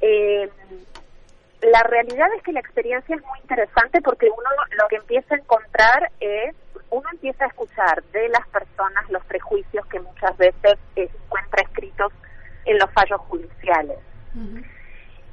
Eh, 0.00 0.50
la 1.62 1.82
realidad 1.82 2.28
es 2.36 2.42
que 2.42 2.52
la 2.52 2.60
experiencia 2.60 3.16
es 3.16 3.22
muy 3.22 3.38
interesante 3.40 4.00
porque 4.02 4.26
uno 4.26 4.48
lo 4.76 4.88
que 4.88 4.96
empieza 4.96 5.34
a 5.34 5.38
encontrar 5.38 6.10
es, 6.20 6.54
uno 6.90 7.08
empieza 7.12 7.44
a 7.44 7.48
escuchar 7.48 8.02
de 8.12 8.28
las 8.28 8.46
personas 8.48 9.10
los 9.10 9.24
prejuicios 9.24 9.84
que 9.86 10.00
muchas 10.00 10.36
veces 10.36 10.78
encuentra 10.94 11.62
escritos 11.62 12.12
en 12.64 12.78
los 12.78 12.90
fallos 12.92 13.20
judiciales. 13.22 13.98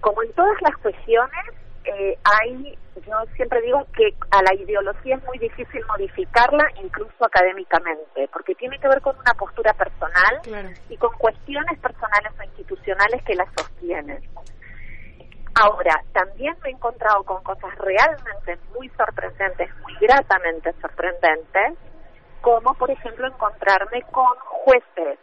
Como 0.02 0.24
en 0.24 0.34
todas 0.34 0.60
las 0.62 0.76
cuestiones, 0.78 1.46
eh, 1.84 2.18
hay, 2.24 2.78
yo 3.06 3.14
siempre 3.36 3.62
digo 3.62 3.86
que 3.96 4.16
a 4.32 4.42
la 4.42 4.54
ideología 4.56 5.18
es 5.18 5.24
muy 5.26 5.38
difícil 5.38 5.82
modificarla, 5.88 6.66
incluso 6.84 7.24
académicamente, 7.24 8.28
porque 8.34 8.56
tiene 8.56 8.80
que 8.80 8.88
ver 8.88 9.02
con 9.02 9.16
una 9.18 9.34
postura 9.36 9.74
personal 9.74 10.42
y 10.90 10.98
con 10.98 11.14
cuestiones 11.18 11.80
personales 11.80 12.32
o 12.40 12.44
institucionales 12.44 13.24
que 13.24 13.36
la 13.36 13.46
sostienen. 13.56 14.24
Ahora, 15.56 16.04
también 16.12 16.56
me 16.64 16.70
he 16.70 16.74
encontrado 16.74 17.24
con 17.24 17.42
cosas 17.44 17.74
realmente 17.78 18.58
muy 18.74 18.90
sorprendentes, 18.90 19.70
muy 19.82 19.94
gratamente 20.02 20.74
sorprendentes, 20.82 21.78
como 22.42 22.74
por 22.74 22.92
ejemplo 22.92 23.26
encontrarme 23.26 24.02
con 24.12 24.36
jueces 24.38 25.18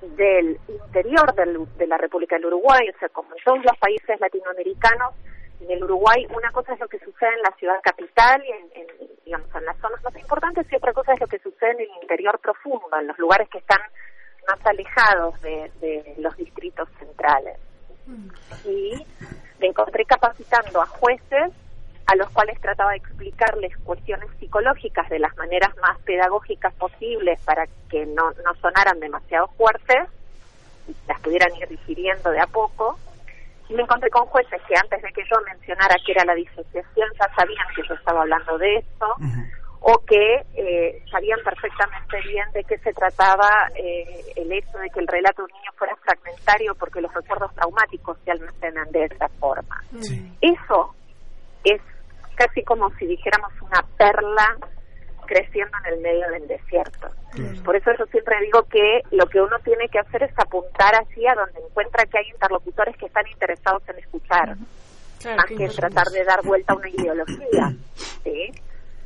del 0.00 0.58
interior 0.68 1.34
de 1.34 1.86
la 1.86 1.98
República 1.98 2.36
del 2.36 2.46
Uruguay, 2.46 2.88
o 2.88 2.98
sea, 2.98 3.08
como 3.10 3.34
en 3.34 3.44
todos 3.44 3.64
los 3.64 3.76
países 3.78 4.18
latinoamericanos, 4.18 5.14
en 5.60 5.70
el 5.70 5.84
Uruguay 5.84 6.26
una 6.34 6.50
cosa 6.52 6.74
es 6.74 6.80
lo 6.80 6.88
que 6.88 6.98
sucede 6.98 7.34
en 7.34 7.42
la 7.42 7.56
ciudad 7.58 7.80
capital 7.82 8.42
y 8.44 8.50
en, 8.52 8.86
digamos, 9.24 9.48
en 9.54 9.64
las 9.64 9.76
zonas 9.78 10.02
más 10.02 10.16
importantes 10.16 10.66
y 10.70 10.76
otra 10.76 10.92
cosa 10.92 11.12
es 11.12 11.20
lo 11.20 11.26
que 11.26 11.38
sucede 11.38 11.72
en 11.72 11.80
el 11.80 11.90
interior 12.02 12.38
profundo, 12.38 12.88
en 12.98 13.08
los 13.08 13.18
lugares 13.18 13.48
que 13.50 13.58
están 13.58 13.80
más 14.48 14.64
alejados 14.64 15.40
de, 15.42 16.14
los 16.18 16.36
distritos 16.36 16.88
centrales. 16.98 17.58
Y 18.64 19.04
me 19.60 19.68
encontré 19.68 20.04
capacitando 20.04 20.82
a 20.82 20.86
jueces 20.86 21.52
a 22.06 22.14
los 22.14 22.30
cuales 22.30 22.60
trataba 22.60 22.92
de 22.92 22.98
explicarles 22.98 23.76
cuestiones 23.78 24.28
psicológicas 24.38 25.08
de 25.08 25.18
las 25.18 25.36
maneras 25.36 25.76
más 25.82 25.98
pedagógicas 26.00 26.72
posibles 26.74 27.40
para 27.40 27.66
que 27.90 28.06
no, 28.06 28.30
no 28.44 28.54
sonaran 28.60 29.00
demasiado 29.00 29.48
fuertes, 29.56 30.08
y 30.86 30.94
las 31.08 31.20
pudieran 31.20 31.54
ir 31.56 31.68
digiriendo 31.68 32.30
de 32.30 32.40
a 32.40 32.46
poco. 32.46 32.96
Y 33.68 33.74
me 33.74 33.82
encontré 33.82 34.08
con 34.10 34.26
jueces 34.26 34.62
que 34.68 34.76
antes 34.76 35.02
de 35.02 35.12
que 35.12 35.22
yo 35.28 35.40
mencionara 35.42 35.96
que 36.06 36.12
era 36.12 36.24
la 36.24 36.34
disociación 36.34 37.08
ya 37.18 37.28
sabían 37.34 37.66
que 37.74 37.82
yo 37.88 37.94
estaba 37.94 38.22
hablando 38.22 38.56
de 38.58 38.76
esto 38.76 39.06
o 39.88 39.98
que 40.04 40.42
eh, 40.56 41.00
sabían 41.08 41.38
perfectamente 41.44 42.16
bien 42.26 42.44
de 42.52 42.64
qué 42.64 42.76
se 42.78 42.92
trataba 42.92 43.70
eh, 43.76 44.24
el 44.34 44.50
hecho 44.50 44.78
de 44.78 44.90
que 44.90 44.98
el 44.98 45.06
relato 45.06 45.42
de 45.42 45.52
un 45.52 45.58
niño 45.60 45.70
fuera 45.76 45.94
fragmentario 46.02 46.74
porque 46.74 47.00
los 47.00 47.14
recuerdos 47.14 47.54
traumáticos 47.54 48.18
se 48.24 48.32
almacenan 48.32 48.90
de 48.90 49.04
esa 49.04 49.28
forma. 49.38 49.80
Eso 50.40 50.92
es 51.62 51.80
casi 52.34 52.64
como 52.64 52.90
si 52.98 53.06
dijéramos 53.06 53.52
una 53.62 53.80
perla 53.96 54.56
creciendo 55.24 55.76
en 55.84 55.94
el 55.94 56.00
medio 56.00 56.30
del 56.30 56.48
desierto. 56.48 57.08
Por 57.64 57.76
eso 57.76 57.92
yo 57.96 58.06
siempre 58.06 58.40
digo 58.40 58.64
que 58.64 59.02
lo 59.12 59.26
que 59.26 59.40
uno 59.40 59.56
tiene 59.62 59.88
que 59.88 60.00
hacer 60.00 60.24
es 60.24 60.36
apuntar 60.36 60.96
así 60.96 61.24
a 61.28 61.34
donde 61.34 61.60
encuentra 61.60 62.06
que 62.06 62.18
hay 62.18 62.28
interlocutores 62.32 62.96
que 62.96 63.06
están 63.06 63.26
interesados 63.28 63.88
en 63.88 63.98
escuchar, 64.00 64.56
más 64.56 65.46
que 65.46 65.64
en 65.64 65.70
tratar 65.70 66.06
de 66.08 66.24
dar 66.24 66.42
vuelta 66.42 66.72
a 66.72 66.76
una 66.76 66.88
ideología. 66.88 67.72
¿sí? 68.24 68.52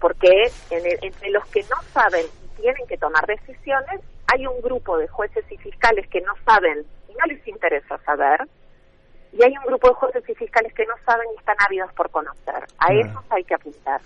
Porque 0.01 0.51
entre 0.71 1.31
los 1.31 1.47
que 1.49 1.63
no 1.65 1.77
saben 1.93 2.27
y 2.45 2.61
tienen 2.63 2.87
que 2.87 2.97
tomar 2.97 3.27
decisiones, 3.27 4.01
hay 4.33 4.47
un 4.47 4.61
grupo 4.61 4.97
de 4.99 5.09
jueces 5.09 5.45
y 5.51 5.57
fiscales 5.59 6.09
que 6.09 6.21
no 6.23 6.35
saben 6.45 6.85
y 7.09 7.13
no 7.13 7.27
les 7.27 7.47
interesa 7.47 7.99
saber, 8.05 8.49
y 9.33 9.43
hay 9.45 9.57
un 9.57 9.65
grupo 9.65 9.89
de 9.89 9.95
jueces 9.95 10.29
y 10.29 10.35
fiscales 10.35 10.73
que 10.75 10.87
no 10.87 10.95
saben 11.05 11.27
y 11.35 11.39
están 11.39 11.57
ávidos 11.61 11.93
por 11.93 12.11
conocer. 12.11 12.65
A 12.79 12.93
esos 12.93 13.23
hay 13.31 13.45
que 13.45 13.55
apuntar. 13.55 14.01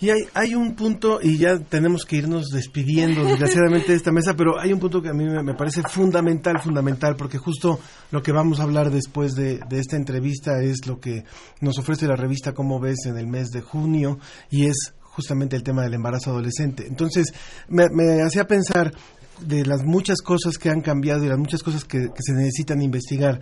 Y 0.00 0.10
hay, 0.10 0.22
hay 0.34 0.54
un 0.54 0.74
punto, 0.74 1.20
y 1.22 1.38
ya 1.38 1.58
tenemos 1.58 2.04
que 2.04 2.16
irnos 2.16 2.48
despidiendo 2.48 3.24
desgraciadamente 3.28 3.92
de 3.92 3.96
esta 3.96 4.10
mesa, 4.10 4.34
pero 4.34 4.58
hay 4.58 4.72
un 4.72 4.80
punto 4.80 5.00
que 5.00 5.10
a 5.10 5.12
mí 5.12 5.24
me, 5.24 5.54
parece 5.54 5.82
fundamental, 5.82 6.60
fundamental, 6.60 7.14
porque 7.16 7.38
justo 7.38 7.78
lo 8.10 8.22
que 8.22 8.32
vamos 8.32 8.58
a 8.58 8.64
hablar 8.64 8.90
después 8.90 9.34
de, 9.34 9.60
esta 9.70 9.96
entrevista 9.96 10.60
es 10.62 10.86
lo 10.86 10.98
que 10.98 11.24
nos 11.60 11.78
ofrece 11.78 12.06
la 12.06 12.16
revista 12.16 12.52
Cómo 12.52 12.80
ves 12.80 13.06
en 13.06 13.16
el 13.16 13.26
mes 13.26 13.50
de 13.50 13.60
junio, 13.60 14.18
y 14.50 14.66
es 14.66 14.94
justamente 15.02 15.56
el 15.56 15.62
tema 15.62 15.82
del 15.82 15.94
embarazo 15.94 16.30
adolescente. 16.30 16.86
Entonces, 16.86 17.32
me, 17.68 17.84
hacía 18.22 18.46
pensar 18.46 18.92
de 19.40 19.64
las 19.64 19.82
muchas 19.84 20.20
cosas 20.20 20.58
que 20.58 20.70
han 20.70 20.80
cambiado 20.80 21.24
y 21.24 21.28
las 21.28 21.38
muchas 21.38 21.62
cosas 21.62 21.84
que 21.84 22.08
se 22.18 22.32
necesitan 22.32 22.82
investigar 22.82 23.40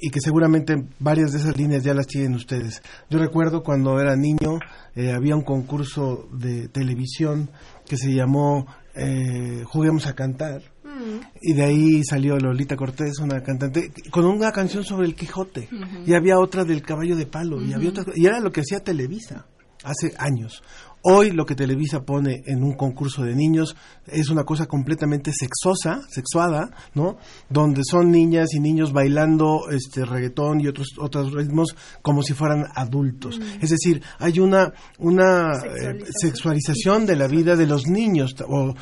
y 0.00 0.10
que 0.10 0.20
seguramente 0.20 0.84
varias 0.98 1.32
de 1.32 1.38
esas 1.38 1.56
líneas 1.56 1.82
ya 1.82 1.94
las 1.94 2.06
tienen 2.06 2.34
ustedes. 2.34 2.82
Yo 3.10 3.18
recuerdo 3.18 3.62
cuando 3.62 4.00
era 4.00 4.16
niño 4.16 4.58
eh, 4.94 5.12
había 5.12 5.36
un 5.36 5.42
concurso 5.42 6.28
de 6.32 6.68
televisión 6.68 7.50
que 7.86 7.96
se 7.96 8.12
llamó 8.12 8.66
eh, 8.94 9.62
Juguemos 9.64 10.06
a 10.06 10.14
cantar 10.14 10.62
mm. 10.84 11.20
y 11.42 11.52
de 11.54 11.64
ahí 11.64 12.04
salió 12.04 12.36
Lolita 12.38 12.76
Cortés, 12.76 13.18
una 13.20 13.42
cantante 13.42 13.92
con 14.10 14.24
una 14.24 14.52
canción 14.52 14.84
sobre 14.84 15.06
el 15.06 15.14
Quijote 15.14 15.68
y 16.04 16.14
había 16.14 16.38
otra 16.38 16.64
del 16.64 16.82
Caballo 16.82 17.16
de 17.16 17.26
Palo 17.26 17.62
y 17.62 17.72
había 17.72 17.90
otra 17.90 18.04
y 18.14 18.26
era 18.26 18.40
lo 18.40 18.50
que 18.50 18.60
hacía 18.60 18.80
Televisa 18.80 19.46
hace 19.84 20.14
años. 20.18 20.62
Hoy 21.02 21.30
lo 21.30 21.46
que 21.46 21.54
Televisa 21.54 22.02
pone 22.02 22.42
en 22.46 22.62
un 22.62 22.74
concurso 22.74 23.22
de 23.22 23.34
niños 23.34 23.76
es 24.06 24.28
una 24.30 24.44
cosa 24.44 24.66
completamente 24.66 25.32
sexosa, 25.32 26.00
sexuada, 26.10 26.70
¿no? 26.94 27.18
Donde 27.48 27.82
son 27.84 28.10
niñas 28.10 28.54
y 28.54 28.60
niños 28.60 28.92
bailando 28.92 29.70
este 29.70 30.04
reggaetón 30.04 30.60
y 30.60 30.66
otros 30.66 30.88
otros 30.98 31.32
ritmos 31.32 31.76
como 32.02 32.22
si 32.22 32.34
fueran 32.34 32.64
adultos. 32.74 33.38
Mm. 33.38 33.62
Es 33.62 33.70
decir, 33.70 34.02
hay 34.18 34.40
una 34.40 34.72
una 34.98 35.52
eh, 35.52 36.04
sexualización. 36.20 37.06
de 37.06 37.16
la 37.16 37.28
vida 37.28 37.56
de 37.56 37.66
los 37.66 37.86
niños 37.86 38.34
o, 38.46 38.74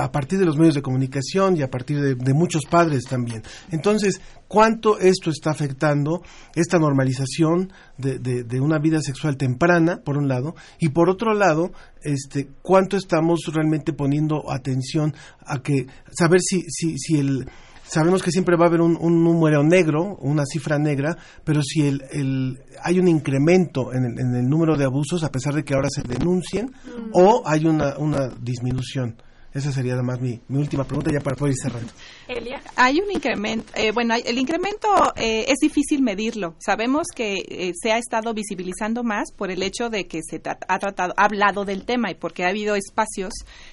a 0.00 0.12
partir 0.12 0.38
de 0.38 0.44
los 0.44 0.56
medios 0.56 0.74
de 0.74 0.82
comunicación 0.82 1.56
y 1.56 1.62
a 1.62 1.70
partir 1.70 2.16
de 2.16 2.34
muchos 2.34 2.64
padres 2.68 3.04
también. 3.04 3.42
Entonces, 3.70 4.20
cuánto 4.52 4.98
esto 4.98 5.30
está 5.30 5.50
afectando 5.50 6.20
esta 6.54 6.78
normalización 6.78 7.72
de, 7.96 8.18
de, 8.18 8.60
una 8.60 8.78
vida 8.78 9.00
sexual 9.00 9.38
temprana, 9.38 10.02
por 10.04 10.18
un 10.18 10.28
lado, 10.28 10.54
y 10.78 10.90
por 10.90 11.08
otro 11.08 11.32
lado, 11.32 11.61
este, 12.02 12.48
cuánto 12.62 12.96
estamos 12.96 13.40
realmente 13.52 13.92
poniendo 13.92 14.50
atención 14.50 15.14
a 15.46 15.62
que 15.62 15.86
saber 16.10 16.40
si, 16.40 16.62
si, 16.68 16.98
si 16.98 17.18
el 17.18 17.46
sabemos 17.92 18.22
que 18.22 18.30
siempre 18.30 18.56
va 18.56 18.64
a 18.64 18.68
haber 18.68 18.80
un, 18.80 19.24
número 19.24 19.62
negro, 19.62 20.16
una 20.20 20.44
cifra 20.46 20.78
negra, 20.78 21.16
pero 21.44 21.62
si 21.62 21.86
el, 21.86 22.02
el 22.10 22.58
hay 22.82 22.98
un 22.98 23.06
incremento 23.06 23.92
en 23.92 24.04
el, 24.04 24.18
en 24.18 24.34
el, 24.34 24.48
número 24.48 24.76
de 24.76 24.84
abusos 24.84 25.22
a 25.24 25.30
pesar 25.30 25.54
de 25.54 25.62
que 25.62 25.74
ahora 25.74 25.88
se 25.90 26.02
denuncien, 26.02 26.66
mm. 26.66 27.10
o 27.12 27.42
hay 27.44 27.66
una, 27.66 27.98
una 27.98 28.28
disminución. 28.40 29.16
Esa 29.54 29.70
sería 29.70 29.92
además 29.92 30.18
mi, 30.20 30.40
mi 30.48 30.58
última 30.58 30.84
pregunta 30.84 31.10
ya 31.12 31.20
para 31.20 31.36
poder 31.36 31.52
ir 31.52 31.58
cerrando. 31.62 31.92
Elia. 32.26 32.62
Hay 32.76 33.00
un 33.00 33.10
incremento, 33.10 33.70
eh, 33.74 33.92
bueno, 33.92 34.14
el 34.14 34.38
incremento 34.38 34.88
eh, 35.14 35.44
es 35.48 35.58
difícil 35.60 36.02
medirlo. 36.02 36.54
Sabemos 36.58 37.08
que 37.14 37.34
eh, 37.46 37.72
se 37.74 37.92
ha 37.92 37.98
estado 37.98 38.32
visibilizando 38.32 39.02
más 39.04 39.30
por 39.32 39.50
el 39.50 39.62
hecho 39.62 39.90
de 39.90 40.06
que 40.06 40.20
se 40.22 40.40
ha 40.46 40.78
tratado, 40.78 41.12
ha 41.18 41.24
hablado 41.24 41.66
del 41.66 41.84
tema 41.84 42.10
y 42.10 42.14
porque 42.14 42.44
ha 42.44 42.48
habido 42.48 42.76
espacios 42.76 43.32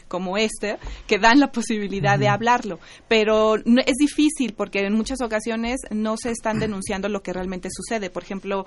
como 0.10 0.38
este 0.38 0.78
que 1.08 1.18
dan 1.18 1.40
la 1.40 1.52
posibilidad 1.52 2.20
de 2.20 2.28
hablarlo. 2.28 2.80
Pero 3.08 3.56
no, 3.64 3.82
es 3.86 3.96
difícil 3.98 4.56
porque 4.56 4.80
en 4.80 4.94
muchas 4.94 5.22
ocasiones 5.22 5.78
no 5.92 6.18
se 6.18 6.32
están 6.32 6.60
denunciando 6.60 7.08
lo 7.08 7.22
que 7.22 7.32
realmente 7.32 7.70
sucede. 7.72 8.10
Por 8.10 8.24
ejemplo, 8.24 8.66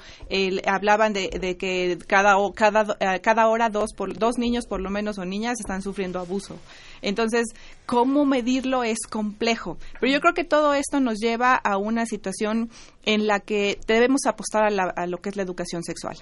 hablaban 0.67 1.13
de, 1.13 1.29
de, 1.29 1.59
que 1.59 1.99
cada, 2.07 2.37
cada, 2.55 2.97
cada 3.21 3.49
hora 3.49 3.69
dos, 3.69 3.93
por, 3.95 4.17
dos 4.17 4.39
niños 4.39 4.67
por 4.67 4.81
lo 4.81 4.89
menos 4.89 5.19
o 5.19 5.27
niñas 5.27 5.61
están 5.61 5.83
sufriendo 5.83 6.19
abuso. 6.19 6.59
Entonces, 7.03 7.47
cómo 7.87 8.25
medirlo 8.25 8.85
es 8.85 8.99
complejo. 9.11 9.79
Pero 10.01 10.13
yo 10.13 10.21
creo 10.21 10.35
que 10.35 10.45
todo 10.45 10.75
esto 10.75 11.01
nos 11.01 11.19
lleva 11.19 11.55
a 11.55 11.77
una 11.77 12.07
situación 12.07 12.71
en 13.05 13.27
la 13.27 13.41
que 13.41 13.79
debemos 13.87 14.27
apostar 14.27 14.65
a, 14.65 15.07
lo 15.07 15.19
que 15.19 15.29
es 15.29 15.37
la 15.37 15.43
educación 15.43 15.83
sexual. 15.83 16.17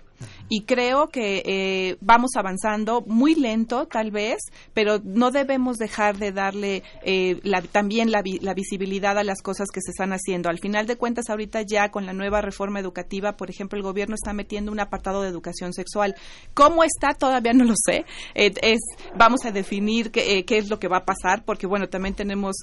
Y 0.49 0.63
creo 0.63 1.09
que 1.09 1.43
eh, 1.45 1.97
vamos 2.01 2.31
avanzando 2.37 3.03
muy 3.07 3.35
lento, 3.35 3.87
tal 3.87 4.11
vez, 4.11 4.39
pero 4.73 5.01
no 5.05 5.31
debemos 5.31 5.77
dejar 5.77 6.19
de 6.19 6.33
darle 6.33 6.83
eh, 7.05 7.41
también 7.73 8.11
la, 8.11 8.23
visibilidad 8.55 9.19
a 9.19 9.25
las 9.25 9.43
cosas 9.43 9.69
que 9.73 9.81
se 9.81 9.91
están 9.91 10.13
haciendo. 10.13 10.49
Al 10.49 10.59
final 10.59 10.87
de 10.87 10.97
cuentas, 10.97 11.29
ahorita 11.29 11.63
ya 11.63 11.91
con 11.91 12.07
la 12.07 12.13
nueva 12.13 12.41
reforma 12.41 12.81
educativa, 12.81 13.37
por 13.37 13.51
ejemplo, 13.51 13.77
el 13.77 13.83
gobierno 13.83 14.15
está 14.15 14.33
metiendo 14.33 14.73
un 14.73 14.81
apartado 14.81 15.23
de 15.23 15.29
educación 15.29 15.73
sexual. 15.73 16.15
¿Cómo 16.55 16.83
está? 16.83 17.15
Todavía 17.15 17.53
no 17.53 17.65
lo 17.65 17.75
sé. 17.77 18.05
Eh, 18.35 18.53
es, 18.63 18.81
vamos 19.17 19.45
a 19.45 19.53
definir 19.53 20.11
qué, 20.11 20.45
qué, 20.45 20.59
es 20.59 20.69
lo 20.69 20.79
que 20.79 20.89
va 20.89 20.99
a 20.99 21.05
pasar, 21.05 21.45
porque 21.45 21.67
bueno, 21.67 21.89
también 21.89 22.15
tenemos 22.15 22.57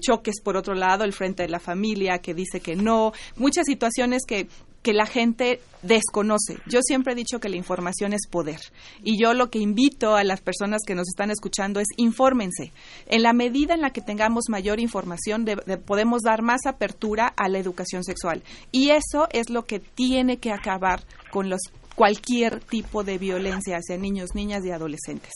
choques 0.00 0.40
por 0.40 0.56
otro 0.56 0.74
lado, 0.74 1.04
el 1.04 1.12
frente 1.12 1.42
de 1.42 1.48
la 1.48 1.60
familia 1.60 2.18
que 2.18 2.34
dice 2.34 2.60
que 2.60 2.76
no, 2.76 3.12
muchas 3.36 3.66
situaciones 3.66 4.22
que 4.26 4.48
que 4.82 4.92
la 4.92 5.06
gente 5.06 5.60
desconoce. 5.82 6.58
Yo 6.66 6.80
siempre 6.82 7.12
he 7.12 7.16
dicho 7.16 7.38
que 7.38 7.48
la 7.48 7.56
información 7.56 8.12
es 8.12 8.26
poder. 8.28 8.60
Y 9.02 9.20
yo 9.22 9.34
lo 9.34 9.50
que 9.50 9.58
invito 9.58 10.14
a 10.16 10.24
las 10.24 10.40
personas 10.40 10.82
que 10.86 10.94
nos 10.94 11.08
están 11.08 11.30
escuchando 11.30 11.80
es 11.80 11.88
infórmense. 11.96 12.72
En 13.06 13.22
la 13.22 13.32
medida 13.32 13.74
en 13.74 13.82
la 13.82 13.90
que 13.90 14.00
tengamos 14.00 14.44
mayor 14.48 14.80
información, 14.80 15.46
podemos 15.84 16.22
dar 16.22 16.42
más 16.42 16.66
apertura 16.66 17.32
a 17.36 17.48
la 17.48 17.58
educación 17.58 18.04
sexual. 18.04 18.42
Y 18.72 18.90
eso 18.90 19.28
es 19.32 19.50
lo 19.50 19.66
que 19.66 19.80
tiene 19.80 20.38
que 20.38 20.52
acabar 20.52 21.02
con 21.30 21.50
los 21.50 21.60
cualquier 22.00 22.60
tipo 22.60 23.04
de 23.04 23.18
violencia 23.18 23.76
hacia 23.76 23.98
niños, 23.98 24.34
niñas 24.34 24.64
y 24.64 24.70
adolescentes. 24.70 25.32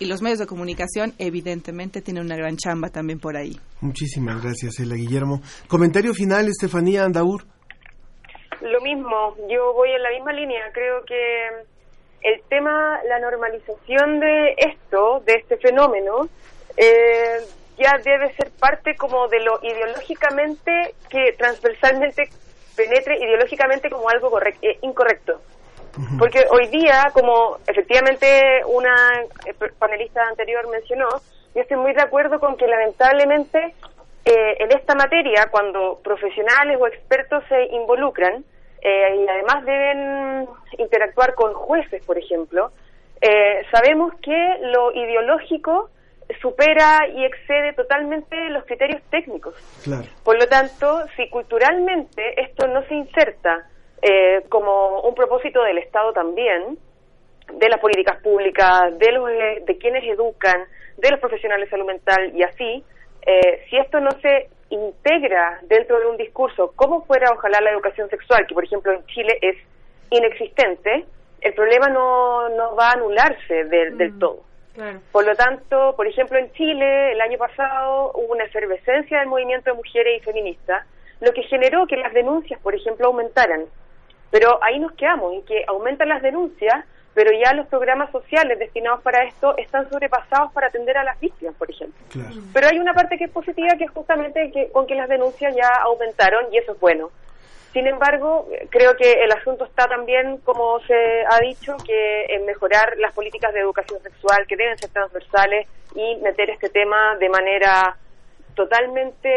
Y 0.00 0.06
los 0.06 0.20
medios 0.20 0.40
de 0.40 0.46
comunicación, 0.48 1.12
evidentemente, 1.16 2.02
tienen 2.02 2.24
una 2.24 2.34
gran 2.34 2.56
chamba 2.56 2.88
también 2.88 3.20
por 3.20 3.36
ahí. 3.36 3.52
Muchísimas 3.80 4.42
gracias, 4.42 4.80
Ela 4.80 4.96
Guillermo. 4.96 5.40
Comentario 5.68 6.12
final, 6.12 6.48
Estefanía 6.48 7.04
Andaur. 7.04 7.44
Lo 8.62 8.80
mismo, 8.80 9.36
yo 9.48 9.74
voy 9.74 9.90
en 9.92 10.02
la 10.02 10.10
misma 10.10 10.32
línea. 10.32 10.72
Creo 10.72 11.04
que 11.06 11.46
el 12.22 12.42
tema, 12.48 12.98
la 13.08 13.20
normalización 13.20 14.18
de 14.18 14.56
esto, 14.58 15.22
de 15.24 15.34
este 15.34 15.56
fenómeno, 15.58 16.28
eh, 16.78 17.46
ya 17.78 17.92
debe 18.04 18.34
ser 18.34 18.50
parte 18.58 18.96
como 18.96 19.28
de 19.28 19.38
lo 19.38 19.60
ideológicamente 19.62 20.96
que 21.08 21.32
transversalmente 21.38 22.24
penetre 22.74 23.18
ideológicamente 23.18 23.88
como 23.88 24.08
algo 24.08 24.36
eh, 24.40 24.78
incorrecto. 24.82 25.40
Porque 26.18 26.44
hoy 26.50 26.68
día, 26.68 27.10
como 27.12 27.58
efectivamente 27.66 28.26
una 28.66 28.94
eh, 29.44 29.54
panelista 29.78 30.22
anterior 30.26 30.68
mencionó, 30.70 31.08
yo 31.54 31.60
estoy 31.60 31.76
muy 31.76 31.92
de 31.92 32.02
acuerdo 32.02 32.40
con 32.40 32.56
que 32.56 32.66
lamentablemente 32.66 33.74
eh, 34.24 34.56
en 34.58 34.72
esta 34.72 34.94
materia, 34.94 35.48
cuando 35.50 36.00
profesionales 36.02 36.78
o 36.80 36.86
expertos 36.86 37.44
se 37.48 37.64
involucran 37.66 38.44
eh, 38.80 39.16
y 39.16 39.28
además 39.28 39.64
deben 39.64 40.48
interactuar 40.78 41.34
con 41.34 41.52
jueces, 41.52 42.04
por 42.04 42.18
ejemplo, 42.18 42.72
sabemos 43.70 44.12
que 44.20 44.58
lo 44.62 44.92
ideológico 44.92 45.90
supera 46.40 47.06
y 47.14 47.24
excede 47.24 47.72
totalmente 47.74 48.36
los 48.50 48.64
criterios 48.64 49.00
técnicos. 49.10 49.54
Por 50.24 50.38
lo 50.38 50.46
tanto, 50.48 51.04
si 51.16 51.28
culturalmente 51.28 52.40
esto 52.40 52.66
no 52.66 52.82
se 52.88 52.94
inserta 52.94 53.68
eh, 54.02 54.42
como 54.48 55.00
un 55.00 55.14
propósito 55.14 55.62
del 55.62 55.78
Estado 55.78 56.12
también, 56.12 56.76
de 57.52 57.68
las 57.68 57.80
políticas 57.80 58.20
públicas, 58.22 58.98
de, 58.98 59.12
los, 59.12 59.30
eh, 59.30 59.62
de 59.66 59.78
quienes 59.78 60.04
educan, 60.04 60.64
de 60.96 61.10
los 61.10 61.20
profesionales 61.20 61.66
de 61.66 61.70
salud 61.70 61.86
mental 61.86 62.32
y 62.34 62.42
así, 62.42 62.84
eh, 63.24 63.64
si 63.70 63.76
esto 63.76 64.00
no 64.00 64.10
se 64.20 64.48
integra 64.70 65.60
dentro 65.62 66.00
de 66.00 66.06
un 66.06 66.16
discurso, 66.16 66.72
como 66.74 67.04
fuera 67.04 67.30
ojalá 67.32 67.60
la 67.60 67.70
educación 67.70 68.08
sexual, 68.10 68.46
que 68.46 68.54
por 68.54 68.64
ejemplo 68.64 68.92
en 68.92 69.04
Chile 69.06 69.38
es 69.40 69.56
inexistente, 70.10 71.04
el 71.40 71.54
problema 71.54 71.88
no, 71.88 72.48
no 72.50 72.74
va 72.76 72.90
a 72.90 72.92
anularse 72.92 73.64
del, 73.64 73.96
del 73.98 74.12
mm, 74.12 74.18
todo. 74.18 74.42
Por 75.10 75.26
lo 75.26 75.34
tanto, 75.34 75.94
por 75.96 76.06
ejemplo, 76.06 76.38
en 76.38 76.50
Chile 76.52 77.12
el 77.12 77.20
año 77.20 77.36
pasado 77.36 78.12
hubo 78.14 78.32
una 78.32 78.44
efervescencia 78.44 79.18
del 79.18 79.28
movimiento 79.28 79.70
de 79.70 79.76
mujeres 79.76 80.20
y 80.20 80.24
feministas, 80.24 80.86
lo 81.20 81.32
que 81.32 81.42
generó 81.42 81.86
que 81.86 81.96
las 81.96 82.12
denuncias, 82.14 82.58
por 82.60 82.74
ejemplo, 82.74 83.08
aumentaran. 83.08 83.66
Pero 84.32 84.58
ahí 84.64 84.80
nos 84.80 84.92
quedamos, 84.92 85.34
en 85.34 85.44
que 85.44 85.62
aumentan 85.68 86.08
las 86.08 86.22
denuncias, 86.22 86.84
pero 87.14 87.30
ya 87.32 87.52
los 87.52 87.66
programas 87.66 88.10
sociales 88.10 88.58
destinados 88.58 89.02
para 89.02 89.24
esto 89.24 89.54
están 89.58 89.88
sobrepasados 89.90 90.50
para 90.52 90.68
atender 90.68 90.96
a 90.96 91.04
las 91.04 91.20
víctimas, 91.20 91.54
por 91.56 91.70
ejemplo. 91.70 92.02
Pero 92.54 92.66
hay 92.66 92.78
una 92.78 92.94
parte 92.94 93.18
que 93.18 93.24
es 93.24 93.30
positiva, 93.30 93.76
que 93.76 93.84
es 93.84 93.90
justamente 93.90 94.50
que, 94.50 94.70
con 94.72 94.86
que 94.86 94.94
las 94.94 95.08
denuncias 95.08 95.54
ya 95.54 95.68
aumentaron 95.82 96.46
y 96.50 96.56
eso 96.58 96.72
es 96.72 96.80
bueno. 96.80 97.10
Sin 97.74 97.86
embargo, 97.86 98.48
creo 98.70 98.96
que 98.96 99.24
el 99.24 99.32
asunto 99.32 99.66
está 99.66 99.86
también, 99.86 100.38
como 100.38 100.80
se 100.80 101.24
ha 101.30 101.38
dicho, 101.40 101.76
que 101.86 102.24
en 102.30 102.46
mejorar 102.46 102.96
las 102.98 103.12
políticas 103.14 103.52
de 103.52 103.60
educación 103.60 104.02
sexual, 104.02 104.46
que 104.46 104.56
deben 104.56 104.78
ser 104.78 104.90
transversales 104.90 105.68
y 105.94 106.16
meter 106.16 106.48
este 106.50 106.70
tema 106.70 107.16
de 107.18 107.28
manera 107.28 107.96
totalmente, 108.54 109.28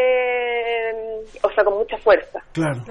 o 1.42 1.50
sea, 1.50 1.64
con 1.64 1.78
mucha 1.78 1.96
fuerza. 1.98 2.42
Claro. 2.52 2.82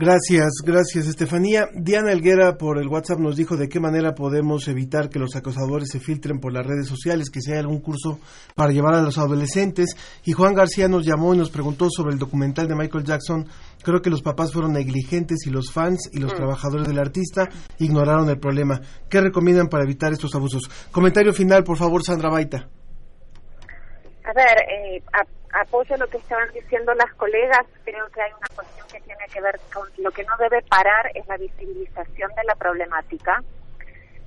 Gracias, 0.00 0.62
gracias 0.64 1.06
Estefanía. 1.06 1.68
Diana 1.74 2.12
Elguera 2.12 2.56
por 2.56 2.78
el 2.78 2.88
WhatsApp 2.88 3.18
nos 3.18 3.36
dijo 3.36 3.58
de 3.58 3.68
qué 3.68 3.80
manera 3.80 4.14
podemos 4.14 4.66
evitar 4.66 5.10
que 5.10 5.18
los 5.18 5.36
acosadores 5.36 5.90
se 5.92 6.00
filtren 6.00 6.40
por 6.40 6.54
las 6.54 6.66
redes 6.66 6.88
sociales, 6.88 7.28
que 7.28 7.42
si 7.42 7.52
hay 7.52 7.58
algún 7.58 7.82
curso 7.82 8.18
para 8.54 8.72
llevar 8.72 8.94
a 8.94 9.02
los 9.02 9.18
adolescentes. 9.18 9.90
Y 10.24 10.32
Juan 10.32 10.54
García 10.54 10.88
nos 10.88 11.04
llamó 11.04 11.34
y 11.34 11.36
nos 11.36 11.50
preguntó 11.50 11.90
sobre 11.90 12.14
el 12.14 12.18
documental 12.18 12.66
de 12.66 12.76
Michael 12.76 13.04
Jackson. 13.04 13.46
Creo 13.84 14.00
que 14.00 14.08
los 14.08 14.22
papás 14.22 14.54
fueron 14.54 14.72
negligentes 14.72 15.46
y 15.46 15.50
los 15.50 15.70
fans 15.70 16.08
y 16.14 16.18
los 16.18 16.32
mm. 16.32 16.36
trabajadores 16.36 16.88
del 16.88 16.98
artista 16.98 17.50
ignoraron 17.78 18.30
el 18.30 18.40
problema. 18.40 18.80
¿Qué 19.10 19.20
recomiendan 19.20 19.68
para 19.68 19.84
evitar 19.84 20.14
estos 20.14 20.34
abusos? 20.34 20.62
Comentario 20.90 21.34
final, 21.34 21.62
por 21.62 21.76
favor, 21.76 22.02
Sandra 22.02 22.30
Baita. 22.30 22.70
A 24.24 24.32
ver, 24.32 24.62
eh, 24.66 25.02
apoyo 25.60 25.94
lo 25.98 26.06
que 26.08 26.16
estaban 26.16 26.48
diciendo 26.54 26.94
las 26.94 27.12
colegas. 27.16 27.66
Creo 27.84 28.06
que 28.14 28.22
hay 28.22 28.32
una 28.32 28.56
cuestión 28.56 28.79
que 28.90 29.00
tiene 29.00 29.26
que 29.32 29.40
ver 29.40 29.58
con 29.72 29.88
lo 29.98 30.10
que 30.10 30.24
no 30.24 30.36
debe 30.38 30.62
parar 30.62 31.10
es 31.14 31.26
la 31.26 31.36
visibilización 31.36 32.30
de 32.34 32.44
la 32.44 32.54
problemática. 32.54 33.42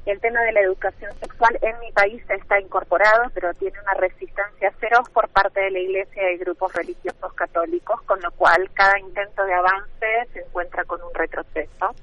El 0.06 0.20
tema 0.20 0.42
de 0.42 0.52
la 0.52 0.62
educación 0.62 1.12
sexual 1.20 1.58
en 1.62 1.80
mi 1.80 1.92
país 1.94 2.22
está 2.30 2.60
incorporado, 2.60 3.30
pero 3.34 3.54
tiene 3.54 3.80
una 3.80 3.94
resistencia 3.94 4.72
feroz 4.80 5.10
por 5.12 5.30
parte 5.30 5.62
de 5.62 5.72
la 5.72 5.80
Iglesia 5.80 6.32
y 6.32 6.38
grupos 6.38 6.74
religiosos 6.74 7.34
católicos, 7.34 8.02
con 8.02 8.20
lo 8.22 8.32
cual 8.32 8.70
cada 8.74 9.00
intento 9.00 9.46
de 9.46 9.54
avance 9.54 10.28
se 10.34 10.40
encuentra 10.40 10.84
con 10.84 11.02
un 11.02 11.14
retroceso. 11.14 11.96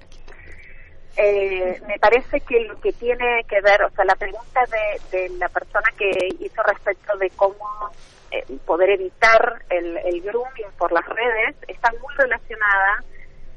Eh, 1.17 1.79
me 1.87 1.99
parece 1.99 2.41
que 2.41 2.61
lo 2.61 2.81
que 2.81 2.93
tiene 2.93 3.45
que 3.49 3.61
ver, 3.61 3.83
o 3.83 3.91
sea, 3.91 4.05
la 4.07 4.15
pregunta 4.15 4.61
de, 4.71 5.19
de 5.19 5.29
la 5.37 5.49
persona 5.51 5.91
que 5.99 6.11
hizo 6.39 6.63
respecto 6.63 7.19
de 7.19 7.29
cómo 7.31 7.91
eh, 8.31 8.45
poder 8.65 8.91
evitar 8.91 9.63
el, 9.71 9.97
el 9.99 10.21
grooming 10.23 10.71
por 10.79 10.93
las 10.93 11.07
redes 11.07 11.57
está 11.69 11.91
muy 11.93 12.15
relacionada 12.17 13.05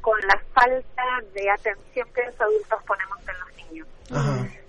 con 0.01 0.19
la 0.27 0.37
falta 0.53 1.03
de 1.33 1.49
atención 1.49 2.07
que 2.13 2.25
los 2.25 2.41
adultos 2.41 2.83
ponemos 2.85 3.17
en 3.27 3.39
los 3.39 3.55
niños. 3.57 3.87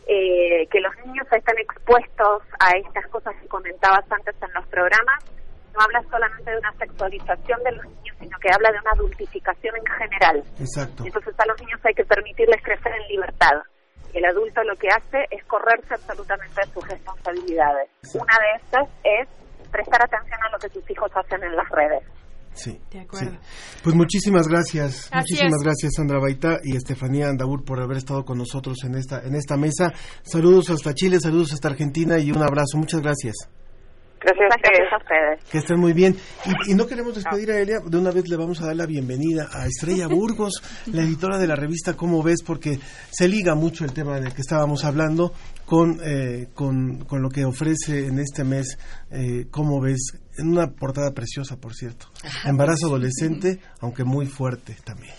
Eh, 0.06 0.68
que 0.70 0.80
los 0.80 0.94
niños 1.04 1.26
están 1.32 1.58
expuestos 1.58 2.42
a 2.60 2.76
estas 2.76 3.06
cosas 3.08 3.34
que 3.40 3.48
comentabas 3.48 4.04
antes 4.12 4.34
en 4.42 4.52
los 4.52 4.66
programas, 4.66 5.24
no 5.72 5.80
habla 5.80 6.02
solamente 6.10 6.50
de 6.50 6.58
una 6.58 6.72
sexualización 6.74 7.62
de 7.64 7.72
los 7.72 7.84
niños, 7.86 8.16
sino 8.20 8.38
que 8.38 8.50
habla 8.52 8.70
de 8.70 8.78
una 8.78 8.90
adultificación 8.92 9.74
en 9.76 9.86
general. 9.86 10.44
Exacto. 10.60 11.04
Entonces 11.04 11.34
a 11.38 11.46
los 11.46 11.60
niños 11.60 11.80
hay 11.84 11.94
que 11.94 12.04
permitirles 12.04 12.62
crecer 12.62 12.92
en 12.92 13.08
libertad. 13.08 13.62
El 14.12 14.24
adulto 14.26 14.62
lo 14.62 14.76
que 14.76 14.88
hace 14.88 15.26
es 15.30 15.42
correrse 15.46 15.94
absolutamente 15.94 16.60
de 16.60 16.72
sus 16.72 16.86
responsabilidades. 16.86 17.90
Una 18.14 18.38
de 18.38 18.62
estas 18.62 18.88
es 19.02 19.28
prestar 19.74 20.04
atención 20.04 20.38
a 20.40 20.50
lo 20.50 20.58
que 20.58 20.68
sus 20.68 20.88
hijos 20.88 21.10
hacen 21.16 21.42
en 21.42 21.56
las 21.56 21.68
redes. 21.70 22.04
Sí, 22.52 22.80
de 22.92 23.00
acuerdo. 23.00 23.36
Pues 23.82 23.96
muchísimas 23.96 24.46
gracias, 24.46 25.10
muchísimas 25.12 25.60
gracias 25.60 25.94
Sandra 25.96 26.20
Baita 26.20 26.60
y 26.62 26.76
Estefanía 26.76 27.28
Andaur 27.28 27.64
por 27.64 27.82
haber 27.82 27.96
estado 27.96 28.24
con 28.24 28.38
nosotros 28.38 28.76
en 28.84 28.94
esta 28.94 29.20
en 29.24 29.34
esta 29.34 29.56
mesa. 29.56 29.92
Saludos 30.22 30.70
hasta 30.70 30.94
Chile, 30.94 31.18
saludos 31.20 31.52
hasta 31.52 31.68
Argentina 31.68 32.18
y 32.20 32.30
un 32.30 32.42
abrazo. 32.42 32.78
Muchas 32.78 33.00
gracias. 33.00 33.34
Gracias, 34.24 34.92
a 34.92 34.96
ustedes. 34.96 35.44
Que 35.50 35.58
estén 35.58 35.78
muy 35.78 35.92
bien. 35.92 36.16
Y, 36.66 36.74
no 36.74 36.86
queremos 36.86 37.14
despedir 37.14 37.50
a 37.50 37.60
Elia, 37.60 37.80
de 37.84 37.98
una 37.98 38.10
vez 38.10 38.26
le 38.28 38.36
vamos 38.36 38.60
a 38.62 38.66
dar 38.66 38.76
la 38.76 38.86
bienvenida 38.86 39.48
a 39.52 39.66
Estrella 39.66 40.06
Burgos, 40.10 40.62
la 40.86 41.02
editora 41.02 41.38
de 41.38 41.46
la 41.46 41.56
revista 41.56 41.94
Cómo 41.94 42.22
ves, 42.22 42.42
porque 42.42 42.78
se 43.10 43.28
liga 43.28 43.54
mucho 43.54 43.84
el 43.84 43.92
tema 43.92 44.18
del 44.18 44.32
que 44.32 44.40
estábamos 44.40 44.84
hablando 44.84 45.32
con, 45.66 46.00
eh, 46.02 46.48
con, 46.54 47.04
con, 47.04 47.20
lo 47.20 47.28
que 47.28 47.44
ofrece 47.44 48.06
en 48.06 48.18
este 48.18 48.44
mes 48.44 48.78
eh, 49.10 49.46
Cómo 49.50 49.80
ves, 49.80 50.18
en 50.38 50.48
una 50.48 50.68
portada 50.68 51.12
preciosa, 51.12 51.56
por 51.56 51.74
cierto. 51.74 52.06
Embarazo 52.44 52.86
adolescente, 52.86 53.60
aunque 53.80 54.04
muy 54.04 54.26
fuerte 54.26 54.76
también. 54.84 55.12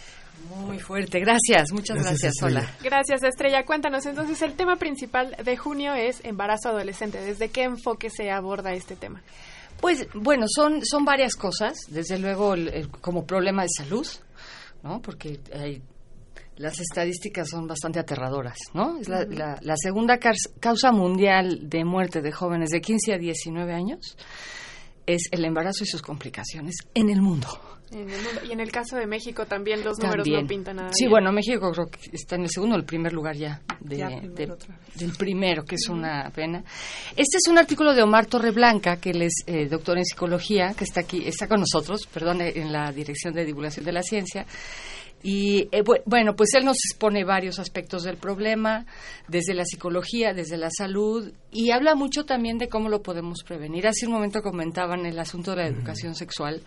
Muy 0.55 0.79
fuerte, 0.79 1.19
gracias, 1.19 1.71
muchas 1.73 2.01
gracias, 2.01 2.33
Hola. 2.41 2.65
Gracias, 2.81 3.23
Estrella. 3.23 3.65
Cuéntanos, 3.65 4.05
entonces 4.05 4.41
el 4.41 4.53
tema 4.53 4.77
principal 4.77 5.35
de 5.43 5.57
junio 5.57 5.93
es 5.93 6.23
embarazo 6.23 6.69
adolescente. 6.69 7.19
¿Desde 7.19 7.49
qué 7.49 7.63
enfoque 7.63 8.09
se 8.09 8.31
aborda 8.31 8.73
este 8.73 8.95
tema? 8.95 9.21
Pues 9.81 10.07
bueno, 10.13 10.45
son, 10.47 10.85
son 10.85 11.03
varias 11.03 11.35
cosas. 11.35 11.75
Desde 11.89 12.17
luego 12.17 12.55
como 13.01 13.25
problema 13.25 13.63
de 13.63 13.69
salud, 13.69 14.07
¿no? 14.81 15.01
Porque 15.01 15.39
las 16.55 16.79
estadísticas 16.79 17.49
son 17.49 17.67
bastante 17.67 17.99
aterradoras, 17.99 18.57
¿no? 18.73 18.97
Es 18.97 19.09
la, 19.09 19.25
la 19.61 19.75
segunda 19.75 20.17
causa 20.17 20.91
mundial 20.93 21.69
de 21.69 21.83
muerte 21.83 22.21
de 22.21 22.31
jóvenes 22.31 22.69
de 22.69 22.79
15 22.79 23.13
a 23.13 23.17
19 23.17 23.73
años 23.73 24.15
es 25.05 25.23
el 25.31 25.45
embarazo 25.45 25.83
y 25.83 25.87
sus 25.87 26.01
complicaciones 26.01 26.75
en 26.93 27.09
el 27.09 27.21
mundo. 27.21 27.47
Y 27.91 28.51
en 28.51 28.59
el 28.59 28.71
caso 28.71 28.97
de 28.97 29.05
México 29.05 29.45
también 29.45 29.83
los 29.83 29.97
números 29.99 30.27
no 30.27 30.47
pintan 30.47 30.77
nada. 30.77 30.89
Sí, 30.93 31.07
bueno, 31.07 31.31
México 31.31 31.71
creo 31.71 31.87
que 31.87 31.99
está 32.11 32.35
en 32.35 32.43
el 32.43 32.49
segundo 32.49 32.75
o 32.75 32.79
el 32.79 32.85
primer 32.85 33.13
lugar 33.13 33.35
ya, 33.35 33.61
del 33.79 35.13
primero, 35.17 35.63
que 35.63 35.75
es 35.75 35.87
una 35.87 36.29
pena. 36.31 36.63
Este 37.15 37.37
es 37.37 37.47
un 37.47 37.57
artículo 37.57 37.93
de 37.93 38.03
Omar 38.03 38.25
Torreblanca, 38.25 38.97
que 38.97 39.11
él 39.11 39.21
es 39.21 39.33
eh, 39.45 39.67
doctor 39.69 39.97
en 39.97 40.05
psicología, 40.05 40.73
que 40.73 40.83
está 40.83 41.01
aquí, 41.01 41.23
está 41.25 41.47
con 41.47 41.59
nosotros, 41.59 42.07
perdón, 42.11 42.41
en 42.41 42.71
la 42.71 42.91
Dirección 42.91 43.33
de 43.33 43.45
Divulgación 43.45 43.85
de 43.85 43.91
la 43.91 44.01
Ciencia. 44.01 44.45
Y 45.23 45.69
eh, 45.71 45.83
bueno, 46.05 46.35
pues 46.35 46.53
él 46.53 46.65
nos 46.65 46.77
expone 46.77 47.23
varios 47.23 47.57
aspectos 47.57 48.03
del 48.03 48.17
problema, 48.17 48.85
desde 49.27 49.55
la 49.55 49.65
psicología, 49.65 50.33
desde 50.33 50.57
la 50.57 50.69
salud, 50.69 51.31
y 51.51 51.71
habla 51.71 51.95
mucho 51.95 52.25
también 52.25 52.59
de 52.59 52.69
cómo 52.69 52.89
lo 52.89 53.01
podemos 53.01 53.43
prevenir. 53.43 53.87
Hace 53.87 54.05
un 54.05 54.13
momento 54.13 54.41
comentaban 54.41 55.05
el 55.05 55.17
asunto 55.17 55.51
de 55.51 55.57
la 55.57 55.67
educación 55.67 56.13
sexual 56.13 56.61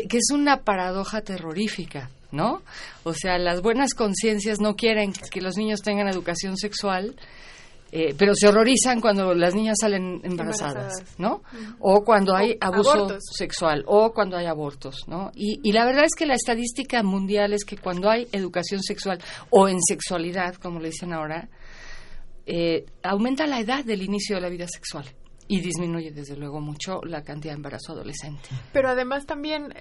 que, 0.00 0.18
es 0.18 0.30
una 0.32 0.62
paradoja 0.62 1.20
terrorífica, 1.20 2.10
¿no? 2.30 2.62
O 3.04 3.12
sea, 3.12 3.38
las 3.38 3.60
buenas 3.60 3.94
conciencias 3.94 4.58
no 4.58 4.74
quieren 4.74 5.12
que 5.12 5.42
los 5.42 5.56
niños 5.56 5.82
tengan 5.82 6.08
educación 6.08 6.56
sexual, 6.56 7.14
eh, 7.94 8.14
pero 8.16 8.34
se 8.34 8.48
horrorizan 8.48 9.02
cuando 9.02 9.34
las 9.34 9.54
niñas 9.54 9.76
salen 9.78 10.22
embarazadas, 10.24 11.04
¿no? 11.18 11.42
O 11.78 12.02
cuando 12.02 12.34
hay 12.34 12.56
abuso 12.58 13.18
sexual, 13.20 13.84
o 13.86 14.14
cuando 14.14 14.38
hay 14.38 14.46
abortos, 14.46 15.04
¿no? 15.06 15.30
Y, 15.34 15.60
y, 15.62 15.72
la 15.72 15.84
verdad 15.84 16.04
es 16.04 16.14
que 16.16 16.24
la 16.24 16.34
estadística 16.34 17.02
mundial 17.02 17.52
es 17.52 17.66
que 17.66 17.76
cuando 17.76 18.08
hay 18.08 18.26
educación 18.32 18.82
sexual 18.82 19.18
o 19.50 19.68
en 19.68 19.76
sexualidad, 19.82 20.54
como 20.54 20.80
le 20.80 20.88
dicen 20.88 21.12
ahora, 21.12 21.50
eh, 22.46 22.86
aumenta 23.02 23.46
la 23.46 23.60
edad 23.60 23.84
del 23.84 24.00
inicio 24.00 24.36
de 24.36 24.42
la 24.42 24.48
vida 24.48 24.66
sexual 24.66 25.04
y 25.48 25.60
disminuye 25.60 26.10
desde 26.12 26.36
luego 26.36 26.60
mucho 26.60 27.00
la 27.04 27.22
cantidad 27.22 27.52
de 27.52 27.56
embarazo 27.56 27.92
adolescente. 27.92 28.48
Pero 28.72 28.88
además 28.88 29.26
también 29.26 29.74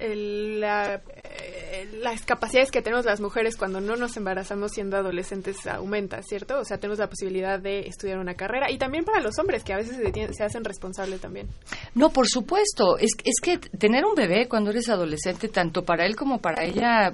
la, 0.60 1.02
eh, 1.24 1.90
las 2.02 2.24
capacidades 2.26 2.72
que 2.72 2.82
tenemos 2.82 3.06
las 3.06 3.22
mujeres 3.22 3.56
cuando 3.56 3.80
no 3.80 3.96
nos 3.96 4.18
embarazamos 4.18 4.72
siendo 4.72 4.98
adolescentes 4.98 5.66
aumenta, 5.68 6.22
¿cierto? 6.24 6.60
O 6.60 6.66
sea, 6.66 6.78
tenemos 6.78 7.00
la 7.00 7.08
posibilidad 7.08 7.60
de 7.60 7.88
estudiar 7.88 8.20
una 8.20 8.34
carrera 8.34 8.72
y 8.72 8.78
también 8.78 9.06
para 9.06 9.22
los 9.22 9.38
hombres 9.40 9.64
que 9.64 9.74
a 9.74 9.78
veces 9.78 9.98
se, 9.98 10.34
se 10.34 10.44
hacen 10.44 10.64
responsables 10.64 11.22
también. 11.22 11.48
No, 11.96 12.10
por 12.10 12.28
supuesto. 12.28 12.98
Es, 12.98 13.12
es 13.24 13.40
que 13.42 13.58
tener 13.58 14.06
un 14.06 14.16
bebé 14.16 14.48
cuando 14.48 14.72
eres 14.72 14.90
adolescente, 14.90 15.48
tanto 15.48 15.84
para 15.84 16.06
él 16.06 16.16
como 16.16 16.40
para 16.40 16.64
ella, 16.64 17.14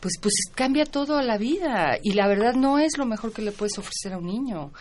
pues, 0.00 0.14
pues 0.20 0.34
cambia 0.54 0.84
todo 0.84 1.20
la 1.22 1.38
vida 1.38 1.98
y 2.02 2.12
la 2.12 2.28
verdad 2.28 2.54
no 2.54 2.78
es 2.78 2.98
lo 2.98 3.06
mejor 3.06 3.32
que 3.32 3.42
le 3.42 3.52
puedes 3.52 3.78
ofrecer 3.78 4.12
a 4.12 4.18
un 4.18 4.26
niño 4.26 4.72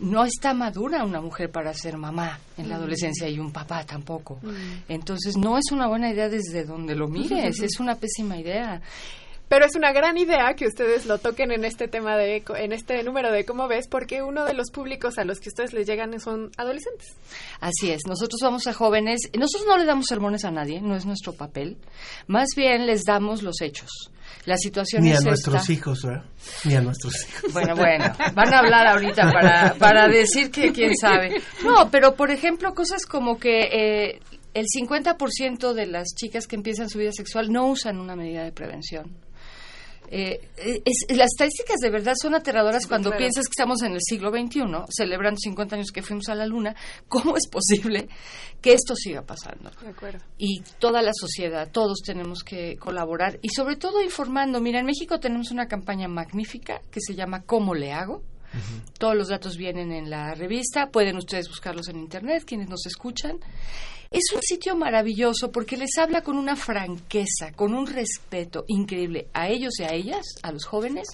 no 0.00 0.24
está 0.24 0.54
madura 0.54 1.04
una 1.04 1.20
mujer 1.20 1.50
para 1.50 1.74
ser 1.74 1.96
mamá 1.96 2.38
en 2.56 2.68
la 2.68 2.76
mm. 2.76 2.78
adolescencia 2.78 3.28
y 3.28 3.38
un 3.38 3.52
papá 3.52 3.84
tampoco. 3.84 4.38
Mm. 4.42 4.84
Entonces 4.88 5.36
no 5.36 5.58
es 5.58 5.70
una 5.72 5.88
buena 5.88 6.10
idea 6.10 6.28
desde 6.28 6.64
donde 6.64 6.94
lo 6.94 7.08
mires, 7.08 7.60
es 7.62 7.80
una 7.80 7.96
pésima 7.96 8.38
idea. 8.38 8.80
Pero 9.48 9.64
es 9.64 9.74
una 9.76 9.92
gran 9.92 10.18
idea 10.18 10.54
que 10.54 10.66
ustedes 10.66 11.06
lo 11.06 11.18
toquen 11.18 11.50
en 11.52 11.64
este 11.64 11.88
tema 11.88 12.18
de 12.18 12.44
en 12.56 12.72
este 12.72 13.02
número 13.02 13.32
de 13.32 13.46
cómo 13.46 13.66
ves, 13.66 13.88
porque 13.88 14.22
uno 14.22 14.44
de 14.44 14.52
los 14.52 14.70
públicos 14.70 15.16
a 15.18 15.24
los 15.24 15.40
que 15.40 15.48
ustedes 15.48 15.72
les 15.72 15.86
llegan 15.86 16.20
son 16.20 16.50
adolescentes. 16.58 17.16
Así 17.58 17.90
es, 17.90 18.02
nosotros 18.06 18.40
vamos 18.42 18.66
a 18.66 18.74
jóvenes, 18.74 19.22
nosotros 19.38 19.66
no 19.66 19.78
le 19.78 19.86
damos 19.86 20.04
sermones 20.06 20.44
a 20.44 20.50
nadie, 20.50 20.82
no 20.82 20.94
es 20.96 21.06
nuestro 21.06 21.32
papel, 21.32 21.78
más 22.26 22.48
bien 22.56 22.86
les 22.86 23.04
damos 23.04 23.42
los 23.42 23.62
hechos. 23.62 24.10
La 24.44 24.56
situación 24.56 25.02
Ni 25.02 25.12
a 25.12 25.20
nuestros 25.20 25.68
hijos, 25.70 26.02
¿verdad? 26.02 26.24
Ni 26.64 26.74
a 26.74 26.80
nuestros 26.80 27.14
hijos. 27.26 27.52
Bueno, 27.52 27.76
bueno, 27.76 28.12
van 28.34 28.54
a 28.54 28.58
hablar 28.58 28.86
ahorita 28.86 29.30
para, 29.30 29.74
para 29.74 30.08
decir 30.08 30.50
que 30.50 30.72
quién 30.72 30.96
sabe. 30.96 31.40
No, 31.64 31.90
pero 31.90 32.14
por 32.14 32.30
ejemplo, 32.30 32.74
cosas 32.74 33.04
como 33.04 33.38
que 33.38 33.60
eh, 33.60 34.20
el 34.54 34.66
50% 34.66 35.72
de 35.72 35.86
las 35.86 36.08
chicas 36.14 36.46
que 36.46 36.56
empiezan 36.56 36.88
su 36.88 36.98
vida 36.98 37.12
sexual 37.12 37.52
no 37.52 37.66
usan 37.66 37.98
una 37.98 38.16
medida 38.16 38.44
de 38.44 38.52
prevención. 38.52 39.16
Eh, 40.10 40.40
las 41.10 41.28
estadísticas 41.32 41.76
de 41.80 41.90
verdad 41.90 42.14
son 42.20 42.34
aterradoras 42.34 42.86
cuando 42.86 43.10
piensas 43.16 43.46
que 43.46 43.52
estamos 43.52 43.82
en 43.82 43.92
el 43.92 44.00
siglo 44.00 44.30
XXI, 44.30 44.62
celebrando 44.88 45.38
50 45.38 45.76
años 45.76 45.90
que 45.92 46.02
fuimos 46.02 46.28
a 46.28 46.34
la 46.34 46.46
Luna. 46.46 46.74
¿Cómo 47.08 47.36
es 47.36 47.46
posible 47.48 48.08
que 48.60 48.72
esto 48.72 48.94
siga 48.96 49.22
pasando? 49.22 49.70
Y 50.38 50.62
toda 50.78 51.02
la 51.02 51.12
sociedad, 51.14 51.70
todos 51.70 51.98
tenemos 52.04 52.42
que 52.42 52.76
colaborar 52.76 53.38
y 53.42 53.50
sobre 53.50 53.76
todo 53.76 54.02
informando. 54.02 54.60
Mira, 54.60 54.80
en 54.80 54.86
México 54.86 55.20
tenemos 55.20 55.50
una 55.50 55.66
campaña 55.66 56.08
magnífica 56.08 56.80
que 56.90 57.00
se 57.00 57.14
llama 57.14 57.42
¿Cómo 57.42 57.74
le 57.74 57.92
hago? 57.92 58.22
Todos 58.98 59.14
los 59.14 59.28
datos 59.28 59.56
vienen 59.56 59.92
en 59.92 60.08
la 60.08 60.34
revista, 60.34 60.88
pueden 60.90 61.16
ustedes 61.16 61.48
buscarlos 61.48 61.88
en 61.88 61.98
internet, 61.98 62.44
quienes 62.46 62.68
nos 62.68 62.86
escuchan. 62.86 63.38
Es 64.10 64.32
un 64.34 64.40
sitio 64.42 64.74
maravilloso 64.74 65.52
porque 65.52 65.76
les 65.76 65.98
habla 65.98 66.22
con 66.22 66.38
una 66.38 66.56
franqueza, 66.56 67.52
con 67.54 67.74
un 67.74 67.86
respeto 67.86 68.64
increíble 68.66 69.28
a 69.34 69.48
ellos 69.48 69.78
y 69.78 69.82
a 69.82 69.92
ellas, 69.92 70.24
a 70.42 70.50
los 70.50 70.64
jóvenes, 70.64 71.08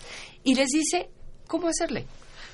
y 0.44 0.54
les 0.54 0.68
dice 0.68 1.08
cómo 1.48 1.68
hacerle 1.68 2.06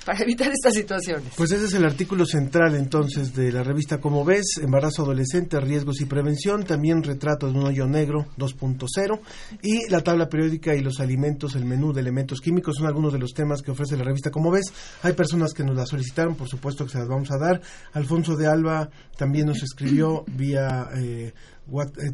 para 0.05 0.23
evitar 0.23 0.51
estas 0.51 0.73
situaciones. 0.73 1.33
Pues 1.35 1.51
ese 1.51 1.65
es 1.65 1.73
el 1.73 1.85
artículo 1.85 2.25
central 2.25 2.75
entonces 2.75 3.33
de 3.33 3.51
la 3.51 3.63
revista 3.63 3.99
Como 3.99 4.25
ves, 4.25 4.57
embarazo 4.61 5.03
adolescente, 5.03 5.59
riesgos 5.59 6.01
y 6.01 6.05
prevención, 6.05 6.63
también 6.63 7.03
retrato 7.03 7.51
de 7.51 7.57
un 7.57 7.65
hoyo 7.65 7.87
negro 7.87 8.25
2.0 8.37 9.19
y 9.61 9.89
la 9.89 10.01
tabla 10.01 10.27
periódica 10.27 10.75
y 10.75 10.81
los 10.81 10.99
alimentos, 10.99 11.55
el 11.55 11.65
menú 11.65 11.93
de 11.93 12.01
elementos 12.01 12.41
químicos 12.41 12.77
son 12.77 12.87
algunos 12.87 13.13
de 13.13 13.19
los 13.19 13.33
temas 13.33 13.61
que 13.61 13.71
ofrece 13.71 13.97
la 13.97 14.03
revista 14.03 14.31
Como 14.31 14.51
ves. 14.51 14.73
Hay 15.03 15.13
personas 15.13 15.53
que 15.53 15.63
nos 15.63 15.75
la 15.75 15.85
solicitaron, 15.85 16.35
por 16.35 16.47
supuesto 16.47 16.85
que 16.85 16.91
se 16.91 16.99
las 16.99 17.07
vamos 17.07 17.31
a 17.31 17.37
dar. 17.37 17.61
Alfonso 17.93 18.35
de 18.35 18.47
Alba 18.47 18.89
también 19.17 19.47
nos 19.47 19.61
escribió 19.63 20.23
vía 20.27 20.89
eh, 20.95 21.33
eh, 21.67 22.11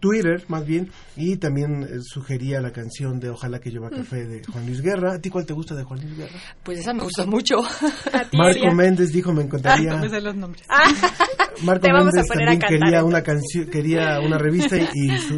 Twitter, 0.00 0.44
más 0.48 0.66
bien, 0.66 0.90
y 1.16 1.36
también 1.36 1.82
eh, 1.82 1.98
sugería 2.02 2.60
la 2.60 2.72
canción 2.72 3.18
de 3.20 3.30
Ojalá 3.30 3.58
que 3.58 3.70
lleva 3.70 3.88
café 3.90 4.26
de 4.26 4.44
Juan 4.44 4.66
Luis 4.66 4.80
Guerra. 4.82 5.14
¿A 5.14 5.18
ti 5.18 5.30
cuál 5.30 5.46
te 5.46 5.54
gusta 5.54 5.74
de 5.74 5.84
Juan 5.84 6.00
Luis 6.00 6.16
Guerra? 6.16 6.38
Pues 6.62 6.80
esa 6.80 6.92
me 6.92 7.04
gusta 7.04 7.24
mucho. 7.24 7.56
Marco 8.32 8.74
Méndez 8.74 9.12
dijo, 9.12 9.32
me 9.32 9.42
encantaría... 9.42 9.92
Ah, 9.94 10.20
los 10.20 10.36
nombres. 10.36 10.66
Marco 11.62 11.88
Méndez 11.88 12.26
también 12.26 12.58
quería 12.58 13.04
una 13.04 13.22
canción, 13.22 13.66
quería 13.66 14.20
una 14.20 14.38
revista 14.38 14.76
y, 14.76 14.86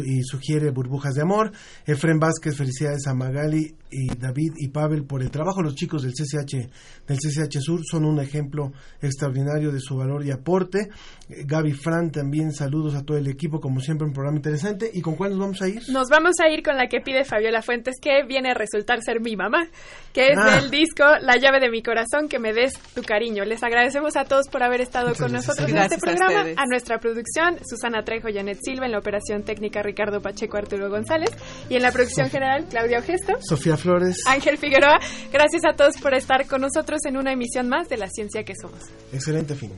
y, 0.05 0.23
sugiere 0.23 0.71
Burbujas 0.71 1.13
de 1.13 1.21
Amor. 1.21 1.51
Efren 1.85 2.19
Vázquez, 2.19 2.57
felicidades 2.57 3.07
a 3.07 3.13
Magali 3.13 3.75
y 3.91 4.07
David 4.15 4.53
y 4.57 4.69
Pavel 4.69 5.03
por 5.05 5.21
el 5.21 5.29
trabajo. 5.29 5.61
Los 5.61 5.75
chicos 5.75 6.03
del 6.03 6.13
CCH, 6.13 6.69
del 7.07 7.17
CCH 7.17 7.59
Sur 7.59 7.81
son 7.83 8.05
un 8.05 8.19
ejemplo 8.19 8.71
extraordinario 9.01 9.71
de 9.71 9.79
su 9.79 9.97
valor 9.97 10.25
y 10.25 10.31
aporte. 10.31 10.89
Eh, 11.29 11.43
Gaby 11.45 11.73
Fran 11.73 12.11
también 12.11 12.53
saludos 12.53 12.95
a 12.95 13.03
todo 13.03 13.17
el 13.17 13.27
equipo, 13.27 13.59
como 13.59 13.79
siempre 13.81 14.07
un 14.07 14.13
programa 14.13 14.37
interesante. 14.37 14.89
¿Y 14.93 15.01
con 15.01 15.15
cuál 15.15 15.31
nos 15.31 15.39
vamos 15.39 15.61
a 15.61 15.67
ir? 15.67 15.81
Nos 15.89 16.07
vamos 16.09 16.35
a 16.39 16.49
ir 16.49 16.63
con 16.63 16.77
la 16.77 16.87
que 16.87 17.01
pide 17.01 17.23
Fabiola 17.23 17.61
Fuentes, 17.61 17.95
que 18.01 18.23
viene 18.25 18.51
a 18.51 18.53
resultar 18.53 19.01
ser 19.01 19.21
mi 19.21 19.35
mamá, 19.35 19.67
que 20.13 20.29
es 20.29 20.37
ah. 20.37 20.55
del 20.55 20.71
disco 20.71 21.03
La 21.21 21.37
llave 21.37 21.59
de 21.59 21.69
mi 21.69 21.83
corazón, 21.83 22.29
que 22.29 22.39
me 22.39 22.53
des 22.53 22.73
tu 22.95 23.01
cariño. 23.01 23.43
Les 23.43 23.61
agradecemos 23.63 24.15
a 24.15 24.25
todos 24.25 24.47
por 24.47 24.63
haber 24.63 24.81
estado 24.81 25.13
con 25.15 25.31
nosotros 25.31 25.69
en 25.69 25.77
este 25.77 25.97
programa, 25.97 26.45
a, 26.55 26.65
nuestra 26.65 26.99
producción, 26.99 27.57
Susana 27.67 28.03
Trejo, 28.03 28.29
Janet 28.33 28.59
Silva, 28.61 28.85
en 28.85 28.93
la 28.93 28.99
operación 28.99 29.43
técnica 29.43 29.81
Ricardo 29.81 30.21
Pacheco, 30.21 30.57
Arturo 30.57 30.89
González, 30.89 31.29
y 31.69 31.75
en 31.75 31.81
la 31.81 31.91
producción 31.91 32.29
general 32.29 32.65
Claudia 32.69 32.99
Ogesto. 32.99 33.33
Sofía 33.41 33.77
Flores. 33.81 34.17
Ángel 34.27 34.57
Figueroa. 34.57 34.99
Gracias 35.31 35.63
a 35.65 35.73
todos 35.73 35.97
por 35.97 36.13
estar 36.13 36.47
con 36.47 36.61
nosotros 36.61 37.01
en 37.05 37.17
una 37.17 37.33
emisión 37.33 37.69
más 37.69 37.89
de 37.89 37.97
La 37.97 38.09
Ciencia 38.09 38.43
que 38.43 38.53
Somos. 38.55 38.81
Excelente 39.13 39.55
fin. 39.55 39.71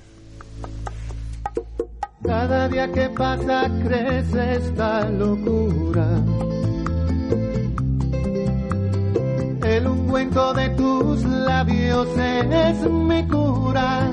Cada 2.23 2.67
día 2.67 2.91
que 2.91 3.09
pasa 3.09 3.69
crece 3.85 4.55
esta 4.55 5.09
locura. 5.09 6.07
El 9.65 9.87
ungüento 9.87 10.53
de 10.53 10.69
tus 10.69 11.23
labios 11.23 12.07
es 12.17 12.89
mi 12.89 13.27
cura. 13.27 14.11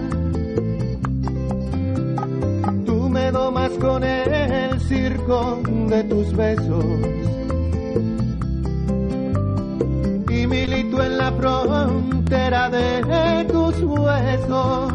Tú 2.86 3.08
me 3.08 3.30
puedo 3.30 3.52
más 3.52 3.70
con 3.78 4.02
el 4.02 4.80
circo 4.80 5.62
de 5.88 6.02
tus 6.04 6.34
besos. 6.34 6.84
Milito 10.50 11.00
en 11.00 11.16
la 11.16 11.30
frontera 11.30 12.68
de 12.70 13.44
tus 13.44 13.80
huesos. 13.82 14.92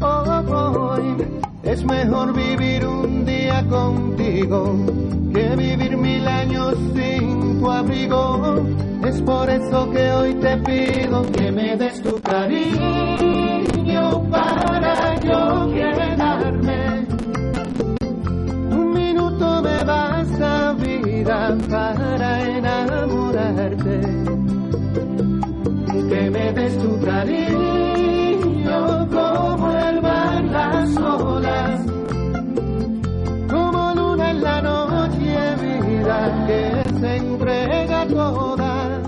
hoy 0.00 1.16
es 1.62 1.84
mejor 1.84 2.34
vivir 2.34 2.84
un 2.84 3.24
día 3.24 3.64
contigo 3.68 4.74
que 5.32 5.54
vivir 5.54 5.96
mil 5.96 6.26
años 6.26 6.74
sin 6.96 7.60
tu 7.60 7.70
abrigo. 7.70 8.66
Es 9.04 9.22
por 9.22 9.48
eso 9.48 9.88
que 9.92 10.10
hoy 10.10 10.34
te 10.34 10.56
pido 10.56 11.22
que 11.30 11.52
me 11.52 11.76
des 11.76 12.02
tu 12.02 12.20
cariño 12.20 14.02
para 14.32 15.14
yo 15.20 15.72
quedarme. 15.72 17.06
Un 18.72 18.92
minuto 18.94 19.62
me 19.62 19.84
basta 19.84 20.72
vida 20.72 21.56
para 21.68 22.48
enamorarte. 22.58 24.29
Que 26.30 26.38
me 26.38 26.52
des 26.52 26.78
tu 26.78 27.00
cariño 27.00 28.78
como 29.08 29.72
el 29.78 30.00
mar 30.00 30.44
las 30.44 30.96
olas. 30.96 31.80
Como 33.50 33.94
luna 33.94 34.30
en 34.30 34.40
la 34.40 34.62
noche 34.62 35.56
vida 35.60 36.46
que 36.46 36.84
se 37.00 37.16
entrega 37.16 38.06
toda. 38.06 39.02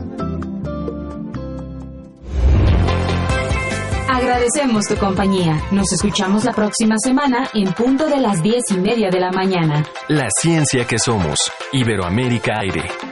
Agradecemos 4.09 4.89
tu 4.89 4.97
compañía. 4.97 5.63
Nos 5.71 5.93
escuchamos 5.93 6.45
la 6.45 6.53
próxima 6.53 6.97
semana 6.99 7.49
en 7.55 7.73
punto 7.73 8.09
de 8.09 8.19
las 8.19 8.43
diez 8.43 8.65
y 8.71 8.79
media 8.79 9.11
de 9.11 9.21
la 9.21 9.31
mañana. 9.31 9.85
La 10.09 10.29
ciencia 10.41 10.85
que 10.87 10.99
somos. 10.99 11.39
Iberoamérica 11.73 12.59
Aire. 12.59 13.12